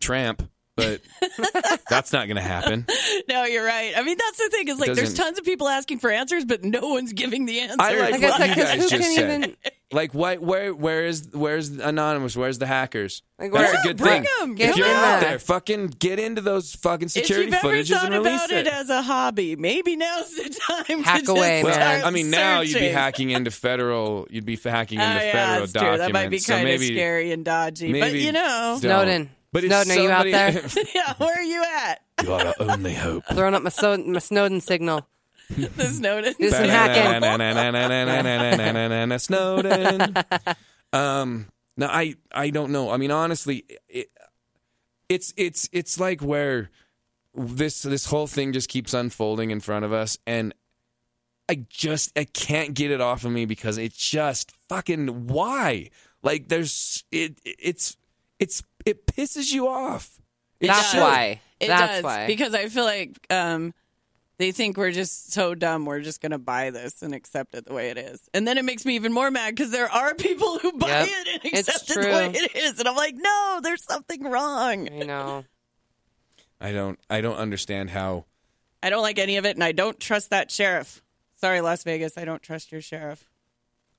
Trump, 0.00 0.50
but 0.76 1.00
that's 1.90 2.12
not 2.12 2.26
going 2.26 2.36
to 2.36 2.42
happen. 2.42 2.86
No, 3.28 3.44
you're 3.44 3.64
right. 3.64 3.92
I 3.96 4.02
mean, 4.02 4.16
that's 4.18 4.38
the 4.38 4.48
thing. 4.50 4.68
Is 4.68 4.78
like 4.80 4.94
there's 4.94 5.14
tons 5.14 5.38
of 5.38 5.44
people 5.44 5.68
asking 5.68 5.98
for 5.98 6.10
answers, 6.10 6.44
but 6.44 6.64
no 6.64 6.88
one's 6.88 7.12
giving 7.12 7.44
the 7.46 7.60
answers. 7.60 7.76
I 7.78 7.94
like 7.98 8.12
like 8.12 8.22
what 8.22 8.40
I 8.40 8.44
you 8.46 8.54
guys 8.54 8.74
who 8.74 8.88
just 8.88 8.90
can 8.92 9.02
said. 9.14 9.40
even 9.42 9.56
Like, 9.92 10.14
why, 10.14 10.36
where, 10.36 10.74
where 10.74 11.04
is, 11.04 11.28
where's 11.34 11.68
anonymous? 11.68 12.34
Where's 12.34 12.56
the 12.58 12.66
hackers? 12.66 13.22
Like, 13.38 13.52
That's 13.52 13.72
where- 13.72 13.80
a 13.80 13.84
good 13.84 13.96
bring 13.98 14.22
thing. 14.22 14.32
'em. 14.40 14.52
If 14.52 14.56
Get 14.56 14.76
you're 14.78 14.86
them 14.88 14.96
out 14.96 15.20
there. 15.20 15.30
there, 15.30 15.38
fucking 15.38 15.88
get 15.88 16.18
into 16.18 16.40
those 16.40 16.74
fucking 16.76 17.08
security 17.08 17.48
if 17.48 17.54
security 17.54 17.68
you've 17.68 17.90
ever 17.90 17.98
footages 17.98 18.00
thought 18.00 18.12
and 18.14 18.24
release 18.24 18.44
about 18.46 18.50
it. 18.58 18.66
it. 18.68 18.72
as 18.72 18.88
a 18.88 19.02
hobby, 19.02 19.56
maybe 19.56 19.96
now's 19.96 20.34
the 20.34 20.48
time 20.88 21.02
Hack 21.02 21.24
to 21.24 21.32
away, 21.32 21.60
just 21.62 21.78
man. 21.78 21.98
start 22.00 22.06
I 22.06 22.10
mean, 22.10 22.30
now 22.30 22.62
you'd 22.62 22.78
be 22.78 22.88
hacking 22.88 23.28
into 23.30 23.50
federal. 23.50 24.26
You'd 24.30 24.46
be 24.46 24.56
hacking 24.56 24.98
Oh, 24.98 25.04
into 25.04 25.26
yeah, 25.26 25.32
federal 25.32 25.60
that's 25.60 25.72
true. 25.72 25.80
documents. 25.82 26.06
That 26.06 26.12
might 26.14 26.30
be 26.30 26.38
so 26.38 26.54
kind 26.54 26.68
of 26.68 26.80
maybe, 26.80 26.94
scary 26.94 27.32
and 27.32 27.44
dodgy, 27.44 28.00
but 28.00 28.12
you 28.14 28.32
know, 28.32 28.78
don't. 28.80 28.80
Snowden. 28.80 29.30
But 29.52 29.64
if 29.64 29.70
Snowden, 29.70 29.98
are 29.98 30.02
you 30.02 30.10
out 30.10 30.24
there? 30.24 30.62
yeah. 30.94 31.14
Where 31.18 31.38
are 31.38 31.42
you 31.42 31.62
at? 31.64 32.02
you 32.20 32.26
gotta 32.26 32.62
only 32.62 32.94
hope. 32.94 33.24
throwing 33.32 33.54
up 33.54 33.62
my, 33.62 33.70
so- 33.70 33.98
my 33.98 34.18
Snowden 34.18 34.60
signal. 34.60 35.06
The 35.50 35.86
Snowden. 35.88 36.34
Do 36.40 36.48
some 36.48 36.64
hacking. 36.64 37.02
Snowden. 39.18 40.14
Um, 40.94 41.48
no, 41.76 41.86
I 41.86 42.14
I 42.32 42.50
don't 42.50 42.70
know. 42.72 42.90
I 42.90 42.96
mean, 42.96 43.10
honestly, 43.10 43.64
it, 43.88 44.10
it's 45.08 45.34
it's 45.36 45.68
it's 45.72 46.00
like 46.00 46.22
where 46.22 46.70
this 47.34 47.82
this 47.82 48.06
whole 48.06 48.26
thing 48.26 48.52
just 48.52 48.68
keeps 48.68 48.94
unfolding 48.94 49.50
in 49.50 49.60
front 49.60 49.84
of 49.84 49.92
us, 49.92 50.18
and 50.26 50.54
I 51.48 51.66
just 51.68 52.16
I 52.18 52.24
can't 52.24 52.74
get 52.74 52.90
it 52.90 53.00
off 53.00 53.24
of 53.24 53.32
me 53.32 53.44
because 53.44 53.78
it's 53.78 53.96
just 53.96 54.52
fucking 54.68 55.26
why. 55.28 55.90
Like, 56.22 56.48
there's 56.48 57.04
it 57.10 57.40
it's 57.44 57.96
it's 58.38 58.62
it 58.86 59.06
pisses 59.06 59.52
you 59.52 59.68
off. 59.68 60.20
It 60.60 60.68
That's 60.68 60.90
should. 60.90 61.00
why. 61.00 61.40
It 61.60 61.68
That's 61.68 61.94
does 61.96 62.04
why. 62.04 62.26
because 62.26 62.54
I 62.54 62.68
feel 62.68 62.84
like 62.84 63.16
um, 63.30 63.72
they 64.38 64.50
think 64.52 64.76
we're 64.76 64.90
just 64.92 65.32
so 65.32 65.54
dumb. 65.54 65.84
We're 65.86 66.00
just 66.00 66.20
going 66.20 66.32
to 66.32 66.38
buy 66.38 66.70
this 66.70 67.02
and 67.02 67.14
accept 67.14 67.54
it 67.54 67.66
the 67.66 67.74
way 67.74 67.90
it 67.90 67.98
is, 67.98 68.28
and 68.34 68.46
then 68.46 68.58
it 68.58 68.64
makes 68.64 68.84
me 68.84 68.94
even 68.96 69.12
more 69.12 69.30
mad 69.30 69.54
because 69.54 69.70
there 69.70 69.90
are 69.90 70.14
people 70.14 70.58
who 70.58 70.72
buy 70.72 70.88
Yep. 70.88 71.08
it 71.08 71.44
and 71.44 71.54
It's 71.54 71.68
accept 71.68 71.90
it 71.98 72.02
the 72.02 72.08
way 72.12 72.30
it 72.34 72.56
is, 72.56 72.78
and 72.78 72.88
I'm 72.88 72.96
like, 72.96 73.14
no, 73.16 73.60
there's 73.62 73.84
something 73.84 74.22
wrong. 74.24 74.86
you 74.92 75.04
know. 75.04 75.44
I 76.60 76.72
don't 76.72 76.98
I 77.10 77.20
don't 77.20 77.36
understand 77.36 77.90
how. 77.90 78.24
I 78.82 78.90
don't 78.90 79.02
like 79.02 79.18
any 79.20 79.36
of 79.36 79.44
it, 79.46 79.54
and 79.56 79.62
I 79.64 79.72
don't 79.72 79.98
trust 80.00 80.30
that 80.30 80.50
sheriff. 80.50 81.02
Sorry, 81.36 81.60
Las 81.60 81.82
Vegas, 81.84 82.16
I 82.18 82.24
don't 82.24 82.42
trust 82.42 82.70
your 82.72 82.80
sheriff. 82.80 83.28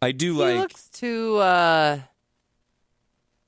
I 0.02 0.12
do 0.14 0.34
He 0.34 0.40
like. 0.40 0.60
looks 0.60 0.90
too. 0.90 1.38
uh 1.38 2.00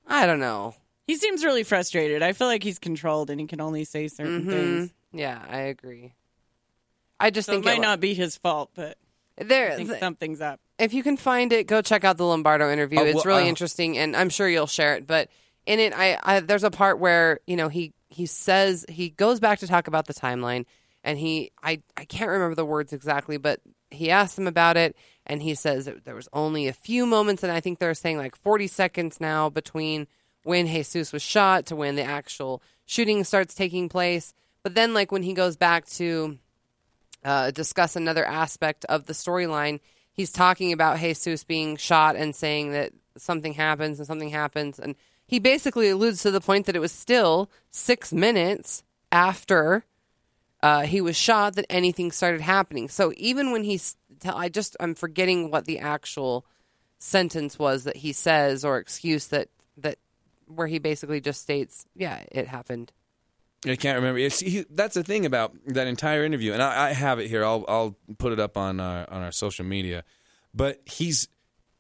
I 0.08 0.26
don't 0.26 0.40
know. 0.40 0.76
He 1.08 1.16
seems 1.18 1.44
really 1.46 1.64
frustrated. 1.64 2.24
I 2.24 2.34
feel 2.34 2.48
like 2.48 2.64
he's 2.64 2.80
controlled 2.80 3.30
and 3.30 3.40
he 3.40 3.48
can 3.48 3.62
only 3.62 3.84
say 3.86 4.08
certain 4.08 4.46
Mhm. 4.46 4.50
things. 4.50 4.94
Yeah, 5.14 5.42
I 5.48 5.60
agree. 5.62 6.14
I 7.20 7.30
just 7.30 7.46
So 7.46 7.54
it 7.54 7.56
think 7.58 7.66
might 7.66 7.78
it, 7.78 7.82
not 7.82 8.00
be 8.00 8.14
his 8.14 8.36
fault, 8.38 8.72
but 8.76 8.98
there. 9.38 9.72
I 9.72 9.76
think 9.76 9.90
th- 9.90 10.00
something's 10.00 10.42
up. 10.42 10.60
if 10.80 10.94
you 10.94 11.04
can 11.04 11.16
find 11.18 11.54
it, 11.54 11.68
go 11.68 11.82
check 11.82 12.04
out 12.04 12.18
the 12.18 12.26
Lombardo 12.26 12.72
interview. 12.72 13.00
Oh, 13.00 13.04
it's 13.06 13.16
well, 13.16 13.24
really 13.26 13.44
uh, 13.44 13.48
interesting, 13.48 13.98
and 13.98 14.16
I'm 14.16 14.30
sure 14.30 14.50
you'll 14.50 14.68
share 14.68 14.96
it. 14.96 15.08
But 15.08 15.30
in 15.66 15.80
it, 15.80 15.94
I, 15.96 16.18
I 16.24 16.40
there's 16.42 16.64
a 16.64 16.72
part 16.72 17.00
where 17.00 17.40
you 17.48 17.56
know 17.56 17.70
he 17.70 17.94
he 18.10 18.26
says 18.26 18.86
he 18.90 19.10
goes 19.10 19.40
back 19.40 19.60
to 19.60 19.68
talk 19.68 19.88
about 19.88 20.08
the 20.08 20.14
timeline, 20.14 20.66
and 21.04 21.18
he 21.18 21.52
I 21.64 21.82
I 21.96 22.04
can't 22.06 22.30
remember 22.32 22.56
the 22.56 22.66
words 22.66 22.92
exactly, 22.92 23.38
but 23.38 23.62
he 23.92 24.12
asks 24.12 24.38
him 24.38 24.48
about 24.48 24.76
it, 24.76 24.96
and 25.26 25.42
he 25.42 25.56
says 25.56 25.86
that 25.86 26.04
there 26.04 26.16
was 26.16 26.28
only 26.34 26.68
a 26.68 26.74
few 26.74 27.06
moments, 27.06 27.44
and 27.44 27.52
I 27.52 27.62
think 27.62 27.80
they're 27.80 27.94
saying 27.94 28.18
like 28.18 28.36
40 28.36 28.68
seconds 28.68 29.22
now 29.22 29.50
between 29.50 30.08
when 30.46 30.68
Jesus 30.68 31.12
was 31.12 31.22
shot 31.22 31.66
to 31.68 31.76
when 31.76 31.96
the 31.96 32.04
actual 32.04 32.62
shooting 32.86 33.24
starts 33.24 33.54
taking 33.54 33.90
place. 33.90 34.34
But 34.64 34.76
then, 34.76 34.94
like 34.94 35.12
when 35.12 35.24
he 35.24 35.34
goes 35.34 35.58
back 35.58 35.86
to 35.92 36.40
uh, 37.26 37.50
discuss 37.50 37.96
another 37.96 38.24
aspect 38.24 38.86
of 38.86 39.08
the 39.08 39.14
storyline. 39.14 39.80
He's 40.14 40.32
talking 40.32 40.72
about 40.72 41.00
Jesus 41.00 41.44
being 41.44 41.76
shot 41.76 42.16
and 42.16 42.36
saying 42.36 42.72
that 42.72 42.94
something 43.18 43.54
happens 43.54 44.00
and 44.00 44.06
something 44.06 44.30
happens. 44.30 44.78
And 44.78 44.96
he 45.26 45.40
basically 45.40 45.90
alludes 45.90 46.22
to 46.22 46.30
the 46.30 46.40
point 46.40 46.68
that 46.68 46.76
it 46.76 46.80
was 46.80 46.92
still 46.92 47.50
six 47.72 48.14
minutes 48.14 48.84
after 49.12 49.86
uh, 50.62 50.84
he 50.84 51.02
was 51.02 51.18
shot 51.18 51.56
that 51.56 51.66
anything 51.68 52.12
started 52.12 52.42
happening. 52.42 52.90
So 52.90 53.12
even 53.18 53.52
when 53.52 53.64
he's, 53.64 53.98
I 54.24 54.50
just 54.50 54.78
I'm 54.80 54.94
forgetting 54.94 55.50
what 55.50 55.66
the 55.66 55.80
actual 55.80 56.46
sentence 57.00 57.58
was 57.58 57.86
that 57.86 57.98
he 57.98 58.14
says 58.14 58.64
or 58.64 58.78
excuse 58.78 59.28
that 59.28 59.50
that 59.78 59.98
where 60.48 60.68
he 60.68 60.80
basically 60.80 61.22
just 61.22 61.42
states, 61.42 61.86
yeah, 61.96 62.24
it 62.32 62.48
happened. 62.48 62.92
I 63.66 63.76
can't 63.76 63.96
remember. 63.96 64.20
It's, 64.20 64.40
he, 64.40 64.66
that's 64.70 64.94
the 64.94 65.04
thing 65.04 65.26
about 65.26 65.54
that 65.68 65.88
entire 65.88 66.24
interview, 66.24 66.54
and 66.54 66.62
I, 66.62 66.90
I 66.90 66.94
have 66.94 67.20
it 67.20 67.28
here. 67.28 67.44
I'll 67.44 67.66
I'll 67.68 67.96
put 68.20 68.32
it 68.32 68.40
up 68.40 68.58
on 68.58 68.80
our, 68.80 69.10
on 69.10 69.24
our 69.24 69.32
social 69.32 69.66
media. 69.66 70.04
But 70.54 70.82
he's 70.86 71.28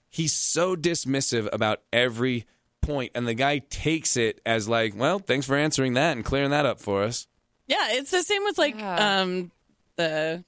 he's 0.09 0.33
so 0.33 0.75
dismissive 0.75 1.47
about 1.53 1.81
every 1.93 2.45
point, 2.81 3.11
and 3.13 3.27
the 3.27 3.35
guy 3.35 3.59
takes 3.59 4.17
it 4.17 4.41
as 4.45 4.67
like, 4.67 4.95
well, 4.95 5.19
thanks 5.19 5.45
for 5.45 5.55
answering 5.55 5.93
that 5.93 6.15
and 6.15 6.25
clearing 6.25 6.49
that 6.51 6.65
up 6.65 6.79
for 6.79 7.03
us. 7.03 7.27
Yeah, 7.67 7.87
it's 7.91 8.11
the 8.11 8.23
same 8.23 8.43
with 8.45 8.57
like 8.57 8.79
Yeah. 8.79 9.21
um 9.21 9.51
the 9.95 10.43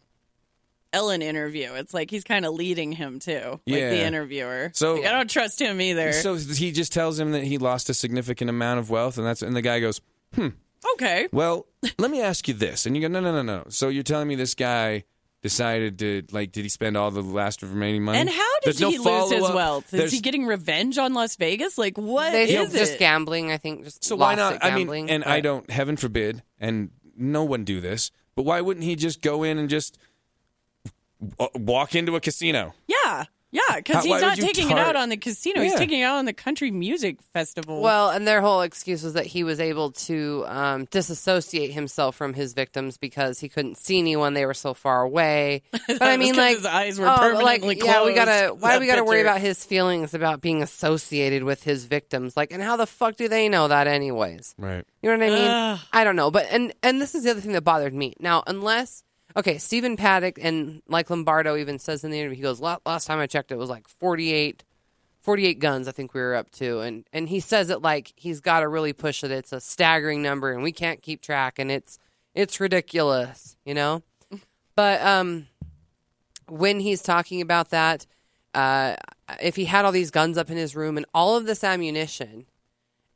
Ellen 0.98 1.22
interview. 1.22 1.74
It's 1.76 1.93
like 1.93 2.10
he's 2.12 2.24
kind 2.24 2.45
of 2.45 2.54
leading 2.54 2.91
him 2.91 3.20
too, 3.20 3.41
like 3.52 3.62
Yeah. 3.66 3.89
the 3.91 4.04
interviewer. 4.06 4.72
So- 4.74 4.95
Like, 4.95 5.06
I 5.06 5.12
don't 5.12 5.30
trust 5.30 5.62
him 5.62 5.80
either. 5.80 6.12
So 6.14 6.36
he 6.36 6.72
just 6.72 6.91
tells 6.91 7.20
him 7.20 7.32
that 7.34 7.43
he 7.43 7.58
lost 7.58 7.89
a 7.89 7.93
significant 7.93 8.50
amount 8.50 8.80
of 8.80 8.89
wealth, 8.89 9.18
and 9.18 9.26
that's 9.28 9.41
and 9.41 9.56
the 9.56 9.62
guy 9.62 9.80
goes, 9.80 10.02
"Hmm, 10.36 10.50
okay, 10.93 11.28
Well, 11.32 11.68
let 12.00 12.10
me 12.12 12.22
ask 12.22 12.48
you 12.48 12.54
this. 12.54 12.86
And 12.86 12.95
you 12.95 13.02
go, 13.02 13.08
no, 13.08 13.20
no, 13.20 13.32
no, 13.32 13.41
no. 13.43 13.66
So 13.70 13.89
you're 13.89 14.04
telling 14.04 14.28
me 14.28 14.36
this 14.36 14.56
guy 14.56 15.04
decided 15.43 16.00
to, 16.00 16.24
like, 16.32 16.52
did 16.52 16.64
he 16.64 16.70
spend 16.70 16.98
all 16.98 17.12
the 17.12 17.22
last 17.22 17.62
remaining 17.62 18.04
money? 18.04 18.18
and 18.20 18.30
how 18.30 18.60
did 18.62 18.66
There's 18.66 18.82
no 18.82 18.89
he 18.89 18.98
lose 18.98 19.30
his 19.32 19.39
follow-up. 19.39 19.56
wealth? 19.56 19.86
Is 19.86 19.91
There's- 19.91 20.12
he 20.12 20.20
getting 20.20 20.45
revenge 20.45 20.98
on 20.98 21.14
Las 21.14 21.36
Vegas? 21.36 21.78
Like 21.78 21.98
what 21.98 22.32
They 22.32 22.56
is 22.56 22.74
just 22.74 22.93
it? 22.93 23.00
gambling, 23.00 23.52
I 23.52 23.58
think. 23.58 23.84
Just 23.84 24.04
So 24.04 24.16
why 24.16 24.34
not? 24.36 24.54
at 24.56 24.64
I 24.66 24.70
mean, 24.70 24.78
gambling, 24.80 25.12
and 25.12 25.24
I 25.24 25.39
don't, 25.41 25.70
heaven 25.70 25.95
forbid, 25.95 26.41
and 26.60 26.89
no 27.16 27.43
one 27.43 27.64
do 27.64 27.80
this, 27.80 28.12
but 28.36 28.43
why 28.43 28.62
wouldn't 28.62 28.84
he 28.84 28.95
just 28.95 29.22
go 29.22 29.43
in 29.43 29.58
and 29.58 29.70
just 29.70 29.93
w- 29.93 30.07
walk 31.55 31.95
into 31.95 32.15
a 32.15 32.20
casino? 32.20 32.74
Yeah, 32.88 33.26
yeah, 33.49 33.78
because 33.78 34.03
he's 34.03 34.22
not 34.22 34.32
would 34.32 34.39
you 34.39 34.53
taking 34.53 34.72
it 34.72 34.78
out 34.78 34.97
on 34.97 35.07
the 35.07 35.15
casino. 35.15 35.61
He's 35.61 35.74
taking 35.76 36.01
it 36.01 36.03
out 36.03 36.18
on 36.18 36.26
the 36.26 36.34
country 36.34 36.70
music 36.70 37.22
festival. 37.34 37.82
Well, 37.82 38.09
and 38.09 38.28
their 38.28 38.41
whole 38.41 38.61
excuse 38.61 39.03
was 39.03 39.13
that 39.13 39.26
he 39.26 39.45
was 39.45 39.61
able 39.61 39.91
to 39.91 40.43
um, 40.47 40.86
disassociate 40.91 41.72
himself 41.72 42.18
from 42.18 42.34
his 42.34 42.53
victims 42.53 42.97
because 42.97 43.39
he 43.39 43.47
couldn't 43.47 43.78
see 43.78 43.99
anyone; 43.99 44.34
they 44.34 44.45
were 44.45 44.53
so 44.53 44.74
far 44.74 45.01
away. 45.01 45.63
But 45.88 46.01
I 46.01 46.18
mean, 46.18 46.36
like 46.36 46.57
his 46.57 46.65
eyes 46.65 46.99
were 46.99 47.07
oh, 47.07 47.15
permanently 47.15 47.76
like, 47.76 47.84
Yeah, 47.84 48.05
we 48.05 48.13
gotta. 48.13 48.53
Why 48.53 48.74
do 48.74 48.82
we 48.82 48.88
gotta 48.88 49.05
worry 49.05 49.22
about 49.22 49.39
his 49.39 49.63
feelings 49.63 50.13
about 50.13 50.41
being 50.41 50.61
associated 50.61 51.43
with 51.43 51.63
his 51.63 51.86
victims? 51.86 52.36
Like, 52.36 52.51
and 52.51 52.61
how 52.61 52.76
the 52.76 52.86
fuck 52.86 53.15
do 53.15 53.30
they 53.30 53.47
know 53.47 53.70
that, 53.70 53.88
anyways? 53.88 54.53
Right. 54.57 54.86
You 55.01 55.09
know 55.09 55.18
what 55.18 55.26
I 55.26 55.30
mean? 55.30 55.47
Ugh. 55.47 55.80
I 55.93 56.03
don't 56.03 56.18
know, 56.18 56.30
but 56.30 56.47
and 56.51 56.74
and 56.84 57.01
this 57.01 57.15
is 57.15 57.24
the 57.24 57.32
other 57.32 57.39
thing 57.39 57.53
that 57.53 57.63
bothered 57.63 57.93
me. 57.93 58.13
Now, 58.20 58.43
unless 58.45 59.03
okay, 59.38 59.60
Stephen 59.60 59.96
Paddock 59.96 60.40
and 60.42 60.82
like 60.88 61.10
Lombardo 61.10 61.56
even 61.56 61.80
says 61.80 62.04
in 62.04 62.12
the 62.12 62.20
interview, 62.20 62.38
he 62.38 62.42
goes, 62.42 62.60
"Last 62.60 63.06
time 63.06 63.20
I 63.20 63.28
checked, 63.28 63.52
it 63.52 63.58
was 63.58 63.70
like 63.70 63.88
48, 63.88 64.64
48 65.22 65.60
guns. 65.60 65.88
I 65.88 65.92
think 65.92 66.14
we 66.14 66.22
were 66.22 66.36
up 66.36 66.50
to." 66.54 66.80
And 66.80 67.06
and 67.14 67.30
he 67.30 67.40
says 67.40 67.70
it 67.70 67.82
like 67.82 68.14
he's 68.16 68.42
got 68.42 68.62
to 68.62 68.68
really 68.68 68.94
push 68.94 69.24
it. 69.24 69.32
It's 69.32 69.54
a 69.54 69.62
staggering 69.62 70.22
number, 70.22 70.52
and 70.52 70.64
we 70.64 70.72
can't 70.72 71.02
keep 71.02 71.22
track, 71.22 71.60
and 71.60 71.72
it's 71.72 72.00
it's 72.34 72.60
ridiculous, 72.60 73.56
you 73.64 73.74
know. 73.74 74.04
But 74.76 75.02
um, 75.02 75.48
when 76.48 76.80
he's 76.80 77.02
talking 77.02 77.42
about 77.42 77.72
that, 77.72 78.06
uh, 78.54 78.96
if 79.42 79.56
he 79.56 79.66
had 79.66 79.86
all 79.86 79.92
these 79.92 80.12
guns 80.12 80.38
up 80.38 80.52
in 80.52 80.58
his 80.58 80.76
room 80.76 80.98
and 80.98 81.06
all 81.16 81.36
of 81.36 81.48
this 81.48 81.64
ammunition, 81.64 82.46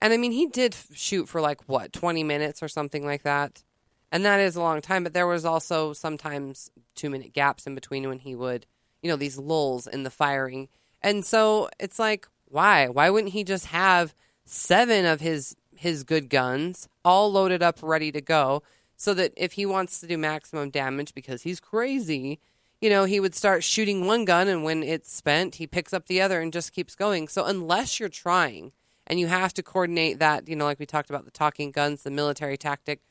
and 0.02 0.12
I 0.12 0.18
mean, 0.18 0.32
he 0.32 0.48
did 0.48 0.76
shoot 0.92 1.30
for 1.30 1.40
like 1.40 1.62
what, 1.68 1.94
20 1.94 2.24
minutes 2.24 2.64
or 2.64 2.68
something 2.68 3.06
like 3.06 3.22
that. 3.22 3.64
And 4.12 4.26
that 4.26 4.40
is 4.40 4.56
a 4.56 4.62
long 4.62 4.82
time, 4.82 5.04
but 5.04 5.14
there 5.14 5.28
was 5.28 5.46
also 5.46 5.94
sometimes 5.94 6.70
two 6.96 7.10
minute 7.10 7.34
gaps 7.34 7.66
in 7.66 7.76
between 7.76 8.08
when 8.08 8.20
he 8.20 8.36
would, 8.36 8.66
you 9.02 9.10
know, 9.10 9.16
these 9.16 9.38
lulls 9.38 9.88
in 9.88 10.04
the 10.04 10.10
firing. 10.10 10.68
And 11.02 11.26
so 11.26 11.70
it's 11.80 11.98
like, 11.98 12.28
why? 12.46 12.88
Why 12.90 13.10
wouldn't 13.10 13.34
he 13.34 13.44
just 13.44 13.68
have 13.68 14.14
seven 14.46 15.06
of 15.06 15.22
his 15.22 15.56
his 15.74 16.04
good 16.04 16.30
guns 16.30 16.88
all 17.04 17.32
loaded 17.32 17.64
up, 17.64 17.80
ready 17.82 18.12
to 18.12 18.22
go, 18.22 18.62
so 18.98 19.16
that 19.16 19.34
if 19.36 19.54
he 19.54 19.66
wants 19.66 20.00
to 20.00 20.08
do 20.08 20.18
maximum 20.18 20.70
damage 20.70 21.16
because 21.16 21.42
he's 21.42 21.60
crazy, 21.60 22.40
you 22.82 22.90
know, 22.90 23.06
he 23.06 23.20
would 23.20 23.34
start 23.34 23.64
shooting 23.64 24.06
one 24.06 24.26
gun 24.26 24.48
and 24.48 24.64
when 24.64 24.84
it's 24.84 25.12
spent, 25.12 25.56
he 25.56 25.66
picks 25.66 25.94
up 25.94 26.06
the 26.06 26.22
other 26.22 26.42
and 26.42 26.54
just 26.54 26.74
keeps 26.74 26.96
going. 26.96 27.28
So 27.28 27.46
unless 27.46 28.00
you're 28.00 28.10
trying 28.10 28.74
and 29.08 29.20
you 29.20 29.28
have 29.28 29.54
to 29.56 29.64
coordinate 29.64 30.20
that, 30.20 30.48
you 30.48 30.56
know, 30.56 30.66
like 30.66 30.80
we 30.80 30.86
talked 30.86 31.10
about 31.10 31.26
the 31.26 31.32
talking 31.32 31.72
guns, 31.72 32.04
the 32.04 32.12
military 32.12 32.58
tactic, 32.58 33.02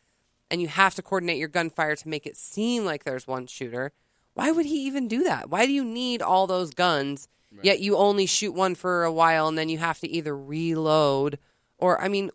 and 0.51 0.61
you 0.61 0.69
have 0.69 0.95
to 0.97 1.03
coordinate 1.03 1.39
your 1.39 1.49
gunfire 1.49 1.97
to 1.97 2.09
make 2.09 2.27
it 2.27 2.37
seem 2.37 2.85
like 2.85 3.05
there's 3.05 3.27
one 3.27 3.47
shooter, 3.47 3.93
why 4.35 4.51
would 4.51 4.67
he 4.67 4.87
even 4.87 5.09
do 5.09 5.25
that? 5.25 5.51
Why 5.51 5.67
do 5.67 5.73
you 5.73 5.85
need 5.85 6.23
all 6.23 6.47
those 6.47 6.71
guns, 6.71 7.29
yet 7.63 7.81
you 7.81 7.97
only 7.97 8.27
shoot 8.27 8.53
one 8.53 8.75
for 8.75 9.05
a 9.05 9.13
while 9.13 9.49
and 9.49 9.59
then 9.59 9.69
you 9.69 9.79
have 9.79 10.01
to 10.01 10.09
either 10.09 10.37
reload 10.37 11.39
or, 11.79 12.01
I 12.01 12.09
mean, 12.09 12.31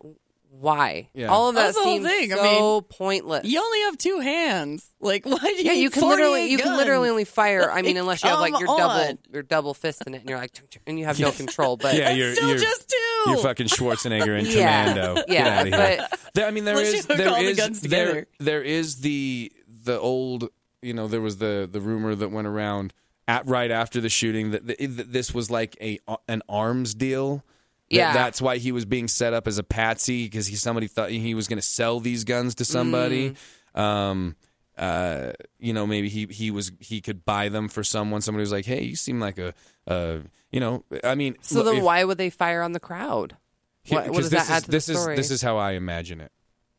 why? 0.59 1.09
Yeah. 1.13 1.27
All 1.27 1.49
of 1.49 1.55
that 1.55 1.63
That's 1.73 1.77
the 1.77 1.83
seems 1.83 2.05
thing. 2.07 2.33
I 2.33 2.35
so 2.37 2.81
pointless. 2.81 3.45
you 3.45 3.59
only 3.59 3.81
have 3.81 3.97
two 3.97 4.19
hands. 4.19 4.85
Like 4.99 5.25
why 5.25 5.37
do 5.37 5.49
you 5.55 5.63
Yeah, 5.63 5.73
you 5.73 5.89
can 5.89 6.03
literally 6.07 6.41
48 6.41 6.49
you 6.51 6.57
can 6.57 6.77
literally 6.77 7.09
only 7.09 7.25
fire. 7.25 7.69
I 7.71 7.81
mean, 7.81 7.97
unless 7.97 8.23
you 8.23 8.29
have 8.29 8.39
like 8.39 8.53
come 8.53 8.61
your 8.65 8.77
double 8.77 9.09
on. 9.09 9.17
your 9.33 9.43
double 9.43 9.73
fisting 9.73 10.13
it, 10.15 10.21
and 10.21 10.29
you're 10.29 10.37
like, 10.37 10.51
tung, 10.51 10.67
tung, 10.69 10.81
and 10.87 10.97
you 10.99 11.05
have 11.05 11.19
no 11.19 11.31
control. 11.31 11.77
But 11.77 11.95
Yeah, 11.95 12.11
you're 12.11 12.33
still 12.35 12.49
you're, 12.49 12.57
just 12.57 12.89
two. 12.89 13.31
you're 13.31 13.37
fucking 13.39 13.67
Schwarzenegger 13.67 14.37
and 14.37 14.47
Yeah. 14.51 14.93
Commando. 14.93 15.15
Get 15.15 15.29
Yeah, 15.29 15.59
outta 15.59 15.69
here. 15.77 15.97
but- 16.11 16.19
There- 16.33 16.45
I 16.47 16.51
mean, 16.51 16.65
there 16.65 16.75
Unless 16.75 16.93
you 16.93 16.99
is 16.99 17.05
hook 17.05 17.17
there 17.17 17.29
all 17.29 17.35
the 17.35 17.41
is- 17.49 17.57
guns 17.57 17.81
there 17.81 18.05
together. 18.07 18.27
there 18.39 18.61
is 18.61 19.01
the 19.01 19.51
the 19.83 19.99
old 19.99 20.49
you 20.81 20.93
know 20.93 21.07
there 21.07 21.21
was 21.21 21.37
the 21.37 21.67
the 21.71 21.81
rumor 21.81 22.15
that 22.15 22.29
went 22.31 22.47
around 22.47 22.93
at 23.27 23.47
right 23.47 23.71
after 23.71 23.99
the 24.01 24.09
shooting 24.09 24.51
that, 24.51 24.67
that 24.67 24.77
that 24.79 25.11
this 25.11 25.33
was 25.33 25.49
like 25.51 25.75
a 25.81 25.99
an 26.27 26.41
arms 26.47 26.93
deal. 26.93 27.43
That- 27.91 27.95
Yeah. 27.95 28.13
that's 28.13 28.41
why 28.41 28.57
he 28.57 28.71
was 28.71 28.85
being 28.85 29.07
set 29.07 29.33
up 29.33 29.47
as 29.47 29.57
a 29.57 29.63
patsy 29.63 30.23
because 30.25 30.47
he 30.47 30.55
somebody 30.55 30.87
thought 30.87 31.09
he 31.11 31.33
was 31.35 31.47
going 31.47 31.57
to 31.59 31.65
sell 31.65 31.99
these 31.99 32.23
guns 32.23 32.55
to 32.55 32.65
somebody. 32.65 33.35
Mm. 33.75 33.79
Um, 33.79 34.35
uh, 34.77 35.31
you 35.59 35.71
know, 35.73 35.85
maybe 35.87 36.09
he 36.09 36.25
he 36.29 36.51
was 36.51 36.71
he 36.79 36.99
could 37.01 37.23
buy 37.25 37.49
them 37.49 37.69
for 37.69 37.83
someone. 37.83 38.21
Somebody 38.21 38.41
was 38.41 38.51
like, 38.51 38.65
"Hey, 38.65 38.83
you 38.83 38.95
seem 38.95 39.19
like 39.19 39.37
a, 39.37 39.53
uh, 39.87 40.17
you 40.51 40.59
know, 40.59 40.83
I 41.03 41.15
mean." 41.15 41.35
so 41.41 41.57
look, 41.57 41.65
then 41.67 41.75
if- 41.77 41.83
why 41.83 42.03
would 42.03 42.17
they 42.17 42.29
fire 42.29 42.61
on 42.61 42.71
the 42.73 42.79
crowd? 42.79 43.37
here- 43.83 43.99
What, 43.99 44.07
what 44.07 44.13
'cause 44.15 44.23
does 44.23 44.31
this 44.31 44.47
that 44.47 44.53
add 44.53 44.57
is, 44.57 44.63
to 44.63 44.71
this 44.71 44.85
the 44.87 44.95
story? 44.95 45.13
is 45.13 45.17
this 45.19 45.31
is 45.31 45.41
how 45.43 45.57
I 45.57 45.73
imagine 45.73 46.19
it. 46.19 46.31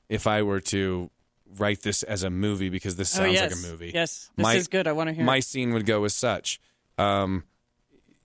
If 0.09 0.27
I 0.27 0.43
were 0.43 0.61
to 0.61 1.11
write 1.57 1.83
this 1.83 2.03
as 2.03 2.23
a 2.25 2.31
movie, 2.31 2.69
because 2.69 2.97
this 2.97 3.15
Oh, 3.15 3.19
sounds 3.23 3.35
yes. 3.35 3.55
like 3.55 3.65
a 3.65 3.71
movie. 3.73 3.93
Yes, 3.95 4.29
this 4.37 4.43
My- 4.43 4.55
is 4.57 4.67
good. 4.69 4.87
I 4.89 4.93
want 4.93 5.09
to 5.09 5.15
hear. 5.15 5.25
My 5.25 5.37
it. 5.37 5.45
scene 5.45 5.73
would 5.73 5.87
go 5.87 6.03
as 6.05 6.15
such. 6.15 6.61
Um, 6.99 7.45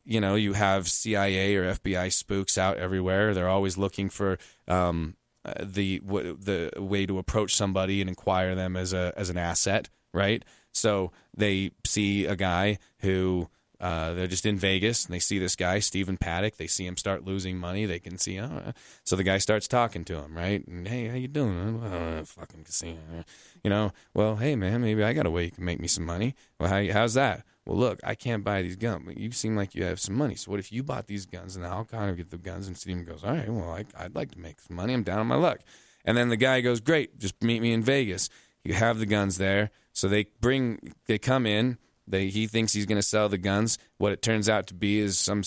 you 0.04 0.20
know, 0.20 0.36
you 0.36 0.54
have 0.54 0.88
CIA 0.88 1.56
or 1.56 1.74
FBI 1.74 2.12
spooks 2.12 2.58
out 2.58 2.78
everywhere. 2.78 3.34
They're 3.34 3.50
always 3.50 3.78
looking 3.78 4.10
for 4.10 4.38
um, 4.68 5.16
uh, 5.46 5.54
the 5.60 6.00
w- 6.00 6.38
the 6.40 6.72
way 6.78 7.06
to 7.06 7.18
approach 7.18 7.56
somebody 7.56 8.02
and 8.02 8.10
inquire 8.10 8.56
them 8.56 8.76
as 8.76 8.94
a 8.94 9.14
as 9.16 9.30
an 9.30 9.38
asset, 9.38 9.90
right? 10.14 10.44
So 10.74 11.12
they 11.36 11.72
see 11.86 12.26
a 12.26 12.36
guy 12.36 12.80
who 13.00 13.50
uh, 13.82 14.14
they're 14.14 14.28
just 14.28 14.46
in 14.46 14.58
Vegas 14.58 15.06
and 15.06 15.14
they 15.14 15.20
see 15.20 15.40
this 15.40 15.56
guy 15.56 15.80
Stephen 15.80 16.16
Paddock. 16.16 16.58
They 16.58 16.68
see 16.68 16.86
him 16.86 16.98
start 16.98 17.26
losing 17.26 17.58
money. 17.58 17.88
They 17.88 17.98
can 17.98 18.20
see, 18.20 18.40
oh, 18.40 18.74
so 19.04 19.16
the 19.16 19.24
guy 19.24 19.40
starts 19.40 19.68
talking 19.68 20.06
to 20.06 20.18
him, 20.18 20.38
right? 20.38 20.66
And 20.68 20.88
hey, 20.88 21.08
how 21.08 21.16
you 21.16 21.28
doing? 21.28 21.82
Oh, 21.84 22.24
fucking 22.24 22.64
casino, 22.64 23.26
you 23.64 23.72
know. 23.72 23.92
Well, 24.14 24.36
hey 24.36 24.56
man, 24.56 24.82
maybe 24.82 25.04
I 25.04 25.14
got 25.14 25.26
a 25.26 25.32
way 25.32 25.46
you 25.46 25.52
can 25.52 25.66
make 25.66 25.80
me 25.80 25.88
some 25.88 26.06
money. 26.06 26.36
Well, 26.60 26.70
how, 26.70 26.94
how's 26.94 27.16
that? 27.16 27.44
Well, 27.72 27.80
look, 27.80 28.02
I 28.04 28.16
can't 28.16 28.44
buy 28.44 28.64
these 28.64 28.76
guns, 28.76 29.04
but 29.06 29.18
you 29.18 29.32
seem 29.32 29.56
like 29.56 29.76
you 29.76 29.86
have 29.86 29.98
some 29.98 30.16
money. 30.16 30.36
So 30.36 30.52
what 30.52 30.60
if 30.60 30.74
you 30.74 30.84
bought 30.84 31.08
these 31.08 31.26
guns 31.26 31.56
and 31.56 31.66
I'll 31.66 31.86
kind 31.86 32.10
of 32.10 32.18
get 32.18 32.30
the 32.30 32.38
guns? 32.38 32.68
And 32.68 32.78
Steven 32.78 33.06
goes, 33.06 33.24
all 33.24 33.32
right, 33.32 33.48
well, 33.48 33.70
I, 33.70 33.86
I'd 33.98 34.14
like 34.14 34.32
to 34.32 34.40
make 34.40 34.60
some 34.60 34.76
money. 34.76 34.94
I'm 34.94 35.04
down 35.04 35.20
on 35.20 35.28
my 35.28 35.36
luck. 35.36 35.62
And 36.04 36.18
then 36.18 36.28
the 36.28 36.36
guy 36.36 36.60
goes, 36.60 36.82
great, 36.82 37.18
just 37.18 37.42
meet 37.42 37.62
me 37.62 37.72
in 37.72 37.82
Vegas. 37.82 38.30
You 38.66 38.74
have 38.74 39.00
the 39.00 39.06
guns 39.06 39.38
there. 39.38 39.72
So 39.94 40.10
they 40.10 40.26
bring, 40.42 40.96
they 41.08 41.18
come 41.18 41.46
in. 41.46 41.78
They 42.06 42.28
he 42.28 42.46
thinks 42.46 42.74
he's 42.74 42.86
going 42.86 42.98
to 42.98 43.02
sell 43.02 43.30
the 43.30 43.38
guns. 43.38 43.78
What 43.98 44.12
it 44.12 44.22
turns 44.22 44.50
out 44.50 44.68
to 44.68 44.74
be 44.74 45.00
is 45.00 45.18
some 45.18 45.42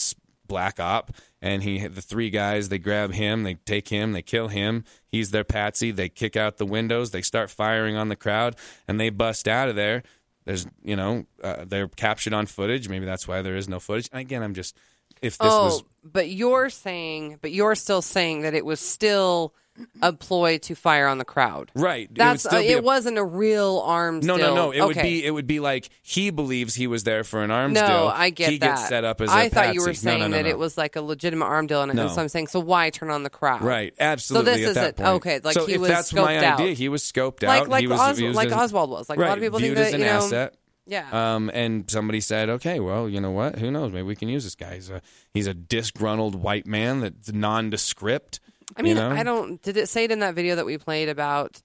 black 0.46 0.80
op, 0.80 1.12
and 1.42 1.62
he 1.62 1.86
the 1.86 2.00
three 2.00 2.30
guys 2.30 2.70
they 2.70 2.78
grab 2.78 3.12
him, 3.12 3.42
they 3.42 3.54
take 3.54 3.88
him, 3.88 4.12
they 4.12 4.22
kill 4.22 4.48
him. 4.48 4.84
He's 5.06 5.30
their 5.30 5.44
patsy. 5.44 5.90
They 5.90 6.08
kick 6.08 6.36
out 6.36 6.56
the 6.56 6.64
windows. 6.64 7.10
They 7.10 7.20
start 7.20 7.50
firing 7.50 7.96
on 7.96 8.08
the 8.08 8.16
crowd, 8.16 8.56
and 8.88 8.98
they 8.98 9.10
bust 9.10 9.46
out 9.46 9.68
of 9.68 9.76
there. 9.76 10.04
There's 10.44 10.66
you 10.82 10.96
know 10.96 11.26
uh, 11.42 11.64
they're 11.66 11.88
captured 11.88 12.34
on 12.34 12.46
footage. 12.46 12.88
Maybe 12.88 13.06
that's 13.06 13.26
why 13.26 13.42
there 13.42 13.56
is 13.56 13.68
no 13.68 13.80
footage. 13.80 14.08
And 14.12 14.20
again, 14.20 14.42
I'm 14.42 14.54
just 14.54 14.76
if 15.22 15.38
this 15.38 15.50
oh, 15.50 15.64
was 15.64 15.84
but 16.02 16.28
you're 16.28 16.70
saying, 16.70 17.38
but 17.40 17.52
you're 17.52 17.74
still 17.74 18.02
saying 18.02 18.42
that 18.42 18.54
it 18.54 18.64
was 18.64 18.80
still 18.80 19.54
a 20.02 20.12
ploy 20.12 20.58
to 20.58 20.74
fire 20.74 21.06
on 21.08 21.18
the 21.18 21.24
crowd. 21.24 21.70
Right. 21.74 22.08
It 22.08 22.14
That's 22.14 22.44
still 22.44 22.58
uh, 22.58 22.62
it 22.62 22.78
a- 22.78 22.82
wasn't 22.82 23.18
a 23.18 23.24
real 23.24 23.82
arms 23.84 24.24
No, 24.24 24.36
deal. 24.36 24.54
no, 24.54 24.54
no. 24.54 24.70
It 24.70 24.82
would 24.86 24.96
be 25.02 25.24
it 25.24 25.30
would 25.32 25.46
be 25.46 25.58
like 25.60 25.88
he 26.02 26.30
believes 26.30 26.74
he 26.76 26.86
was 26.86 27.04
there 27.04 27.24
for 27.24 27.42
an 27.42 27.50
arms 27.50 27.74
no, 27.74 27.86
deal. 27.86 28.12
I 28.14 28.30
get 28.30 28.50
he 28.50 28.58
that. 28.58 28.76
gets 28.76 28.88
set 28.88 29.04
up 29.04 29.20
as 29.20 29.30
a 29.30 29.34
I 29.34 29.48
thought 29.48 29.74
you 29.74 29.80
were 29.80 29.88
patsy. 29.88 30.00
Saying 30.00 30.20
no, 30.20 30.28
no, 30.28 30.36
that 30.36 30.46
it 30.46 30.58
was 30.58 30.78
like 30.78 30.94
a 30.96 31.02
legitimate 31.02 31.46
arm 31.46 31.66
deal, 31.66 31.82
and 31.82 31.92
No. 31.94 32.08
so 32.08 32.20
I'm 32.22 32.28
saying, 32.28 32.46
so 32.48 32.60
why 32.60 32.90
turn 32.90 33.10
on 33.10 33.22
the 33.24 33.30
crowd? 33.30 33.62
Right, 33.62 33.92
absolutely. 33.98 34.52
So 34.52 34.58
this 34.58 34.70
is 34.70 34.76
it. 34.76 34.96
point. 34.96 35.08
Okay, 35.08 35.40
like 35.42 35.54
so 35.54 35.66
he 35.66 35.74
if 35.74 35.80
was 35.80 35.88
that's 35.88 36.12
my 36.12 36.36
out. 36.38 36.60
idea, 36.60 36.74
he 36.74 36.88
was 36.88 37.02
scoped 37.02 37.42
Like 37.42 37.62
out. 37.62 37.68
like 37.68 37.80
he 37.80 37.86
was, 37.88 38.00
Os- 38.00 38.18
he 38.18 38.26
was 38.28 38.36
like 38.36 38.52
Oswald 38.52 38.90
was. 38.90 39.08
Like 39.08 39.18
right, 39.18 39.26
a 39.26 39.28
lot 39.30 39.38
of 39.38 39.42
people 39.42 39.58
viewed 39.58 39.76
think 39.76 39.86
as 39.86 39.92
that 39.92 39.96
an 39.96 40.00
you 40.00 40.06
know. 40.12 40.24
asset. 40.24 40.54
Yeah. 40.86 41.34
Um, 41.34 41.50
and 41.54 41.90
somebody 41.90 42.20
said, 42.20 42.50
okay, 42.50 42.78
well, 42.78 43.08
you 43.08 43.18
know 43.18 43.30
what? 43.30 43.58
Who 43.58 43.70
knows? 43.70 43.90
Maybe 43.90 44.02
we 44.02 44.14
can 44.16 44.28
use 44.28 44.44
this 44.44 44.54
guy. 44.54 44.74
He's 44.74 44.90
a 44.90 45.00
he's 45.32 45.46
a 45.46 45.54
disgruntled 45.54 46.34
white 46.34 46.66
man 46.66 47.00
that's 47.00 47.32
nondescript. 47.32 48.38
I 48.76 48.82
mean, 48.82 48.96
you 48.96 49.02
know? 49.02 49.10
I 49.10 49.22
don't. 49.22 49.60
Did 49.62 49.76
it 49.76 49.88
say 49.88 50.04
it 50.04 50.10
in 50.10 50.20
that 50.20 50.34
video 50.34 50.56
that 50.56 50.66
we 50.66 50.78
played 50.78 51.08
about 51.08 51.60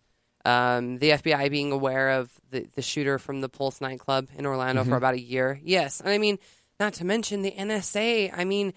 um, 0.46 0.98
the 0.98 1.12
FBI 1.12 1.50
being 1.50 1.72
aware 1.72 2.12
of 2.12 2.32
the, 2.52 2.68
the 2.76 2.82
shooter 2.82 3.20
from 3.20 3.42
the 3.42 3.50
Pulse 3.50 3.82
nightclub 3.82 4.28
in 4.38 4.46
Orlando 4.46 4.82
Mm-hmm. 4.82 4.92
for 4.92 4.98
about 4.98 5.16
a 5.16 5.22
year? 5.22 5.60
Yes, 5.64 6.00
and 6.02 6.10
I 6.10 6.18
mean, 6.18 6.40
not 6.80 6.94
to 6.96 7.06
mention 7.06 7.42
the 7.42 7.52
NSA. 7.52 8.32
I 8.36 8.46
mean, 8.46 8.74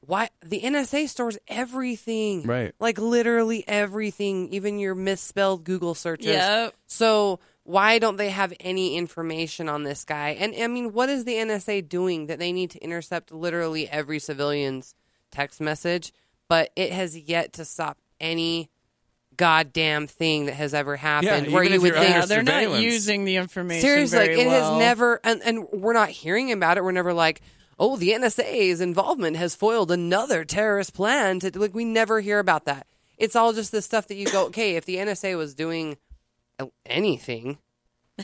why 0.00 0.28
the 0.44 0.60
NSA 0.60 1.08
stores 1.08 1.38
everything, 1.48 2.42
Right. 2.44 2.72
Like 2.80 2.98
literally 2.98 3.64
everything, 3.68 4.52
even 4.52 4.78
your 4.78 4.94
misspelled 4.94 5.64
Google 5.64 5.94
searches. 5.94 6.26
Yep. 6.26 6.74
So 6.86 7.40
why 7.64 7.98
don't 7.98 8.16
they 8.16 8.30
have 8.30 8.52
any 8.60 8.96
information 8.96 9.68
on 9.68 9.82
this 9.84 10.04
guy? 10.04 10.30
And 10.30 10.54
I 10.60 10.66
mean, 10.66 10.92
what 10.92 11.08
is 11.08 11.24
the 11.24 11.34
NSA 11.34 11.88
doing 11.88 12.26
that 12.26 12.38
they 12.38 12.52
need 12.52 12.70
to 12.70 12.78
intercept 12.82 13.30
literally 13.30 13.88
every 13.88 14.18
civilian's 14.18 14.94
text 15.30 15.60
message? 15.60 16.12
But 16.50 16.72
it 16.74 16.90
has 16.90 17.16
yet 17.16 17.52
to 17.54 17.64
stop 17.64 17.96
any 18.20 18.70
goddamn 19.36 20.08
thing 20.08 20.46
that 20.46 20.54
has 20.54 20.74
ever 20.74 20.96
happened. 20.96 21.46
Yeah, 21.46 21.52
where 21.52 21.62
even 21.62 21.74
you 21.74 21.76
if 21.76 21.82
would 21.82 21.94
you're 21.94 22.22
think 22.22 22.26
they're 22.26 22.42
not 22.42 22.80
using 22.80 23.24
the 23.24 23.36
information. 23.36 23.80
seriously, 23.80 24.18
like 24.18 24.30
it 24.30 24.48
well. 24.48 24.72
has 24.74 24.78
never, 24.80 25.20
and 25.22 25.40
and 25.44 25.68
we're 25.72 25.92
not 25.92 26.08
hearing 26.08 26.50
about 26.50 26.76
it. 26.76 26.84
We're 26.84 26.90
never 26.90 27.14
like. 27.14 27.40
Oh, 27.78 27.96
the 27.96 28.10
NSA's 28.10 28.82
involvement 28.82 29.36
has 29.38 29.54
foiled 29.54 29.90
another 29.90 30.44
terrorist 30.44 30.92
plan. 30.92 31.38
To 31.40 31.58
like, 31.58 31.72
we 31.72 31.84
never 31.86 32.20
hear 32.20 32.40
about 32.40 32.64
that. 32.64 32.86
It's 33.16 33.36
all 33.36 33.52
just 33.52 33.70
the 33.72 33.80
stuff 33.80 34.08
that 34.08 34.16
you 34.16 34.26
go, 34.26 34.46
okay. 34.48 34.74
If 34.74 34.86
the 34.86 34.96
NSA 34.96 35.38
was 35.38 35.54
doing 35.54 35.96
anything, 36.84 37.58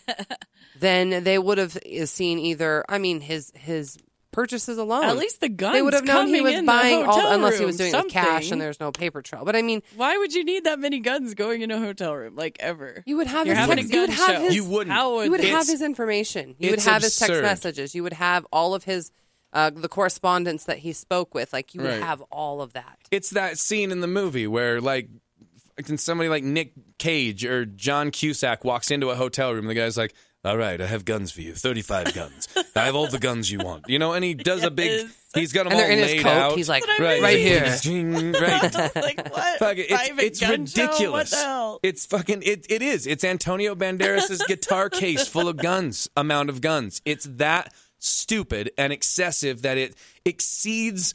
then 0.81 1.23
they 1.23 1.39
would 1.39 1.59
have 1.59 1.79
seen 2.07 2.41
either. 2.41 2.85
I 2.89 2.99
mean, 2.99 3.21
his 3.21 3.53
his 3.55 3.97
purchases 4.37 4.77
alone. 4.77 5.05
At 5.05 5.17
least 5.17 5.41
the 5.41 5.49
guns 5.49 5.73
they 5.75 5.81
would 5.83 5.95
have 5.95 6.05
known 6.05 6.29
he 6.29 6.43
was 6.43 6.61
buying 6.63 7.07
all, 7.07 7.15
hotel 7.15 7.33
unless 7.33 7.59
he 7.59 7.65
was 7.65 7.79
doing 7.79 7.93
it 7.93 8.05
with 8.05 8.13
cash 8.13 8.51
and 8.51 8.61
there's 8.61 8.79
no 8.79 8.93
paper 8.93 9.23
trail. 9.23 9.47
But 9.47 9.57
I 9.57 9.63
mean, 9.63 9.83
Why 9.97 10.19
would 10.19 10.35
you 10.35 10.45
need 10.45 10.65
that 10.65 10.79
many 10.79 11.01
guns 11.01 11.33
going 11.33 11.63
in 11.63 11.71
a 11.71 11.79
hotel 11.79 12.15
room? 12.15 12.37
Like 12.37 12.59
ever? 12.61 13.03
you 13.07 13.17
would 13.17 13.27
have 13.29 13.47
You're 13.47 13.57
his 13.57 13.67
text, 13.67 13.91
a 13.91 13.95
you 13.95 14.01
would 14.03 14.11
have 14.11 14.37
show. 14.37 14.41
his 14.43 14.55
You 14.55 14.65
wouldn't. 14.67 14.93
How 14.95 15.15
would 15.15 15.25
you 15.25 15.31
would 15.31 15.41
have 15.45 15.67
his 15.67 15.81
information. 15.81 16.55
You 16.59 16.69
would 16.71 16.79
it's 16.81 16.87
have 16.87 17.03
his 17.03 17.17
text 17.17 17.41
messages. 17.41 17.95
You 17.95 18.03
would 18.03 18.13
have 18.13 18.47
all 18.53 18.75
of 18.75 18.85
his 18.85 19.11
uh, 19.55 19.71
the 19.71 19.89
correspondence 19.89 20.65
that 20.65 20.79
he 20.81 20.93
spoke 20.93 21.35
with. 21.35 21.55
Like 21.55 21.75
you 21.75 21.81
would 21.81 21.89
Right. 21.91 22.03
have 22.03 22.21
all 22.31 22.61
of 22.61 22.75
that. 22.75 22.99
it's 23.11 23.31
that 23.31 23.57
scene 23.59 23.91
in 23.91 24.01
the 24.03 24.07
movie 24.07 24.47
where 24.47 24.83
like 24.83 25.09
can 25.85 25.97
somebody 25.97 26.29
like 26.29 26.45
Nick 26.45 26.73
Cage 26.99 27.43
or 27.45 27.65
John 27.65 28.11
Cusack 28.11 28.65
walks 28.65 28.91
into 28.91 29.09
a 29.11 29.15
hotel 29.15 29.53
room 29.53 29.61
and 29.61 29.71
the 29.71 29.75
guy's 29.75 29.97
like, 29.97 30.15
"All 30.47 30.57
right, 30.57 30.81
I 30.81 30.87
have 30.87 31.05
guns 31.05 31.31
for 31.33 31.41
you, 31.43 31.53
thirty-five 31.53 32.15
guns. 32.15 32.49
I 32.75 32.85
have 32.87 32.95
all 32.95 33.07
the 33.09 33.19
guns 33.19 33.51
you 33.51 33.59
want." 33.59 33.85
You 33.89 33.99
know, 33.99 34.13
and 34.13 34.25
he 34.25 34.35
does 34.35 34.63
a 34.65 34.71
big. 34.71 34.91
Yes. 35.03 35.13
He's 35.35 35.53
got 35.53 35.65
them 35.65 35.73
And 35.73 35.81
all 35.83 35.87
they're 35.87 35.91
in 35.93 35.99
his 35.99 36.13
laid 36.13 36.23
coat. 36.23 36.31
out. 36.31 36.57
He's 36.57 36.69
like, 36.69 36.87
That's 36.87 36.99
what 36.99 37.09
I 37.09 37.21
right, 37.21 37.23
right 37.23 37.37
mean. 37.37 38.33
here. 38.33 38.33
right. 38.41 38.95
like 38.97 39.31
what? 39.31 39.59
Fuck 39.59 39.77
it. 39.77 39.91
It's, 39.91 39.93
Private 39.93 40.25
it's 40.25 40.41
gun 40.41 40.65
show? 40.67 40.83
ridiculous. 40.83 41.33
What 41.33 41.39
the 41.39 41.45
hell? 41.45 41.81
It's 41.83 42.07
fucking 42.07 42.43
it, 42.43 42.67
it 42.71 42.81
is. 42.81 43.07
It's 43.07 43.23
Antonio 43.23 43.75
Banderas' 43.75 44.47
guitar 44.49 44.89
case 44.89 45.29
full 45.29 45.47
of 45.47 45.59
guns, 45.59 46.09
amount 46.17 46.49
of 46.49 46.63
guns. 46.63 47.03
It's 47.05 47.27
that 47.33 47.75
stupid 47.99 48.71
and 48.79 48.95
excessive 48.95 49.61
that 49.63 49.77
it 49.77 49.95
exceeds 50.25 51.13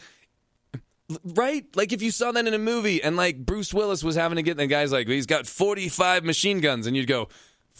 right? 1.25 1.65
Like 1.75 1.91
if 1.91 2.01
you 2.01 2.11
saw 2.11 2.31
that 2.31 2.45
in 2.47 2.53
a 2.53 2.57
movie 2.59 3.01
and 3.03 3.15
like 3.17 3.45
Bruce 3.45 3.73
Willis 3.73 4.03
was 4.03 4.15
having 4.15 4.35
to 4.37 4.43
get 4.43 4.57
the 4.57 4.67
guy's 4.67 4.91
like 4.91 5.07
he's 5.07 5.25
got 5.25 5.45
45 5.47 6.23
machine 6.23 6.59
guns 6.59 6.87
and 6.87 6.95
you'd 6.95 7.07
go 7.07 7.27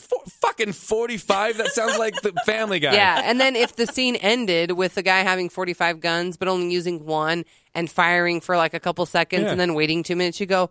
"Fo- 0.02 0.24
fucking 0.42 0.74
45 0.74 1.58
that 1.58 1.68
sounds 1.70 1.98
like 1.98 2.16
the 2.22 2.34
family 2.46 2.80
guy. 2.80 2.94
Yeah, 2.94 3.22
and 3.24 3.40
then 3.40 3.56
if 3.56 3.76
the 3.76 3.88
scene 3.88 4.16
ended 4.18 4.72
with 4.72 4.96
the 4.96 5.04
guy 5.04 5.20
having 5.20 5.50
45 5.50 6.00
guns 6.00 6.38
but 6.38 6.48
only 6.48 6.72
using 6.72 7.06
one 7.06 7.46
and 7.74 7.90
firing 7.90 8.42
for 8.42 8.58
like 8.58 8.74
a 8.74 8.80
couple 8.80 9.06
seconds 9.06 9.44
Yeah. 9.44 9.52
and 9.52 9.60
then 9.60 9.74
waiting 9.74 10.04
2 10.04 10.16
minutes, 10.16 10.40
you 10.40 10.46
go, 10.46 10.70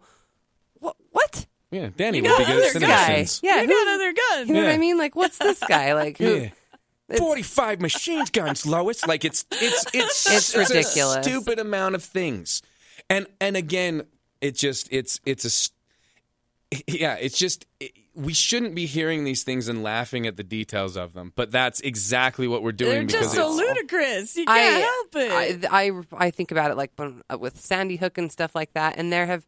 "What 0.74 0.96
what? 1.10 1.46
Yeah, 1.70 1.90
Danny 1.96 2.18
You 2.18 2.22
would 2.24 2.28
got 2.30 2.38
be 2.38 2.44
good 2.46 2.76
other 2.76 2.84
at 2.84 3.06
guy?" 3.08 3.26
Yeah, 3.42 3.60
You 3.62 3.66
who's- 3.68 3.84
got 3.84 3.94
other 3.94 4.12
guns. 4.12 4.48
You 4.48 4.54
know 4.54 4.62
what 4.64 4.70
I 4.72 4.78
mean? 4.78 4.98
Like 4.98 5.14
what's 5.16 5.38
this 5.38 5.60
guy? 5.60 5.94
Like 6.02 6.18
who 6.18 6.34
Yeah. 6.42 7.16
45 7.18 7.80
machine 7.80 8.24
guns, 8.32 8.64
Lois. 8.66 9.04
Like 9.06 9.24
it's 9.24 9.44
it's 9.52 9.84
it's 9.94 10.26
It's 10.30 10.54
a 10.54 10.58
ridiculous. 10.60 11.26
stupid 11.26 11.58
amount 11.58 11.94
of 11.96 12.04
things. 12.04 12.62
And 13.08 13.26
and 13.40 13.56
again, 13.56 14.02
it 14.40 14.54
just 14.56 14.88
it's 14.92 15.20
it's 15.26 15.44
a 15.44 16.80
yeah, 16.86 17.14
it's 17.14 17.36
just 17.36 17.66
it, 17.80 17.92
we 18.20 18.34
shouldn't 18.34 18.74
be 18.74 18.86
hearing 18.86 19.24
these 19.24 19.42
things 19.42 19.68
and 19.68 19.82
laughing 19.82 20.26
at 20.26 20.36
the 20.36 20.42
details 20.42 20.96
of 20.96 21.14
them, 21.14 21.32
but 21.36 21.50
that's 21.50 21.80
exactly 21.80 22.46
what 22.46 22.62
we're 22.62 22.72
doing 22.72 22.92
They're 22.92 23.06
because 23.06 23.32
just 23.32 23.34
so 23.34 23.50
ludicrous. 23.50 24.36
You 24.36 24.44
can't 24.44 24.84
help 24.84 25.16
it. 25.16 25.64
I, 25.70 25.88
I 25.88 26.02
I 26.26 26.30
think 26.30 26.50
about 26.50 26.70
it 26.70 26.76
like 26.76 26.92
when, 26.96 27.22
uh, 27.32 27.38
with 27.38 27.58
Sandy 27.58 27.96
Hook 27.96 28.18
and 28.18 28.30
stuff 28.30 28.54
like 28.54 28.72
that, 28.74 28.96
and 28.98 29.12
there 29.12 29.26
have 29.26 29.46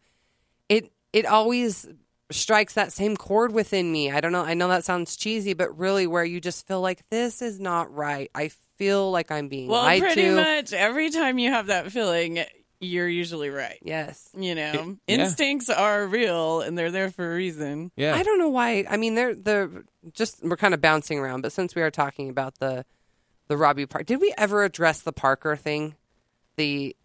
it 0.68 0.90
it 1.12 1.26
always 1.26 1.86
strikes 2.30 2.74
that 2.74 2.92
same 2.92 3.16
chord 3.16 3.52
within 3.52 3.92
me. 3.92 4.10
I 4.10 4.20
don't 4.20 4.32
know. 4.32 4.44
I 4.44 4.54
know 4.54 4.68
that 4.68 4.84
sounds 4.84 5.16
cheesy, 5.16 5.52
but 5.52 5.78
really, 5.78 6.06
where 6.06 6.24
you 6.24 6.40
just 6.40 6.66
feel 6.66 6.80
like 6.80 7.08
this 7.10 7.42
is 7.42 7.60
not 7.60 7.94
right. 7.94 8.30
I 8.34 8.50
feel 8.78 9.10
like 9.10 9.30
I'm 9.30 9.48
being 9.48 9.68
well, 9.68 9.82
lied 9.82 10.00
pretty 10.00 10.22
to. 10.22 10.34
much 10.34 10.72
every 10.72 11.10
time 11.10 11.38
you 11.38 11.50
have 11.50 11.66
that 11.66 11.92
feeling, 11.92 12.42
you're 12.82 13.08
usually 13.08 13.48
right. 13.48 13.78
Yes. 13.82 14.28
You 14.36 14.54
know, 14.54 14.96
yeah. 15.06 15.14
instincts 15.14 15.70
are 15.70 16.06
real 16.06 16.60
and 16.60 16.76
they're 16.76 16.90
there 16.90 17.10
for 17.10 17.32
a 17.32 17.34
reason. 17.34 17.92
yeah. 17.96 18.14
I 18.14 18.22
don't 18.22 18.38
know 18.38 18.48
why. 18.48 18.84
I 18.90 18.96
mean, 18.96 19.14
they're 19.14 19.34
the 19.34 19.84
just 20.12 20.42
we're 20.42 20.56
kind 20.56 20.74
of 20.74 20.80
bouncing 20.80 21.18
around, 21.18 21.42
but 21.42 21.52
since 21.52 21.74
we 21.74 21.82
are 21.82 21.90
talking 21.90 22.28
about 22.28 22.58
the 22.58 22.84
the 23.48 23.56
Robbie 23.56 23.86
Park, 23.86 24.06
did 24.06 24.20
we 24.20 24.34
ever 24.36 24.64
address 24.64 25.00
the 25.02 25.12
Parker 25.12 25.56
thing? 25.56 25.94
The 26.56 26.96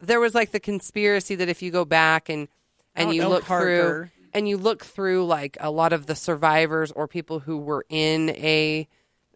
there 0.00 0.18
was 0.18 0.34
like 0.34 0.50
the 0.50 0.60
conspiracy 0.60 1.34
that 1.36 1.48
if 1.48 1.62
you 1.62 1.70
go 1.70 1.84
back 1.84 2.28
and 2.28 2.48
and 2.94 3.10
oh, 3.10 3.12
you 3.12 3.22
know 3.22 3.28
look 3.28 3.44
through 3.44 4.08
and 4.32 4.48
you 4.48 4.56
look 4.56 4.84
through 4.84 5.26
like 5.26 5.56
a 5.60 5.70
lot 5.70 5.92
of 5.92 6.06
the 6.06 6.14
survivors 6.14 6.90
or 6.90 7.06
people 7.06 7.40
who 7.40 7.58
were 7.58 7.84
in 7.88 8.30
a 8.30 8.88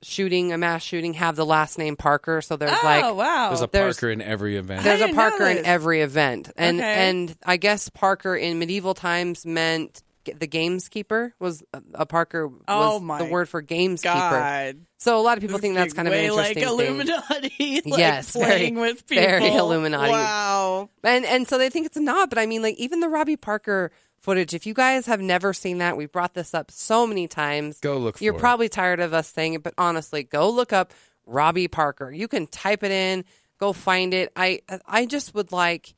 shooting, 0.02 0.52
a 0.52 0.58
mass 0.58 0.82
shooting, 0.82 1.14
have 1.14 1.36
the 1.36 1.46
last 1.46 1.78
name 1.78 1.96
Parker. 1.96 2.40
So 2.42 2.56
there's 2.56 2.72
oh 2.72 2.80
like 2.86 3.14
wow! 3.14 3.48
There's 3.48 3.62
a 3.62 3.66
there's- 3.66 3.96
Parker 3.96 4.10
in 4.10 4.22
every 4.22 4.56
event. 4.56 4.84
there's 4.84 5.00
a 5.02 5.12
Parker 5.12 5.46
in 5.46 5.64
every 5.64 6.00
event, 6.02 6.50
and 6.56 6.78
Okay. 6.80 7.08
and 7.10 7.36
I 7.44 7.56
guess 7.56 7.88
Parker 7.88 8.34
in 8.36 8.58
medieval 8.58 8.94
times 8.94 9.44
meant 9.46 10.02
the 10.24 10.46
gameskeeper 10.46 11.32
was 11.40 11.62
a, 11.72 11.82
a 11.94 12.06
Parker 12.06 12.44
oh 12.46 12.50
was 12.50 12.60
Oh 12.68 12.98
the 12.98 13.04
my 13.04 13.22
word 13.30 13.48
for 13.48 13.62
gameskeeper. 13.62 14.04
God, 14.30 14.76
So 14.98 15.18
a 15.18 15.22
lot 15.22 15.38
of 15.38 15.42
people 15.42 15.58
think 15.58 15.74
that's 15.74 15.94
kind 15.94 16.06
of 16.06 16.12
way 16.12 16.26
an 16.26 16.30
interesting 16.32 16.62
like 16.68 16.76
thing. 16.78 16.86
Illuminati. 16.88 17.80
like 17.90 17.98
Yes, 17.98 18.32
very- 18.34 18.44
playing 18.46 18.74
with 18.76 19.06
people. 19.06 19.24
very 19.24 19.48
Illuminati. 19.48 20.10
Wow. 20.12 20.90
And 21.02 21.24
and 21.24 21.48
so 21.48 21.56
they 21.58 21.70
think 21.70 21.86
it's 21.86 21.96
not, 21.96 22.28
but 22.28 22.38
I 22.38 22.44
mean, 22.46 22.60
like 22.62 22.76
even 22.76 23.00
the 23.00 23.08
Robbie 23.08 23.36
Parker 23.38 23.90
footage. 24.20 24.54
If 24.54 24.66
you 24.66 24.74
guys 24.74 25.06
have 25.06 25.20
never 25.20 25.52
seen 25.52 25.78
that, 25.78 25.96
we've 25.96 26.12
brought 26.12 26.34
this 26.34 26.54
up 26.54 26.70
so 26.70 27.06
many 27.06 27.26
times. 27.26 27.80
Go 27.80 27.98
look 27.98 28.20
You're 28.20 28.34
for 28.34 28.38
it. 28.38 28.40
probably 28.40 28.68
tired 28.68 29.00
of 29.00 29.12
us 29.12 29.28
saying 29.28 29.54
it, 29.54 29.62
but 29.62 29.74
honestly, 29.78 30.22
go 30.22 30.50
look 30.50 30.72
up 30.72 30.92
Robbie 31.26 31.68
Parker. 31.68 32.10
You 32.10 32.28
can 32.28 32.46
type 32.46 32.82
it 32.82 32.90
in, 32.90 33.24
go 33.58 33.72
find 33.72 34.14
it. 34.14 34.32
I 34.36 34.60
I 34.86 35.06
just 35.06 35.34
would 35.34 35.52
like 35.52 35.94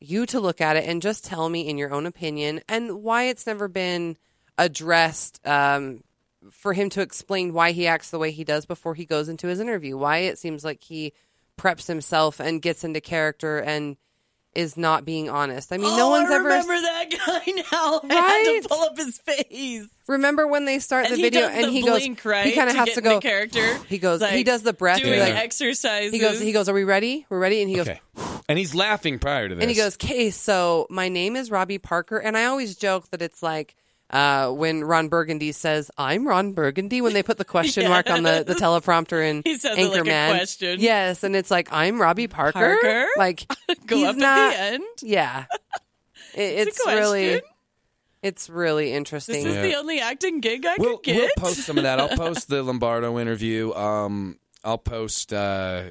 you 0.00 0.26
to 0.26 0.40
look 0.40 0.60
at 0.60 0.76
it 0.76 0.88
and 0.88 1.02
just 1.02 1.24
tell 1.24 1.48
me 1.48 1.68
in 1.68 1.76
your 1.76 1.92
own 1.92 2.06
opinion 2.06 2.60
and 2.68 3.02
why 3.02 3.24
it's 3.24 3.46
never 3.46 3.66
been 3.66 4.16
addressed 4.56 5.44
um, 5.46 6.02
for 6.50 6.72
him 6.72 6.88
to 6.90 7.00
explain 7.00 7.52
why 7.52 7.72
he 7.72 7.86
acts 7.86 8.10
the 8.10 8.18
way 8.18 8.30
he 8.30 8.44
does 8.44 8.66
before 8.66 8.94
he 8.94 9.04
goes 9.04 9.28
into 9.28 9.48
his 9.48 9.58
interview. 9.60 9.96
Why 9.96 10.18
it 10.18 10.38
seems 10.38 10.64
like 10.64 10.82
he 10.82 11.12
preps 11.58 11.88
himself 11.88 12.38
and 12.38 12.62
gets 12.62 12.84
into 12.84 13.00
character 13.00 13.58
and 13.58 13.96
is 14.58 14.76
not 14.76 15.04
being 15.04 15.30
honest. 15.30 15.72
I 15.72 15.76
mean, 15.78 15.96
no 15.96 16.08
Oh, 16.08 16.10
one's 16.10 16.30
I 16.30 16.34
ever 16.34 16.44
remember 16.48 16.80
that 16.80 17.10
guy 17.10 17.52
now. 17.72 18.00
I 18.02 18.14
had 18.14 18.20
Right? 18.46 18.58
to 18.62 18.68
pull 18.68 18.82
up 18.82 18.96
his 18.98 19.18
face. 19.18 19.86
remember 20.08 20.46
when 20.48 20.64
they 20.64 20.80
start 20.80 21.06
And 21.06 21.14
the 21.14 21.22
video 21.22 21.42
does 21.42 21.54
and 21.56 21.64
the 21.66 21.70
he 21.70 21.82
blink, 21.82 22.16
goes 22.22 22.24
right? 22.30 22.46
he 22.46 22.52
kind 22.52 22.68
of 22.68 22.74
has 22.76 22.86
get 22.86 22.94
to 22.94 22.98
into 23.00 23.10
go 23.10 23.20
character. 23.20 23.78
He 23.88 23.98
goes 23.98 24.20
Like, 24.20 24.32
he 24.32 24.42
does 24.42 24.62
the 24.62 24.72
breath 24.72 24.98
doing 25.00 25.14
he, 25.14 25.20
like, 25.20 25.34
exercises. 25.36 26.12
he 26.12 26.18
goes 26.18 26.40
he 26.40 26.52
goes 26.52 26.68
are 26.68 26.74
we 26.74 26.82
ready? 26.84 27.24
We're 27.30 27.38
ready 27.38 27.60
and 27.62 27.70
he 27.70 27.76
goes 27.76 27.88
Okay. 27.88 28.00
And 28.48 28.58
he's 28.58 28.74
laughing 28.74 29.18
prior 29.18 29.48
to 29.48 29.54
this. 29.54 29.62
And 29.62 29.70
he 29.70 29.76
goes, 29.76 29.94
"Okay, 29.96 30.30
so 30.30 30.86
my 30.90 31.08
name 31.08 31.36
is 31.36 31.50
Robbie 31.50 31.78
Parker, 31.78 32.16
and 32.16 32.36
I 32.36 32.46
always 32.46 32.76
joke 32.76 33.08
that 33.10 33.20
it's 33.22 33.42
like 33.42 33.76
uh, 34.10 34.50
when 34.50 34.84
Ron 34.84 35.08
Burgundy 35.08 35.52
says, 35.52 35.90
"I'm 35.98 36.26
Ron 36.26 36.52
Burgundy," 36.52 37.00
when 37.00 37.12
they 37.12 37.22
put 37.22 37.36
the 37.38 37.44
question 37.56 37.88
mark 37.88 38.08
on 38.10 38.22
the, 38.22 38.44
the 38.46 38.54
teleprompter 38.54 39.22
in 39.28 39.42
He 39.44 39.58
says 39.58 39.76
it 39.78 39.88
like 39.90 40.00
a 40.00 40.04
Anchorman. 40.04 40.28
question. 40.30 40.80
Yes, 40.80 41.24
and 41.24 41.36
it's 41.36 41.50
like, 41.50 41.68
"I'm 41.72 42.00
Robbie 42.00 42.26
Parker." 42.28 42.78
Parker? 42.80 43.06
Like 43.16 43.46
Go 43.86 43.96
he's 43.96 44.06
up 44.08 44.16
not, 44.16 44.38
at 44.38 44.56
the 44.56 44.62
end. 44.74 44.84
Yeah, 45.02 45.44
It, 46.34 46.40
It's 46.68 46.78
it's 46.78 46.86
really, 46.86 47.42
it's 48.22 48.48
really 48.50 48.92
interesting. 48.92 49.36
This 49.36 49.44
is 49.46 49.54
Yeah. 49.56 49.62
the 49.62 49.74
only 49.76 50.00
acting 50.00 50.40
gig 50.40 50.64
I 50.66 50.76
we'll, 50.78 50.96
could 50.98 51.04
get. 51.04 51.16
we'll 51.16 51.30
post 51.50 51.60
some 51.66 51.76
of 51.78 51.84
that. 51.84 52.00
I'll 52.00 52.08
post 52.16 52.48
the 52.48 52.62
Lombardo 52.62 53.18
interview. 53.18 53.72
Um, 53.74 54.38
I'll 54.64 54.78
post, 54.78 55.32
uh, 55.32 55.90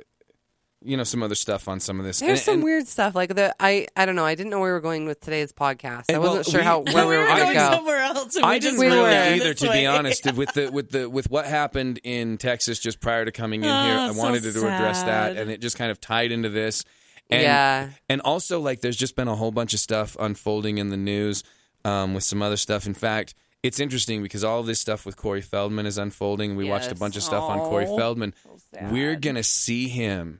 you 0.87 0.97
know, 0.97 1.03
some 1.03 1.21
other 1.21 1.35
stuff 1.35 1.67
on 1.67 1.79
some 1.79 1.99
of 1.99 2.05
this. 2.05 2.19
There's 2.19 2.31
And- 2.31 2.39
some 2.39 2.53
and- 2.55 2.63
weird 2.63 2.87
stuff 2.87 3.13
like 3.15 3.35
the 3.35 3.53
I 3.59 3.87
I 3.95 4.05
don't 4.05 4.15
know. 4.15 4.25
I 4.25 4.35
didn't 4.35 4.49
know 4.49 4.59
where 4.59 4.69
we 4.69 4.73
were 4.73 4.79
going 4.79 5.05
with 5.05 5.19
today's 5.19 5.51
podcast. 5.51 6.05
I 6.09 6.13
And, 6.13 6.21
wasn't 6.21 6.35
well, 6.47 6.51
sure 6.51 6.59
we- 6.61 6.65
how 6.65 6.79
we 6.79 6.91
where 6.93 7.05
we 7.05 7.11
we 7.11 7.17
were 7.17 7.23
were 7.23 7.27
going 7.35 7.47
to 7.49 7.53
go. 7.53 7.71
somewhere 7.71 7.97
else. 7.99 8.35
And 8.35 8.45
I 8.45 8.59
just 8.59 8.77
didn't 8.77 8.79
really 8.91 9.01
were. 9.01 9.07
either, 9.09 9.53
this 9.53 9.59
to 9.61 9.71
be 9.71 9.85
honest. 9.85 10.33
With 10.35 10.53
the 10.53 10.71
with 10.71 10.89
the 10.91 11.09
with 11.09 11.29
what 11.29 11.45
happened 11.45 11.99
in 12.03 12.37
Texas 12.37 12.79
just 12.79 12.99
prior 13.01 13.25
to 13.25 13.31
coming 13.31 13.63
in 13.63 13.69
Oh, 13.69 13.83
here, 13.85 13.97
I 13.97 14.11
so 14.13 14.19
wanted 14.19 14.43
to 14.43 14.49
address 14.49 15.03
that, 15.03 15.35
and 15.37 15.51
it 15.51 15.61
just 15.61 15.77
kind 15.77 15.91
of 15.91 15.99
tied 16.01 16.31
into 16.31 16.49
this. 16.49 16.83
And, 17.29 17.41
Yeah. 17.41 17.89
and 18.07 18.21
also 18.21 18.59
like 18.61 18.79
there's 18.81 18.95
just 18.95 19.15
been 19.17 19.27
a 19.27 19.35
whole 19.35 19.51
bunch 19.51 19.73
of 19.73 19.79
stuff 19.81 20.15
unfolding 20.19 20.77
in 20.77 20.89
the 20.89 20.95
news 20.97 21.43
um, 21.83 22.13
with 22.13 22.23
some 22.23 22.41
other 22.41 22.55
stuff. 22.57 22.85
In 22.85 22.93
fact, 22.93 23.33
it's 23.63 23.79
interesting 23.81 24.23
because 24.23 24.43
all 24.45 24.61
of 24.61 24.65
this 24.65 24.79
stuff 24.79 25.05
with 25.05 25.17
Corey 25.17 25.41
Feldman 25.41 25.85
is 25.85 25.97
unfolding. 25.97 26.55
We 26.55 26.63
watched 26.69 26.91
a 26.91 26.95
bunch 26.95 27.17
of 27.17 27.23
stuff 27.23 27.43
on 27.43 27.59
Corey 27.59 27.85
Feldman. 27.85 28.33
sad. 28.73 28.91
We're 28.93 29.15
gonna 29.17 29.43
see 29.43 29.87
him 29.89 30.39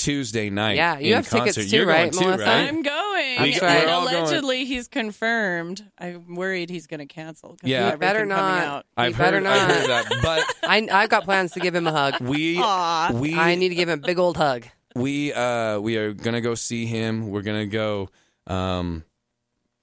Tuesday 0.00 0.50
night. 0.50 0.76
Yeah, 0.76 0.98
you 0.98 1.08
in 1.08 1.12
have 1.16 1.28
tickets 1.28 1.56
concert. 1.56 1.70
too, 1.70 1.76
You're 1.76 1.86
right, 1.86 2.10
going 2.12 2.38
too, 2.38 2.44
right? 2.44 2.68
I'm 2.68 2.82
going. 2.82 3.36
That's 3.38 3.52
and 3.54 3.62
right. 3.62 3.84
We're 3.86 3.92
all 3.92 4.04
going. 4.04 4.16
allegedly 4.16 4.64
he's 4.64 4.88
confirmed. 4.88 5.84
I'm 5.98 6.34
worried 6.34 6.70
he's 6.70 6.86
going 6.86 7.00
to 7.00 7.06
cancel. 7.06 7.50
'cause 7.50 7.58
Yeah. 7.64 7.86
of 7.88 7.92
You 7.94 7.98
better 7.98 8.20
everything 8.20 8.36
coming 8.36 8.54
not. 8.60 8.66
out. 8.66 8.86
I've 8.96 9.12
You 9.12 9.18
better 9.18 9.36
heard, 9.38 9.46
I've 9.46 9.68
not. 9.68 9.76
heard 9.76 9.88
that, 9.90 10.22
but 10.22 10.56
I 10.70 10.88
I've 11.02 11.08
got 11.10 11.24
plans 11.24 11.52
to 11.52 11.60
give 11.60 11.74
him 11.74 11.86
a 11.86 11.92
hug. 11.92 12.20
we 12.20 12.58
Aw. 12.58 13.12
we 13.14 13.34
I 13.38 13.54
need 13.54 13.68
to 13.70 13.74
give 13.74 13.88
him 13.88 14.00
a 14.02 14.06
big 14.06 14.18
old 14.18 14.36
hug. 14.36 14.64
we 14.96 15.32
uh 15.32 15.78
we 15.78 15.96
are 15.96 16.12
gonna 16.12 16.40
go 16.40 16.54
see 16.56 16.86
him 16.86 17.28
we're 17.30 17.42
gonna 17.42 17.66
go 17.66 18.08
um 18.48 19.04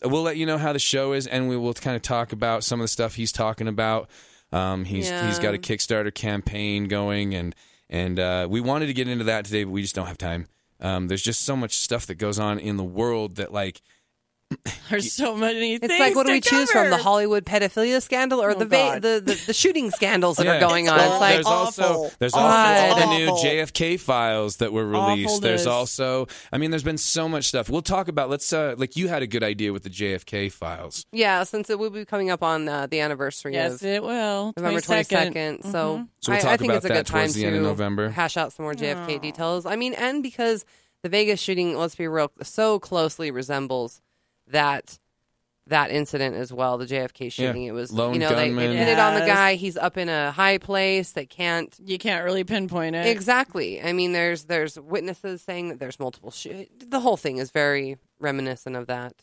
we'll 0.03 0.21
let 0.23 0.35
you 0.37 0.45
know 0.45 0.57
how 0.57 0.73
the 0.73 0.79
show 0.79 1.13
is 1.13 1.25
and 1.27 1.47
we 1.47 1.55
will 1.55 1.73
kind 1.73 1.95
of 1.95 2.01
talk 2.01 2.33
about 2.33 2.63
some 2.63 2.79
of 2.81 2.83
the 2.83 2.87
stuff 2.89 3.15
he's 3.15 3.31
talking 3.31 3.67
about 3.69 4.09
um 4.51 4.83
he's 4.85 5.09
Yeah. 5.09 5.25
he's 5.27 5.39
got 5.39 5.55
a 5.55 5.57
kickstarter 5.57 6.13
campaign 6.13 6.87
going 6.89 7.33
and 7.33 7.55
and 7.89 8.19
uh 8.19 8.47
we 8.49 8.59
wanted 8.61 8.87
to 8.87 8.93
get 8.93 9.07
into 9.07 9.23
that 9.23 9.45
today 9.45 9.63
but 9.63 9.71
we 9.71 9.81
just 9.81 9.95
don't 9.95 10.07
have 10.07 10.17
time. 10.17 10.47
Um 10.79 11.07
there's 11.07 11.23
just 11.23 11.41
so 11.41 11.55
much 11.55 11.77
stuff 11.77 12.05
that 12.07 12.15
goes 12.15 12.39
on 12.39 12.59
in 12.59 12.77
the 12.77 12.83
world 12.83 13.35
that 13.35 13.51
like 13.51 13.81
There's 14.89 15.11
so 15.11 15.35
many 15.35 15.73
It's 15.73 15.99
like 15.99 16.15
what 16.15 16.25
do 16.25 16.29
to 16.31 16.33
we 16.37 16.39
choose 16.41 16.71
from? 16.71 16.89
The. 16.89 16.95
Hollywood 16.97 17.45
pedophilia 17.45 18.01
scandal 18.01 18.41
or 18.41 18.51
Oh, 18.51 18.53
the, 18.53 18.65
va- 18.65 18.99
the 19.01 19.21
the 19.23 19.43
the 19.47 19.53
shooting 19.53 19.91
scandals 19.91 20.37
that 20.37 20.45
Yeah. 20.45 20.55
are 20.55 20.59
going 20.61 20.87
on? 20.87 20.97
It's 20.99 21.07
It's 21.11 21.19
like 21.19 21.33
there's 21.35 21.45
also 21.45 21.83
awful. 21.83 22.11
there's 22.19 22.33
also 22.33 22.47
God. 22.47 22.89
all 22.91 22.95
the 23.11 23.17
new 23.17 23.27
JFK 23.31 23.99
files 23.99 24.57
that 24.57 24.71
were 24.71 24.85
released. 24.85 25.41
There's 25.41 25.67
Awfulness. 25.67 25.99
also 25.99 26.27
I 26.53 26.57
mean 26.57 26.71
there's 26.71 26.83
been 26.83 26.97
so 26.97 27.27
much 27.27 27.45
stuff. 27.49 27.69
We'll 27.69 27.81
talk 27.81 28.07
about 28.07 28.29
let's 28.29 28.51
uh 28.53 28.75
like 28.77 28.95
you 28.95 29.09
had 29.09 29.21
a 29.21 29.27
good 29.27 29.43
idea 29.43 29.73
with 29.73 29.83
the 29.83 29.89
JFK 29.89 30.49
files. 30.49 31.05
yeah, 31.11 31.43
since 31.43 31.69
it 31.69 31.77
will 31.77 31.89
be 31.89 32.05
coming 32.05 32.29
up 32.29 32.41
on 32.41 32.69
uh, 32.69 32.87
the 32.87 33.01
anniversary 33.01 33.53
Yes, 33.53 33.73
of 33.81 33.83
it 33.85 34.01
will. 34.01 34.53
November 34.55 34.79
22nd. 34.79 35.33
22nd. 35.33 35.63
So, 35.63 36.07
So 36.21 36.31
we'll 36.31 36.37
I, 36.37 36.39
talk 36.41 36.51
I 36.51 36.57
think 36.57 36.69
about 36.71 36.75
it's 36.77 36.85
a 36.85 36.87
that 36.87 36.93
good 36.95 37.05
time 37.07 37.21
towards 37.23 37.33
the 37.35 37.43
to 37.43 37.55
of 37.57 37.61
November. 37.63 38.09
hash 38.09 38.37
out 38.37 38.53
some 38.53 38.63
more 38.63 38.73
JFK 38.73 39.21
details. 39.21 39.65
I 39.65 39.75
mean, 39.75 39.93
and 39.93 40.23
because 40.23 40.63
the 41.03 41.09
Vegas 41.09 41.39
shooting, 41.41 41.77
let's 41.77 41.95
be 41.95 42.07
real, 42.07 42.31
so 42.41 42.79
closely 42.79 43.29
resembles 43.31 44.01
that 44.49 44.99
that 45.67 45.91
incident 45.91 46.35
as 46.35 46.51
well. 46.53 46.77
The 46.77 46.85
JFK 46.85 47.31
shooting. 47.31 47.63
It 47.63 47.71
was 47.71 47.91
Lone 47.91 48.13
you 48.13 48.19
know 48.19 48.29
they, 48.29 48.35
they 48.35 48.47
gunman. 48.49 48.77
pin 48.77 48.87
it 48.87 48.99
on 48.99 49.15
the 49.15 49.25
guy. 49.25 49.55
He's 49.55 49.77
up 49.77 49.97
in 49.97 50.09
a 50.09 50.31
high 50.31 50.57
place. 50.57 51.11
They 51.11 51.25
can't. 51.25 51.75
You 51.83 51.97
can't 51.97 52.23
really 52.23 52.43
pinpoint 52.43 52.95
it. 52.95 53.07
Exactly. 53.07 53.81
I 53.81 53.93
mean, 53.93 54.13
there's 54.13 54.45
there's 54.45 54.79
witnesses 54.79 55.41
saying 55.41 55.69
that 55.69 55.79
there's 55.79 55.99
multiple. 55.99 56.31
Sh- 56.31 56.67
the 56.77 56.99
whole 56.99 57.17
thing 57.17 57.37
is 57.37 57.51
very 57.51 57.97
reminiscent 58.19 58.75
of 58.75 58.87
that. 58.87 59.13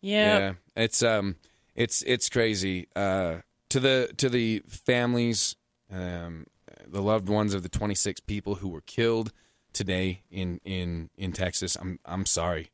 Yeah. 0.00 0.38
Yeah, 0.38 0.52
it's 0.76 1.02
um, 1.02 1.36
it's 1.74 2.02
it's 2.02 2.28
crazy. 2.28 2.88
Uh, 2.94 3.38
to 3.70 3.80
the 3.80 4.12
to 4.18 4.28
the 4.28 4.62
families, 4.66 5.56
um, 5.90 6.46
the 6.86 7.00
loved 7.00 7.28
ones 7.28 7.54
of 7.54 7.62
the 7.62 7.68
26 7.68 8.20
people 8.20 8.56
who 8.56 8.68
were 8.68 8.82
killed 8.82 9.32
today 9.72 10.22
in 10.30 10.60
in 10.64 11.10
in 11.16 11.32
Texas. 11.32 11.76
I'm 11.80 11.98
I'm 12.04 12.26
sorry. 12.26 12.71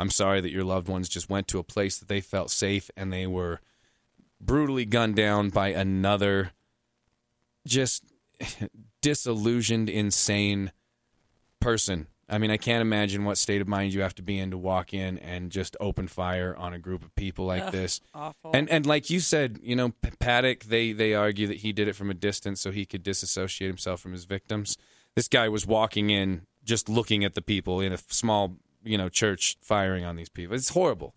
I'm 0.00 0.10
sorry 0.10 0.40
that 0.40 0.50
your 0.50 0.64
loved 0.64 0.88
ones 0.88 1.10
just 1.10 1.28
went 1.28 1.46
to 1.48 1.58
a 1.58 1.62
place 1.62 1.98
that 1.98 2.08
they 2.08 2.22
felt 2.22 2.50
safe 2.50 2.90
and 2.96 3.12
they 3.12 3.26
were 3.26 3.60
brutally 4.40 4.86
gunned 4.86 5.16
down 5.16 5.50
by 5.50 5.68
another 5.68 6.52
just 7.66 8.04
disillusioned, 9.02 9.90
insane 9.90 10.72
person. 11.60 12.06
I 12.30 12.38
mean, 12.38 12.50
I 12.50 12.56
can't 12.56 12.80
imagine 12.80 13.24
what 13.24 13.36
state 13.36 13.60
of 13.60 13.68
mind 13.68 13.92
you 13.92 14.00
have 14.00 14.14
to 14.14 14.22
be 14.22 14.38
in 14.38 14.52
to 14.52 14.56
walk 14.56 14.94
in 14.94 15.18
and 15.18 15.50
just 15.50 15.76
open 15.80 16.08
fire 16.08 16.56
on 16.56 16.72
a 16.72 16.78
group 16.78 17.04
of 17.04 17.14
people 17.14 17.44
like 17.44 17.70
this. 17.70 18.00
Awful. 18.14 18.52
And 18.54 18.70
and 18.70 18.86
like 18.86 19.10
you 19.10 19.20
said, 19.20 19.58
you 19.62 19.76
know, 19.76 19.90
P- 19.90 20.12
Paddock, 20.18 20.64
they 20.64 20.92
they 20.92 21.12
argue 21.12 21.48
that 21.48 21.58
he 21.58 21.72
did 21.72 21.88
it 21.88 21.96
from 21.96 22.08
a 22.08 22.14
distance 22.14 22.60
so 22.60 22.70
he 22.70 22.86
could 22.86 23.02
disassociate 23.02 23.68
himself 23.68 24.00
from 24.00 24.12
his 24.12 24.24
victims. 24.24 24.78
This 25.14 25.28
guy 25.28 25.48
was 25.48 25.66
walking 25.66 26.08
in, 26.08 26.46
just 26.64 26.88
looking 26.88 27.24
at 27.24 27.34
the 27.34 27.42
people 27.42 27.80
in 27.80 27.92
a 27.92 27.98
small, 27.98 28.56
you 28.82 28.96
know, 28.98 29.08
church, 29.08 29.56
firing 29.60 30.04
on 30.04 30.16
these 30.16 30.28
people. 30.28 30.54
It's 30.56 30.70
horrible. 30.70 31.14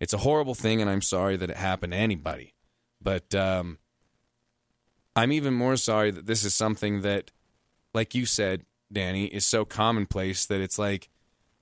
It's 0.00 0.12
a 0.12 0.18
horrible 0.18 0.54
thing, 0.54 0.80
and 0.80 0.90
I'm 0.90 1.02
sorry 1.02 1.36
that 1.36 1.50
it 1.50 1.56
happened 1.56 1.92
to 1.92 1.98
anybody. 1.98 2.54
But 3.00 3.34
um, 3.34 3.78
I'm 5.14 5.32
even 5.32 5.54
more 5.54 5.76
sorry 5.76 6.10
that 6.10 6.26
this 6.26 6.44
is 6.44 6.54
something 6.54 7.02
that, 7.02 7.30
like 7.94 8.14
you 8.14 8.26
said, 8.26 8.62
Danny, 8.92 9.26
is 9.26 9.46
so 9.46 9.64
commonplace 9.64 10.46
that 10.46 10.60
it's 10.60 10.78
like 10.78 11.08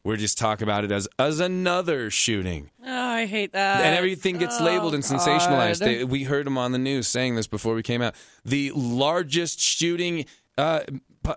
we're 0.02 0.16
just 0.16 0.38
talking 0.38 0.62
about 0.64 0.84
it 0.84 0.90
as 0.90 1.06
as 1.18 1.40
another 1.40 2.10
shooting 2.10 2.70
oh, 2.84 2.90
I 2.90 3.26
hate 3.26 3.52
that. 3.52 3.84
and 3.84 3.94
everything 3.96 4.38
gets 4.38 4.58
Oh, 4.60 4.64
labeled 4.64 4.94
and 4.94 5.02
sensationalized. 5.04 5.78
They, 5.78 6.04
we 6.04 6.24
heard 6.24 6.46
him 6.46 6.56
on 6.56 6.72
the 6.72 6.78
news 6.78 7.06
saying 7.06 7.34
this 7.36 7.46
before 7.46 7.74
we 7.74 7.82
came 7.82 8.00
out. 8.00 8.14
The 8.44 8.72
largest 8.74 9.60
shooting, 9.60 10.24
uh, 10.56 10.80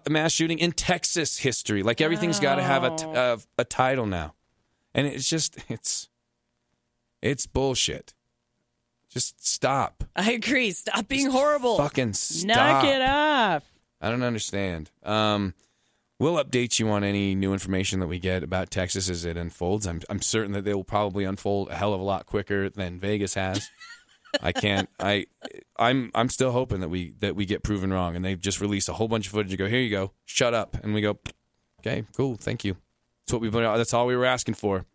mass 0.09 0.31
shooting 0.31 0.59
in 0.59 0.71
Texas 0.71 1.37
history. 1.39 1.83
Like 1.83 2.01
everything's 2.01 2.39
got 2.39 2.55
to 2.55 2.63
have 2.63 2.83
a, 2.83 2.95
t- 2.95 3.05
uh, 3.05 3.37
a 3.57 3.65
title 3.65 4.05
now, 4.05 4.33
and 4.93 5.07
it's 5.07 5.29
just 5.29 5.57
it's 5.69 6.09
it's 7.21 7.45
bullshit. 7.45 8.13
Just 9.09 9.45
stop. 9.45 10.03
I 10.15 10.31
agree. 10.31 10.71
Stop 10.71 11.07
being 11.07 11.29
horrible. 11.29 11.77
Fucking 11.77 12.13
stop. 12.13 12.47
Knock 12.47 12.85
it 12.85 13.01
off. 13.01 13.63
I 14.01 14.09
don't 14.09 14.23
understand. 14.23 14.89
Um, 15.03 15.53
we'll 16.19 16.43
update 16.43 16.79
you 16.79 16.89
on 16.89 17.03
any 17.03 17.35
new 17.35 17.53
information 17.53 17.99
that 17.99 18.07
we 18.07 18.17
get 18.17 18.43
about 18.43 18.71
Texas 18.71 19.09
as 19.09 19.23
it 19.23 19.37
unfolds. 19.37 19.85
I'm 19.85 20.01
I'm 20.09 20.21
certain 20.21 20.51
that 20.53 20.65
they 20.65 20.73
will 20.73 20.83
probably 20.83 21.25
unfold 21.25 21.69
a 21.69 21.75
hell 21.75 21.93
of 21.93 22.01
a 22.01 22.03
lot 22.03 22.25
quicker 22.25 22.69
than 22.69 22.99
Vegas 22.99 23.35
has. 23.35 23.69
I 24.41 24.51
can't. 24.51 24.89
I 24.99 25.25
I'm 25.77 26.11
I'm 26.15 26.29
still 26.29 26.51
hoping 26.51 26.79
that 26.81 26.89
we 26.89 27.13
that 27.19 27.35
we 27.35 27.45
get 27.45 27.63
proven 27.63 27.91
wrong 27.91 28.15
and 28.15 28.23
they 28.23 28.35
just 28.35 28.61
release 28.61 28.87
a 28.89 28.93
whole 28.93 29.07
bunch 29.07 29.27
of 29.27 29.33
footage 29.33 29.51
and 29.51 29.59
go 29.59 29.67
here 29.67 29.79
you 29.79 29.89
go 29.89 30.11
shut 30.25 30.53
up 30.53 30.77
and 30.83 30.93
we 30.93 31.01
go 31.01 31.19
okay 31.79 32.05
cool 32.15 32.35
thank 32.35 32.63
you 32.63 32.77
that's 33.25 33.33
what 33.33 33.41
we 33.41 33.49
that's 33.49 33.93
all 33.93 34.05
we 34.05 34.15
were 34.15 34.25
asking 34.25 34.55
for. 34.55 34.85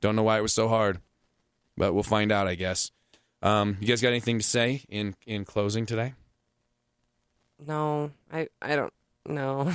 Don't 0.00 0.16
know 0.16 0.22
why 0.22 0.38
it 0.38 0.42
was 0.42 0.52
so 0.52 0.68
hard, 0.68 1.00
but 1.76 1.92
we'll 1.92 2.02
find 2.02 2.30
out 2.30 2.46
I 2.46 2.54
guess. 2.54 2.90
Um, 3.42 3.76
you 3.80 3.86
guys 3.86 4.00
got 4.00 4.08
anything 4.08 4.38
to 4.38 4.44
say 4.44 4.84
in 4.88 5.14
in 5.26 5.44
closing 5.44 5.86
today? 5.86 6.14
No, 7.66 8.10
I 8.32 8.48
I 8.60 8.76
don't 8.76 8.92
know. 9.26 9.72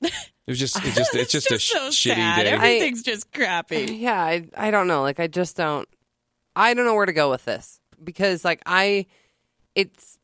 It 0.44 0.50
was 0.50 0.58
just 0.58 0.76
it 0.84 0.94
just 0.94 1.14
it's 1.14 1.30
just, 1.48 1.52
a 1.52 1.58
so 1.60 1.88
shitty 1.88 2.14
sad. 2.14 2.42
day. 2.42 2.50
Everything's 2.50 3.04
just 3.04 3.30
crappy. 3.30 3.96
Yeah, 4.00 4.20
I 4.20 4.48
I 4.56 4.72
don't 4.72 4.88
know. 4.88 5.02
Like 5.02 5.20
I 5.20 5.28
just 5.28 5.56
don't 5.56 5.88
I 6.56 6.74
don't 6.74 6.84
know 6.84 6.96
where 6.96 7.06
to 7.06 7.12
go 7.12 7.30
with 7.30 7.44
this 7.44 7.78
because 8.04 8.44
like 8.44 8.62
I 8.66 9.06
it's 9.74 10.18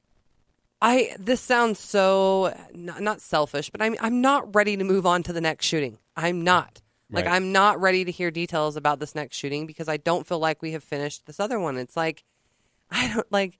I 0.80 1.14
this 1.18 1.40
sounds 1.40 1.78
so 1.80 2.54
not, 2.72 3.00
not 3.02 3.20
selfish, 3.20 3.70
but 3.70 3.82
I'm 3.82 3.96
I'm 4.00 4.20
not 4.20 4.54
ready 4.54 4.76
to 4.76 4.84
move 4.84 5.06
on 5.06 5.22
to 5.24 5.32
the 5.32 5.40
next 5.40 5.66
shooting. 5.66 5.98
I'm 6.16 6.42
not. 6.42 6.80
Like 7.10 7.24
Right. 7.24 7.34
I'm 7.34 7.52
not 7.52 7.80
ready 7.80 8.04
to 8.04 8.10
hear 8.10 8.30
details 8.30 8.76
about 8.76 9.00
this 9.00 9.14
next 9.14 9.36
shooting 9.36 9.66
because 9.66 9.88
I 9.88 9.96
don't 9.96 10.26
feel 10.26 10.38
like 10.38 10.60
we 10.60 10.72
have 10.72 10.84
finished 10.84 11.24
this 11.26 11.40
other 11.40 11.58
one. 11.58 11.78
It's 11.78 11.96
like 11.96 12.24
I 12.90 13.12
don't 13.12 13.30
like 13.32 13.58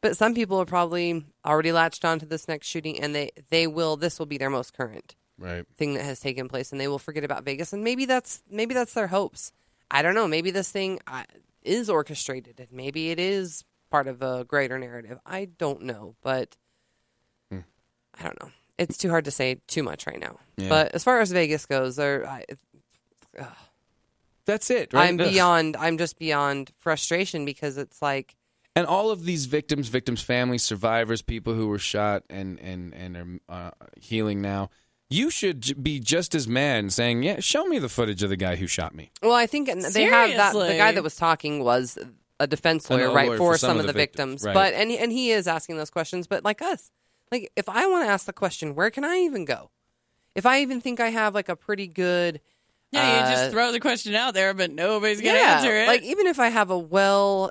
but 0.00 0.16
some 0.16 0.34
people 0.34 0.58
are 0.60 0.66
probably 0.66 1.24
already 1.46 1.72
latched 1.72 2.04
onto 2.04 2.26
this 2.26 2.46
next 2.46 2.66
shooting 2.66 3.00
and 3.00 3.14
they 3.14 3.30
they 3.50 3.66
will 3.66 3.96
this 3.96 4.18
will 4.18 4.26
be 4.26 4.38
their 4.38 4.50
most 4.50 4.72
current 4.76 5.16
Right. 5.36 5.64
thing 5.76 5.94
that 5.94 6.04
has 6.04 6.20
taken 6.20 6.48
place 6.48 6.70
and 6.70 6.80
they 6.80 6.86
will 6.86 6.98
forget 7.00 7.24
about 7.24 7.42
Vegas 7.44 7.72
and 7.72 7.82
maybe 7.82 8.04
that's 8.06 8.42
maybe 8.48 8.72
that's 8.74 8.94
their 8.94 9.08
hopes. 9.08 9.52
I 9.90 10.00
don't 10.02 10.14
know, 10.14 10.28
maybe 10.28 10.50
this 10.52 10.70
thing 10.70 11.00
uh, 11.08 11.24
is 11.64 11.90
orchestrated 11.90 12.60
and 12.60 12.68
maybe 12.70 13.10
it 13.10 13.18
is 13.18 13.64
part 13.90 14.06
of 14.06 14.22
a 14.22 14.44
greater 14.44 14.78
narrative. 14.78 15.18
I 15.24 15.46
don't 15.46 15.82
know, 15.82 16.16
but 16.22 16.56
I 17.52 18.22
don't 18.22 18.40
know. 18.42 18.50
It's 18.78 18.96
too 18.96 19.10
hard 19.10 19.24
to 19.26 19.30
say 19.30 19.60
too 19.66 19.82
much 19.82 20.06
right 20.06 20.18
now. 20.18 20.38
Yeah. 20.56 20.68
But 20.68 20.94
as 20.94 21.04
far 21.04 21.20
as 21.20 21.30
Vegas 21.30 21.66
goes, 21.66 21.96
there 21.96 22.26
I, 22.26 22.44
That's 24.46 24.70
it. 24.70 24.92
Right? 24.92 25.08
I'm 25.08 25.16
beyond 25.16 25.76
I'm 25.76 25.98
just 25.98 26.18
beyond 26.18 26.70
frustration 26.78 27.44
because 27.44 27.78
it's 27.78 28.02
like 28.02 28.36
And 28.76 28.86
all 28.86 29.10
of 29.10 29.24
these 29.24 29.46
victims, 29.46 29.88
victims' 29.88 30.22
families, 30.22 30.62
survivors, 30.62 31.22
people 31.22 31.54
who 31.54 31.68
were 31.68 31.78
shot 31.78 32.24
and 32.28 32.58
and 32.60 32.94
and 32.94 33.40
are 33.48 33.66
uh, 33.80 33.86
healing 33.96 34.42
now. 34.42 34.70
You 35.14 35.30
should 35.30 35.82
be 35.82 36.00
just 36.00 36.34
as 36.34 36.48
mad 36.48 36.80
and 36.80 36.92
saying, 36.92 37.22
"Yeah, 37.22 37.40
show 37.40 37.64
me 37.66 37.78
the 37.78 37.88
footage 37.88 38.22
of 38.22 38.30
the 38.30 38.36
guy 38.36 38.56
who 38.56 38.66
shot 38.66 38.94
me." 38.94 39.12
Well, 39.22 39.32
I 39.32 39.46
think 39.46 39.66
they 39.68 40.04
have 40.04 40.30
that. 40.36 40.52
The 40.52 40.76
guy 40.76 40.92
that 40.92 41.02
was 41.02 41.16
talking 41.16 41.62
was 41.62 41.98
a 42.40 42.46
defense 42.46 42.90
lawyer, 42.90 43.12
right, 43.12 43.28
lawyer 43.28 43.38
for, 43.38 43.56
some, 43.56 43.78
of 43.78 43.86
the 43.86 43.92
victims. 43.92 44.44
right. 44.44 44.54
But 44.54 44.74
and 44.74 44.90
and 44.90 45.12
he 45.12 45.30
is 45.30 45.46
asking 45.46 45.76
those 45.76 45.90
questions. 45.90 46.26
But 46.26 46.44
like 46.44 46.60
us, 46.60 46.90
like 47.30 47.50
if 47.56 47.68
I 47.68 47.86
want 47.86 48.06
to 48.06 48.10
ask 48.10 48.26
the 48.26 48.32
question, 48.32 48.74
where 48.74 48.90
can 48.90 49.04
I 49.04 49.18
even 49.18 49.44
go? 49.44 49.70
If 50.34 50.46
I 50.46 50.60
even 50.60 50.80
think 50.80 50.98
I 51.00 51.10
have 51.10 51.34
like 51.34 51.48
a 51.48 51.56
pretty 51.56 51.86
good 51.86 52.40
Yeah, 52.90 53.20
you 53.20 53.24
uh, 53.24 53.30
just 53.30 53.52
throw 53.52 53.70
the 53.70 53.80
question 53.80 54.14
out 54.14 54.34
there, 54.34 54.52
but 54.52 54.72
nobody's 54.72 55.20
gonna 55.20 55.38
yeah, 55.38 55.56
answer 55.58 55.76
it. 55.76 55.86
Like 55.86 56.02
even 56.02 56.26
if 56.26 56.40
I 56.40 56.48
have 56.48 56.70
a 56.70 56.78
well 56.78 57.50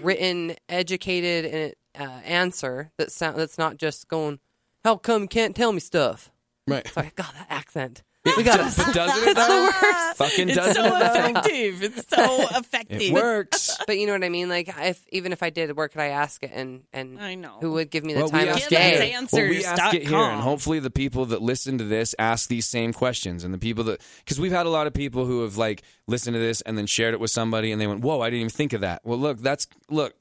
written, 0.00 0.54
educated 0.68 1.74
uh, 1.98 2.02
answer 2.24 2.92
that 2.98 3.10
sound 3.10 3.36
that's 3.36 3.58
not 3.58 3.78
just 3.78 4.06
going, 4.06 4.38
"How 4.84 4.96
come 4.96 5.22
you 5.22 5.28
can't 5.28 5.56
tell 5.56 5.72
me 5.72 5.80
stuff?" 5.80 6.30
Right. 6.70 6.88
Sorry, 6.88 7.12
God, 7.14 7.32
that 7.34 7.46
accent. 7.50 8.02
We 8.36 8.42
got 8.42 8.58
But 8.58 8.84
to 8.84 8.92
doesn't 8.92 9.28
it 9.30 9.34
though? 9.36 9.70
Fucking 10.16 10.48
it's 10.50 10.56
doesn't 10.58 10.74
so 10.74 10.84
it 10.84 10.90
though? 10.90 11.06
effective. 11.06 11.82
It's 11.82 12.06
so 12.08 12.42
effective. 12.58 13.00
It 13.00 13.12
works. 13.14 13.78
But 13.86 13.98
you 13.98 14.06
know 14.06 14.12
what 14.12 14.22
I 14.22 14.28
mean? 14.28 14.48
Like, 14.50 14.68
if 14.78 15.02
even 15.10 15.32
if 15.32 15.42
I 15.42 15.48
did, 15.48 15.74
where 15.74 15.88
could 15.88 16.02
I 16.02 16.08
ask 16.08 16.42
it? 16.44 16.50
And 16.54 16.82
and 16.92 17.18
I 17.18 17.34
know. 17.34 17.56
who 17.62 17.72
would 17.72 17.90
give 17.90 18.04
me 18.04 18.12
the 18.12 18.20
Well, 18.20 18.28
time 18.28 18.42
we 18.42 18.48
of 18.50 18.56
ask 18.56 18.68
Give 18.68 18.78
us 18.78 18.98
day? 18.98 19.12
answers. 19.12 19.32
Well, 19.38 19.48
we 19.48 19.64
ask 19.64 19.94
it 19.94 20.06
here, 20.06 20.18
and 20.18 20.42
hopefully 20.42 20.80
the 20.80 20.90
people 20.90 21.24
that 21.26 21.40
listen 21.40 21.78
to 21.78 21.84
this 21.84 22.14
ask 22.18 22.48
these 22.50 22.66
same 22.66 22.92
questions, 22.92 23.42
and 23.42 23.54
the 23.54 23.58
people 23.58 23.84
that 23.84 24.02
because 24.18 24.38
we've 24.38 24.52
had 24.52 24.66
a 24.66 24.70
lot 24.70 24.86
of 24.86 24.92
people 24.92 25.24
who 25.24 25.42
have 25.42 25.56
like 25.56 25.82
listened 26.06 26.34
to 26.34 26.40
this 26.40 26.60
and 26.60 26.76
then 26.76 26.86
shared 26.86 27.14
it 27.14 27.20
with 27.20 27.30
somebody, 27.30 27.72
and 27.72 27.80
they 27.80 27.86
went, 27.86 28.02
"Whoa, 28.02 28.20
I 28.20 28.28
didn't 28.28 28.40
even 28.40 28.50
think 28.50 28.74
of 28.74 28.82
that." 28.82 29.00
Well, 29.02 29.18
look, 29.18 29.38
that's 29.38 29.66
look, 29.88 30.14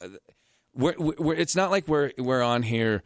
we're, 0.74 0.96
we're 0.98 1.36
it's 1.36 1.56
not 1.58 1.70
like 1.70 1.86
we're 1.88 2.12
we're 2.18 2.42
on 2.42 2.64
here. 2.64 3.04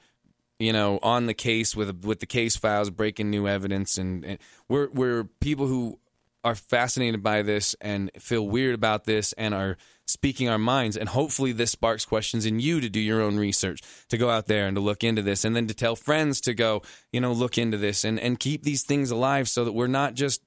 You 0.64 0.72
know, 0.72 0.98
on 1.04 1.26
the 1.26 1.34
case 1.34 1.76
with 1.76 2.06
with 2.06 2.22
the 2.22 2.26
case 2.26 2.56
files, 2.56 2.90
breaking 2.90 3.30
new 3.30 3.48
evidence, 3.48 3.98
and, 3.98 4.24
and 4.24 4.38
we're 4.70 4.90
we're 4.92 5.26
people 5.42 5.68
who 5.68 6.00
are 6.44 6.56
fascinated 6.56 7.24
by 7.24 7.42
this 7.42 7.74
and 7.80 8.12
feel 8.20 8.48
weird 8.48 8.76
about 8.76 9.06
this 9.06 9.34
and 9.34 9.54
are 9.54 9.78
speaking 10.06 10.50
our 10.50 10.58
minds. 10.58 10.98
And 10.98 11.10
hopefully 11.10 11.54
this 11.54 11.72
sparks 11.72 12.06
questions 12.06 12.46
in 12.46 12.60
you 12.60 12.82
to 12.82 12.90
do 12.90 13.00
your 13.00 13.22
own 13.22 13.38
research 13.38 13.82
to 14.10 14.18
go 14.18 14.30
out 14.30 14.48
there 14.48 14.68
and 14.68 14.76
to 14.76 14.82
look 14.82 15.04
into 15.04 15.22
this 15.22 15.46
and 15.46 15.56
then 15.56 15.68
to 15.68 15.74
tell 15.74 15.96
friends 15.96 16.42
to 16.42 16.54
go 16.54 16.82
you 17.12 17.22
know 17.22 17.32
look 17.32 17.58
into 17.58 17.78
this 17.78 18.04
and 18.04 18.20
and 18.20 18.40
keep 18.40 18.64
these 18.64 18.84
things 18.84 19.12
alive 19.12 19.48
so 19.48 19.64
that 19.64 19.72
we're 19.72 19.88
not 19.88 20.14
just 20.14 20.42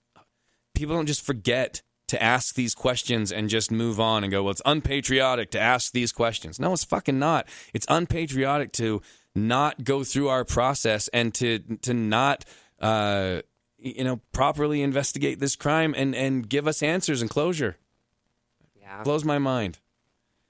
people 0.75 0.95
don't 0.95 1.07
just 1.07 1.25
forget 1.25 1.83
to 2.09 2.23
ask 2.23 2.55
these 2.55 2.75
questions 2.75 3.33
and 3.33 3.49
just 3.49 3.71
move 3.71 3.99
on 3.99 4.23
and 4.23 4.31
go 4.31 4.43
well 4.43 4.53
it's 4.53 4.63
unpatriotic 4.65 5.51
to 5.51 5.61
ask 5.61 5.93
these 5.93 6.13
questions. 6.13 6.61
No 6.61 6.73
it's 6.73 6.85
fucking 6.85 7.19
not. 7.19 7.49
It's 7.73 7.87
unpatriotic 7.89 8.73
to 8.73 9.01
not 9.37 9.85
go 9.85 10.03
through 10.03 10.29
our 10.29 10.45
process 10.45 11.09
and 11.09 11.33
to 11.35 11.59
to 11.83 11.93
not 11.95 12.45
uh 12.81 13.41
you 13.79 14.03
know 14.03 14.21
properly 14.33 14.83
investigate 14.83 15.39
this 15.39 15.55
crime 15.55 15.95
and 15.97 16.15
and 16.15 16.49
give 16.49 16.67
us 16.67 16.83
answers 16.83 17.21
and 17.21 17.31
closure 17.31 17.77
Yeah. 18.81 19.03
blows 19.03 19.25
my 19.25 19.39
mind. 19.39 19.79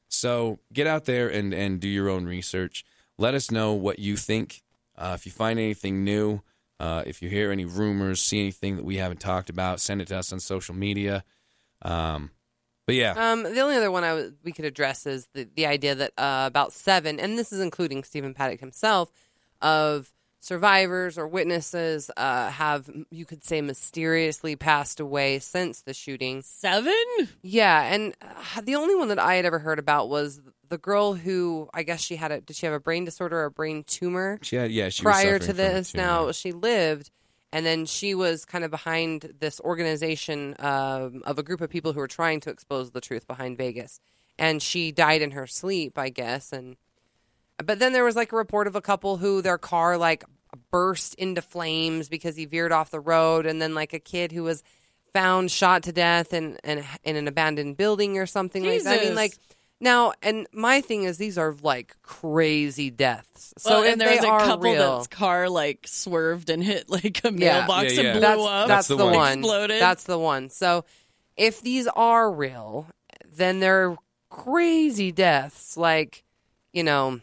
So 0.09 0.61
get 0.73 0.87
out 0.87 1.05
there 1.05 1.29
and 1.29 1.53
and 1.53 1.81
do 1.81 1.89
your 1.89 2.09
own 2.09 2.27
research. 2.27 2.85
Let 3.19 3.35
us 3.35 3.51
know 3.51 3.73
what 3.73 3.99
you 3.99 4.17
think. 4.17 4.63
Uh, 4.97 5.13
if 5.15 5.27
you 5.27 5.33
find 5.33 5.59
anything 5.59 6.05
new, 6.05 6.41
uh, 6.79 7.03
if 7.07 7.21
you 7.21 7.29
hear 7.29 7.51
any 7.51 7.65
rumors, 7.65 8.23
see 8.23 8.39
anything 8.41 8.77
that 8.77 8.85
we 8.85 8.97
haven't 8.97 9.21
talked 9.21 9.51
about, 9.51 9.81
send 9.81 10.01
it 10.01 10.09
to 10.09 10.17
us 10.19 10.33
on 10.33 10.41
social 10.41 10.75
media. 10.75 11.25
Um, 11.83 12.31
but 12.87 12.95
yeah, 12.95 13.33
Um, 13.33 13.43
the 13.43 13.61
only 13.61 13.77
other 13.77 13.91
one 13.91 14.05
I 14.05 14.09
w- 14.11 14.33
we 14.45 14.53
could 14.53 14.65
address 14.65 15.07
is 15.07 15.29
the, 15.35 15.49
the 15.55 15.67
idea 15.67 15.95
that 15.95 16.13
uh, 16.17 16.45
about 16.47 16.73
seven, 16.73 17.21
and 17.21 17.39
this 17.39 17.53
is 17.53 17.61
including 17.61 18.05
Stephen 18.05 18.33
Paddock 18.33 18.61
himself, 18.61 19.11
of 19.61 20.13
survivors 20.41 21.19
or 21.19 21.27
witnesses 21.27 22.11
uh, 22.17 22.51
have, 22.51 22.89
you 23.11 23.25
could 23.25 23.43
say, 23.45 23.61
mysteriously 23.61 24.55
passed 24.55 25.01
away 25.01 25.39
since 25.41 25.83
the 25.83 25.93
shooting. 25.93 26.43
Seven? 26.43 26.95
Yeah, 27.43 27.83
and 27.93 28.15
uh, 28.23 28.61
the 28.61 28.77
only 28.77 28.95
one 28.95 29.09
that 29.09 29.19
I 29.19 29.35
had 29.35 29.45
ever 29.45 29.59
heard 29.59 29.79
about 29.81 30.09
was 30.09 30.41
the 30.69 30.79
girl 30.79 31.15
who 31.15 31.69
I 31.75 31.83
guess 31.83 32.01
she 32.01 32.17
had 32.17 32.33
a 32.33 32.41
did 32.41 32.57
she 32.57 32.67
have 32.67 32.75
a 32.75 32.81
brain 32.81 33.05
disorder 33.05 33.39
or 33.39 33.45
a 33.45 33.51
brain 33.51 33.85
tumor 33.85 34.39
she 34.43 34.57
had 34.57 34.73
yeah. 34.73 34.89
She 34.89 35.03
prior 35.03 35.39
suffering 35.39 35.41
to 35.43 35.53
this. 35.53 35.95
Now 35.95 36.33
she 36.33 36.51
lived, 36.53 37.11
and 37.53 37.65
then 37.65 37.87
she 37.87 38.15
was 38.15 38.45
kind 38.45 38.65
of 38.65 38.71
behind 38.71 39.35
this 39.39 39.61
organization 39.61 40.55
um, 40.59 41.23
of 41.25 41.39
a 41.39 41.43
group 41.43 41.61
of 41.61 41.71
people 41.71 41.93
who 41.93 42.01
were 42.01 42.09
trying 42.09 42.41
to 42.41 42.51
expose 42.51 42.91
the 42.91 43.01
truth 43.01 43.27
behind 43.27 43.57
Vegas, 43.57 44.01
and 44.39 44.63
she 44.63 44.93
died 44.93 45.23
in 45.23 45.33
her 45.33 45.47
sleep, 45.47 45.99
I 45.99 46.09
guess, 46.09 46.53
and 46.53 46.77
but 47.65 47.79
then 47.79 47.93
there 47.93 48.05
was 48.05 48.17
like 48.17 48.33
a 48.33 48.37
report 48.37 48.67
of 48.67 48.77
a 48.77 48.83
couple 48.83 49.17
who 49.17 49.41
their 49.41 49.59
car 49.59 49.97
like 49.97 50.25
burst 50.71 51.15
into 51.15 51.43
flames 51.43 52.09
because 52.09 52.37
he 52.37 52.45
veered 52.45 52.73
off 52.73 52.91
the 52.91 53.01
road, 53.01 53.47
and 53.47 53.61
then 53.61 53.75
like 53.75 53.93
a 53.93 53.99
kid 53.99 54.33
who 54.33 54.43
was 54.43 54.63
found 55.13 55.51
shot 55.51 55.83
to 55.85 55.93
death 55.93 56.35
in 56.35 56.59
in, 56.65 56.85
in 57.05 57.17
an 57.17 57.29
abandoned 57.29 57.77
building 57.77 58.19
or 58.19 58.27
something 58.27 58.65
like 58.65 58.83
that. 58.83 59.01
I 59.01 59.05
mean, 59.05 59.15
like 59.15 59.35
now, 59.81 60.13
and 60.23 60.47
my 60.53 60.81
thing 60.81 61.05
is 61.05 61.19
these 61.19 61.37
are 61.39 61.55
like 61.63 61.97
crazy 62.03 62.91
deaths. 62.91 63.53
So 63.59 63.81
well, 63.81 63.85
and 63.93 64.01
there 64.01 64.11
was 64.11 64.21
a 64.25 64.47
couple 64.47 64.73
real, 64.73 64.97
that's 64.97 65.07
car 65.09 65.49
like 65.49 65.87
swerved 65.87 66.49
and 66.51 66.63
hit 66.65 66.89
like 66.91 67.21
a 67.25 67.31
mailbox 67.31 67.95
Yeah, 67.95 68.01
yeah. 68.03 68.11
and 68.11 68.13
blew 68.15 68.21
that's 68.21 68.43
up. 68.43 68.69
that's, 68.69 68.89
the 68.89 68.97
the, 68.97 69.05
one. 69.05 69.15
one. 69.15 69.39
Exploded. 69.39 69.81
That's 69.83 70.05
the 70.05 70.19
one. 70.19 70.51
So 70.51 70.85
if 71.37 71.61
these 71.61 71.87
are 71.89 72.31
real, 72.31 72.87
then 73.35 73.61
they're 73.61 73.97
crazy 74.31 75.13
deaths, 75.13 75.77
like 75.77 76.25
you 76.73 76.83
know, 76.83 77.21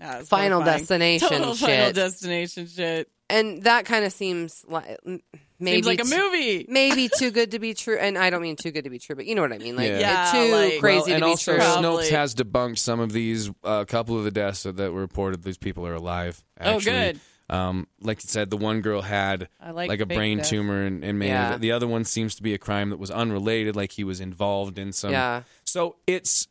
Yeah, 0.00 0.22
Final 0.22 0.60
horrifying. 0.60 0.78
Destination 0.80 1.28
Total 1.28 1.54
Final. 1.54 1.92
Destination 1.92 2.66
shit. 2.66 3.08
and 3.30 3.62
that 3.64 3.84
kind 3.84 4.04
of 4.04 4.12
seems 4.12 4.64
like 4.68 4.98
mm, 5.06 5.20
maybe 5.58 5.82
Seems 5.82 5.86
like 5.86 6.00
a 6.00 6.04
movie. 6.04 6.66
maybe 6.68 7.08
too 7.16 7.30
good 7.30 7.52
to 7.52 7.58
be 7.58 7.74
true. 7.74 7.96
And 7.98 8.16
I 8.18 8.30
don't 8.30 8.42
mean 8.42 8.56
too 8.56 8.70
good 8.70 8.84
to 8.84 8.90
be 8.90 8.98
true, 8.98 9.16
but 9.16 9.26
you 9.26 9.34
know 9.34 9.42
what 9.42 9.52
I 9.52 9.58
mean. 9.58 9.76
Like 9.76 9.88
Yeah. 9.88 9.98
Yeah, 10.00 10.22
it's 10.22 10.32
too 10.32 10.54
like- 10.54 10.80
crazy 10.80 10.98
well, 10.98 11.14
and 11.14 11.20
to 11.22 11.26
be 11.26 11.30
also 11.30 11.52
true. 11.52 11.60
Probably. 11.60 12.04
Snopes 12.04 12.10
has 12.10 12.34
debunked 12.34 12.78
some 12.78 13.00
of 13.00 13.12
these. 13.12 13.48
A 13.64 13.68
uh, 13.68 13.84
couple 13.84 14.16
of 14.18 14.24
the 14.24 14.30
deaths 14.30 14.62
that 14.64 14.76
were 14.78 15.00
reported. 15.00 15.42
These 15.42 15.58
people 15.58 15.86
are 15.86 15.94
alive. 15.94 16.44
Oh, 16.60 16.76
Actually. 16.76 16.92
good. 16.92 17.20
Um, 17.48 17.86
like 18.00 18.24
you 18.24 18.28
said, 18.28 18.50
the 18.50 18.56
one 18.56 18.80
girl 18.80 19.02
had 19.02 19.48
I 19.60 19.70
like 19.70 20.00
a 20.00 20.06
fake 20.06 20.16
brain 20.16 20.38
death. 20.38 20.48
tumor 20.48 20.82
and, 20.82 21.04
and 21.04 21.16
may 21.18 21.28
Yeah. 21.28 21.56
the 21.56 21.70
other 21.70 21.86
one 21.86 22.04
seems 22.04 22.34
to 22.34 22.42
be 22.42 22.54
a 22.54 22.58
crime 22.58 22.90
that 22.90 22.96
was 22.98 23.10
unrelated, 23.10 23.76
like 23.76 23.92
he 23.92 24.02
was 24.02 24.20
involved 24.20 24.78
in 24.80 24.92
some. 24.92 25.12
Yeah. 25.12 25.42
So 25.64 25.94
it's 26.08 26.48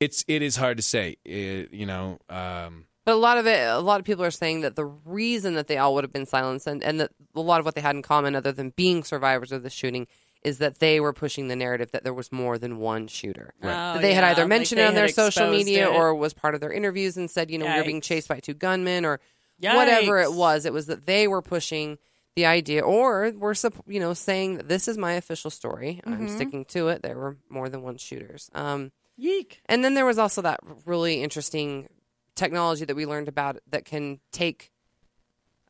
it's 0.00 0.22
it 0.28 0.42
is 0.42 0.56
hard 0.56 0.76
to 0.76 0.82
say. 0.82 1.16
It, 1.24 1.72
you 1.72 1.86
know, 1.86 2.18
um, 2.28 2.84
But 3.04 3.12
a 3.14 3.16
lot 3.16 3.36
of 3.38 3.46
it, 3.46 3.68
a 3.68 3.80
lot 3.80 4.00
of 4.00 4.06
people 4.06 4.24
are 4.24 4.30
saying 4.30 4.62
that 4.62 4.76
the 4.76 4.84
reason 4.86 5.54
that 5.54 5.66
they 5.66 5.76
all 5.76 5.94
would 5.94 6.04
have 6.04 6.12
been 6.12 6.24
silenced, 6.26 6.66
and, 6.66 6.82
and 6.82 6.98
that 7.00 7.10
a 7.34 7.40
lot 7.40 7.60
of 7.60 7.66
what 7.66 7.74
they 7.74 7.80
had 7.82 7.94
in 7.96 8.02
common, 8.02 8.34
other 8.34 8.50
than 8.52 8.70
being 8.70 9.04
survivors 9.04 9.52
of 9.52 9.62
the 9.62 9.68
shooting, 9.70 10.06
is 10.42 10.58
that 10.58 10.78
they 10.78 11.00
were 11.00 11.12
pushing 11.12 11.48
the 11.48 11.56
narrative 11.56 11.90
that 11.92 12.04
there 12.04 12.14
was 12.14 12.30
more 12.32 12.58
than 12.58 12.78
one 12.78 13.06
shooter. 13.06 13.52
Oh, 13.62 13.66
That 13.66 14.02
they 14.02 14.14
had 14.14 14.24
either 14.24 14.46
mentioned 14.46 14.78
they 14.78 14.84
it 14.84 14.88
on 14.88 14.94
their 14.94 15.08
social 15.08 15.50
media 15.50 15.88
it. 15.88 15.94
or 15.94 16.14
was 16.14 16.32
part 16.34 16.54
of 16.54 16.60
their 16.60 16.72
interviews 16.72 17.16
and 17.16 17.30
said, 17.30 17.50
you 17.50 17.58
know, 17.58 17.66
we 17.66 17.76
were 17.78 17.84
being 17.84 18.00
chased 18.00 18.28
by 18.28 18.40
two 18.40 18.54
gunmen 18.54 19.04
or 19.04 19.20
whatever 19.60 20.18
it 20.18 20.32
was. 20.32 20.66
It 20.66 20.72
was 20.72 20.86
that 20.86 21.06
they 21.06 21.28
were 21.28 21.42
pushing 21.42 21.98
the 22.36 22.46
idea, 22.46 22.80
or 22.82 23.32
were 23.36 23.54
sup- 23.54 23.84
you 23.86 24.00
know 24.00 24.12
saying 24.12 24.56
that 24.56 24.68
this 24.68 24.88
is 24.88 24.98
my 24.98 25.12
official 25.12 25.50
story. 25.50 26.00
I'm 26.04 26.14
Mm-hmm. 26.26 26.34
sticking 26.34 26.64
to 26.66 26.88
it. 26.88 27.02
There 27.02 27.16
were 27.16 27.36
more 27.48 27.68
than 27.68 27.82
one 27.82 27.96
shooters. 27.96 28.50
Um, 28.54 28.90
Yeek. 29.16 29.60
and 29.66 29.84
then 29.84 29.94
there 29.94 30.04
was 30.04 30.18
also 30.18 30.42
that 30.42 30.58
really 30.84 31.22
interesting 31.22 31.88
technology 32.34 32.84
that 32.84 32.96
we 32.96 33.06
learned 33.06 33.28
about 33.28 33.58
that 33.70 33.84
can 33.84 34.20
take 34.32 34.72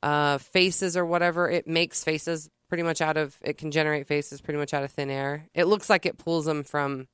uh, 0.03 0.39
faces 0.39 0.97
or 0.97 1.05
whatever. 1.05 1.51
It 1.51 1.67
makes 1.67 2.05
faces 2.05 2.51
pretty 2.69 2.83
much 2.83 3.01
out 3.01 3.17
of, 3.17 3.37
it 3.43 3.59
can 3.59 3.71
generate 3.71 4.07
faces 4.07 4.41
pretty 4.41 4.59
much 4.59 4.75
out 4.75 4.85
of 4.85 4.91
thin 4.91 5.11
air. 5.11 5.47
It 5.55 5.65
looks 5.65 5.89
like 5.89 6.07
it 6.07 6.19
pulls 6.19 6.45
them 6.45 6.65
from 6.65 7.09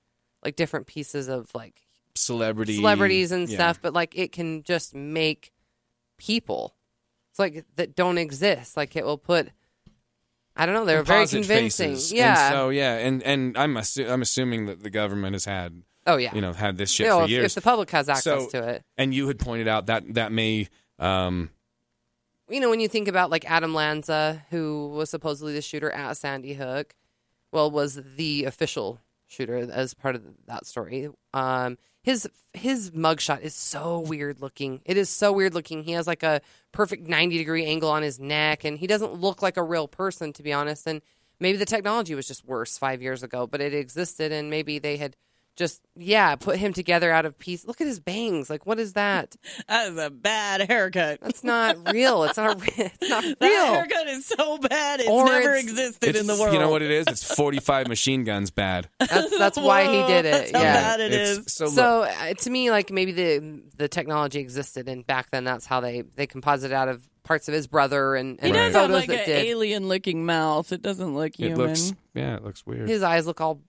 like 0.45 0.57
different 0.57 0.87
pieces 0.87 1.29
of 1.29 1.51
like 1.55 1.83
celebrity 2.15 2.77
celebrities 2.77 3.33
and 3.33 3.49
yeah. 3.49 3.57
stuff, 3.57 3.81
but 3.83 3.93
like 3.93 4.17
it 4.17 4.33
can 4.33 4.63
just 4.63 4.95
make 4.95 5.53
people. 6.19 6.75
It's 7.31 7.39
like 7.39 7.65
that 7.77 7.95
don't 7.95 8.19
exist. 8.19 8.77
Like 8.77 8.97
it 8.97 9.05
will 9.05 9.19
put, 9.19 9.51
I 10.57 10.67
don't 10.67 10.75
know, 10.75 10.85
they're 10.85 11.03
very 11.03 11.27
convincing. 11.27 11.93
faces. 11.93 12.13
Yeah. 12.13 12.47
And 12.47 12.55
so 12.55 12.69
yeah, 12.71 12.97
and 12.97 13.23
and 13.23 13.57
I'm 13.57 13.75
assu- 13.75 14.11
I'm 14.11 14.23
assuming 14.23 14.67
that 14.67 14.83
the 14.83 14.91
government 14.91 15.35
has 15.35 15.45
had 15.45 15.83
oh, 16.07 16.17
yeah. 16.17 16.35
you 16.35 16.41
know 16.41 16.53
had 16.53 16.77
this 16.77 16.91
shit 16.91 17.07
know, 17.07 17.19
for 17.19 17.25
if, 17.25 17.31
years. 17.31 17.45
if 17.47 17.55
the 17.55 17.61
public 17.61 17.91
has 17.91 18.09
access 18.09 18.45
So- 18.45 18.51
to 18.61 18.69
it. 18.69 18.85
and 18.99 19.15
you 19.15 19.29
had 19.29 19.39
pointed 19.39 19.69
out 19.69 19.87
that 19.87 20.15
that 20.15 20.33
may 20.33 20.69
um, 20.99 21.51
you 22.51 22.61
know, 22.61 22.69
when 22.69 22.81
you 22.81 22.89
think 22.89 23.09
about 23.09 23.31
like 23.31 23.49
Adam 23.51 23.73
Lanza, 23.75 24.45
who 24.51 24.89
was 24.89 25.09
supposedly 25.09 25.55
the 25.55 25.63
shooter 25.63 25.91
at 25.91 26.17
Sandy 26.17 26.55
Hook, 26.55 26.95
well, 27.53 27.71
was 27.71 28.01
the 28.17 28.45
official 28.45 29.01
shooter 29.27 29.57
as 29.57 29.95
part 29.95 30.17
of 30.17 30.23
that 30.47 30.67
story. 30.67 31.09
Um, 31.33 31.79
his 32.03 32.29
his 32.53 32.91
mugshot 32.91 33.43
is 33.43 33.55
so 33.55 34.01
weird 34.01 34.41
looking. 34.41 34.81
It 34.85 34.97
is 34.97 35.09
so 35.09 35.33
weird 35.33 35.55
looking. 35.55 35.85
He 35.85 35.93
has 35.93 36.07
like 36.07 36.23
a 36.23 36.41
perfect 36.73 37.07
ninety 37.07 37.39
degree 37.39 37.65
angle 37.65 37.91
on 37.91 38.03
his 38.03 38.19
neck, 38.19 38.65
and 38.65 38.79
he 38.79 38.87
doesn't 38.87 39.15
look 39.15 39.43
like 39.43 39.57
a 39.57 39.63
real 39.63 39.87
person, 39.87 40.33
to 40.35 40.43
be 40.43 40.53
honest. 40.53 40.87
And 40.87 41.03
maybe 41.39 41.59
the 41.59 41.65
technology 41.65 42.15
was 42.15 42.27
just 42.27 42.45
worse 42.45 42.79
five 42.79 43.01
years 43.01 43.23
ago, 43.23 43.47
but 43.47 43.61
it 43.61 43.75
existed, 43.75 44.33
and 44.33 44.51
maybe 44.51 44.79
they 44.79 44.97
had 44.97 45.15
just 45.57 45.83
yeah, 45.95 46.37
put 46.37 46.57
him 46.57 46.73
together 46.73 47.11
out 47.13 47.27
of 47.27 47.39
piece. 47.39 47.67
Look 47.67 47.81
at 47.81 47.87
his 47.87 48.01
bangs. 48.01 48.49
Like, 48.49 48.65
what 48.67 48.79
is 48.81 48.95
that? 48.95 49.37
That 49.69 49.93
is 49.93 49.99
a 49.99 50.09
bad 50.11 50.69
haircut. 50.69 51.21
That's 51.21 51.45
not 51.45 51.93
real. 51.93 52.25
It's 52.25 52.37
not. 52.37 52.61
re- 52.61 52.69
It's 53.01 53.09
not 53.11 53.25
real. 53.25 53.35
That 53.41 53.47
real. 53.49 53.75
haircut 53.75 54.09
is 54.09 54.27
so 54.27 54.59
bad. 54.59 55.01
It's 55.01 55.09
Or 55.09 55.25
never 55.27 55.51
it's- 55.55 55.65
existed 55.65 56.17
in 56.17 56.27
the 56.27 56.35
world. 56.37 56.53
You 56.55 56.59
know 56.61 56.71
what 56.71 56.83
it 56.83 56.91
is? 56.91 57.07
It's 57.09 57.35
45 57.35 57.89
machine 57.89 58.25
guns 58.25 58.51
bad. 58.51 58.89
That's 58.99 59.37
that's 59.39 59.59
why 59.59 59.85
he 59.85 60.07
did 60.13 60.25
it. 60.25 60.31
That's 60.33 60.51
how 60.53 60.61
yeah. 60.61 60.73
bad 60.75 61.01
it 61.01 61.13
It's- 61.13 61.39
is. 61.39 61.53
So, 61.53 61.67
So 61.67 62.03
uh, 62.03 62.35
to 62.35 62.51
me, 62.51 62.71
like 62.71 62.91
maybe 62.91 63.13
the 63.13 63.63
the 63.77 63.89
technology 63.89 64.39
existed, 64.41 64.89
and 64.89 65.07
back 65.07 65.31
then 65.31 65.45
that's 65.45 65.67
how 65.67 65.81
they 65.81 66.03
they 66.17 66.27
composite 66.27 66.73
out 66.73 66.89
of 66.89 67.03
parts 67.23 67.49
of 67.49 67.55
his 67.55 67.67
brother 67.67 68.15
and, 68.17 68.41
He 68.41 68.47
and 68.47 68.55
does 68.55 68.73
have 68.73 68.83
photos 68.85 68.97
like 69.01 69.09
that 69.09 69.21
an 69.21 69.27
did. 69.27 69.47
alien 69.47 69.89
looking 69.89 70.25
mouth. 70.25 70.73
It 70.73 70.81
doesn't 70.83 71.15
look 71.15 71.33
it 71.39 71.49
human. 71.49 71.59
looks, 71.69 71.93
yeah, 72.15 72.37
it 72.37 72.43
looks 72.45 72.65
weird. 72.67 72.89
His 72.89 73.03
eyes 73.03 73.27
look 73.27 73.41
all 73.43 73.61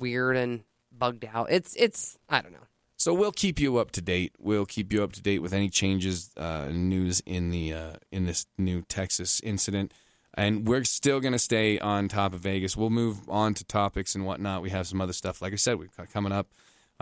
weird 0.00 0.36
and 0.36 0.62
bugged 1.02 1.24
out. 1.24 1.48
It's 1.50 1.74
it's 1.76 2.16
I 2.28 2.40
don't 2.40 2.52
know. 2.52 2.68
So 2.96 3.12
we'll 3.12 3.32
keep 3.32 3.58
you 3.58 3.78
up 3.78 3.90
to 3.92 4.00
date. 4.00 4.32
We'll 4.38 4.66
keep 4.66 4.92
you 4.92 5.02
up 5.02 5.12
to 5.14 5.22
date 5.22 5.40
with 5.40 5.52
any 5.52 5.68
changes, 5.68 6.30
uh, 6.36 6.68
news 6.70 7.20
in 7.26 7.50
the 7.50 7.74
uh, 7.74 7.92
in 8.12 8.26
this 8.26 8.46
new 8.56 8.82
Texas 8.82 9.40
incident, 9.40 9.92
and 10.34 10.68
we're 10.68 10.84
still 10.84 11.18
going 11.18 11.32
to 11.32 11.40
stay 11.40 11.80
on 11.80 12.06
top 12.06 12.32
of 12.32 12.40
Vegas. 12.40 12.76
We'll 12.76 12.90
move 12.90 13.28
on 13.28 13.54
to 13.54 13.64
topics 13.64 14.14
and 14.14 14.24
whatnot. 14.24 14.62
We 14.62 14.70
have 14.70 14.86
some 14.86 15.00
other 15.00 15.12
stuff, 15.12 15.42
like 15.42 15.52
I 15.52 15.56
said, 15.56 15.80
we've 15.80 15.96
got 15.96 16.12
coming 16.12 16.30
up. 16.30 16.46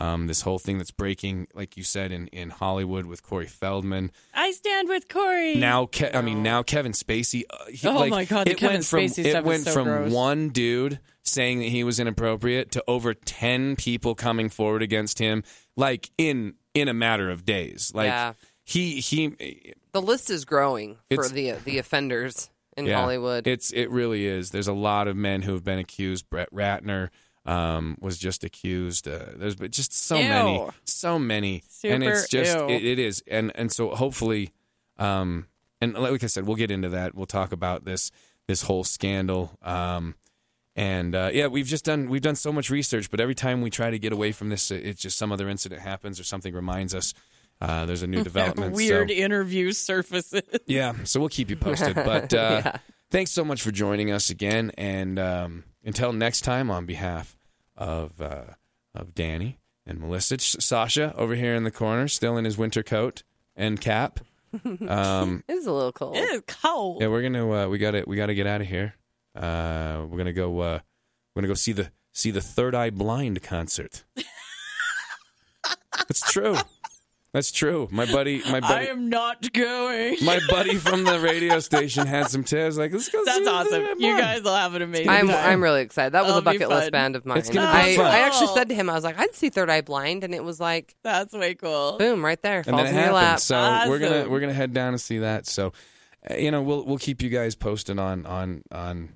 Um, 0.00 0.26
this 0.28 0.40
whole 0.40 0.58
thing 0.58 0.78
that's 0.78 0.90
breaking, 0.90 1.48
like 1.54 1.76
you 1.76 1.82
said, 1.84 2.10
in, 2.10 2.26
in 2.28 2.48
Hollywood 2.48 3.04
with 3.04 3.22
Corey 3.22 3.46
Feldman. 3.46 4.10
I 4.32 4.50
stand 4.52 4.88
with 4.88 5.08
Corey. 5.08 5.56
Now, 5.56 5.84
Ke- 5.86 6.14
I 6.14 6.22
mean, 6.22 6.42
now 6.42 6.62
Kevin 6.62 6.92
Spacey. 6.92 7.42
Uh, 7.50 7.66
he, 7.70 7.86
Oh 7.86 7.92
like, 7.98 8.10
my 8.10 8.24
God, 8.24 8.46
the 8.46 8.52
it 8.52 8.56
Kevin 8.56 8.76
went 8.76 8.84
from 8.86 9.00
Spacey 9.00 9.24
it 9.26 9.30
stuff 9.32 9.42
is 9.42 9.46
went 9.46 9.64
so 9.64 9.72
from 9.72 9.84
gross. 9.88 10.10
one 10.12 10.48
dude 10.48 11.00
saying 11.22 11.58
that 11.58 11.66
he 11.66 11.84
was 11.84 12.00
inappropriate 12.00 12.70
to 12.72 12.82
over 12.88 13.12
ten 13.12 13.76
people 13.76 14.14
coming 14.14 14.48
forward 14.48 14.80
against 14.82 15.18
him, 15.18 15.44
like 15.76 16.10
in 16.16 16.54
in 16.72 16.88
a 16.88 16.94
matter 16.94 17.28
of 17.30 17.44
days. 17.44 17.92
Like 17.94 18.06
Yeah. 18.06 18.32
he 18.64 19.00
he. 19.00 19.74
The 19.92 20.00
list 20.00 20.30
is 20.30 20.46
growing 20.46 20.96
for 21.14 21.28
the 21.28 21.52
the 21.64 21.76
offenders 21.76 22.48
in 22.74 22.86
yeah, 22.86 23.00
Hollywood. 23.00 23.46
It's 23.46 23.70
it 23.70 23.90
really 23.90 24.24
is. 24.24 24.50
There's 24.50 24.68
a 24.68 24.72
lot 24.72 25.08
of 25.08 25.14
men 25.16 25.42
who 25.42 25.52
have 25.52 25.64
been 25.64 25.78
accused. 25.78 26.30
Brett 26.30 26.50
Ratner 26.54 27.10
um, 27.50 27.96
was 28.00 28.16
just 28.16 28.44
accused. 28.44 29.08
Uh, 29.08 29.18
there's 29.34 29.56
just 29.56 29.92
so 29.92 30.16
many, 30.16 30.70
so 30.84 31.18
many, 31.18 31.64
and 31.82 32.04
it's 32.04 32.28
just 32.28 32.56
it, 32.56 32.84
it 32.84 32.98
is, 33.00 33.24
and 33.26 33.50
and 33.56 33.72
so 33.72 33.90
hopefully, 33.90 34.52
um, 34.98 35.46
and 35.80 35.94
like 35.94 36.22
I 36.22 36.28
said, 36.28 36.46
we'll 36.46 36.56
get 36.56 36.70
into 36.70 36.88
that. 36.90 37.14
We'll 37.16 37.26
talk 37.26 37.50
about 37.50 37.84
this 37.84 38.12
this 38.46 38.62
whole 38.62 38.84
scandal. 38.84 39.58
Um, 39.62 40.14
and 40.76 41.14
uh, 41.16 41.30
yeah, 41.32 41.48
we've 41.48 41.66
just 41.66 41.84
done 41.84 42.08
we've 42.08 42.22
done 42.22 42.36
so 42.36 42.52
much 42.52 42.70
research, 42.70 43.10
but 43.10 43.18
every 43.18 43.34
time 43.34 43.62
we 43.62 43.70
try 43.70 43.90
to 43.90 43.98
get 43.98 44.12
away 44.12 44.30
from 44.30 44.48
this, 44.48 44.70
it's 44.70 45.02
just 45.02 45.18
some 45.18 45.32
other 45.32 45.48
incident 45.48 45.82
happens 45.82 46.20
or 46.20 46.24
something 46.24 46.54
reminds 46.54 46.94
us 46.94 47.14
uh, 47.60 47.84
there's 47.84 48.02
a 48.02 48.06
new 48.06 48.22
development. 48.30 48.74
Weird 48.76 49.10
So, 49.10 49.14
interview 49.16 49.72
surfaces. 49.72 50.42
yeah, 50.66 50.92
so 51.02 51.18
we'll 51.18 51.28
keep 51.28 51.50
you 51.50 51.56
posted. 51.56 51.96
But 51.96 52.32
uh, 52.44 52.72
thanks 53.10 53.32
so 53.32 53.44
much 53.44 53.60
for 53.60 53.72
joining 53.72 54.12
us 54.12 54.30
again, 54.30 54.70
and 54.78 55.18
um, 55.18 55.64
until 55.84 56.12
next 56.12 56.42
time, 56.42 56.70
on 56.70 56.86
behalf 56.86 57.36
of 57.80 58.20
uh, 58.20 58.44
of 58.94 59.14
Danny 59.14 59.58
and 59.84 59.98
Melissa, 59.98 60.38
Sasha 60.38 61.12
over 61.16 61.34
here 61.34 61.54
in 61.56 61.64
the 61.64 61.70
corner, 61.72 62.06
still 62.06 62.36
in 62.36 62.44
his 62.44 62.56
winter 62.56 62.84
coat 62.84 63.24
and 63.56 63.80
cap. 63.80 64.20
Um, 64.88 65.44
it 65.46 65.52
is 65.52 65.66
a 65.66 65.72
little 65.72 65.92
cold. 65.92 66.16
It 66.16 66.28
is 66.28 66.42
cold. 66.48 67.00
yeah, 67.00 67.06
we're 67.06 67.22
gonna 67.22 67.48
uh, 67.50 67.68
we 67.68 67.78
got 67.78 67.92
to 67.92 68.02
we 68.04 68.16
got 68.16 68.26
to 68.26 68.34
get 68.34 68.48
out 68.48 68.60
of 68.60 68.66
here. 68.66 68.94
Uh, 69.36 70.04
we're 70.08 70.18
gonna 70.18 70.32
go. 70.32 70.58
Uh, 70.58 70.80
we're 71.34 71.42
gonna 71.42 71.46
go 71.48 71.54
see 71.54 71.70
the 71.70 71.92
see 72.12 72.32
the 72.32 72.40
Third 72.40 72.74
Eye 72.74 72.90
Blind 72.90 73.42
concert. 73.42 74.02
It's 76.08 76.32
true. 76.32 76.56
That's 77.32 77.52
true. 77.52 77.86
My 77.92 78.06
buddy, 78.06 78.42
my 78.50 78.58
buddy, 78.58 78.88
I 78.88 78.90
am 78.90 79.08
not 79.08 79.52
going. 79.52 80.16
my 80.24 80.40
buddy 80.48 80.74
from 80.86 81.04
the 81.04 81.20
radio 81.20 81.60
station 81.60 82.04
had 82.08 82.26
some 82.26 82.42
tips. 82.42 82.76
Like, 82.76 82.92
let's 82.92 83.08
go. 83.08 83.22
That's 83.24 83.44
the 83.44 83.50
awesome. 83.50 83.82
You 84.00 84.18
guys 84.18 84.42
will 84.42 84.54
have 84.56 84.74
an 84.74 84.82
amazing 84.82 85.08
I'm 85.08 85.28
time. 85.28 85.48
I'm 85.52 85.62
really 85.62 85.82
excited. 85.82 86.12
That 86.12 86.24
was 86.24 86.34
That'll 86.34 86.48
a 86.48 86.52
be 86.52 86.58
bucket 86.58 86.68
list 86.76 86.90
band 86.90 87.14
of 87.14 87.24
mine. 87.24 87.38
It's 87.38 87.48
gonna 87.48 87.68
I, 87.68 87.90
be 87.90 87.96
fun. 87.96 88.06
I 88.06 88.18
actually 88.20 88.48
said 88.48 88.68
to 88.70 88.74
him, 88.74 88.90
I 88.90 88.94
was 88.94 89.04
like, 89.04 89.16
I'd 89.16 89.32
see 89.34 89.48
Third 89.48 89.70
Eye 89.70 89.80
Blind, 89.82 90.24
and 90.24 90.34
it 90.34 90.42
was 90.42 90.58
like, 90.58 90.96
That's 91.04 91.32
way 91.32 91.54
cool. 91.54 91.98
boom, 91.98 92.24
right 92.24 92.42
there, 92.42 92.58
and 92.58 92.66
falls 92.66 92.78
then 92.82 92.86
it 92.86 92.88
in 92.90 92.94
your 92.96 93.04
happened. 93.04 93.14
lap. 93.14 93.38
So 93.40 93.88
we're 93.88 93.98
gonna 94.00 94.18
Awesome. 94.22 94.30
we're 94.32 94.40
gonna 94.40 94.52
head 94.52 94.74
down 94.74 94.88
and 94.88 95.00
see 95.00 95.18
that. 95.18 95.46
So, 95.46 95.72
uh, 96.28 96.34
you 96.34 96.50
know, 96.50 96.62
we'll 96.62 96.84
we'll 96.84 96.98
keep 96.98 97.22
you 97.22 97.28
guys 97.28 97.54
posted 97.54 98.00
on 98.00 98.26
on 98.26 98.62
on 98.72 99.10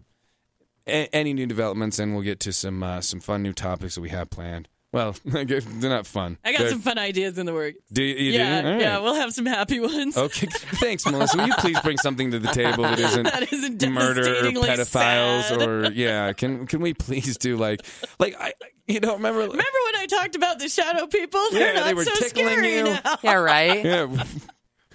a- 0.87 1.09
any 1.13 1.33
new 1.35 1.47
developments, 1.47 1.99
and 1.99 2.15
we'll 2.15 2.23
get 2.23 2.39
to 2.41 2.53
some 2.53 2.81
uh, 2.85 3.01
some 3.01 3.19
fun 3.19 3.43
new 3.43 3.53
topics 3.53 3.97
that 3.97 4.03
we 4.03 4.11
have 4.11 4.31
planned. 4.31 4.69
Well, 4.95 5.17
they're 5.25 5.61
not 5.91 6.07
fun. 6.07 6.39
I 6.45 6.53
got 6.53 6.59
They're- 6.61 6.71
some 6.71 6.81
fun 6.81 6.99
ideas 6.99 7.37
in 7.37 7.47
the 7.47 7.53
works. 7.53 7.79
Do 7.93 8.03
you, 8.03 8.15
you 8.15 8.33
yeah, 8.39 8.63
do? 8.63 8.67
All 8.69 8.73
right. 8.75 8.81
yeah, 8.81 8.99
we'll 9.01 9.15
have 9.17 9.35
some 9.35 9.45
happy 9.47 9.81
ones. 9.81 10.17
Okay, 10.17 10.47
thanks, 10.51 11.05
Melissa. 11.05 11.37
Will 11.37 11.49
you 11.49 11.55
please 11.59 11.81
bring 11.81 11.99
something 11.99 12.31
to 12.31 12.39
the 12.39 12.49
table 12.53 12.85
that 12.85 12.99
isn't, 13.01 13.25
That 13.33 13.53
isn't 13.53 13.83
murder 13.91 14.23
or 14.23 14.51
pedophiles 14.53 15.43
sad. 15.49 15.63
or 15.63 15.91
yeah? 15.93 16.33
Can 16.33 16.67
can 16.67 16.81
we 16.81 16.95
please 16.95 17.37
do 17.39 17.57
like 17.57 17.81
like 18.21 18.37
I 18.41 18.53
you 18.87 19.01
know 19.01 19.15
remember 19.15 19.41
Remember 19.41 19.57
when 19.63 19.97
I 19.97 20.07
talked 20.09 20.37
about 20.37 20.59
the 20.61 20.69
shadow 20.69 21.07
people? 21.09 21.41
They're 21.51 21.75
Yeah, 21.75 21.81
not 21.81 21.87
they 21.87 21.95
were 21.95 22.05
so 22.05 22.15
tickling 22.15 22.47
scary 22.49 22.77
you. 22.77 22.85
now. 22.85 23.19
yeah, 23.23 23.33
right. 23.35 23.85
yeah 23.85 24.25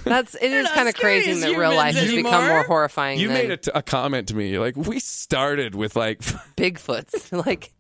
That's 0.06 0.34
it 0.36 0.44
is 0.52 0.64
not 0.64 0.74
kind 0.76 0.88
of 0.88 0.96
crazy 0.96 1.34
that 1.42 1.58
real 1.58 1.76
life 1.76 1.96
has 1.96 2.10
become 2.10 2.48
more 2.48 2.64
horrifying 2.64 3.20
you 3.20 3.28
than 3.28 3.38
made 3.38 3.52
a, 3.52 3.58
t- 3.58 3.72
a 3.76 3.82
comment 3.82 4.30
to 4.30 4.36
me 4.36 4.58
like 4.58 4.78
we 4.78 5.00
started 5.00 5.76
with 5.76 5.96
like 5.98 6.20
Bigfoots. 6.56 7.46
like 7.46 7.74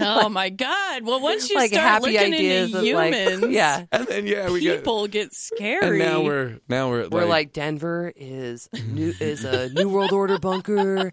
Oh 0.00 0.28
my 0.28 0.50
god! 0.50 1.04
Well, 1.04 1.20
once 1.20 1.48
you 1.50 1.56
like 1.56 1.70
start 1.70 1.84
happy 1.86 2.12
looking 2.12 2.34
ideas 2.34 2.74
into 2.74 2.78
of 2.90 2.94
like 2.96 3.14
humans, 3.14 3.46
yeah. 3.54 3.84
and 3.90 4.06
then 4.06 4.26
yeah 4.26 4.50
we 4.50 4.60
people 4.60 5.06
get 5.06 5.22
and 5.24 5.32
scary. 5.32 5.98
now 5.98 6.22
we're 6.22 6.58
now 6.68 6.88
we're 6.90 7.08
We're 7.08 7.24
like 7.26 7.52
Denver 7.52 8.12
is 8.14 8.68
new 8.88 9.12
is 9.20 9.44
a 9.44 9.68
New 9.70 9.88
World 9.88 10.12
Order 10.12 10.38
bunker, 10.38 11.12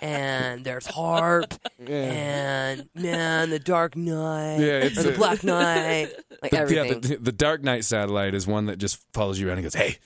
and 0.00 0.64
there's 0.64 0.86
HAARP, 0.86 1.58
and 1.86 2.88
man, 2.94 3.50
the 3.50 3.58
Dark 3.58 3.96
Knight, 3.96 4.60
Yeah, 4.60 4.78
it's 4.78 4.98
or 4.98 5.02
the 5.04 5.14
a- 5.14 5.16
Black 5.16 5.44
Knight, 5.44 6.12
like 6.42 6.50
the, 6.52 6.56
yeah 6.56 6.62
everything. 6.62 7.00
the, 7.00 7.16
the 7.16 7.32
Dark 7.32 7.62
Knight 7.62 7.84
satellite 7.84 8.34
is 8.34 8.46
one 8.46 8.66
that 8.66 8.78
just 8.78 8.98
follows 9.12 9.38
you 9.38 9.48
around 9.48 9.58
and 9.58 9.64
goes 9.66 9.74
hey 9.74 9.96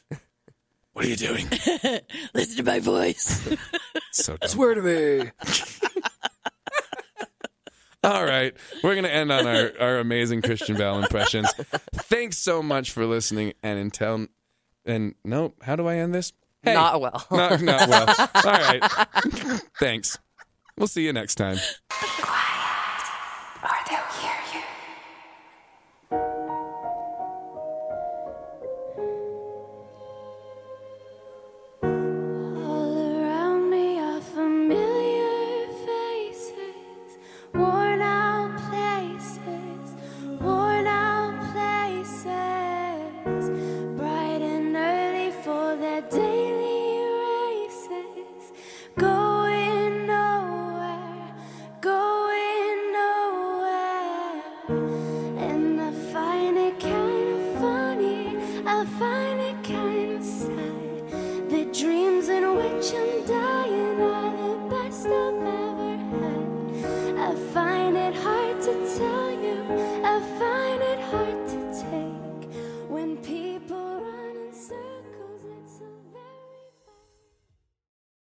what 0.93 1.05
are 1.05 1.09
you 1.09 1.17
doing 1.17 1.47
listen 2.35 2.57
to 2.57 2.63
my 2.65 2.81
voice. 2.81 3.49
so 4.13 4.37
dumb. 4.37 4.49
Swear 4.51 4.75
to 4.75 4.83
me. 4.83 5.31
All 8.03 8.25
right. 8.25 8.55
We're 8.83 8.95
going 8.95 9.05
to 9.05 9.13
end 9.13 9.31
on 9.31 9.47
our, 9.47 9.73
our 9.79 9.99
amazing 9.99 10.43
Christian 10.43 10.77
Bale 10.77 10.99
impressions. 10.99 11.53
Thanks 11.95 12.39
so 12.39 12.63
much 12.63 12.91
for 12.93 13.05
listening. 13.05 13.53
And 13.63 13.79
until, 13.79 14.27
and 14.87 15.15
nope, 15.25 15.57
how 15.63 15.77
do 15.77 15.87
I 15.87 15.97
end 15.97 16.15
this? 16.15 16.33
Hey, 16.63 16.75
Not 16.75 17.01
well. 17.01 17.27
Not, 17.31 17.61
not 17.63 17.89
well. 17.89 18.07
All 18.09 18.43
right. 18.45 18.83
Thanks. 19.79 20.19
We'll 20.77 20.89
see 20.89 21.05
you 21.05 21.13
next 21.13 21.37
time. 21.37 21.59